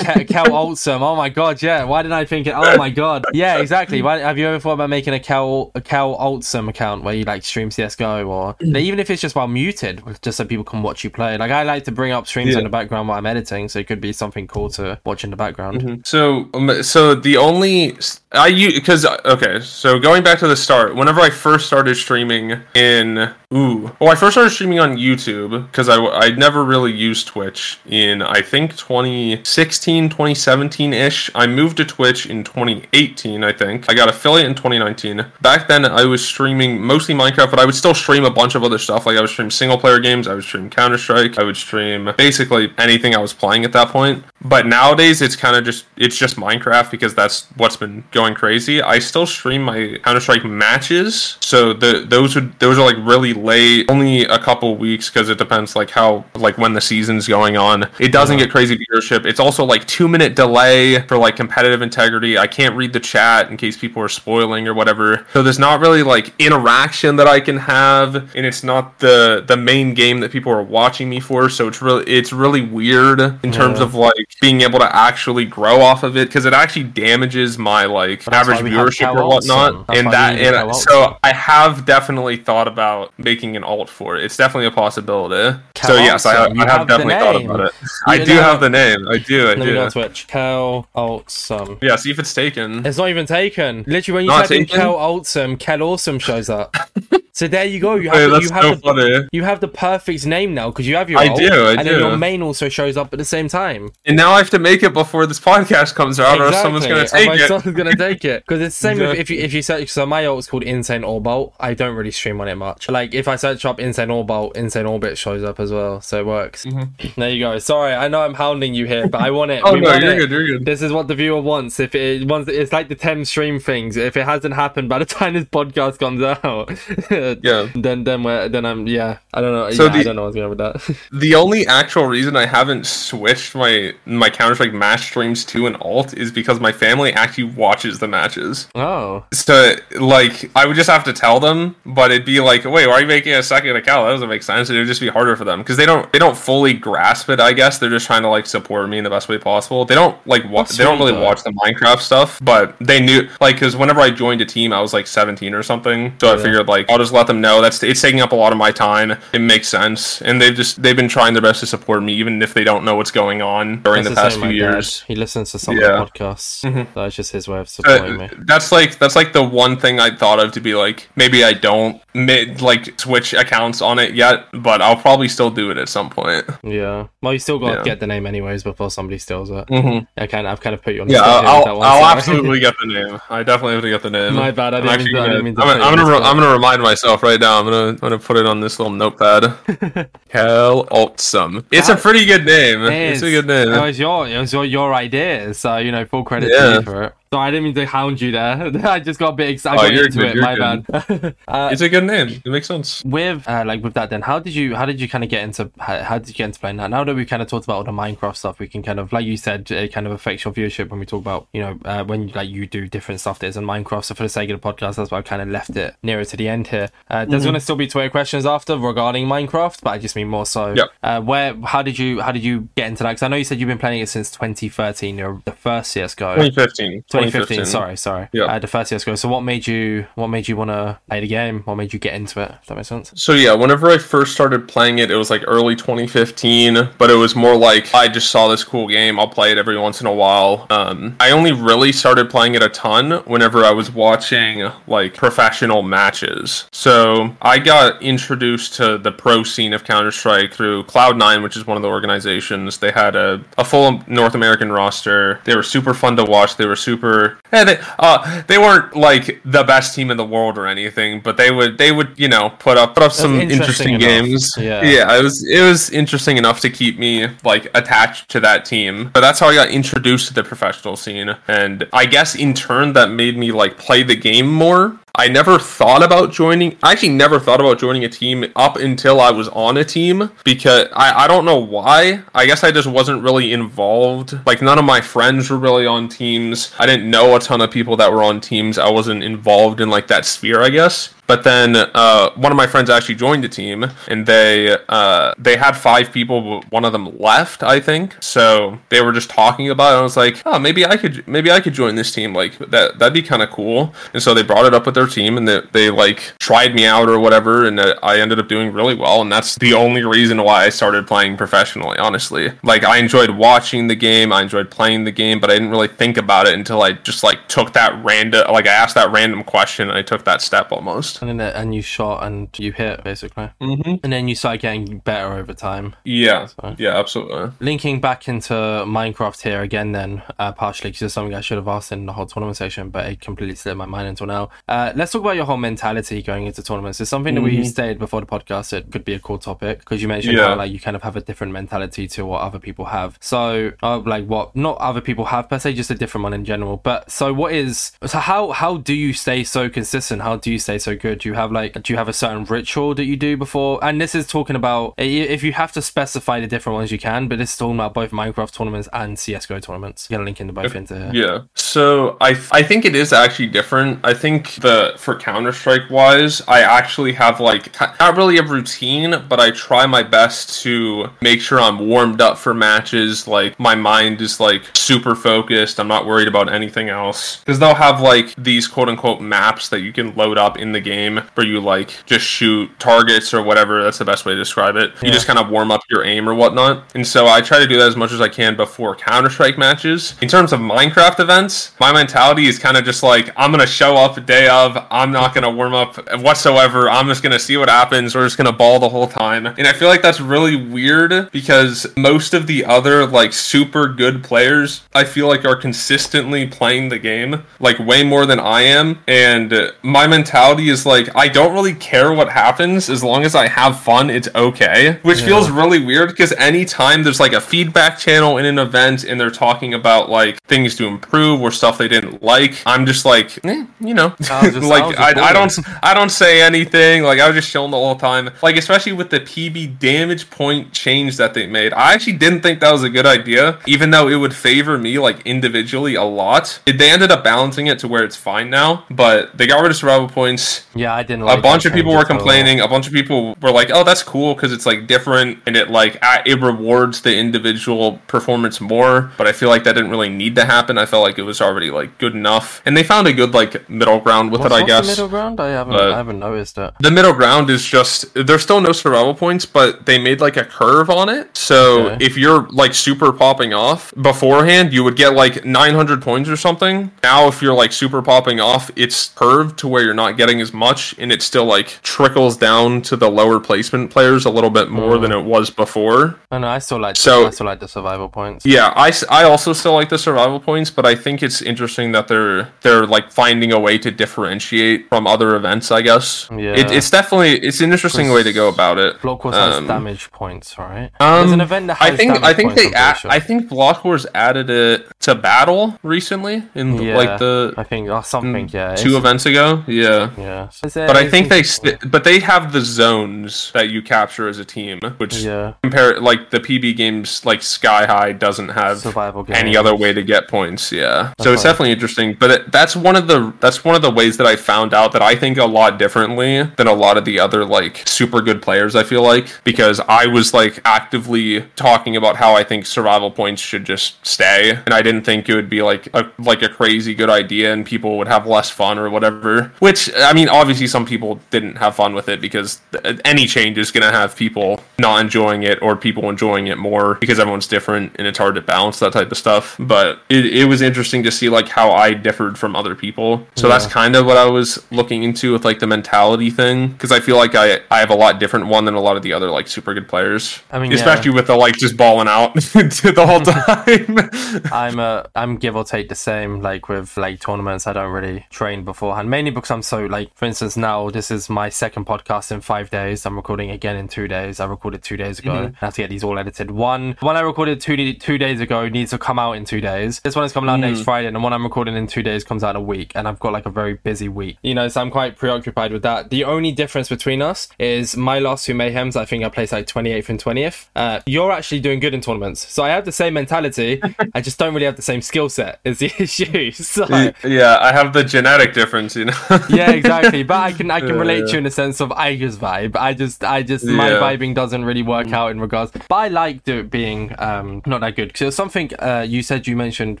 Kel 0.26 0.52
awesome. 0.52 1.02
Oh 1.02 1.14
my 1.14 1.28
god, 1.28 1.62
yeah. 1.62 1.84
Why 1.84 2.02
didn't 2.02 2.14
I 2.14 2.24
think 2.24 2.46
it? 2.46 2.54
Oh 2.56 2.76
my 2.76 2.90
god, 2.90 3.24
yeah, 3.32 3.58
exactly. 3.58 4.02
Why 4.02 4.18
have 4.18 4.36
you 4.36 4.46
ever 4.48 4.58
thought 4.58 4.72
about 4.72 4.90
making 4.90 5.14
a 5.14 5.20
Kel 5.20 5.70
a 5.74 5.80
Kel 5.80 6.16
Altsum 6.18 6.68
account 6.68 7.04
where 7.04 7.14
you 7.14 7.24
like 7.24 7.44
stream 7.44 7.70
CS:GO 7.70 8.26
or 8.26 8.54
mm. 8.60 8.78
even 8.78 8.98
if 8.98 9.10
it's 9.10 9.22
just 9.22 9.34
while 9.34 9.48
muted, 9.48 10.02
just 10.22 10.38
so 10.38 10.44
people 10.44 10.64
can 10.64 10.82
watch 10.82 11.04
you 11.04 11.10
play? 11.10 11.36
Like 11.36 11.50
I 11.50 11.62
like 11.62 11.84
to 11.84 11.92
bring 11.92 12.12
up 12.12 12.26
streams 12.26 12.52
Yeah. 12.52 12.58
in 12.58 12.64
the 12.64 12.70
background 12.70 13.08
while 13.08 13.18
I'm 13.18 13.26
editing, 13.26 13.68
so 13.68 13.78
it 13.78 13.86
could 13.86 14.00
be 14.00 14.12
something 14.12 14.46
cool 14.46 14.68
to 14.70 15.00
watch 15.04 15.24
in 15.24 15.30
the 15.30 15.36
background. 15.36 15.80
Mm-hmm. 15.80 16.00
So, 16.04 16.48
um, 16.54 16.82
so 16.82 17.14
the 17.14 17.36
only 17.36 17.96
I 18.32 18.48
use 18.48 18.74
because 18.74 19.04
uh, 19.04 19.16
okay, 19.24 19.60
so 19.60 19.98
going 19.98 20.22
back 20.22 20.38
to 20.40 20.48
the 20.48 20.56
start, 20.56 20.94
whenever 20.94 21.20
I 21.20 21.30
first 21.30 21.66
started 21.66 21.94
streaming 21.94 22.60
in 22.74 23.32
ooh, 23.54 23.90
well, 24.00 24.10
I 24.10 24.14
first 24.14 24.34
started 24.34 24.50
streaming 24.50 24.80
on 24.80 24.96
YouTube 24.96 25.66
because 25.66 25.88
I 25.88 25.96
I 25.96 26.30
never 26.30 26.62
really 26.64 26.92
used 26.92 27.26
Twitch 27.26 27.78
in 27.86 28.20
I 28.20 28.42
think 28.42 28.76
2016, 28.76 30.10
2017 30.10 30.92
ish. 30.92 31.30
I 31.34 31.46
moved 31.46 31.78
to 31.78 31.84
Twitch 31.84 32.26
in 32.26 32.44
2018, 32.44 33.42
I 33.42 33.52
think. 33.52 33.90
I 33.90 33.94
got 33.94 34.08
affiliate 34.08 34.46
in 34.46 34.54
2019. 34.54 35.24
Back 35.40 35.68
then, 35.68 35.84
I 35.84 36.04
was 36.08 36.24
streaming 36.24 36.80
mostly 36.80 37.14
Minecraft, 37.14 37.50
but 37.50 37.58
I 37.58 37.64
would 37.64 37.74
still 37.74 37.94
stream 37.94 38.24
a 38.24 38.30
bunch 38.30 38.54
of 38.54 38.64
other 38.64 38.78
stuff. 38.78 39.06
Like 39.06 39.16
I 39.16 39.20
would 39.20 39.30
stream 39.30 39.50
single 39.50 39.78
player 39.78 40.00
games, 40.00 40.28
I 40.28 40.34
would 40.34 40.44
stream 40.44 40.70
Counter 40.70 40.98
Strike, 40.98 41.38
I 41.38 41.44
would 41.44 41.56
stream 41.56 42.10
basically 42.16 42.72
anything 42.78 43.14
I 43.14 43.18
was 43.18 43.32
playing 43.32 43.64
at 43.64 43.72
that 43.72 43.88
point. 43.88 44.24
But 44.40 44.66
nowadays, 44.66 45.20
it's 45.20 45.34
kind 45.34 45.56
of 45.56 45.64
just 45.64 45.86
it's 45.96 46.16
just 46.16 46.36
Minecraft 46.36 46.90
because 46.90 47.14
that's 47.14 47.46
what's 47.56 47.76
been 47.76 48.04
going 48.12 48.34
crazy. 48.34 48.80
I 48.80 48.98
still 49.00 49.26
stream 49.26 49.62
my 49.62 49.98
Counter 50.04 50.20
Strike 50.20 50.44
matches, 50.44 51.38
so 51.40 51.72
the 51.72 52.04
those 52.06 52.34
would 52.34 52.58
those 52.60 52.78
are 52.78 52.84
like 52.84 52.96
really 53.00 53.32
late, 53.32 53.90
only 53.90 54.24
a 54.24 54.38
couple 54.38 54.76
weeks 54.76 55.10
because 55.10 55.28
it 55.28 55.38
depends 55.38 55.74
like 55.74 55.90
how 55.90 56.24
like 56.34 56.56
when 56.56 56.72
the 56.72 56.80
season's 56.80 57.26
going 57.26 57.56
on. 57.56 57.88
It 57.98 58.12
doesn't 58.12 58.38
get 58.38 58.50
crazy 58.50 58.76
viewership. 58.76 59.26
It's 59.26 59.40
also 59.40 59.64
like 59.64 59.86
two 59.86 60.06
minute 60.06 60.36
delay 60.36 61.00
for 61.00 61.18
like 61.18 61.36
competitive 61.36 61.82
integrity. 61.82 62.38
I 62.38 62.46
can't 62.46 62.76
read 62.76 62.92
the 62.92 63.00
chat 63.00 63.50
in 63.50 63.56
case 63.56 63.76
people 63.76 64.02
are 64.02 64.08
spoiling 64.08 64.68
or 64.68 64.74
whatever. 64.74 65.26
So 65.32 65.42
there's 65.42 65.58
not 65.58 65.80
really 65.80 65.97
like 66.02 66.32
interaction 66.38 67.16
that 67.16 67.26
I 67.26 67.40
can 67.40 67.56
have, 67.58 68.14
and 68.36 68.46
it's 68.46 68.62
not 68.62 68.98
the 68.98 69.44
the 69.46 69.56
main 69.56 69.94
game 69.94 70.20
that 70.20 70.30
people 70.30 70.52
are 70.52 70.62
watching 70.62 71.08
me 71.08 71.20
for. 71.20 71.48
So 71.48 71.68
it's 71.68 71.80
really 71.82 72.04
it's 72.06 72.32
really 72.32 72.62
weird 72.62 73.20
in 73.44 73.52
terms 73.52 73.78
Yeah. 73.78 73.84
of 73.84 73.94
like 73.94 74.14
being 74.40 74.60
able 74.62 74.78
to 74.78 74.96
actually 74.96 75.44
grow 75.44 75.80
off 75.80 76.02
of 76.02 76.16
it 76.16 76.28
because 76.28 76.44
it 76.44 76.52
actually 76.52 76.84
damages 76.84 77.58
my 77.58 77.84
like 77.86 78.26
average 78.32 78.58
viewership 78.58 79.14
or 79.14 79.26
whatnot. 79.28 79.84
And 79.88 80.12
that 80.12 80.38
Cal 80.38 80.54
and 80.54 80.70
Altsum. 80.70 80.74
so 80.74 81.16
I 81.22 81.32
have 81.32 81.84
definitely 81.84 82.36
thought 82.36 82.68
about 82.68 83.12
making 83.18 83.56
an 83.56 83.64
alt 83.64 83.88
for 83.88 84.16
it. 84.16 84.24
It's 84.24 84.36
definitely 84.36 84.66
a 84.66 84.70
possibility. 84.70 85.58
Cal 85.74 85.90
so 85.90 85.94
yes, 85.96 86.26
I, 86.26 86.46
I 86.46 86.48
have, 86.48 86.56
have 86.68 86.88
definitely 86.88 87.14
thought 87.14 87.36
about 87.42 87.60
it. 87.60 87.72
You 87.82 87.88
I 88.06 88.18
do 88.24 88.34
know- 88.34 88.42
have 88.42 88.60
the 88.60 88.70
name. 88.70 89.08
I 89.08 89.18
do. 89.18 89.42
I 89.44 89.48
Let 89.48 89.58
me 89.58 89.64
do. 89.66 89.78
on 89.80 89.90
Twitch. 89.90 90.26
Kelaltsome. 90.28 91.82
Yeah, 91.82 91.96
see 91.96 92.10
if 92.10 92.18
it's 92.18 92.32
taken. 92.34 92.84
It's 92.86 92.98
not 92.98 93.08
even 93.08 93.26
taken. 93.26 93.84
Literally, 93.86 94.14
when 94.16 94.24
you 94.24 94.30
Not 94.30 94.48
type 94.48 94.58
in? 94.60 94.66
Kelaltsome, 94.66 95.58
Kel 95.58 95.87
Awesome 95.88 96.18
shows 96.18 96.50
up. 96.50 96.76
so 97.32 97.48
there 97.48 97.64
you 97.64 97.80
go. 97.80 97.94
You 97.94 98.10
have, 98.10 98.30
the, 98.30 98.40
you 98.40 98.50
have 98.50 98.80
so 98.82 98.92
the, 98.92 99.28
you 99.32 99.42
have 99.42 99.60
the 99.60 99.68
perfect 99.68 100.26
name 100.26 100.52
now 100.52 100.68
because 100.68 100.86
you 100.86 100.96
have 100.96 101.08
your 101.08 101.18
I 101.18 101.32
do, 101.32 101.46
I 101.50 101.70
and 101.72 101.84
do. 101.84 101.90
then 101.92 102.00
your 102.00 102.16
main 102.18 102.42
also 102.42 102.68
shows 102.68 102.98
up 102.98 103.12
at 103.14 103.18
the 103.18 103.24
same 103.24 103.48
time. 103.48 103.88
And 104.04 104.16
now 104.16 104.32
I 104.32 104.38
have 104.38 104.50
to 104.50 104.58
make 104.58 104.82
it 104.82 104.92
before 104.92 105.24
this 105.26 105.40
podcast 105.40 105.94
comes 105.94 106.20
out, 106.20 106.40
or 106.42 106.52
someone's 106.52 106.86
gonna 106.86 107.06
take 107.08 107.30
it. 107.30 107.48
Someone's 107.48 107.76
gonna 107.76 107.96
take 108.08 108.24
it 108.26 108.44
because 108.46 108.60
it's 108.60 108.78
the 108.78 108.82
same 108.88 108.98
with, 108.98 109.18
if 109.18 109.30
you 109.30 109.38
if 109.38 109.54
you 109.54 109.62
search. 109.62 109.88
So 109.88 110.04
my 110.04 110.26
alt's 110.26 110.46
called 110.46 110.62
Insane 110.64 111.04
Orbit. 111.04 111.54
I 111.58 111.72
don't 111.72 111.96
really 111.96 112.10
stream 112.10 112.38
on 112.42 112.48
it 112.48 112.56
much. 112.56 112.90
Like 112.90 113.14
if 113.14 113.26
I 113.28 113.36
search 113.36 113.64
up 113.64 113.80
Insane 113.80 114.10
Orbit, 114.10 114.56
Insane 114.56 114.84
Orbit 114.84 115.16
shows 115.16 115.42
up 115.42 115.58
as 115.58 115.72
well, 115.72 116.02
so 116.02 116.20
it 116.20 116.26
works. 116.26 116.66
There 117.16 117.30
you 117.30 117.40
go. 117.40 117.58
Sorry, 117.58 117.94
I 117.94 118.08
know 118.08 118.20
I'm 118.22 118.34
hounding 118.34 118.74
you 118.74 118.86
here, 118.86 119.08
but 119.08 119.20
I 119.22 119.30
want 119.30 119.50
it. 119.50 119.62
Mm-hmm. 119.62 119.68
Oh 119.68 119.72
We 119.74 119.80
no, 119.80 119.92
you're 119.98 120.12
it. 120.12 120.18
good. 120.18 120.30
You're 120.30 120.46
good. 120.58 120.64
This 120.66 120.82
is 120.82 120.92
what 120.92 121.08
the 121.08 121.14
viewer 121.14 121.40
wants. 121.40 121.80
If 121.80 121.94
it 121.94 122.26
wants, 122.28 122.48
it's 122.48 122.72
like 122.72 122.88
the 122.88 122.94
Thames 122.94 123.28
stream 123.28 123.58
things. 123.60 123.96
If 123.96 124.16
it 124.16 124.24
hasn't 124.24 124.54
happened 124.54 124.88
by 124.88 124.98
the 124.98 125.04
time 125.04 125.34
this 125.34 125.44
podcast 125.44 125.76
comes 125.98 126.22
out, 126.22 126.70
Yeah. 127.10 127.68
then 127.74 128.04
then 128.04 128.22
then 128.52 128.64
I'm 128.64 128.86
yeah. 128.86 129.18
I 129.34 129.40
don't 129.40 129.52
know. 129.52 129.70
So 129.70 129.84
yeah, 129.84 129.90
I 129.92 129.98
the- 129.98 130.04
don't 130.04 130.16
know 130.16 130.24
what's 130.24 130.34
going 130.34 130.44
on 130.44 130.50
with 130.50 130.58
that. 130.58 130.96
The 131.20 131.34
only 131.34 131.66
actual 131.66 132.06
reason 132.06 132.36
I 132.36 132.46
haven't 132.46 132.86
switched 132.86 133.54
my 133.54 133.92
my 134.06 134.30
Counter 134.30 134.54
Strike 134.54 134.72
match 134.72 135.02
streams 135.06 135.44
to 135.46 135.66
an 135.66 135.76
alt 135.76 136.14
is 136.16 136.30
because 136.32 136.60
my 136.60 136.72
family 136.72 137.12
actually 137.12 137.44
watches 137.44 137.98
the 137.98 138.08
matches. 138.08 138.68
oh, 138.74 139.24
So 139.32 139.74
like 139.98 140.50
I 140.56 140.66
would 140.66 140.76
just 140.76 140.90
have 140.90 141.04
to 141.04 141.12
tell 141.12 141.40
them, 141.40 141.76
but 141.86 142.10
it'd 142.10 142.26
be 142.26 142.40
like, 142.40 142.64
wait, 142.64 142.86
why 142.86 142.94
are 142.94 143.00
you 143.00 143.06
making 143.06 143.32
a 143.34 143.42
second 143.42 143.76
account? 143.76 144.06
That 144.06 144.12
doesn't 144.12 144.28
make 144.28 144.42
sense. 144.42 144.70
It 144.70 144.76
would 144.78 144.86
just 144.86 145.00
be 145.00 145.08
harder 145.08 145.36
for 145.36 145.44
them 145.44 145.60
because 145.60 145.76
they 145.76 145.86
don't 145.86 146.10
they 146.12 146.18
don't 146.18 146.36
fully 146.36 146.72
grasp 146.74 147.28
it. 147.30 147.40
I 147.40 147.52
guess 147.52 147.78
they're 147.78 147.90
just 147.90 148.06
trying 148.06 148.22
to 148.22 148.28
like 148.28 148.46
support 148.46 148.88
me 148.88 148.98
in 148.98 149.04
the 149.04 149.10
best 149.10 149.28
way 149.28 149.38
possible. 149.38 149.84
They 149.84 149.94
don't 149.94 150.16
like 150.26 150.44
wa- 150.50 150.64
they 150.64 150.84
don't 150.84 150.98
really 150.98 151.12
though. 151.12 151.24
watch 151.24 151.42
the 151.42 151.50
Minecraft 151.50 152.00
stuff, 152.00 152.38
but 152.42 152.76
they 152.80 153.00
knew 153.00 153.28
like 153.40 153.56
because 153.56 153.76
whenever 153.76 154.00
I 154.00 154.10
joined 154.10 154.40
a 154.40 154.46
team, 154.46 154.72
I 154.72 154.80
was 154.80 154.92
like 154.92 155.06
17 155.06 155.54
or 155.54 155.57
something. 155.62 156.12
So 156.20 156.32
I 156.32 156.36
figured 156.36 156.66
like 156.68 156.90
I'll 156.90 156.98
just 156.98 157.12
let 157.12 157.26
them 157.26 157.40
know 157.40 157.60
that's 157.60 157.82
it's 157.82 158.00
taking 158.00 158.20
up 158.20 158.32
a 158.32 158.36
lot 158.36 158.52
of 158.52 158.58
my 158.58 158.70
time. 158.72 159.12
It 159.32 159.40
makes 159.40 159.68
sense, 159.68 160.20
and 160.22 160.40
they've 160.40 160.54
just 160.54 160.82
they've 160.82 160.96
been 160.96 161.08
trying 161.08 161.32
their 161.34 161.42
best 161.42 161.60
to 161.60 161.66
support 161.66 162.02
me 162.02 162.14
even 162.14 162.40
if 162.42 162.54
they 162.54 162.64
don't 162.64 162.84
know 162.84 162.94
what's 162.96 163.10
going 163.10 163.42
on 163.42 163.82
during 163.82 164.02
That's 164.04 164.14
the 164.14 164.20
past 164.22 164.36
few 164.36 164.44
my 164.44 164.48
dad. 164.50 164.54
years. 164.56 165.00
He 165.02 165.14
listens 165.14 165.52
to 165.52 165.58
some 165.58 165.76
Yeah. 165.76 166.02
of 166.02 166.12
the 166.12 166.18
podcasts. 166.18 166.64
Mhm. 166.64 166.86
So 166.94 167.04
it's 167.04 167.16
just 167.16 167.32
his 167.32 167.48
way 167.48 167.58
of 167.58 167.68
supporting 167.68 168.16
me. 168.18 168.24
Uh, 168.26 168.28
that's 168.40 168.72
like 168.72 168.98
that's 168.98 169.16
like 169.16 169.32
the 169.32 169.42
one 169.42 169.76
thing 169.76 170.00
I 170.00 170.14
thought 170.14 170.38
of 170.38 170.52
to 170.52 170.60
be 170.60 170.74
like 170.74 171.08
maybe 171.16 171.44
I 171.44 171.52
don't 171.52 172.00
mid 172.14 172.60
like 172.62 172.98
switch 173.00 173.32
accounts 173.34 173.80
on 173.82 173.98
it 173.98 174.14
yet, 174.14 174.46
but 174.52 174.82
I'll 174.82 174.96
probably 174.96 175.28
still 175.28 175.50
do 175.50 175.70
it 175.70 175.78
at 175.78 175.88
some 175.88 176.10
point. 176.10 176.44
Yeah. 176.62 177.06
Well, 177.22 177.32
you 177.32 177.38
still 177.38 177.58
got 177.58 177.70
to 177.70 177.76
Yeah. 177.78 177.84
get 177.84 178.00
the 178.00 178.06
name 178.06 178.26
anyways 178.26 178.62
before 178.62 178.90
somebody 178.90 179.18
steals 179.18 179.50
it. 179.50 179.66
Mm-hmm. 179.68 180.04
I 180.16 180.26
kind 180.26 180.46
of, 180.46 180.52
I've 180.52 180.60
kind 180.60 180.74
of 180.74 180.82
put 180.82 180.94
you 180.94 181.02
on 181.02 181.08
the 181.08 181.14
Yeah, 181.14 181.20
I'll, 181.22 181.40
here 181.42 181.56
with 181.58 181.64
that 181.64 181.70
I'll, 181.70 181.82
I'll 182.04 182.16
absolutely 182.16 182.60
get 182.60 182.74
the 182.80 182.86
name. 182.86 183.20
I 183.30 183.42
definitely 183.42 183.74
have 183.74 183.82
to 183.82 183.90
get 183.90 184.02
the 184.02 184.10
name. 184.10 184.34
My 184.34 184.50
bad, 184.50 184.74
I 184.74 184.80
didn't 184.80 184.90
actually 184.92 185.12
mean 185.14 185.22
I 185.22 185.26
didn't 185.28 185.44
mean 185.56 185.60
I'm, 185.60 185.66
gonna- 185.78 185.84
I'm 185.84 185.96
gonna, 185.96 186.10
re- 186.10 186.24
I'm 186.24 186.36
gonna 186.36 186.52
remind 186.52 186.82
myself 186.82 187.22
right 187.22 187.40
now. 187.40 187.58
I'm 187.58 187.64
gonna, 187.64 187.88
I'm 187.88 187.96
gonna 187.96 188.18
put 188.18 188.36
it 188.36 188.46
on 188.46 188.60
this 188.60 188.78
little 188.78 188.92
notepad. 188.94 189.42
Kelaltsome. 190.30 191.64
It's 191.70 191.88
a 191.88 191.96
pretty 191.96 192.24
good 192.24 192.44
name. 192.44 192.82
It 192.84 193.12
It's 193.12 193.22
a 193.22 193.30
good 193.30 193.46
name. 193.46 193.72
It 193.72 193.80
was 193.80 193.98
your, 193.98 194.28
it 194.28 194.38
was 194.38 194.52
your, 194.52 194.64
your 194.64 194.94
idea. 194.94 195.54
So 195.54 195.76
you 195.78 195.92
know, 195.92 196.04
full 196.04 196.24
credit 196.24 196.48
to 196.48 196.74
you 196.74 196.82
for 196.82 197.02
it. 197.04 197.14
So 197.32 197.38
I 197.38 197.50
didn't 197.50 197.64
mean 197.64 197.74
to 197.74 197.86
hound 197.86 198.20
you 198.20 198.32
there. 198.32 198.70
I 198.88 199.00
just 199.00 199.18
got 199.20 199.30
a 199.34 199.36
bit 199.36 199.50
excited. 199.50 199.80
Oh, 199.80 199.86
you're 199.94 200.06
into 200.06 200.18
good, 200.18 200.28
it. 200.28 200.34
you're 200.36 200.44
My 200.44 200.54
good. 200.56 200.86
bad. 200.86 201.34
uh, 201.48 201.68
It's 201.72 201.82
a 201.82 201.88
good 201.88 202.04
name. 202.04 202.28
It 202.44 202.46
makes 202.46 202.66
sense. 202.66 203.04
with 203.04 203.46
uh, 203.48 203.64
like 203.66 203.82
with 203.82 203.94
that 203.94 204.10
then 204.10 204.22
how 204.22 204.38
did 204.38 204.54
you 204.54 204.74
how 204.74 204.84
did 204.86 205.00
you 205.00 205.08
kind 205.08 205.22
of 205.24 205.30
get 205.30 205.42
into 205.42 205.70
how, 205.78 206.02
how 206.02 206.18
did 206.18 206.28
you 206.28 206.34
get 206.34 206.44
into 206.46 206.60
playing 206.60 206.76
that 206.78 206.88
now 206.90 207.04
that 207.04 207.14
we 207.14 207.24
kind 207.24 207.42
of 207.42 207.48
talked 207.48 207.64
about 207.64 207.76
all 207.76 207.84
the 207.84 207.90
minecraft 207.92 208.36
stuff 208.36 208.58
we 208.58 208.66
can 208.68 208.82
kind 208.82 208.98
of 208.98 209.12
like 209.12 209.24
you 209.26 209.36
said 209.36 209.70
it 209.70 209.92
kind 209.92 210.06
of 210.06 210.12
affects 210.12 210.44
your 210.44 210.52
viewership 210.54 210.88
when 210.90 210.98
we 211.00 211.06
talk 211.06 211.20
about 211.20 211.46
you 211.52 211.60
know 211.60 211.78
uh, 211.84 212.02
when 212.04 212.28
like 212.28 212.48
you 212.48 212.66
do 212.66 212.86
different 212.88 213.20
stuff 213.20 213.38
that 213.40 213.46
is 213.48 213.56
in 213.56 213.64
minecraft 213.64 214.04
so 214.06 214.14
for 214.14 214.22
the 214.22 214.28
sake 214.28 214.48
of 214.50 214.60
the 214.60 214.72
podcast 214.72 214.96
that's 214.96 215.10
why 215.10 215.18
i 215.18 215.22
kind 215.22 215.42
of 215.42 215.48
left 215.48 215.70
it 215.76 215.94
nearer 216.02 216.24
to 216.24 216.36
the 216.36 216.48
end 216.48 216.66
here 216.68 216.88
uh, 217.10 217.24
there's 217.24 217.42
going 217.44 217.54
to 217.54 217.60
still 217.60 217.76
be 217.76 217.86
twitter 217.86 218.10
questions 218.10 218.46
after 218.46 218.76
regarding 218.78 219.26
minecraft 219.26 219.82
but 219.82 219.90
i 219.90 219.98
just 219.98 220.16
mean 220.16 220.28
more 220.28 220.46
so 220.46 220.72
Yep. 220.74 220.88
uh, 221.02 221.20
where 221.20 221.54
how 221.64 221.82
did 221.82 221.98
you 221.98 222.20
how 222.20 222.32
did 222.32 222.42
you 222.44 222.68
get 222.76 222.88
into 222.88 223.02
that 223.02 223.10
because 223.10 223.22
i 223.22 223.28
know 223.28 223.36
you 223.36 223.44
said 223.44 223.58
you've 223.60 223.68
been 223.68 223.78
playing 223.78 224.00
it 224.00 224.08
since 224.08 224.30
2013 224.30 225.18
you're 225.18 225.40
the 225.44 225.52
first 225.52 225.94
csgo 225.94 226.34
2015. 226.36 227.04
2015 227.08 227.17
sorry 227.64 227.96
sorry 227.96 228.28
Yeah. 228.32 228.44
uh, 228.44 228.58
the 228.58 228.66
first 228.66 228.92
csgo 228.92 229.16
so 229.18 229.28
what 229.28 229.40
made 229.40 229.66
you 229.66 230.06
what 230.14 230.28
made 230.28 230.48
you 230.48 230.56
want 230.56 230.70
to 230.70 230.98
play 231.08 231.20
the 231.20 231.26
game 231.26 231.62
what 231.64 231.74
made 231.76 231.92
you 231.92 231.98
get 231.98 232.14
into 232.14 232.40
it 232.40 232.52
if 232.60 232.66
that 232.66 232.74
makes 232.76 232.88
sense 232.88 233.12
So 233.16 233.32
yeah, 233.32 233.52
whenever 233.54 233.90
I 233.90 233.98
first 233.98 234.32
started 234.32 234.68
playing 234.68 234.98
it, 234.98 235.10
it 235.10 235.16
was 235.16 235.30
like 235.30 235.42
early 235.46 235.74
2015, 235.76 236.90
but 236.98 237.10
it 237.10 237.14
was 237.14 237.34
more 237.36 237.56
like 237.56 237.94
I 237.94 238.08
just 238.08 238.30
saw 238.30 238.48
this 238.48 238.64
cool 238.64 238.88
game. 238.88 239.18
I'll 239.18 239.28
play 239.28 239.52
it 239.52 239.58
every 239.58 239.78
once 239.78 240.00
in 240.00 240.06
a 240.06 240.12
while. 240.12 240.66
Um, 240.70 241.16
I 241.20 241.30
only 241.30 241.52
really 241.52 241.92
started 241.92 242.30
playing 242.30 242.54
it 242.54 242.62
a 242.62 242.68
ton 242.68 243.10
whenever 243.26 243.64
I 243.64 243.70
was 243.70 243.90
watching 243.90 244.70
like 244.86 245.14
professional 245.14 245.82
matches. 245.82 246.68
So 246.72 247.34
I 247.42 247.58
got 247.58 248.00
introduced 248.02 248.74
to 248.74 248.98
the 248.98 249.12
pro 249.12 249.42
scene 249.42 249.72
of 249.72 249.84
Counter 249.84 250.10
Strike 250.10 250.52
through 250.54 250.84
Cloud9, 250.84 251.42
which 251.42 251.56
is 251.56 251.66
one 251.66 251.76
of 251.76 251.82
the 251.82 251.88
organizations. 251.88 252.78
They 252.78 252.90
had 252.92 253.14
a, 253.16 253.44
a 253.56 253.64
full 253.64 254.02
North 254.06 254.34
American 254.34 254.70
roster. 254.72 255.40
They 255.44 255.54
were 255.56 255.62
super 255.62 255.94
fun 255.94 256.16
to 256.16 256.24
watch. 256.24 256.56
They 256.56 256.66
were 256.66 256.76
super. 256.76 257.07
Eh, 257.52 257.64
they, 257.64 257.80
uh, 257.98 258.42
they 258.46 258.58
weren't 258.58 258.96
like 258.96 259.40
the 259.44 259.64
best 259.64 259.94
team 259.94 260.10
in 260.10 260.16
the 260.16 260.24
world 260.24 260.58
or 260.58 260.66
anything, 260.66 261.20
but 261.20 261.36
they 261.36 261.50
would 261.50 261.78
they 261.78 261.92
would 261.92 262.18
you 262.18 262.28
know 262.28 262.50
put 262.58 262.76
up 262.76 262.94
put 262.94 263.02
up 263.02 263.12
some 263.12 263.40
interesting 263.40 263.94
interesting, 263.94 263.98
games. 263.98 264.54
Yeah. 264.58 264.82
yeah, 264.82 265.18
it 265.18 265.22
was 265.22 265.46
it 265.48 265.62
was 265.62 265.90
interesting 265.90 266.36
enough 266.36 266.60
to 266.60 266.70
keep 266.70 266.98
me 266.98 267.28
like 267.44 267.66
attached 267.74 268.28
to 268.30 268.40
that 268.40 268.64
team. 268.64 269.10
But 269.12 269.20
that's 269.20 269.40
how 269.40 269.48
I 269.48 269.54
got 269.54 269.68
introduced 269.70 270.28
to 270.28 270.34
the 270.34 270.44
professional 270.44 270.96
scene, 270.96 271.36
and 271.46 271.86
I 271.92 272.06
guess 272.06 272.34
in 272.34 272.54
turn 272.54 272.92
that 272.94 273.10
made 273.10 273.36
me 273.36 273.52
like 273.52 273.78
play 273.78 274.02
the 274.02 274.16
game 274.16 274.50
more. 274.52 274.98
I 275.18 275.26
never 275.26 275.58
thought 275.58 276.04
about 276.04 276.30
joining. 276.30 276.76
I 276.80 276.92
actually 276.92 277.08
never 277.08 277.40
thought 277.40 277.58
about 277.58 277.80
joining 277.80 278.04
a 278.04 278.08
team 278.08 278.44
up 278.54 278.76
until 278.76 279.20
I 279.20 279.32
was 279.32 279.48
on 279.48 279.76
a 279.76 279.84
team 279.84 280.30
because 280.44 280.86
I, 280.92 281.24
I 281.24 281.26
don't 281.26 281.44
know 281.44 281.58
why. 281.58 282.22
I 282.32 282.46
guess 282.46 282.62
I 282.62 282.70
just 282.70 282.86
wasn't 282.86 283.24
really 283.24 283.52
involved. 283.52 284.38
Like 284.46 284.62
none 284.62 284.78
of 284.78 284.84
my 284.84 285.00
friends 285.00 285.50
were 285.50 285.58
really 285.58 285.86
on 285.86 286.08
teams. 286.08 286.72
I 286.78 286.86
didn't 286.86 287.10
know 287.10 287.34
a 287.34 287.40
ton 287.40 287.60
of 287.60 287.72
people 287.72 287.96
that 287.96 288.12
were 288.12 288.22
on 288.22 288.40
teams. 288.40 288.78
I 288.78 288.90
wasn't 288.90 289.24
involved 289.24 289.80
in 289.80 289.90
like 289.90 290.06
that 290.06 290.24
sphere, 290.24 290.62
I 290.62 290.70
guess. 290.70 291.12
But 291.28 291.44
then 291.44 291.76
uh, 291.76 292.30
one 292.36 292.50
of 292.50 292.56
my 292.56 292.66
friends 292.66 292.88
actually 292.88 293.16
joined 293.16 293.44
the 293.44 293.50
team, 293.50 293.84
and 294.08 294.24
they 294.24 294.78
uh, 294.88 295.34
they 295.36 295.56
had 295.56 295.72
five 295.72 296.10
people, 296.10 296.40
but 296.40 296.72
one 296.72 296.86
of 296.86 296.92
them 296.92 297.18
left, 297.18 297.62
I 297.62 297.80
think. 297.80 298.16
So 298.22 298.78
they 298.88 299.02
were 299.02 299.12
just 299.12 299.28
talking 299.28 299.68
about 299.68 299.92
it. 299.92 299.98
I 299.98 300.00
was 300.00 300.16
like, 300.16 300.40
oh, 300.46 300.58
maybe 300.58 300.86
I 300.86 300.96
could 300.96 301.28
maybe 301.28 301.52
I 301.52 301.60
could 301.60 301.74
join 301.74 301.96
this 301.96 302.10
team. 302.12 302.32
Like 302.32 302.56
that 302.58 302.98
that'd 302.98 303.12
be 303.12 303.20
kind 303.20 303.42
of 303.42 303.50
cool. 303.50 303.94
And 304.14 304.22
so 304.22 304.32
they 304.32 304.42
brought 304.42 304.64
it 304.64 304.72
up 304.72 304.86
with 304.86 304.94
their 304.94 305.06
team, 305.06 305.36
and 305.36 305.46
they, 305.46 305.60
they 305.72 305.90
like 305.90 306.32
tried 306.38 306.74
me 306.74 306.86
out 306.86 307.10
or 307.10 307.20
whatever, 307.20 307.66
and 307.66 307.78
I 307.78 308.20
ended 308.20 308.38
up 308.38 308.48
doing 308.48 308.72
really 308.72 308.94
well. 308.94 309.20
And 309.20 309.30
that's 309.30 309.56
the 309.56 309.74
only 309.74 310.04
reason 310.04 310.42
why 310.42 310.64
I 310.64 310.70
started 310.70 311.06
playing 311.06 311.36
professionally. 311.36 311.98
Honestly, 311.98 312.52
like 312.62 312.84
I 312.84 312.96
enjoyed 312.96 313.28
watching 313.28 313.86
the 313.86 313.96
game, 313.96 314.32
I 314.32 314.40
enjoyed 314.40 314.70
playing 314.70 315.04
the 315.04 315.12
game, 315.12 315.40
but 315.40 315.50
I 315.50 315.52
didn't 315.52 315.70
really 315.70 315.88
think 315.88 316.16
about 316.16 316.46
it 316.46 316.54
until 316.54 316.80
I 316.80 316.92
just 316.92 317.22
like 317.22 317.48
took 317.48 317.74
that 317.74 318.02
random 318.02 318.50
like 318.50 318.66
I 318.66 318.72
asked 318.72 318.94
that 318.94 319.12
random 319.12 319.44
question, 319.44 319.90
and 319.90 319.98
I 319.98 320.00
took 320.00 320.24
that 320.24 320.40
step 320.40 320.72
almost. 320.72 321.17
And 321.20 321.40
then 321.40 321.52
and 321.54 321.74
you 321.74 321.82
shot 321.82 322.24
and 322.24 322.48
you 322.58 322.72
hit 322.72 323.02
basically, 323.04 323.50
Mm-hmm. 323.60 323.96
and 324.04 324.12
then 324.12 324.28
you 324.28 324.34
start 324.34 324.60
getting 324.60 324.98
better 324.98 325.32
over 325.34 325.52
time. 325.54 325.96
Yeah, 326.04 326.46
So- 326.46 326.74
yeah, 326.78 326.96
absolutely. 326.98 327.52
Linking 327.60 328.00
back 328.00 328.28
into 328.28 328.54
Minecraft 328.54 329.40
here 329.42 329.62
again, 329.62 329.92
then 329.92 330.22
uh, 330.38 330.52
partially 330.52 330.90
because 330.90 331.02
it's 331.02 331.14
something 331.14 331.34
I 331.34 331.40
should 331.40 331.56
have 331.58 331.68
asked 331.68 331.92
in 331.92 332.06
the 332.06 332.12
whole 332.12 332.26
tournament 332.26 332.56
session, 332.56 332.90
but 332.90 333.06
it 333.06 333.20
completely 333.20 333.54
slipped 333.56 333.76
my 333.78 333.86
mind 333.86 334.08
until 334.08 334.26
now. 334.26 334.50
Uh, 334.68 334.92
let's 334.94 335.12
talk 335.12 335.22
about 335.22 335.36
your 335.36 335.44
whole 335.44 335.56
mentality 335.56 336.22
going 336.22 336.46
into 336.46 336.62
tournaments. 336.62 337.00
It's 337.00 337.10
something 337.10 337.34
that 337.34 337.40
we 337.40 337.58
Mhm. 337.58 337.66
stated 337.66 337.98
before 337.98 338.20
the 338.20 338.26
podcast. 338.26 338.72
It 338.72 338.90
could 338.90 339.04
be 339.04 339.14
a 339.14 339.18
cool 339.18 339.38
topic 339.38 339.80
because 339.80 340.00
you 340.02 340.08
mentioned 340.08 340.36
Yeah. 340.36 340.48
how 340.48 340.56
like 340.56 340.72
you 340.72 340.80
kind 340.80 340.96
of 340.96 341.02
have 341.02 341.16
a 341.16 341.20
different 341.20 341.52
mentality 341.52 342.06
to 342.08 342.24
what 342.26 342.40
other 342.42 342.58
people 342.58 342.86
have. 342.86 343.16
So, 343.20 343.72
uh, 343.82 343.98
like 344.00 344.26
what 344.26 344.54
not 344.56 344.76
other 344.78 345.00
people 345.00 345.26
have 345.26 345.48
per 345.48 345.58
se, 345.58 345.74
just 345.74 345.90
a 345.90 345.94
different 345.94 346.22
one 346.24 346.32
in 346.34 346.44
general. 346.44 346.76
But 346.90 347.10
so, 347.10 347.32
what 347.32 347.52
is 347.52 347.92
so 348.04 348.18
how 348.18 348.50
how 348.52 348.76
do 348.78 348.94
you 348.94 349.12
stay 349.12 349.44
so 349.44 349.68
consistent? 349.68 350.22
How 350.22 350.36
do 350.36 350.50
you 350.50 350.58
stay 350.58 350.78
so 350.78 350.92
good? 350.96 351.07
Do 351.14 351.28
you 351.28 351.34
have 351.34 351.52
like 351.52 351.82
do 351.82 351.92
you 351.92 351.96
have 351.96 352.08
a 352.08 352.12
certain 352.12 352.44
ritual 352.44 352.94
that 352.94 353.04
you 353.04 353.16
do 353.16 353.36
before? 353.36 353.82
And 353.82 354.00
this 354.00 354.14
is 354.14 354.26
talking 354.26 354.56
about 354.56 354.94
if 354.96 355.42
you 355.42 355.52
have 355.52 355.72
to 355.72 355.82
specify 355.82 356.40
the 356.40 356.46
different 356.46 356.74
ones 356.74 356.92
you 356.92 356.98
can, 356.98 357.28
but 357.28 357.38
this 357.38 357.52
is 357.52 357.56
talking 357.56 357.76
about 357.76 357.94
both 357.94 358.10
Minecraft 358.10 358.52
tournaments 358.52 358.88
and 358.92 359.18
CS:GO 359.18 359.60
tournaments. 359.60 360.08
Gonna 360.08 360.24
link 360.24 360.40
into 360.40 360.52
both 360.52 360.74
into 360.74 360.94
here. 360.94 361.10
Yeah. 361.12 361.38
So 361.54 362.16
I 362.20 362.30
I 362.52 362.62
think 362.62 362.84
it 362.84 362.94
is 362.94 363.12
actually 363.12 363.48
different. 363.48 364.00
I 364.04 364.14
think 364.14 364.54
the 364.56 364.94
for 364.96 365.18
Counter 365.18 365.52
Strike 365.52 365.90
wise, 365.90 366.42
I 366.48 366.60
actually 366.60 367.12
have 367.12 367.40
like 367.40 367.78
not 368.00 368.16
really 368.16 368.38
a 368.38 368.42
routine, 368.42 369.24
but 369.28 369.40
I 369.40 369.50
try 369.50 369.86
my 369.86 370.02
best 370.02 370.62
to 370.62 371.08
make 371.20 371.40
sure 371.40 371.60
I'm 371.60 371.78
warmed 371.88 372.20
up 372.20 372.38
for 372.38 372.54
matches. 372.54 373.26
Like 373.28 373.58
my 373.58 373.74
mind 373.74 374.20
is 374.20 374.40
like 374.40 374.62
super 374.74 375.14
focused. 375.14 375.78
I'm 375.80 375.88
not 375.88 376.06
worried 376.06 376.28
about 376.28 376.52
anything 376.52 376.88
else 376.88 377.36
because 377.40 377.58
they'll 377.58 377.74
have 377.74 378.00
like 378.00 378.34
these 378.36 378.66
quote 378.66 378.88
unquote 378.88 379.20
maps 379.20 379.68
that 379.68 379.80
you 379.80 379.92
can 379.92 380.14
load 380.14 380.38
up 380.38 380.58
in 380.58 380.72
the 380.72 380.80
game 380.80 380.97
where 381.06 381.46
you 381.46 381.60
like 381.60 381.90
just 382.06 382.24
shoot 382.26 382.70
targets 382.78 383.32
or 383.32 383.42
whatever. 383.42 383.82
That's 383.82 383.98
the 383.98 384.04
best 384.04 384.24
way 384.24 384.32
to 384.32 384.38
describe 384.38 384.76
it. 384.76 384.92
You 385.02 385.08
Yeah. 385.08 385.12
just 385.12 385.26
kind 385.26 385.38
of 385.38 385.48
warm 385.48 385.70
up 385.70 385.80
your 385.90 386.04
aim 386.04 386.28
or 386.28 386.34
whatnot. 386.34 386.84
And 386.94 387.06
so 387.06 387.26
I 387.28 387.40
try 387.40 387.58
to 387.58 387.66
do 387.66 387.76
that 387.78 387.86
as 387.88 387.96
much 387.96 388.12
as 388.12 388.20
I 388.20 388.28
can 388.28 388.56
before 388.56 388.94
Counter 388.96 389.30
Strike 389.30 389.58
matches. 389.58 390.14
In 390.20 390.28
terms 390.28 390.52
of 390.52 390.60
Minecraft 390.60 391.20
events, 391.20 391.72
my 391.80 391.92
mentality 391.92 392.46
is 392.48 392.58
kind 392.58 392.76
of 392.76 392.84
just 392.84 393.02
like 393.02 393.30
I'm 393.36 393.50
gonna 393.50 393.66
show 393.66 393.96
up 393.96 394.24
day 394.26 394.48
of. 394.48 394.76
I'm 394.90 395.12
not 395.12 395.34
gonna 395.34 395.50
warm 395.50 395.74
up 395.74 395.96
whatsoever. 396.20 396.90
I'm 396.90 397.06
just 397.08 397.22
gonna 397.22 397.38
see 397.38 397.56
what 397.56 397.68
happens. 397.68 398.14
We're 398.14 398.24
just 398.26 398.36
gonna 398.36 398.52
ball 398.52 398.78
the 398.78 398.88
whole 398.88 399.06
time. 399.06 399.46
And 399.46 399.66
I 399.66 399.72
feel 399.72 399.88
like 399.88 400.02
that's 400.02 400.20
really 400.20 400.56
weird 400.56 401.30
because 401.32 401.86
most 401.96 402.34
of 402.34 402.46
the 402.46 402.64
other 402.64 403.06
like 403.06 403.32
super 403.32 403.88
good 403.88 404.22
players, 404.24 404.82
I 404.94 405.04
feel 405.04 405.28
like 405.28 405.44
are 405.44 405.56
consistently 405.56 406.46
playing 406.46 406.88
the 406.88 406.98
game 406.98 407.42
like 407.60 407.78
way 407.78 408.02
more 408.04 408.26
than 408.26 408.40
I 408.40 408.62
am. 408.62 408.98
And 409.06 409.72
my 409.82 410.06
mentality 410.06 410.68
is 410.70 410.77
like 410.86 411.08
I 411.16 411.28
don't 411.28 411.52
really 411.54 411.74
care 411.74 412.12
what 412.12 412.28
happens 412.30 412.88
as 412.90 413.02
long 413.04 413.24
as 413.24 413.34
I 413.34 413.48
have 413.48 413.80
fun. 413.80 414.10
It's 414.10 414.28
okay, 414.34 414.98
which 415.02 415.20
Yeah. 415.20 415.26
feels 415.26 415.50
really 415.50 415.84
weird 415.84 416.08
because 416.10 416.32
anytime 416.32 417.02
there's 417.02 417.20
like 417.20 417.32
a 417.32 417.40
feedback 417.40 417.98
channel 417.98 418.38
in 418.38 418.44
an 418.44 418.58
event 418.58 419.04
and 419.04 419.20
they're 419.20 419.30
talking 419.30 419.74
about 419.74 420.08
like 420.10 420.42
things 420.44 420.76
to 420.76 420.86
improve 420.86 421.40
or 421.40 421.50
stuff 421.50 421.78
they 421.78 421.88
didn't 421.88 422.22
like, 422.22 422.60
I'm 422.66 422.86
just 422.86 423.04
like, 423.04 423.44
eh, 423.44 423.64
you 423.80 423.94
know, 423.94 424.10
just- 424.20 424.56
like 424.56 424.96
just 424.96 425.00
I, 425.00 425.30
I 425.30 425.32
don't 425.32 425.58
I 425.82 425.94
don't 425.94 426.10
say 426.10 426.40
anything. 426.42 427.02
Like 427.02 427.20
I 427.20 427.26
was 427.26 427.36
just 427.36 427.50
chilling 427.50 427.70
the 427.70 427.76
whole 427.76 427.96
time. 427.96 428.30
Like 428.42 428.56
especially 428.56 428.92
with 428.92 429.10
the 429.10 429.20
PB 429.20 429.78
damage 429.78 430.30
point 430.30 430.72
change 430.72 431.16
that 431.16 431.34
they 431.34 431.46
made, 431.46 431.72
I 431.72 431.94
actually 431.94 432.14
didn't 432.14 432.40
think 432.42 432.60
that 432.60 432.72
was 432.72 432.82
a 432.82 432.90
good 432.90 433.06
idea, 433.06 433.58
even 433.66 433.90
though 433.90 434.08
it 434.08 434.16
would 434.16 434.34
favor 434.34 434.78
me 434.78 434.98
like 434.98 435.20
individually 435.26 435.94
a 435.94 436.04
lot. 436.04 436.60
It, 436.66 436.78
they 436.78 436.90
ended 436.90 437.10
up 437.10 437.22
balancing 437.24 437.66
it 437.66 437.78
to 437.80 437.88
where 437.88 438.04
it's 438.04 438.16
fine 438.16 438.50
now, 438.50 438.84
but 438.90 439.36
they 439.36 439.46
got 439.46 439.60
rid 439.60 439.70
of 439.70 439.76
survival 439.76 440.08
points 440.08 440.66
Yeah, 440.74 440.94
I 440.94 441.02
didn't. 441.02 441.24
Like 441.24 441.38
a 441.38 441.42
bunch 441.42 441.64
of 441.64 441.72
people 441.72 441.94
were 441.94 442.04
complaining. 442.04 442.60
A 442.60 442.68
bunch 442.68 442.86
of 442.86 442.92
people 442.92 443.36
were 443.40 443.50
like, 443.50 443.70
"Oh, 443.72 443.84
that's 443.84 444.02
cool 444.02 444.34
because 444.34 444.52
it's 444.52 444.66
like 444.66 444.86
different 444.86 445.38
and 445.46 445.56
it 445.56 445.70
like 445.70 445.98
it 446.26 446.40
rewards 446.40 447.00
the 447.02 447.16
individual 447.16 448.00
performance 448.06 448.60
more." 448.60 449.10
But 449.16 449.26
I 449.26 449.32
feel 449.32 449.48
like 449.48 449.64
that 449.64 449.72
didn't 449.74 449.90
really 449.90 450.08
need 450.10 450.34
to 450.36 450.44
happen. 450.44 450.76
I 450.78 450.86
felt 450.86 451.02
like 451.02 451.18
it 451.18 451.22
was 451.22 451.40
already 451.40 451.70
like 451.70 451.96
good 451.98 452.14
enough, 452.14 452.62
and 452.66 452.76
they 452.76 452.82
found 452.82 453.06
a 453.06 453.12
good 453.12 453.32
like 453.34 453.68
middle 453.68 454.00
ground 454.00 454.30
with 454.30 454.40
What's, 454.42 454.52
it. 454.52 454.56
I 454.56 454.60
what's 454.60 454.68
guess 454.72 454.86
the 454.86 454.92
middle 454.92 455.08
ground? 455.08 455.40
I 455.40 455.48
haven't. 455.48 455.72
But- 455.74 455.92
I 455.92 455.96
haven't 455.96 456.18
noticed 456.18 456.58
it. 456.58 456.74
the 456.80 456.90
middle 456.90 457.12
ground 457.14 457.48
is 457.50 457.64
just 457.64 458.12
there's 458.14 458.42
still 458.42 458.60
no 458.60 458.72
survival 458.72 459.14
points, 459.14 459.46
but 459.46 459.86
they 459.86 459.98
made 459.98 460.20
like 460.20 460.36
a 460.36 460.44
curve 460.44 460.90
on 460.90 461.08
it. 461.08 461.36
So 461.36 461.86
Okay. 461.88 462.04
if 462.04 462.16
you're 462.16 462.46
like 462.50 462.74
super 462.74 463.12
popping 463.12 463.54
off 463.54 463.92
beforehand, 464.00 464.72
you 464.72 464.84
would 464.84 464.96
get 464.96 465.14
like 465.14 465.44
900 465.44 466.02
points 466.02 466.28
or 466.28 466.36
something. 466.36 466.90
Now, 467.02 467.26
if 467.28 467.40
you're 467.40 467.54
like 467.54 467.72
super 467.72 468.02
popping 468.02 468.38
off, 468.40 468.70
it's 468.76 469.08
curved 469.14 469.58
to 469.60 469.68
where 469.68 469.82
you're 469.82 469.94
not 469.94 470.16
getting 470.16 470.40
as 470.40 470.52
much, 470.52 470.67
and 470.98 471.10
it 471.12 471.22
still 471.22 471.44
like 471.44 471.68
trickles 471.82 472.36
down 472.36 472.82
to 472.82 472.96
the 472.96 473.10
lower 473.10 473.38
placement 473.40 473.90
players 473.90 474.24
a 474.24 474.30
little 474.30 474.50
bit 474.50 474.68
more 474.70 474.96
Mm. 474.96 475.02
than 475.02 475.12
it 475.12 475.24
was 475.24 475.50
before. 475.50 476.16
I 476.30 476.38
know. 476.38 476.48
I 476.48 476.58
still 476.58 476.80
like. 476.80 476.96
So- 476.96 477.26
I 477.26 477.30
still 477.30 477.46
like 477.46 477.60
the 477.60 477.68
survival 477.68 478.08
points. 478.08 478.44
Yeah, 478.46 478.72
I, 478.76 478.92
I 479.10 479.24
also 479.24 479.52
still 479.52 479.72
like 479.74 479.88
the 479.88 479.98
survival 479.98 480.40
points, 480.40 480.70
but 480.70 480.84
I 480.86 480.94
think 480.94 481.22
it's 481.22 481.40
interesting 481.42 481.92
that 481.92 482.08
they're 482.08 482.48
they're 482.62 482.86
like 482.86 483.10
finding 483.10 483.52
a 483.52 483.58
way 483.58 483.78
to 483.78 483.90
differentiate 483.90 484.88
from 484.88 485.06
other 485.06 485.34
events. 485.36 485.70
I 485.70 485.82
guess. 485.82 486.28
Yeah. 486.30 486.52
It, 486.60 486.70
it's 486.70 486.90
definitely 486.90 487.38
it's 487.40 487.60
an 487.60 487.72
interesting 487.72 488.10
way 488.10 488.22
to 488.22 488.32
go 488.32 488.48
about 488.48 488.78
it. 488.78 489.00
Block 489.02 489.24
Wars 489.24 489.36
has 489.36 489.56
Um, 489.56 489.66
damage 489.66 490.10
points, 490.12 490.58
right? 490.58 490.90
Um, 491.00 491.20
There's 491.20 491.32
an 491.32 491.40
event 491.40 491.66
that 491.68 491.76
has 491.78 491.90
I 491.92 491.96
think 491.96 492.12
damage 492.14 492.28
I 492.28 492.34
think 492.34 492.48
points, 492.50 492.62
they 492.62 492.66
I'm 492.68 492.72
pretty 492.72 492.90
a- 492.90 493.00
sure. 493.00 493.10
I 493.10 493.20
think 493.20 493.48
Block 493.48 493.84
Wars 493.84 494.06
added 494.14 494.50
it 494.50 494.86
to 495.00 495.14
battle 495.14 495.78
recently 495.82 496.42
in 496.54 496.80
yeah, 496.82 496.96
like 496.96 497.18
the 497.18 497.54
I 497.56 497.62
think 497.64 497.88
or 497.88 498.02
something. 498.04 498.48
Yeah, 498.52 498.74
two 498.74 498.96
events 498.96 499.26
ago. 499.26 499.64
Yeah. 499.66 500.10
Yeah, 500.18 500.47
Is 500.64 500.74
there 500.74 500.86
But 500.86 500.96
I 500.96 501.08
think 501.08 501.28
they, 501.28 501.42
st- 501.42 501.90
but 501.90 502.04
they 502.04 502.18
have 502.20 502.52
the 502.52 502.60
zones 502.60 503.50
that 503.54 503.68
you 503.70 503.82
capture 503.82 504.28
as 504.28 504.38
a 504.38 504.44
team, 504.44 504.80
which 504.98 505.16
Yeah, 505.16 505.54
compare 505.62 506.00
like 506.00 506.30
the 506.30 506.40
PB 506.40 506.76
games 506.76 507.24
like 507.24 507.42
Sky 507.42 507.86
High 507.86 508.12
doesn't 508.12 508.50
have 508.50 508.78
survival 508.78 509.22
game. 509.22 509.36
any 509.36 509.56
other 509.56 509.74
way 509.74 509.92
to 509.92 510.02
get 510.02 510.28
points. 510.28 510.72
Yeah, 510.72 511.12
so 511.20 511.32
it's 511.32 511.42
fine. 511.42 511.50
definitely 511.50 511.72
interesting. 511.72 512.14
But 512.18 512.30
it, 512.30 512.52
that's 512.52 512.74
one 512.76 512.96
of 512.96 513.06
the 513.06 513.32
that's 513.40 513.64
one 513.64 513.74
of 513.74 513.82
the 513.82 513.90
ways 513.90 514.16
that 514.18 514.26
I 514.26 514.36
found 514.36 514.74
out 514.74 514.92
that 514.92 515.02
I 515.02 515.14
think 515.16 515.38
a 515.38 515.44
lot 515.44 515.78
differently 515.78 516.42
than 516.56 516.66
a 516.66 516.72
lot 516.72 516.96
of 516.96 517.04
the 517.04 517.20
other 517.20 517.44
like 517.44 517.82
super 517.86 518.20
good 518.20 518.42
players. 518.42 518.74
I 518.76 518.84
feel 518.84 519.02
like 519.02 519.26
because 519.44 519.80
I 519.80 520.06
was 520.06 520.32
like 520.34 520.60
actively 520.64 521.42
talking 521.56 521.96
about 521.96 522.16
how 522.16 522.34
I 522.34 522.44
think 522.44 522.66
survival 522.66 523.10
points 523.10 523.42
should 523.42 523.64
just 523.64 524.04
stay, 524.06 524.50
and 524.50 524.72
I 524.72 524.82
didn't 524.82 525.02
think 525.04 525.28
it 525.28 525.34
would 525.34 525.50
be 525.50 525.62
like 525.62 525.88
a 525.94 526.10
like 526.18 526.42
a 526.42 526.48
crazy 526.48 526.94
good 526.94 527.10
idea 527.10 527.52
and 527.52 527.64
people 527.66 527.98
would 527.98 528.08
have 528.08 528.26
less 528.26 528.50
fun 528.50 528.78
or 528.78 528.90
whatever. 528.90 529.52
Which 529.58 529.90
I 529.96 530.12
mean, 530.12 530.28
obviously 530.38 530.66
some 530.66 530.86
people 530.86 531.20
didn't 531.30 531.56
have 531.56 531.76
fun 531.76 531.94
with 531.94 532.08
it 532.08 532.20
because 532.20 532.60
any 533.04 533.26
change 533.26 533.58
is 533.58 533.70
gonna 533.70 533.90
have 533.90 534.16
people 534.16 534.62
not 534.78 535.00
enjoying 535.00 535.42
it 535.42 535.60
or 535.62 535.76
people 535.76 536.08
enjoying 536.08 536.46
it 536.46 536.58
more 536.58 536.94
because 536.96 537.18
everyone's 537.18 537.46
different 537.46 537.94
and 537.98 538.06
it's 538.06 538.18
hard 538.18 538.34
to 538.34 538.40
balance 538.40 538.78
that 538.78 538.92
type 538.92 539.10
of 539.10 539.18
stuff. 539.18 539.56
But 539.58 540.00
it, 540.08 540.26
it 540.26 540.44
was 540.46 540.62
interesting 540.62 541.02
to 541.04 541.10
see 541.10 541.28
like 541.28 541.48
how 541.48 541.72
I 541.72 541.94
differed 541.94 542.38
from 542.38 542.56
other 542.56 542.74
people. 542.74 543.26
So 543.36 543.48
that's 543.48 543.66
kind 543.66 543.96
of 543.96 544.06
what 544.06 544.16
I 544.16 544.26
was 544.26 544.64
looking 544.70 545.02
into 545.02 545.32
with 545.32 545.44
like 545.44 545.58
the 545.58 545.66
mentality 545.66 546.30
thing 546.30 546.68
because 546.68 546.92
I 546.92 547.00
feel 547.00 547.16
like 547.16 547.34
I 547.34 547.60
I 547.70 547.80
have 547.80 547.90
a 547.90 547.94
lot 547.94 548.20
different 548.20 548.46
one 548.46 548.64
than 548.64 548.74
a 548.74 548.80
lot 548.80 548.96
of 548.96 549.02
the 549.02 549.12
other 549.12 549.30
like 549.30 549.48
super 549.48 549.74
good 549.74 549.88
players. 549.88 550.40
I 550.50 550.58
mean, 550.58 550.70
yeah. 550.70 550.78
especially 550.78 551.12
with 551.12 551.26
the 551.26 551.36
like 551.36 551.56
just 551.56 551.76
balling 551.76 552.08
out 552.08 552.34
the 552.34 553.04
whole 553.06 553.20
time. 554.42 554.52
I'm 554.52 554.78
uh, 554.78 555.04
I'm 555.14 555.36
give 555.36 555.56
or 555.56 555.64
take 555.64 555.88
the 555.88 555.94
same. 555.94 556.40
Like 556.40 556.68
with 556.68 556.96
like 556.96 557.20
tournaments, 557.20 557.66
I 557.66 557.72
don't 557.72 557.92
really 557.92 558.26
train 558.30 558.64
beforehand, 558.64 559.10
mainly 559.10 559.30
because 559.30 559.50
I'm 559.50 559.62
so 559.62 559.86
like, 559.86 560.14
for 560.14 560.26
instance, 560.28 560.56
now 560.56 560.90
this 560.90 561.10
is 561.10 561.28
my 561.28 561.48
second 561.48 561.86
podcast 561.86 562.30
in 562.30 562.40
five 562.40 562.70
days. 562.70 563.04
I'm 563.04 563.16
recording 563.16 563.50
again 563.50 563.76
in 563.76 563.88
two 563.88 564.06
days. 564.06 564.38
I 564.40 564.46
recorded 564.46 564.82
two 564.82 564.96
days 564.96 565.18
ago. 565.18 565.32
Mhm. 565.32 565.54
I 565.60 565.64
have 565.66 565.74
to 565.74 565.82
get 565.82 565.90
these 565.90 566.04
all 566.04 566.18
edited. 566.18 566.50
One 566.52 566.96
one 567.00 567.16
I 567.16 567.20
recorded 567.20 567.60
two 567.60 567.94
two 567.94 568.18
days 568.18 568.40
ago 568.40 568.68
needs 568.68 568.90
to 568.90 568.98
come 568.98 569.18
out 569.18 569.32
in 569.32 569.44
two 569.44 569.60
days. 569.60 570.00
This 570.04 570.14
one 570.14 570.24
is 570.24 570.32
coming 570.32 570.50
out 570.50 570.60
next 570.60 570.80
Mm. 570.80 570.84
Friday, 570.84 571.06
and 571.08 571.16
the 571.16 571.20
one 571.20 571.32
I'm 571.32 571.42
recording 571.42 571.76
in 571.76 571.86
two 571.86 572.02
days 572.02 572.22
comes 572.22 572.44
out 572.44 572.50
in 572.50 572.56
a 572.56 572.60
week. 572.60 572.92
And 572.94 573.08
I've 573.08 573.18
got 573.18 573.32
like 573.32 573.46
a 573.46 573.50
very 573.50 573.74
busy 573.74 574.08
week, 574.08 574.36
you 574.42 574.54
know. 574.54 574.68
So 574.68 574.80
I'm 574.80 574.90
quite 574.90 575.16
preoccupied 575.16 575.72
with 575.72 575.82
that. 575.82 576.10
The 576.10 576.22
only 576.24 576.52
difference 576.52 576.88
between 576.88 577.22
us 577.22 577.48
is 577.58 577.96
my 577.96 578.18
last 578.20 578.44
two 578.46 578.54
mayhems. 578.54 578.94
I 578.96 579.04
think 579.04 579.24
I 579.24 579.28
placed 579.28 579.52
like 579.52 579.66
28th 579.66 580.08
and 580.08 580.18
20th. 580.22 580.68
Uh, 580.76 581.00
you're 581.06 581.32
actually 581.32 581.60
doing 581.60 581.80
good 581.80 581.94
in 581.94 582.00
tournaments, 582.00 582.46
so 582.52 582.62
I 582.62 582.68
have 582.70 582.84
the 582.84 582.92
same 582.92 583.14
mentality. 583.14 583.80
I 584.14 584.20
just 584.20 584.38
don't 584.38 584.52
really 584.54 584.66
have 584.66 584.76
the 584.76 584.82
same 584.82 585.00
skill 585.02 585.28
set. 585.28 585.60
Is 585.64 585.78
the 585.78 585.90
issue? 585.98 586.50
So 586.52 586.86
Yeah, 587.24 587.58
I 587.60 587.72
have 587.72 587.92
the 587.92 588.04
genetic 588.04 588.52
difference, 588.54 588.94
you 588.96 589.06
know. 589.06 589.14
yeah, 589.48 589.70
exactly. 589.70 590.17
But 590.22 590.40
I 590.40 590.52
can 590.52 590.70
I 590.70 590.80
can 590.80 590.98
relate 590.98 591.20
yeah. 591.20 591.26
to 591.26 591.32
you 591.32 591.38
in 591.38 591.44
the 591.44 591.50
sense 591.50 591.80
of 591.80 591.90
Iger's 591.90 592.36
vibe. 592.36 592.76
I 592.76 592.94
just 592.94 593.24
I 593.24 593.42
just 593.42 593.64
my 593.64 593.90
vibing 593.90 594.34
doesn't 594.34 594.64
really 594.64 594.82
work 594.82 595.12
out 595.12 595.30
in 595.30 595.40
regards. 595.40 595.72
But 595.72 595.94
I 595.94 596.08
liked 596.08 596.48
it 596.48 596.70
being 596.70 597.14
um 597.18 597.62
not 597.66 597.80
that 597.80 597.96
good 597.96 598.08
because 598.08 598.34
something 598.34 598.70
uh 598.78 599.04
you 599.08 599.22
said 599.22 599.46
you 599.46 599.56
mentioned 599.56 600.00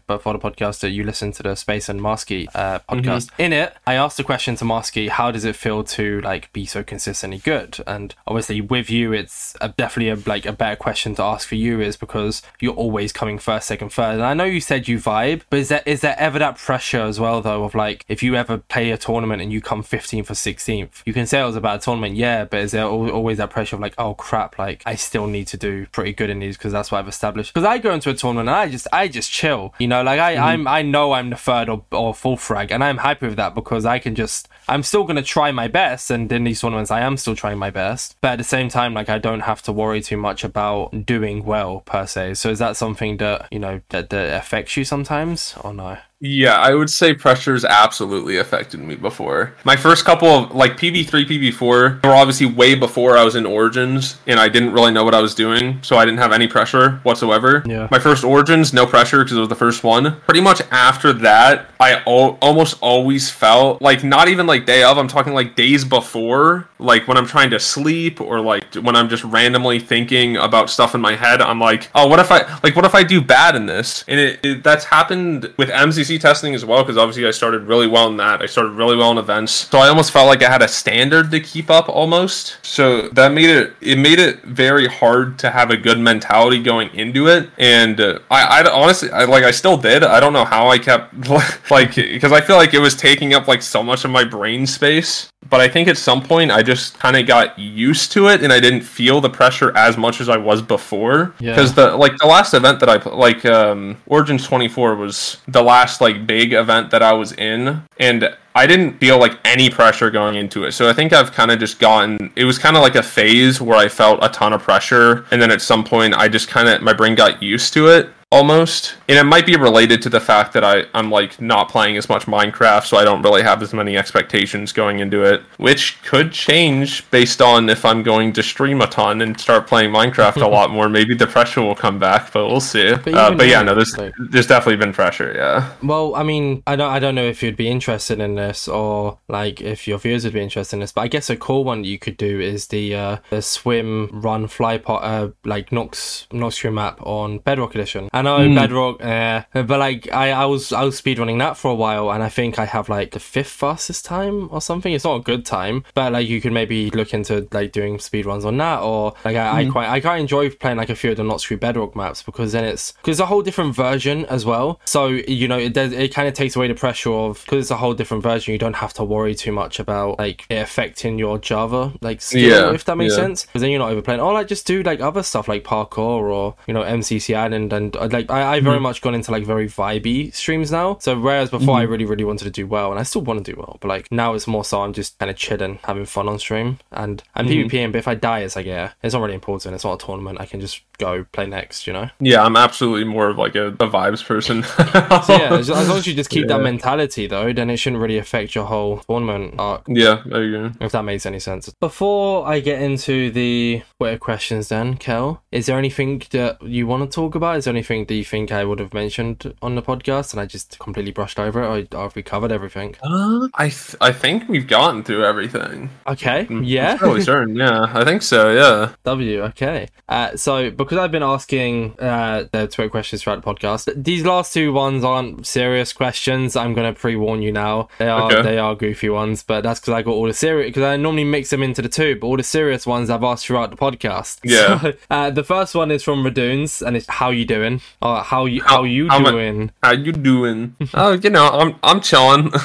before 0.06 0.32
the 0.32 0.38
podcast 0.38 0.80
that 0.80 0.90
you 0.90 1.04
listened 1.04 1.34
to 1.34 1.42
the 1.42 1.54
Space 1.54 1.88
and 1.88 2.00
Marsky 2.00 2.48
uh 2.54 2.80
podcast. 2.80 3.30
In 3.38 3.52
it, 3.52 3.74
I 3.86 3.94
asked 3.94 4.16
the 4.16 4.24
question 4.24 4.56
to 4.56 4.64
Marsky, 4.64 5.08
how 5.08 5.30
does 5.30 5.44
it 5.44 5.56
feel 5.56 5.84
to 5.84 6.20
like 6.22 6.52
be 6.52 6.66
so 6.66 6.82
consistently 6.82 7.38
good? 7.38 7.78
And 7.86 8.14
obviously 8.26 8.60
with 8.60 8.90
you, 8.90 9.12
it's 9.12 9.56
a, 9.60 9.68
definitely 9.70 10.10
a, 10.10 10.28
like 10.28 10.46
a 10.46 10.52
better 10.52 10.76
question 10.76 11.14
to 11.16 11.22
ask 11.22 11.48
for 11.48 11.54
you 11.54 11.80
is 11.80 11.96
because 11.96 12.42
you're 12.60 12.74
always 12.74 13.12
coming 13.12 13.38
first, 13.38 13.68
second, 13.68 13.90
third. 13.90 14.14
And 14.14 14.24
I 14.24 14.34
know 14.34 14.44
you 14.44 14.60
said 14.60 14.88
you 14.88 14.98
vibe, 14.98 15.42
but 15.50 15.58
is 15.58 15.68
there 15.68 15.82
is 15.86 16.00
there 16.00 16.16
ever 16.18 16.38
that 16.38 16.58
pressure 16.58 17.00
as 17.00 17.18
well 17.20 17.40
though 17.40 17.64
of 17.64 17.74
like 17.74 18.04
if 18.08 18.22
you 18.22 18.34
ever 18.36 18.58
play 18.58 18.90
a 18.90 18.98
tournament 18.98 19.42
and 19.42 19.52
you 19.52 19.60
come 19.60 19.82
15th 20.08 20.30
or 20.30 20.34
16th, 20.34 21.02
you 21.04 21.12
can 21.12 21.26
say 21.26 21.40
it 21.40 21.44
was 21.44 21.56
about 21.56 21.80
a 21.80 21.82
tournament, 21.82 22.16
yeah, 22.16 22.44
but 22.44 22.60
is 22.60 22.72
there 22.72 22.84
always 22.84 23.38
that 23.38 23.50
pressure 23.50 23.76
of 23.76 23.82
like, 23.82 23.94
oh 23.98 24.14
crap, 24.14 24.58
like 24.58 24.82
I 24.86 24.94
still 24.94 25.26
need 25.26 25.46
to 25.48 25.56
do 25.56 25.86
pretty 25.86 26.12
good 26.12 26.30
in 26.30 26.38
these 26.38 26.56
because 26.56 26.72
that's 26.72 26.90
what 26.90 26.98
I've 26.98 27.08
established. 27.08 27.52
Because 27.52 27.66
I 27.66 27.78
go 27.78 27.92
into 27.92 28.10
a 28.10 28.14
tournament 28.14 28.48
and 28.48 28.56
I 28.56 28.68
just 28.68 28.86
I 28.92 29.08
just 29.08 29.30
chill, 29.30 29.74
you 29.78 29.88
know, 29.88 30.02
like 30.02 30.20
I 30.20 30.34
mm-hmm. 30.34 30.44
I'm 30.44 30.68
I 30.68 30.82
know 30.82 31.12
I'm 31.12 31.30
the 31.30 31.36
third 31.36 31.68
or, 31.68 31.84
or 31.92 32.14
fourth 32.14 32.40
frag 32.40 32.70
and 32.70 32.82
I'm 32.82 32.98
happy 32.98 33.26
with 33.26 33.36
that 33.36 33.54
because 33.54 33.84
I 33.84 33.98
can 33.98 34.14
just 34.14 34.48
I'm 34.68 34.82
still 34.82 35.04
gonna 35.04 35.22
try 35.22 35.52
my 35.52 35.68
best 35.68 36.10
and 36.10 36.30
in 36.30 36.44
these 36.44 36.60
tournaments 36.60 36.90
I 36.90 37.00
am 37.00 37.16
still 37.16 37.36
trying 37.36 37.58
my 37.58 37.70
best, 37.70 38.16
but 38.20 38.32
at 38.32 38.38
the 38.38 38.44
same 38.44 38.68
time 38.68 38.94
like 38.94 39.08
I 39.08 39.18
don't 39.18 39.40
have 39.40 39.62
to 39.62 39.72
worry 39.72 40.00
too 40.00 40.16
much 40.16 40.44
about 40.44 41.06
doing 41.06 41.44
well 41.44 41.80
per 41.80 42.06
se. 42.06 42.34
So 42.34 42.50
is 42.50 42.58
that 42.58 42.76
something 42.76 43.18
that 43.18 43.48
you 43.50 43.58
know 43.58 43.80
that, 43.90 44.10
that 44.10 44.36
affects 44.36 44.76
you 44.76 44.84
sometimes 44.84 45.54
or 45.62 45.74
no? 45.74 45.98
Yeah, 46.20 46.54
I 46.54 46.74
would 46.74 46.90
say 46.90 47.14
pressure's 47.14 47.64
absolutely 47.64 48.38
affected 48.38 48.80
me 48.80 48.96
before. 48.96 49.54
My 49.64 49.76
first 49.76 50.04
couple 50.04 50.28
of 50.28 50.54
like 50.54 50.72
PB3, 50.72 51.06
PB4 51.06 52.04
were 52.04 52.14
obviously 52.14 52.46
way 52.46 52.74
before 52.74 53.16
I 53.16 53.22
was 53.22 53.36
in 53.36 53.46
Origins 53.46 54.18
and 54.26 54.40
I 54.40 54.48
didn't 54.48 54.72
really 54.72 54.90
know 54.90 55.04
what 55.04 55.14
I 55.14 55.20
was 55.20 55.34
doing, 55.34 55.80
so 55.82 55.96
I 55.96 56.04
didn't 56.04 56.18
have 56.18 56.32
any 56.32 56.48
pressure 56.48 56.98
whatsoever. 57.04 57.62
Yeah. 57.66 57.86
My 57.90 58.00
first 58.00 58.24
Origins, 58.24 58.72
no 58.72 58.84
pressure 58.84 59.22
because 59.22 59.36
it 59.36 59.40
was 59.40 59.48
the 59.48 59.54
first 59.54 59.84
one. 59.84 60.20
Pretty 60.22 60.40
much 60.40 60.60
after 60.72 61.12
that, 61.12 61.70
I 61.78 62.02
almost 62.02 62.78
always 62.80 63.30
felt 63.30 63.80
like 63.80 64.02
not 64.02 64.28
even 64.28 64.46
like 64.46 64.66
day 64.66 64.82
of, 64.82 64.98
I'm 64.98 65.06
talking 65.06 65.34
like 65.34 65.54
days 65.54 65.84
before, 65.84 66.68
like 66.80 67.06
when 67.06 67.16
I'm 67.16 67.26
trying 67.26 67.50
to 67.50 67.60
sleep 67.60 68.20
or 68.20 68.40
like 68.40 68.74
when 68.74 68.96
I'm 68.96 69.08
just 69.08 69.22
randomly 69.22 69.78
thinking 69.78 70.36
about 70.36 70.70
stuff 70.70 70.96
in 70.96 71.00
my 71.00 71.14
head, 71.14 71.40
I'm 71.40 71.60
like, 71.60 71.88
oh, 71.94 72.08
what 72.08 72.18
if 72.18 72.32
I 72.32 72.38
like 72.64 72.74
what 72.74 72.84
if 72.84 72.94
I 72.96 73.04
do 73.04 73.20
bad 73.20 73.54
in 73.54 73.66
this? 73.66 74.04
And 74.08 74.18
it, 74.18 74.40
it 74.44 74.64
that's 74.64 74.84
happened 74.84 75.52
with 75.56 75.70
Testing 76.16 76.54
as 76.54 76.64
well 76.64 76.82
because 76.82 76.96
obviously 76.96 77.26
I 77.26 77.32
started 77.32 77.64
really 77.64 77.88
well 77.88 78.06
in 78.06 78.16
that. 78.18 78.40
I 78.40 78.46
started 78.46 78.70
really 78.70 78.96
well 78.96 79.10
in 79.10 79.18
events, 79.18 79.52
so 79.52 79.78
I 79.78 79.88
almost 79.88 80.12
felt 80.12 80.28
like 80.28 80.42
I 80.42 80.50
had 80.50 80.62
a 80.62 80.68
standard 80.68 81.30
to 81.32 81.40
keep 81.40 81.70
up 81.70 81.88
almost. 81.88 82.58
So 82.62 83.08
that 83.08 83.32
made 83.32 83.50
it 83.50 83.74
it 83.80 83.98
made 83.98 84.20
it 84.20 84.42
very 84.44 84.86
hard 84.86 85.38
to 85.40 85.50
have 85.50 85.70
a 85.70 85.76
good 85.76 85.98
mentality 85.98 86.62
going 86.62 86.88
into 86.94 87.26
it. 87.26 87.50
And 87.58 88.00
uh, 88.00 88.20
I, 88.30 88.62
I 88.62 88.70
honestly 88.70 89.10
I 89.10 89.24
like 89.24 89.44
I 89.44 89.50
still 89.50 89.76
did. 89.76 90.04
I 90.04 90.20
don't 90.20 90.32
know 90.32 90.44
how 90.44 90.68
I 90.68 90.78
kept 90.78 91.28
like 91.70 91.96
because 91.96 92.32
I 92.32 92.40
feel 92.40 92.56
like 92.56 92.74
it 92.74 92.80
was 92.80 92.94
taking 92.94 93.34
up 93.34 93.48
like 93.48 93.62
so 93.62 93.82
much 93.82 94.04
of 94.04 94.10
my 94.12 94.22
brain 94.24 94.66
space. 94.66 95.30
But 95.50 95.60
I 95.60 95.68
think 95.68 95.88
at 95.88 95.96
some 95.96 96.22
point 96.22 96.50
I 96.50 96.62
just 96.62 96.98
kind 96.98 97.16
of 97.16 97.26
got 97.26 97.58
used 97.58 98.12
to 98.12 98.28
it 98.28 98.42
and 98.42 98.52
I 98.52 98.60
didn't 98.60 98.82
feel 98.82 99.20
the 99.20 99.30
pressure 99.30 99.74
as 99.76 99.96
much 99.96 100.20
as 100.20 100.28
I 100.28 100.36
was 100.36 100.60
before. 100.60 101.34
Yeah. 101.40 101.52
Because 101.52 101.74
the 101.74 101.96
like 101.96 102.16
the 102.18 102.26
last 102.26 102.54
event 102.54 102.80
that 102.80 102.88
I 102.88 102.96
like 103.10 103.44
um 103.44 103.96
Origins 104.06 104.46
24 104.46 104.96
was 104.96 105.38
the 105.48 105.62
last 105.62 106.00
like 106.00 106.26
big 106.26 106.52
event 106.52 106.90
that 106.90 107.02
I 107.02 107.12
was 107.12 107.32
in 107.32 107.82
and 107.98 108.36
I 108.54 108.66
didn't 108.66 108.98
feel 108.98 109.18
like 109.18 109.38
any 109.44 109.70
pressure 109.70 110.10
going 110.10 110.34
into 110.34 110.64
it. 110.64 110.72
So 110.72 110.88
I 110.88 110.92
think 110.92 111.12
I've 111.12 111.32
kind 111.32 111.50
of 111.50 111.58
just 111.58 111.78
gotten 111.78 112.32
it 112.36 112.44
was 112.44 112.58
kind 112.58 112.76
of 112.76 112.82
like 112.82 112.96
a 112.96 113.02
phase 113.02 113.60
where 113.60 113.78
I 113.78 113.88
felt 113.88 114.18
a 114.22 114.28
ton 114.28 114.52
of 114.52 114.62
pressure 114.62 115.26
and 115.30 115.40
then 115.40 115.50
at 115.50 115.62
some 115.62 115.84
point 115.84 116.14
I 116.14 116.28
just 116.28 116.48
kind 116.48 116.68
of 116.68 116.82
my 116.82 116.92
brain 116.92 117.14
got 117.14 117.42
used 117.42 117.72
to 117.74 117.88
it 117.88 118.10
almost. 118.30 118.96
And 119.08 119.18
it 119.18 119.24
might 119.24 119.46
be 119.46 119.56
related 119.56 120.02
to 120.02 120.10
the 120.10 120.20
fact 120.20 120.52
that 120.52 120.62
I, 120.62 120.84
i'm 120.92 121.10
like 121.10 121.40
not 121.40 121.68
playing 121.68 121.96
as 121.96 122.08
much 122.08 122.26
minecraft 122.26 122.86
so 122.86 122.96
i 122.96 123.04
don't 123.04 123.22
really 123.22 123.42
have 123.42 123.62
as 123.62 123.72
many 123.72 123.96
expectations 123.96 124.72
going 124.72 124.98
into 124.98 125.22
it 125.22 125.42
which 125.56 126.00
could 126.02 126.30
change 126.32 127.08
based 127.10 127.40
on 127.40 127.68
if 127.70 127.84
i'm 127.84 128.02
going 128.02 128.32
to 128.34 128.42
stream 128.42 128.80
a 128.82 128.86
ton 128.86 129.22
and 129.22 129.38
start 129.40 129.66
playing 129.66 129.90
minecraft 129.90 130.42
a 130.42 130.46
lot 130.58 130.70
more. 130.70 130.88
Maybe 130.88 131.14
the 131.14 131.26
pressure 131.26 131.62
will 131.62 131.74
come 131.74 131.98
back 131.98 132.32
but 132.32 132.46
we'll 132.48 132.60
see. 132.60 132.94
But 132.94 133.14
uh, 133.14 133.34
but 133.34 133.46
yeah 133.48 133.62
no 133.62 133.74
there's 133.74 133.96
like- 133.96 134.12
there's 134.30 134.46
definitely 134.46 134.76
been 134.76 134.92
pressure 134.92 135.32
yeah. 135.34 135.72
Well, 135.82 136.14
I 136.14 136.22
mean, 136.22 136.62
I 136.66 136.74
don't, 136.76 136.90
I 136.90 136.98
don't 136.98 137.14
know 137.14 137.24
if 137.24 137.42
you'd 137.42 137.56
be 137.56 137.68
interested 137.68 138.20
in 138.20 138.34
this 138.34 138.66
or 138.68 139.18
like 139.28 139.60
if 139.60 139.86
your 139.86 139.98
viewers 139.98 140.24
would 140.24 140.32
be 140.32 140.40
interested 140.40 140.76
in 140.76 140.80
this, 140.80 140.92
but 140.92 141.02
I 141.02 141.08
guess 141.08 141.30
a 141.30 141.36
cool 141.36 141.64
one 141.64 141.84
you 141.84 141.98
could 141.98 142.16
do 142.16 142.40
is 142.40 142.68
the 142.68 142.94
uh, 142.94 143.16
the 143.30 143.42
swim, 143.42 144.10
run, 144.12 144.48
fly 144.48 144.78
pot, 144.78 145.02
uh, 145.04 145.30
like 145.44 145.70
Noxcrew 145.70 146.72
map 146.72 147.00
on 147.02 147.38
Bedrock 147.38 147.74
Edition. 147.74 148.08
I 148.18 148.22
know 148.22 148.54
Bedrock, 148.54 149.02
uh, 149.02 149.44
but 149.52 149.78
like 149.78 150.12
I, 150.12 150.32
I 150.32 150.44
was 150.46 150.72
I 150.72 150.82
was 150.82 151.00
speedrunning 151.00 151.38
that 151.38 151.56
for 151.56 151.70
a 151.70 151.74
while, 151.74 152.10
and 152.10 152.22
I 152.22 152.28
think 152.28 152.58
I 152.58 152.64
have 152.64 152.88
like 152.88 153.12
the 153.12 153.20
fifth 153.20 153.50
fastest 153.50 154.04
time 154.04 154.48
or 154.50 154.60
something. 154.60 154.92
It's 154.92 155.04
not 155.04 155.16
a 155.16 155.22
good 155.22 155.44
time, 155.46 155.84
but 155.94 156.12
like 156.12 156.28
you 156.28 156.40
could 156.40 156.52
maybe 156.52 156.90
look 156.90 157.14
into 157.14 157.46
like 157.52 157.72
doing 157.72 157.98
speedruns 157.98 158.44
on 158.44 158.56
that, 158.58 158.80
or 158.80 159.14
like 159.24 159.36
I, 159.36 159.60
I 159.60 159.70
quite 159.70 159.88
I 159.88 160.00
quite 160.00 160.18
enjoy 160.18 160.50
playing 160.50 160.78
like 160.78 160.90
a 160.90 160.96
few 160.96 161.10
of 161.12 161.16
the 161.16 161.22
Noxcrew 161.22 161.60
Bedrock 161.60 161.94
maps 161.94 162.22
because 162.22 162.52
then 162.52 162.64
it's 162.64 162.92
because 162.92 163.18
it's 163.18 163.20
a 163.20 163.26
whole 163.26 163.42
different 163.42 163.74
version 163.74 164.24
as 164.26 164.44
well. 164.44 164.80
So 164.84 165.06
you 165.06 165.48
know 165.48 165.58
it 165.58 165.72
does 165.74 165.92
it 165.92 166.12
kind 166.14 166.28
of 166.28 166.34
takes 166.34 166.56
away 166.56 166.68
the 166.68 166.74
pressure 166.74 167.12
of 167.12 167.42
because 167.44 167.64
it's 167.66 167.70
a 167.70 167.76
whole 167.76 167.94
different 167.94 168.22
version. 168.22 168.52
You 168.52 168.58
don't 168.58 168.76
have 168.76 168.92
to 168.94 169.04
worry 169.04 169.34
too 169.34 169.52
much 169.52 169.78
about 169.78 170.18
like 170.18 170.44
it 170.48 170.56
affecting 170.56 171.18
your 171.18 171.38
Java 171.38 171.92
like 172.00 172.20
skill 172.20 172.68
Yeah, 172.68 172.74
if 172.74 172.84
that 172.86 172.96
makes 172.96 173.16
yeah. 173.16 173.22
sense. 173.22 173.46
Because 173.46 173.62
then 173.62 173.70
you're 173.70 173.78
not 173.78 173.90
overplaying. 173.92 174.20
Or 174.20 174.32
like 174.32 174.48
just 174.48 174.66
do 174.66 174.82
like 174.82 175.00
other 175.00 175.22
stuff 175.22 175.48
like 175.48 175.64
parkour 175.64 175.98
or 176.30 176.56
you 176.66 176.74
know 176.74 176.82
MCC 176.82 177.36
Island 177.36 177.72
and 177.72 177.96
uh, 177.96 178.07
like 178.12 178.30
I 178.30 178.56
I 178.56 178.60
very 178.60 178.76
hmm. 178.76 178.84
much 178.84 179.02
gone 179.02 179.14
into 179.14 179.30
like 179.30 179.44
very 179.44 179.68
vibey 179.68 180.34
streams 180.34 180.70
now. 180.70 180.98
So 181.00 181.18
whereas 181.18 181.50
before 181.50 181.76
I 181.76 181.84
hmm. 181.84 181.92
really 181.92 182.04
really 182.04 182.24
wanted 182.24 182.44
to 182.44 182.50
do 182.50 182.66
well 182.66 182.90
and 182.90 183.00
I 183.00 183.02
still 183.02 183.22
want 183.22 183.44
to 183.44 183.52
do 183.52 183.58
well, 183.58 183.78
but 183.80 183.88
like 183.88 184.10
now 184.10 184.34
it's 184.34 184.46
more 184.46 184.64
so 184.64 184.82
I'm 184.82 184.92
just 184.92 185.18
kind 185.18 185.30
of 185.30 185.36
chilling, 185.36 185.78
having 185.84 186.06
fun 186.06 186.28
on 186.28 186.38
stream 186.38 186.78
and 186.92 187.22
I'm 187.34 187.46
hmm. 187.46 187.52
PvPing. 187.52 187.92
But 187.92 187.98
if 187.98 188.08
I 188.08 188.14
die, 188.14 188.40
it's 188.40 188.56
like 188.56 188.66
yeah, 188.66 188.92
it's 189.02 189.14
not 189.14 189.22
really 189.22 189.34
important. 189.34 189.74
It's 189.74 189.84
not 189.84 190.02
a 190.02 190.06
tournament. 190.06 190.40
I 190.40 190.46
can 190.46 190.60
just 190.60 190.82
go 190.98 191.24
play 191.32 191.46
next. 191.46 191.86
You 191.86 191.92
know. 191.92 192.10
yeah 192.20 192.44
i'm 192.44 192.56
absolutely 192.56 193.04
more 193.04 193.28
of 193.28 193.38
like 193.38 193.54
a, 193.54 193.68
a 193.68 193.88
vibes 193.88 194.24
person 194.24 194.62
So 194.62 195.36
yeah, 195.36 195.54
as, 195.54 195.70
as 195.70 195.88
long 195.88 195.98
as 195.98 196.06
you 196.06 196.14
just 196.14 196.30
keep 196.30 196.48
that 196.48 196.60
mentality 196.62 197.26
though, 197.26 197.52
then 197.52 197.70
it 197.70 197.76
shouldn't 197.76 198.00
really 198.00 198.18
affect 198.18 198.54
your 198.54 198.64
whole 198.64 198.98
tournament 199.08 199.54
arc. 199.58 199.84
yeah 199.88 200.22
I 200.26 200.38
agree. 200.38 200.70
If 200.80 200.92
that 200.92 201.02
makes 201.02 201.26
any 201.26 201.40
sense. 201.40 201.68
Before 201.80 202.46
I 202.46 202.60
get 202.60 202.80
into 202.80 203.30
the 203.30 203.82
Twitter 203.98 204.18
questions, 204.18 204.68
then, 204.68 204.96
Kel, 204.96 205.42
is 205.52 205.66
there 205.66 205.78
anything 205.78 206.22
that 206.30 206.62
you 206.62 206.86
want 206.86 207.10
to 207.10 207.14
talk 207.14 207.34
about? 207.34 207.56
Is 207.56 207.64
there 207.64 207.74
anything 207.74 207.97
that 208.06 208.14
you 208.14 208.24
think 208.24 208.52
I 208.52 208.64
would 208.64 208.78
have 208.78 208.94
mentioned 208.94 209.54
on 209.62 209.74
the 209.74 209.82
podcast 209.82 210.32
and 210.32 210.40
I 210.40 210.46
just 210.46 210.78
completely 210.78 211.12
brushed 211.12 211.38
over 211.38 211.62
it, 211.62 211.94
or 211.94 212.02
have 212.02 212.14
we 212.16 212.22
covered 212.22 212.52
everything? 212.52 212.94
i 213.02 213.68
th- 213.68 213.96
i 214.00 214.12
think 214.12 214.48
we've 214.48 214.66
gotten 214.66 215.02
through 215.02 215.24
everything 215.24 215.90
Okay, 216.06 216.46
I'm 216.48 216.62
yeah. 216.64 216.96
fairly 216.96 217.22
certain 217.22 217.56
yeah 217.64 217.90
i 217.94 218.04
think 218.04 218.22
so 218.22 218.50
yeah 218.52 218.92
W, 219.04 219.42
okay. 219.44 219.88
Uh, 220.08 220.36
so, 220.36 220.70
because 220.70 220.96
I've 220.98 221.10
been 221.10 221.22
asking 221.22 221.94
uh, 221.98 222.44
the 222.52 222.66
Twitter 222.66 222.88
questions 222.90 223.22
throughout 223.22 223.42
the 223.42 223.54
podcast, 223.54 223.92
these 224.02 224.24
last 224.24 224.52
two 224.54 224.72
ones 224.72 225.04
aren't 225.04 225.46
serious 225.46 225.92
questions. 225.92 226.56
I'm 226.56 226.72
going 226.74 226.92
to 226.92 226.98
pre 226.98 227.14
warn 227.16 227.42
you 227.42 227.52
now. 227.52 227.88
They 227.98 228.08
are 228.08 228.22
Okay. 228.32 228.42
they 228.42 228.58
are 228.58 228.74
goofy 228.74 229.08
ones, 229.10 229.42
but 229.42 229.62
that's 229.62 229.80
because 229.80 229.92
I 229.94 230.02
got 230.02 230.12
all 230.12 230.26
the 230.26 230.32
serious, 230.34 230.68
because 230.68 230.82
I 230.82 230.96
normally 230.96 231.24
mix 231.24 231.50
them 231.50 231.62
into 231.62 231.82
the 231.82 231.88
two, 231.90 232.16
but 232.18 232.26
all 232.26 232.36
the 232.36 232.42
serious 232.42 232.86
ones 232.86 233.10
I've 233.10 233.22
asked 233.24 233.46
throughout 233.46 233.70
the 233.70 233.76
podcast. 233.76 234.40
Yeah. 234.44 234.78
So, 234.80 234.92
uh, 235.10 235.30
the 235.30 235.44
first 235.44 235.74
one 235.74 235.90
is 235.90 236.02
from 236.02 236.22
Radoons, 236.24 236.86
and 236.86 236.96
it's 236.96 237.06
how 237.08 237.30
you 237.30 237.44
doing? 237.44 237.80
Or 238.00 238.22
how 238.22 238.46
you 238.46 238.62
how, 238.62 238.84
you 238.84 239.08
how 239.08 239.18
doing? 239.18 239.70
How 239.82 239.92
you 239.92 240.12
doing? 240.12 240.76
oh, 240.94 241.12
you 241.12 241.30
know, 241.30 241.48
I'm 241.48 241.76
I'm 241.82 242.00
chilling. 242.00 242.50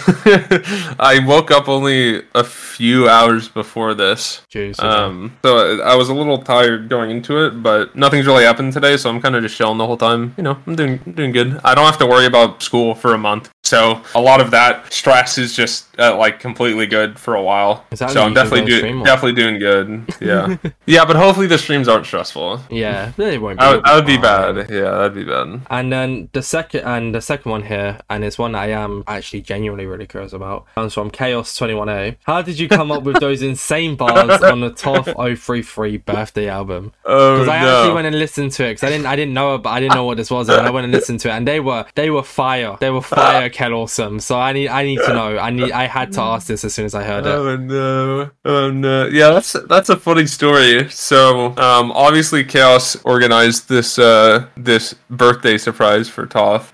I 1.00 1.24
woke 1.26 1.52
up 1.52 1.68
only 1.68 2.22
a 2.36 2.44
few 2.44 3.10
hours 3.10 3.50
before 3.50 3.94
this. 3.94 4.42
Jeez. 4.52 4.80
Um, 4.80 5.38
so 5.44 5.82
I 5.82 5.96
was 5.96 6.10
a 6.10 6.14
little 6.14 6.38
tired 6.38 6.90
going 6.90 7.10
into 7.10 7.46
it, 7.46 7.64
but 7.64 7.96
nothing's 7.96 8.28
really 8.28 8.44
happened 8.44 8.74
today, 8.74 8.98
so 8.98 9.10
I'm 9.10 9.22
kind 9.22 9.36
of 9.36 9.42
just 9.42 9.58
chilling 9.58 9.78
the 9.78 9.88
whole 9.88 9.98
time. 9.98 10.34
You 10.38 10.44
know, 10.44 10.58
I'm 10.68 10.76
doing 10.76 11.00
I'm 11.06 11.14
doing 11.14 11.32
good. 11.32 11.60
I 11.64 11.74
don't 11.74 11.86
have 11.86 11.98
to 12.00 12.06
worry 12.06 12.26
about 12.26 12.62
school 12.62 12.94
for 12.94 13.14
a 13.14 13.18
month, 13.18 13.50
so 13.64 14.02
a 14.14 14.22
lot 14.22 14.40
of 14.40 14.52
that 14.52 14.94
stress 14.94 15.38
is 15.38 15.56
just 15.56 15.88
uh, 16.00 16.18
like 16.18 16.40
completely 16.40 16.88
good 16.88 17.20
for 17.20 17.36
a 17.36 17.42
while. 17.42 17.86
So 17.94 18.06
I'm 18.06 18.34
definitely 18.34 18.66
doing 18.66 19.04
definitely 19.04 19.42
doing 19.42 19.60
good. 19.60 19.84
Yeah, 20.24 20.58
yeah, 20.86 21.04
but 21.04 21.18
hopefully 21.18 21.48
the 21.48 21.58
streams 21.58 21.88
aren't 21.90 22.06
stressful. 22.06 22.62
Yeah, 22.70 23.12
they 23.18 23.38
won't 23.38 23.60
be. 23.60 23.66
That 23.66 23.96
would, 23.96 24.06
be 24.06 24.18
bad. 24.18 24.70
Yeah, 24.70 24.92
that'd 24.92 25.14
be 25.14 25.26
bad. 25.26 25.62
And 25.70 25.92
then 25.92 26.30
the 26.32 26.42
second 26.42 26.82
and 26.86 27.14
the 27.14 27.20
second 27.20 27.52
one 27.52 27.64
here, 27.64 28.00
and 28.10 28.24
it's 28.24 28.38
one 28.38 28.56
I 28.56 28.68
am 28.68 29.04
actually 29.06 29.42
genuinely 29.42 29.86
really 29.86 30.08
curious 30.08 30.32
about, 30.32 30.66
comes 30.76 30.94
from 30.94 31.12
Chaos 31.12 31.58
Twenty 31.58 31.74
One 31.74 31.90
A. 31.90 32.16
How 32.24 32.42
did 32.42 32.58
you 32.58 32.70
come 32.70 32.90
up 32.90 33.04
with 33.04 33.20
those 33.20 33.42
insane 33.52 33.96
bars 33.96 34.42
on 34.42 34.62
the 34.62 34.72
Toph 34.72 35.14
033 35.38 35.98
birthday 35.98 36.48
album? 36.48 36.94
Oh 37.04 37.40
Because 37.40 37.50
I 37.50 37.58
actually 37.58 37.96
went 37.96 38.08
and 38.08 38.18
listened 38.18 38.54
to 38.54 38.64
it 38.64 38.70
because 38.72 38.84
I 38.84 38.90
didn't 38.90 39.08
I 39.08 39.16
didn't 39.18 39.34
know 39.34 39.56
it, 39.56 39.58
but 39.60 39.72
I 39.72 39.80
didn't 39.82 39.96
know 39.96 40.06
what 40.06 40.18
this 40.18 40.32
was, 40.32 40.48
and 40.48 40.66
I 40.66 40.70
went 40.70 40.86
and 40.86 40.94
listened 40.94 41.20
to 41.22 41.30
it, 41.30 41.34
and 41.34 41.48
they 41.48 41.60
were 41.60 41.86
they 41.96 42.10
were 42.10 42.24
fire, 42.24 42.78
they 42.80 42.92
were 42.92 43.02
fire, 43.18 43.50
Kelawesome. 43.50 44.22
So 44.22 44.40
I 44.40 44.54
need 44.54 44.70
I 44.70 44.84
need 44.84 45.00
to 45.00 45.14
know. 45.14 45.38
I 45.38 45.50
need 45.50 45.72
I 45.72 45.83
had 45.86 46.12
to 46.14 46.22
ask 46.22 46.48
this 46.48 46.64
as 46.64 46.74
soon 46.74 46.86
as 46.86 46.96
I 46.96 47.04
heard 47.04 47.26
it. 47.26 47.30
Oh 47.30 47.56
no! 47.56 48.32
Oh 48.46 48.72
no! 48.72 49.08
Yeah, 49.08 49.32
that's 49.32 49.54
that's 49.68 49.90
a 49.90 49.98
funny 49.98 50.26
story. 50.26 50.90
So, 50.90 51.56
um, 51.58 51.92
obviously, 51.92 52.44
Chaos 52.44 52.96
organized 53.04 53.70
this 53.70 53.98
uh 54.00 54.48
this 54.58 54.94
birthday 55.10 55.58
surprise 55.58 56.10
for 56.10 56.28
Toph. 56.28 56.72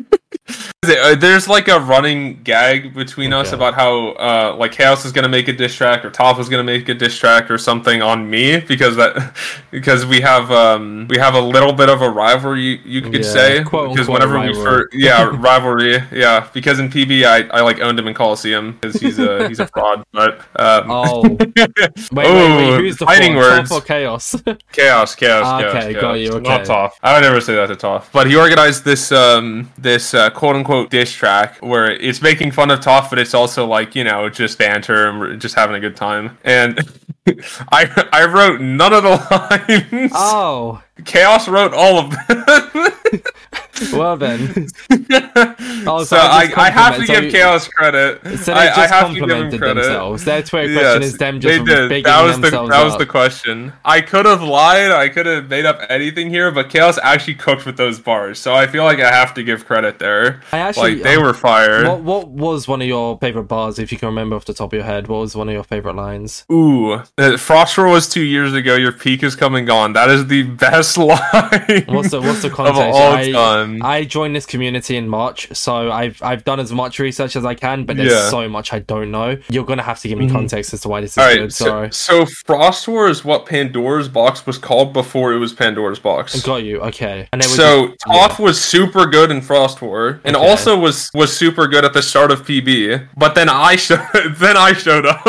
Uh, 0.88 1.14
There's 1.14 1.48
like 1.48 1.68
a 1.68 1.78
running 1.80 2.42
gag 2.42 2.94
between 2.94 3.32
us 3.32 3.52
about 3.52 3.74
how 3.74 4.08
uh 4.12 4.56
like 4.58 4.72
Chaos 4.72 5.04
is 5.04 5.12
gonna 5.12 5.28
make 5.28 5.48
a 5.48 5.52
diss 5.52 5.74
track 5.74 6.04
or 6.04 6.10
Toph 6.10 6.38
is 6.38 6.48
gonna 6.48 6.64
make 6.64 6.88
a 6.88 6.94
diss 6.94 7.16
track 7.18 7.50
or 7.50 7.58
something 7.58 8.02
on 8.02 8.28
me 8.28 8.60
because 8.60 8.96
that 8.96 9.34
because 9.70 10.06
we 10.06 10.20
have 10.20 10.50
um 10.50 11.06
we 11.08 11.18
have 11.18 11.34
a 11.34 11.40
little 11.40 11.72
bit 11.72 11.88
of 11.88 12.02
a 12.02 12.08
rivalry 12.10 12.80
you 12.84 13.02
could 13.02 13.14
Yeah, 13.14 13.22
say 13.24 13.62
quote, 13.64 13.90
because 13.92 14.08
unquote 14.08 14.14
whenever 14.20 14.38
we 14.40 14.52
first 14.54 14.94
yeah 14.94 15.30
rivalry 15.34 16.02
yeah 16.12 16.48
because 16.52 16.78
in 16.78 16.88
PB 16.90 17.24
I, 17.24 17.48
I 17.56 17.60
like 17.62 17.80
owned 17.80 17.98
him 17.98 18.06
in 18.08 18.14
Coliseum 18.14 18.72
because 18.72 18.98
he's 18.98 19.18
a 19.18 19.46
he's 19.46 19.60
a 19.60 19.66
fraud 19.66 20.04
but 20.12 20.40
um 20.58 20.84
Oh, 20.90 21.22
wait, 22.12 22.34
wait, 22.34 22.56
wait, 22.56 22.74
who's 22.74 22.96
the 22.98 23.06
fighting 23.06 23.32
fraud? 23.32 23.36
words. 23.36 23.70
Toph 23.70 23.70
or 23.70 23.80
Chaos? 23.80 24.34
Chaos, 24.72 25.14
chaos, 25.14 25.44
Ah, 25.46 25.58
chaos. 25.58 25.74
okay, 25.74 25.92
chaos. 25.92 26.00
got 26.00 26.12
you, 26.14 26.32
okay. 26.34 26.48
Not 26.48 26.64
Toph. 26.64 26.92
I 27.02 27.14
would 27.14 27.22
never 27.22 27.40
say 27.40 27.54
that 27.54 27.66
to 27.68 27.76
Toph. 27.76 28.10
But 28.12 28.26
he 28.26 28.34
organized 28.36 28.84
this, 28.84 29.12
um, 29.12 29.70
this 29.78 30.14
uh, 30.14 30.30
quote 30.30 30.56
unquote 30.56 30.73
diss 30.82 31.12
track 31.12 31.58
where 31.60 31.90
it's 31.90 32.20
making 32.20 32.50
fun 32.50 32.70
of 32.70 32.80
Toph, 32.80 33.08
but 33.10 33.18
it's 33.18 33.34
also 33.34 33.64
like 33.66 33.94
you 33.94 34.02
know 34.04 34.28
just 34.28 34.58
banter 34.58 35.08
and 35.08 35.40
just 35.40 35.54
having 35.54 35.76
a 35.76 35.80
good 35.80 35.96
time. 35.96 36.36
And 36.44 36.78
I, 37.72 38.08
I 38.12 38.24
wrote 38.26 38.60
none 38.60 38.92
of 38.92 39.02
the 39.02 39.88
lines. 39.92 40.12
oh, 40.14 40.82
Chaos 41.04 41.48
wrote 41.48 41.72
all 41.72 41.98
of 41.98 42.10
them. 42.10 43.22
well 43.92 44.16
then. 44.16 44.68
Oh, 45.86 46.02
so 46.04 46.16
I, 46.16 46.50
I 46.56 46.66
I 46.66 46.70
have 46.70 46.96
to 46.96 47.06
so 47.06 47.20
give 47.20 47.32
Chaos 47.32 47.68
credit. 47.68 48.20
So 48.22 48.54
they 48.54 48.66
just 48.66 48.78
I 48.78 48.86
have 48.86 49.08
to 49.08 49.14
give 49.14 49.58
credit. 49.60 49.74
themselves. 49.74 50.24
Their 50.24 50.42
Twitter 50.42 50.72
question 50.74 51.02
is 51.02 51.18
them 51.18 51.40
they 51.40 51.58
just 51.58 51.66
did. 51.66 51.88
bigging 51.88 52.04
That 52.04 52.22
was 52.22 52.40
the 52.40 52.50
that 52.50 52.84
was 52.84 52.94
up. 52.94 52.98
the 52.98 53.06
question. 53.06 53.72
I 53.84 54.00
could 54.00 54.24
have 54.26 54.42
lied. 54.42 54.90
I 54.90 55.08
could 55.08 55.26
have 55.26 55.48
made 55.50 55.66
up 55.66 55.80
anything 55.88 56.30
here, 56.30 56.50
but 56.50 56.70
Chaos 56.70 56.98
actually 57.02 57.34
cooked 57.34 57.66
with 57.66 57.76
those 57.76 57.98
bars. 57.98 58.38
So 58.38 58.54
I 58.54 58.66
feel 58.66 58.84
like 58.84 59.00
I 59.00 59.10
have 59.10 59.34
to 59.34 59.42
give 59.42 59.66
credit 59.66 59.98
there. 59.98 60.40
I 60.52 60.58
actually 60.58 60.94
like 60.94 61.02
they 61.02 61.16
um, 61.16 61.22
were 61.22 61.34
fired. 61.34 61.86
What 61.86 62.00
what 62.00 62.28
was 62.28 62.66
one 62.66 62.80
of 62.80 62.88
your 62.88 63.18
favorite 63.18 63.44
bars, 63.44 63.78
if 63.78 63.92
you 63.92 63.98
can 63.98 64.08
remember 64.08 64.36
off 64.36 64.44
the 64.44 64.54
top 64.54 64.72
of 64.72 64.76
your 64.76 64.84
head? 64.84 65.08
What 65.08 65.18
was 65.20 65.36
one 65.36 65.48
of 65.48 65.54
your 65.54 65.64
favorite 65.64 65.96
lines? 65.96 66.44
Ooh, 66.50 67.02
uh, 67.18 67.36
Frost 67.36 67.76
was 67.76 68.08
two 68.08 68.22
years 68.22 68.54
ago. 68.54 68.76
Your 68.76 68.92
peak 68.92 69.22
is 69.22 69.34
coming 69.36 69.64
gone. 69.64 69.92
That 69.92 70.08
is 70.10 70.26
the 70.28 70.42
best 70.64 70.96
line 70.96 71.84
What's 71.88 72.10
the 72.10 72.20
what's 72.20 72.42
the 72.42 72.48
of 72.48 72.54
context? 72.54 72.78
all 72.78 73.12
I, 73.14 73.22
time. 73.80 73.90
I 73.90 74.04
joined 74.04 74.34
this 74.36 74.46
community 74.46 74.96
in 74.96 75.08
March, 75.08 75.48
so 75.54 75.90
I've 75.90 76.22
I've 76.22 76.44
done 76.44 76.60
as 76.60 76.72
much 76.72 76.98
research 76.98 77.36
as 77.36 77.44
I 77.44 77.54
can, 77.54 77.84
but 77.84 77.96
there's 77.96 78.12
Yeah. 78.12 78.28
so 78.30 78.48
much 78.48 78.72
I 78.72 78.80
don't 78.80 79.10
know. 79.10 79.36
You're 79.48 79.64
gonna 79.64 79.82
have 79.82 80.00
to 80.00 80.08
give 80.08 80.18
me 80.18 80.26
mm-hmm. 80.26 80.36
context 80.36 80.72
as 80.74 80.80
to 80.82 80.88
why 80.88 81.00
this 81.00 81.12
is 81.12 81.18
all 81.18 81.24
right, 81.26 81.38
good. 81.38 81.52
so, 81.52 81.64
Sorry. 81.64 81.92
so 81.92 82.26
Frost 82.46 82.88
War 82.88 83.08
is 83.08 83.24
what 83.24 83.46
Pandora's 83.46 84.08
box 84.08 84.46
was 84.46 84.58
called 84.58 84.92
before 84.92 85.32
it 85.32 85.38
was 85.38 85.52
Pandora's 85.52 85.98
box. 85.98 86.40
Got 86.42 86.64
you. 86.64 86.80
Okay. 86.80 87.28
And 87.32 87.42
So 87.44 87.88
just- 87.88 88.00
Toph 88.06 88.38
was 88.38 88.62
super 88.62 89.06
good 89.06 89.30
in 89.30 89.40
Frost 89.40 89.80
War, 89.82 90.20
and 90.24 90.36
Okay. 90.36 90.46
also 90.48 90.78
was 90.78 91.10
was 91.14 91.36
super 91.36 91.66
good 91.66 91.84
at 91.84 91.92
the 91.92 92.02
start 92.02 92.30
of 92.30 92.44
PB. 92.46 93.08
But 93.16 93.34
then 93.34 93.48
I 93.48 93.76
sh- 93.84 93.88
then 94.38 94.56
I 94.56 94.72
showed 94.72 95.06
up. 95.06 95.22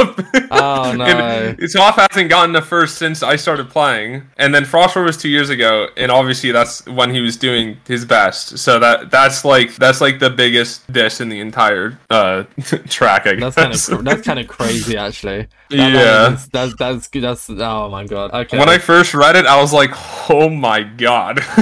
Oh, 0.52 0.94
no. 0.98 1.06
and 1.06 1.58
Toph 1.60 1.96
hasn't 2.10 2.30
gotten 2.30 2.56
a 2.56 2.62
first 2.62 2.98
since 2.98 3.24
I 3.24 3.36
started 3.36 3.70
playing, 3.70 4.24
and 4.38 4.54
then 4.54 4.66
Frost 4.66 4.96
War 4.96 5.06
was 5.06 5.18
two 5.18 5.30
years 5.30 5.50
ago, 5.50 5.88
and 5.98 6.12
obviously 6.12 6.52
that's 6.52 6.86
when 6.86 7.14
he 7.14 7.22
was 7.22 7.38
doing 7.38 7.78
his 7.88 8.06
best. 8.06 8.25
So 8.34 8.80
that 8.80 9.12
that's 9.12 9.46
like 9.46 9.76
that's 9.76 10.02
like 10.02 10.20
the 10.20 10.30
biggest 10.30 10.92
diss 10.92 11.22
in 11.22 11.30
the 11.30 11.40
entire 11.40 11.98
uh 12.10 12.44
track. 12.90 13.28
I 13.28 13.36
guess. 13.36 13.56
That's 13.56 13.88
kind 13.88 14.00
of 14.00 14.06
that's 14.06 14.22
kind 14.26 14.40
of 14.40 14.48
crazy, 14.48 14.98
actually. 14.98 15.48
That 15.70 15.78
Yeah. 15.94 16.38
that's 16.52 16.76
that's 16.76 17.08
good. 17.08 17.22
That's 17.24 17.50
oh 17.50 17.90
my 17.90 18.06
god. 18.06 18.32
Okay. 18.32 18.60
When 18.60 18.70
I 18.70 18.78
first 18.78 19.16
read 19.16 19.36
it, 19.36 19.48
I 19.48 19.60
was 19.60 19.74
like, 19.74 19.90
"Oh 20.30 20.48
my 20.48 20.84
god!" 20.84 21.40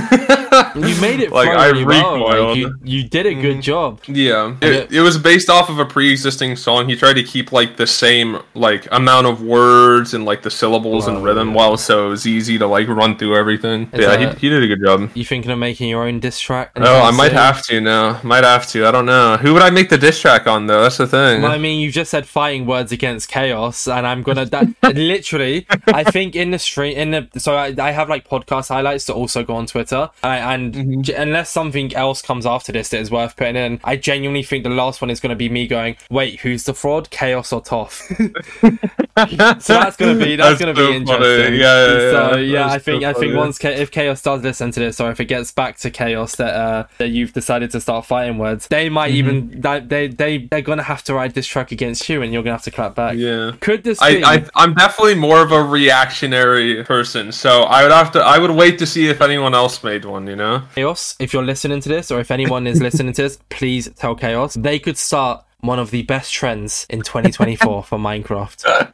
you 0.75 1.01
made 1.01 1.19
it 1.19 1.31
like 1.31 1.47
like, 1.47 1.57
I 1.57 1.69
really. 1.69 1.83
Like, 1.85 2.57
you 2.57 2.75
you 2.83 3.03
did 3.07 3.25
a 3.25 3.33
good 3.33 3.53
mm-hmm. 3.53 3.61
job. 3.61 4.01
Yeah, 4.07 4.55
Yeah. 4.61 4.67
it, 4.67 4.91
it 4.91 5.01
was 5.01 5.17
based 5.17 5.49
off 5.49 5.69
of 5.69 5.79
a 5.79 5.85
pre-existing 5.85 6.55
song. 6.55 6.89
He 6.89 6.95
tried 6.95 7.13
to 7.13 7.23
keep 7.23 7.51
like 7.51 7.77
the 7.77 7.87
same 7.87 8.39
like 8.53 8.87
amount 8.91 9.27
of 9.27 9.41
words 9.41 10.13
and 10.13 10.25
like 10.25 10.41
the 10.41 10.51
syllables 10.51 11.07
Wow. 11.07 11.15
and 11.15 11.23
rhythm, 11.23 11.53
while 11.53 11.77
so 11.77 12.07
it 12.07 12.09
was 12.09 12.27
easy 12.27 12.57
to 12.57 12.67
like 12.67 12.87
run 12.87 13.17
through 13.17 13.35
everything. 13.35 13.89
Is 13.93 14.01
yeah, 14.01 14.15
that- 14.17 14.33
he, 14.35 14.47
he 14.47 14.49
did 14.49 14.63
a 14.63 14.67
good 14.67 14.83
job. 14.83 15.09
You 15.13 15.25
thinking 15.25 15.51
of 15.51 15.59
making 15.59 15.89
your 15.89 16.07
own 16.07 16.19
diss 16.19 16.39
track? 16.39 16.71
Oh, 16.75 17.01
I 17.01 17.11
might 17.11 17.29
soon? 17.29 17.37
have 17.37 17.65
to 17.67 17.81
now. 17.81 18.19
Might 18.23 18.43
have 18.43 18.67
to. 18.67 18.85
I 18.85 18.91
don't 18.91 19.05
know. 19.05 19.37
Who 19.37 19.53
would 19.53 19.61
I 19.61 19.69
make 19.69 19.89
the 19.89 19.97
diss 19.97 20.19
track 20.19 20.47
on 20.47 20.67
though? 20.67 20.83
That's 20.83 20.97
the 20.97 21.07
thing. 21.07 21.41
Well, 21.41 21.51
I 21.51 21.57
mean, 21.57 21.79
you 21.79 21.91
just 21.91 22.11
said 22.11 22.25
fighting 22.27 22.65
words 22.65 22.91
against 22.91 23.29
chaos, 23.29 23.87
and 23.87 24.05
I'm 24.05 24.23
gonna 24.23 24.45
that 24.45 24.67
literally. 24.95 25.65
I 25.87 26.03
think 26.03 26.35
in 26.35 26.51
the 26.51 26.59
stream, 26.59 26.95
in 26.97 27.11
the 27.11 27.39
so 27.39 27.55
I, 27.55 27.73
I 27.77 27.91
have 27.91 28.09
like 28.09 28.27
podcast 28.27 28.69
highlights 28.69 29.05
to 29.05 29.13
also 29.13 29.43
go 29.43 29.55
on 29.55 29.65
Twitter, 29.65 30.09
I, 30.21 30.37
and 30.53 30.62
Mm-hmm. 30.71 31.01
j- 31.01 31.13
unless 31.15 31.49
something 31.49 31.93
else 31.95 32.21
comes 32.21 32.45
after 32.45 32.71
this 32.71 32.89
that 32.89 32.99
is 32.99 33.11
worth 33.11 33.35
putting 33.35 33.55
in, 33.55 33.79
I 33.83 33.95
genuinely 33.97 34.43
think 34.43 34.63
the 34.63 34.69
last 34.69 35.01
one 35.01 35.09
is 35.09 35.19
gonna 35.19 35.35
be 35.35 35.49
me 35.49 35.67
going, 35.67 35.95
"Wait, 36.09 36.39
who's 36.41 36.63
the 36.63 36.73
fraud? 36.73 37.09
Chaos 37.09 37.51
or 37.51 37.61
Toph?" 37.61 37.91
so 39.61 39.73
that's 39.73 39.95
gonna 39.97 40.15
be 40.15 40.35
that's, 40.35 40.59
gonna 40.59 40.75
so 40.75 40.87
be 40.87 40.95
interesting. 40.95 41.43
funny. 41.45 41.57
Yeah, 41.57 41.85
yeah, 41.85 42.11
So 42.11 42.37
yeah. 42.37 42.53
yeah, 42.67 42.67
I 42.67 42.79
think 42.79 43.03
so 43.03 43.09
I 43.09 43.13
think 43.13 43.35
once 43.35 43.63
if 43.63 43.91
Chaos 43.91 44.21
does 44.21 44.41
listen 44.43 44.71
to 44.71 44.79
this, 44.79 44.99
or 44.99 45.11
if 45.11 45.19
it 45.19 45.25
gets 45.25 45.51
back 45.51 45.77
to 45.79 45.91
Chaos 45.91 46.35
that 46.37 46.53
uh, 46.55 46.85
that 46.97 47.09
you've 47.09 47.33
decided 47.33 47.71
to 47.71 47.81
start 47.81 48.05
fighting 48.05 48.37
words, 48.37 48.67
they 48.67 48.89
might 48.89 49.03
Mm-hmm. 49.03 49.17
even 49.17 49.61
that 49.61 49.89
they 49.89 50.07
they 50.07 50.37
they're 50.49 50.61
gonna 50.61 50.83
have 50.83 51.03
to 51.03 51.13
ride 51.13 51.33
this 51.33 51.45
track 51.45 51.71
against 51.71 52.07
you, 52.09 52.21
and 52.21 52.33
you're 52.33 52.41
gonna 52.43 52.53
have 52.55 52.63
to 52.63 52.71
clap 52.71 52.95
back. 52.95 53.15
Yeah. 53.17 53.51
Could 53.59 53.83
this 53.83 53.99
be? 53.99 54.23
I, 54.23 54.33
I 54.35 54.45
I'm 54.55 54.73
definitely 54.73 55.15
more 55.15 55.41
of 55.41 55.51
a 55.51 55.61
reactionary 55.63 56.83
person, 56.83 57.31
so 57.31 57.63
I 57.63 57.83
would 57.83 57.91
have 57.91 58.11
to. 58.11 58.19
I 58.21 58.39
would 58.39 58.51
wait 58.51 58.79
to 58.79 58.85
see 58.85 59.07
if 59.07 59.21
anyone 59.21 59.53
else 59.53 59.83
made 59.83 60.05
one. 60.05 60.27
You 60.27 60.35
know. 60.35 60.52
Chaos, 60.75 61.15
if 61.19 61.33
you're 61.33 61.43
listening 61.43 61.79
to 61.81 61.89
this, 61.89 62.11
or 62.11 62.19
if 62.19 62.31
anyone 62.31 62.67
is 62.67 62.81
listening 62.81 63.13
to 63.13 63.21
this, 63.23 63.39
please 63.49 63.89
tell 63.95 64.15
Chaos 64.15 64.53
they 64.55 64.79
could 64.79 64.97
start 64.97 65.43
one 65.59 65.79
of 65.79 65.91
the 65.91 66.01
best 66.03 66.33
trends 66.33 66.85
in 66.89 66.99
2024 67.01 67.83
for 67.83 67.97
Minecraft. 67.97 68.91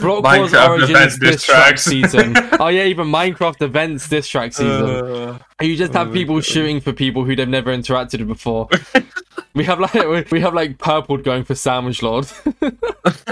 Block 0.00 0.24
Wars 0.24 0.52
Minecraft 0.52 0.68
Origins 0.68 1.18
diss 1.18 1.42
track 1.44 1.78
season. 1.78 2.34
Oh 2.58 2.68
yeah, 2.68 2.84
even 2.84 3.08
Minecraft 3.08 3.60
events 3.60 4.08
diss 4.08 4.26
track 4.28 4.54
season. 4.54 4.84
Uh, 4.88 5.38
You 5.60 5.76
just 5.76 5.92
have 5.92 6.12
people 6.12 6.40
shooting 6.40 6.80
for 6.80 6.92
people 6.94 7.24
who 7.24 7.36
they've 7.36 7.46
never 7.48 7.76
interacted 7.76 8.20
with 8.20 8.28
before. 8.28 8.68
we 9.56 9.64
have 9.64 9.80
like 9.80 10.30
we 10.30 10.40
have 10.40 10.54
like 10.54 10.78
purple 10.78 11.16
going 11.16 11.42
for 11.44 11.54
Sandwich 11.54 12.02
Lord. 12.02 12.26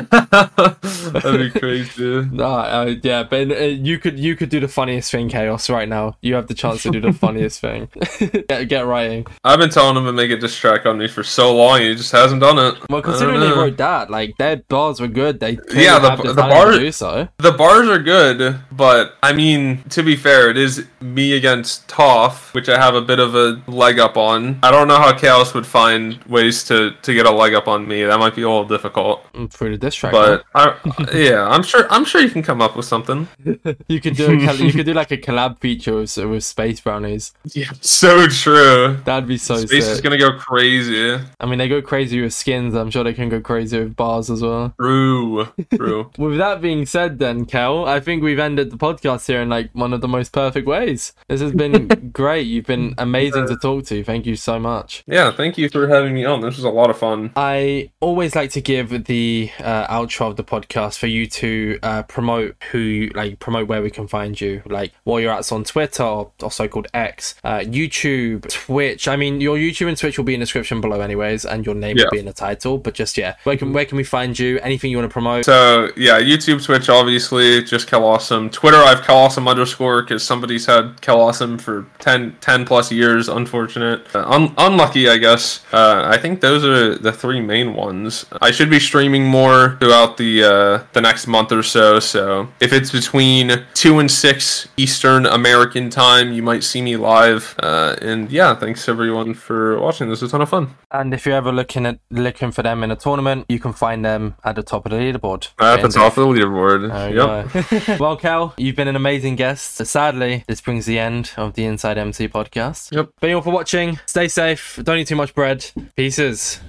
that'd 0.04 1.52
be 1.52 1.60
crazy. 1.60 2.24
Nah, 2.32 2.60
uh, 2.62 2.94
yeah, 3.02 3.22
but 3.24 3.50
uh, 3.50 3.54
you 3.64 3.98
could 3.98 4.18
you 4.18 4.34
could 4.36 4.48
do 4.48 4.60
the 4.60 4.68
funniest 4.68 5.10
thing, 5.10 5.28
Chaos, 5.28 5.68
right 5.70 5.88
now. 5.88 6.16
You 6.22 6.34
have 6.34 6.46
the 6.46 6.54
chance 6.54 6.82
to 6.84 6.90
do 6.90 7.00
the 7.00 7.12
funniest 7.24 7.60
thing. 7.60 7.88
get, 8.48 8.68
get 8.68 8.86
writing. 8.86 9.26
I've 9.44 9.58
been 9.58 9.70
telling 9.70 9.96
him 9.96 10.04
to 10.06 10.12
make 10.12 10.30
a 10.30 10.36
diss 10.36 10.56
track 10.56 10.86
on 10.86 10.98
me 10.98 11.08
for 11.08 11.22
so 11.22 11.54
long, 11.54 11.80
he 11.80 11.94
just 11.94 12.12
hasn't 12.12 12.40
done 12.40 12.58
it. 12.58 12.74
Well, 12.88 13.02
considering 13.02 13.40
they 13.40 13.50
wrote 13.50 13.76
that, 13.76 14.10
like 14.10 14.36
their 14.38 14.56
bars 14.56 15.00
were 15.00 15.08
good. 15.08 15.40
They 15.40 15.58
Yeah, 15.72 15.98
the- 15.98 16.14
the, 16.16 16.22
the 16.34 16.42
talent 16.42 16.50
bar- 16.50 16.78
do 16.78 16.92
so. 16.92 17.28
The 17.38 17.52
bars 17.52 17.88
are 17.88 17.98
good, 17.98 18.60
but 18.72 19.16
I 19.22 19.32
mean, 19.32 19.82
to 19.90 20.02
be 20.02 20.16
fair, 20.16 20.48
it 20.50 20.56
is 20.56 20.86
me 21.00 21.32
against 21.34 21.86
Toph, 21.88 22.54
which 22.54 22.68
I 22.68 22.78
have 22.78 22.94
a 22.94 23.02
bit 23.02 23.18
of 23.18 23.34
a 23.34 23.60
leg 23.66 23.98
up 23.98 24.16
on. 24.16 24.58
I 24.62 24.70
don't 24.70 24.88
know 24.88 24.96
how 24.96 25.12
Chaos 25.16 25.52
would 25.54 25.66
find 25.66 26.13
ways 26.26 26.64
to, 26.64 26.92
to 27.02 27.14
get 27.14 27.26
a 27.26 27.30
leg 27.30 27.54
up 27.54 27.68
on 27.68 27.86
me. 27.86 28.04
That 28.04 28.18
might 28.18 28.34
be 28.34 28.42
a 28.42 28.48
little 28.48 28.66
difficult. 28.66 29.24
for 29.50 29.68
the 29.68 29.78
diss 29.78 29.94
track, 29.94 30.12
But 30.12 30.24
but 30.24 30.44
I, 30.54 31.12
yeah, 31.14 31.46
I'm 31.46 31.62
sure. 31.62 31.86
I'm 31.90 32.04
sure 32.04 32.20
you 32.20 32.30
can 32.30 32.42
come 32.42 32.60
up 32.60 32.76
with 32.76 32.86
something. 32.86 33.28
you 33.88 34.00
could 34.00 34.16
do 34.16 34.26
a, 34.26 34.52
you 34.54 34.72
could 34.72 34.86
do 34.86 34.94
like 34.94 35.10
a 35.10 35.16
collab 35.16 35.58
feature 35.58 35.96
with, 35.96 36.16
with 36.16 36.44
space 36.44 36.80
brownies. 36.80 37.32
Yeah, 37.52 37.70
so 37.80 38.26
true. 38.28 38.98
That'd 39.04 39.28
be 39.28 39.38
so. 39.38 39.56
Space 39.56 39.84
sick. 39.84 39.92
is 39.92 40.00
gonna 40.00 40.18
go 40.18 40.36
crazy. 40.38 41.18
I 41.40 41.46
mean, 41.46 41.58
they 41.58 41.68
go 41.68 41.82
crazy 41.82 42.20
with 42.20 42.32
skins. 42.32 42.74
I'm 42.74 42.90
sure 42.90 43.04
they 43.04 43.14
can 43.14 43.28
go 43.28 43.40
crazy 43.40 43.78
with 43.78 43.96
bars 43.96 44.30
as 44.30 44.42
well. 44.42 44.74
True. 44.80 45.48
True. 45.74 46.10
with 46.18 46.38
that 46.38 46.60
being 46.60 46.86
said, 46.86 47.18
then 47.18 47.44
Kel, 47.46 47.86
I 47.86 48.00
think 48.00 48.22
we've 48.22 48.38
ended 48.38 48.70
the 48.70 48.76
podcast 48.76 49.26
here 49.26 49.40
in 49.40 49.48
like 49.48 49.70
one 49.72 49.92
of 49.92 50.00
the 50.00 50.08
most 50.08 50.32
perfect 50.32 50.66
ways. 50.66 51.12
This 51.28 51.40
has 51.40 51.52
been 51.52 52.10
great. 52.12 52.46
You've 52.46 52.66
been 52.66 52.94
amazing 52.98 53.46
to 53.48 53.56
talk 53.56 53.84
to. 53.86 54.02
Thank 54.04 54.26
you 54.26 54.36
so 54.36 54.58
much. 54.58 55.04
Yeah, 55.06 55.30
thank 55.32 55.58
you 55.58 55.68
for 55.68 55.88
having 55.88 56.03
me 56.12 56.24
on. 56.24 56.40
This 56.40 56.56
was 56.56 56.64
a 56.64 56.70
lot 56.70 56.90
of 56.90 56.98
fun. 56.98 57.30
I 57.36 57.90
always 58.00 58.34
like 58.36 58.50
to 58.50 58.60
give 58.60 59.04
the 59.04 59.50
uh, 59.60 59.86
outro 59.86 60.28
of 60.30 60.36
the 60.36 60.44
podcast 60.44 60.98
for 60.98 61.06
you 61.06 61.26
to 61.26 61.78
uh, 61.82 62.02
promote 62.02 62.56
who, 62.72 63.08
like, 63.14 63.38
promote 63.38 63.68
where 63.68 63.80
we 63.82 63.90
can 63.90 64.06
find 64.08 64.38
you, 64.40 64.62
like 64.66 64.92
what 65.04 65.18
you're 65.22 65.32
at 65.32 65.50
on 65.52 65.64
Twitter, 65.64 66.02
or 66.02 66.32
so-called 66.50 66.88
X, 66.92 67.36
uh, 67.44 67.58
YouTube, 67.58 68.48
Twitch. 68.48 69.08
I 69.08 69.16
mean, 69.16 69.40
your 69.40 69.56
YouTube 69.56 69.88
and 69.88 69.96
Twitch 69.96 70.18
will 70.18 70.24
be 70.24 70.34
in 70.34 70.40
the 70.40 70.44
description 70.46 70.80
below, 70.80 71.00
anyways, 71.00 71.44
and 71.44 71.64
your 71.64 71.74
name 71.74 71.96
Yeah. 71.96 72.04
will 72.04 72.10
be 72.10 72.18
in 72.18 72.26
the 72.26 72.32
title. 72.32 72.78
But 72.78 72.94
just 72.94 73.16
yeah, 73.16 73.36
where 73.44 73.56
can 73.56 73.72
where 73.72 73.84
can 73.84 73.96
we 73.96 74.04
find 74.04 74.38
you? 74.38 74.58
Anything 74.60 74.90
you 74.90 74.98
want 74.98 75.08
to 75.08 75.12
promote? 75.12 75.44
So 75.44 75.90
yeah, 75.96 76.20
YouTube, 76.20 76.64
Twitch, 76.64 76.88
obviously, 76.88 77.62
just 77.64 77.88
Kelawesome. 77.88 78.50
Twitter, 78.52 78.78
I've 78.78 79.00
Kelawesome 79.02 79.48
underscore 79.48 80.02
because 80.02 80.22
somebody's 80.22 80.66
had 80.66 80.96
Kelawesome 81.00 81.60
for 81.60 81.86
10, 81.98 82.36
10 82.40 82.64
plus 82.64 82.90
years. 82.90 83.28
Unfortunate, 83.28 84.02
uh, 84.14 84.24
un- 84.26 84.54
unlucky, 84.58 85.08
I 85.08 85.18
guess. 85.18 85.64
Uh, 85.72 85.83
I 86.04 86.18
think 86.18 86.40
those 86.40 86.64
are 86.64 86.96
the 86.96 87.12
three 87.12 87.40
main 87.40 87.74
ones. 87.74 88.26
I 88.40 88.50
should 88.50 88.70
be 88.70 88.80
streaming 88.80 89.24
more 89.24 89.76
throughout 89.80 90.16
the 90.16 90.44
uh, 90.44 90.84
the 90.92 91.00
next 91.00 91.26
month 91.26 91.52
or 91.52 91.62
so. 91.62 92.00
So 92.00 92.48
if 92.60 92.72
it's 92.72 92.90
between 92.90 93.64
two 93.74 93.98
and 93.98 94.10
six 94.10 94.68
Eastern 94.76 95.26
American 95.26 95.90
time, 95.90 96.32
you 96.32 96.42
might 96.42 96.64
see 96.64 96.82
me 96.82 96.96
live. 96.96 97.54
Uh, 97.62 97.96
and 98.02 98.30
yeah, 98.30 98.54
thanks 98.54 98.88
everyone 98.88 99.34
for 99.34 99.78
watching. 99.80 100.08
This 100.08 100.22
was 100.22 100.30
a 100.30 100.32
ton 100.32 100.42
of 100.42 100.48
fun. 100.48 100.74
And 100.90 101.12
if 101.12 101.26
you're 101.26 101.34
ever 101.34 101.52
looking 101.52 101.86
at 101.86 101.98
looking 102.10 102.52
for 102.52 102.62
them 102.62 102.82
in 102.84 102.90
a 102.90 102.96
tournament, 102.96 103.46
you 103.48 103.58
can 103.58 103.72
find 103.72 104.04
them 104.04 104.36
at 104.44 104.56
the 104.56 104.62
top 104.62 104.86
of 104.86 104.92
the 104.92 104.98
leaderboard. 104.98 105.48
At 105.58 105.82
the 105.82 105.88
top 105.88 106.16
of 106.16 106.24
the 106.28 106.40
leaderboard. 106.40 106.82
Yep. 107.14 107.98
well, 108.00 108.16
Cal, 108.16 108.54
you've 108.56 108.76
been 108.76 108.88
an 108.88 108.96
amazing 108.96 109.36
guest. 109.36 109.84
Sadly, 109.84 110.44
this 110.46 110.60
brings 110.60 110.86
the 110.86 110.98
end 110.98 111.32
of 111.36 111.54
the 111.54 111.64
Inside 111.64 111.98
MC 111.98 112.28
podcast. 112.28 112.92
Yep. 112.92 113.10
Thank 113.20 113.30
you 113.30 113.36
all 113.36 113.42
for 113.42 113.52
watching. 113.52 113.98
Stay 114.06 114.28
safe. 114.28 114.78
Don't 114.82 114.98
eat 114.98 115.08
too 115.08 115.16
much 115.16 115.34
bread. 115.34 115.70
Pieces. 115.96 116.60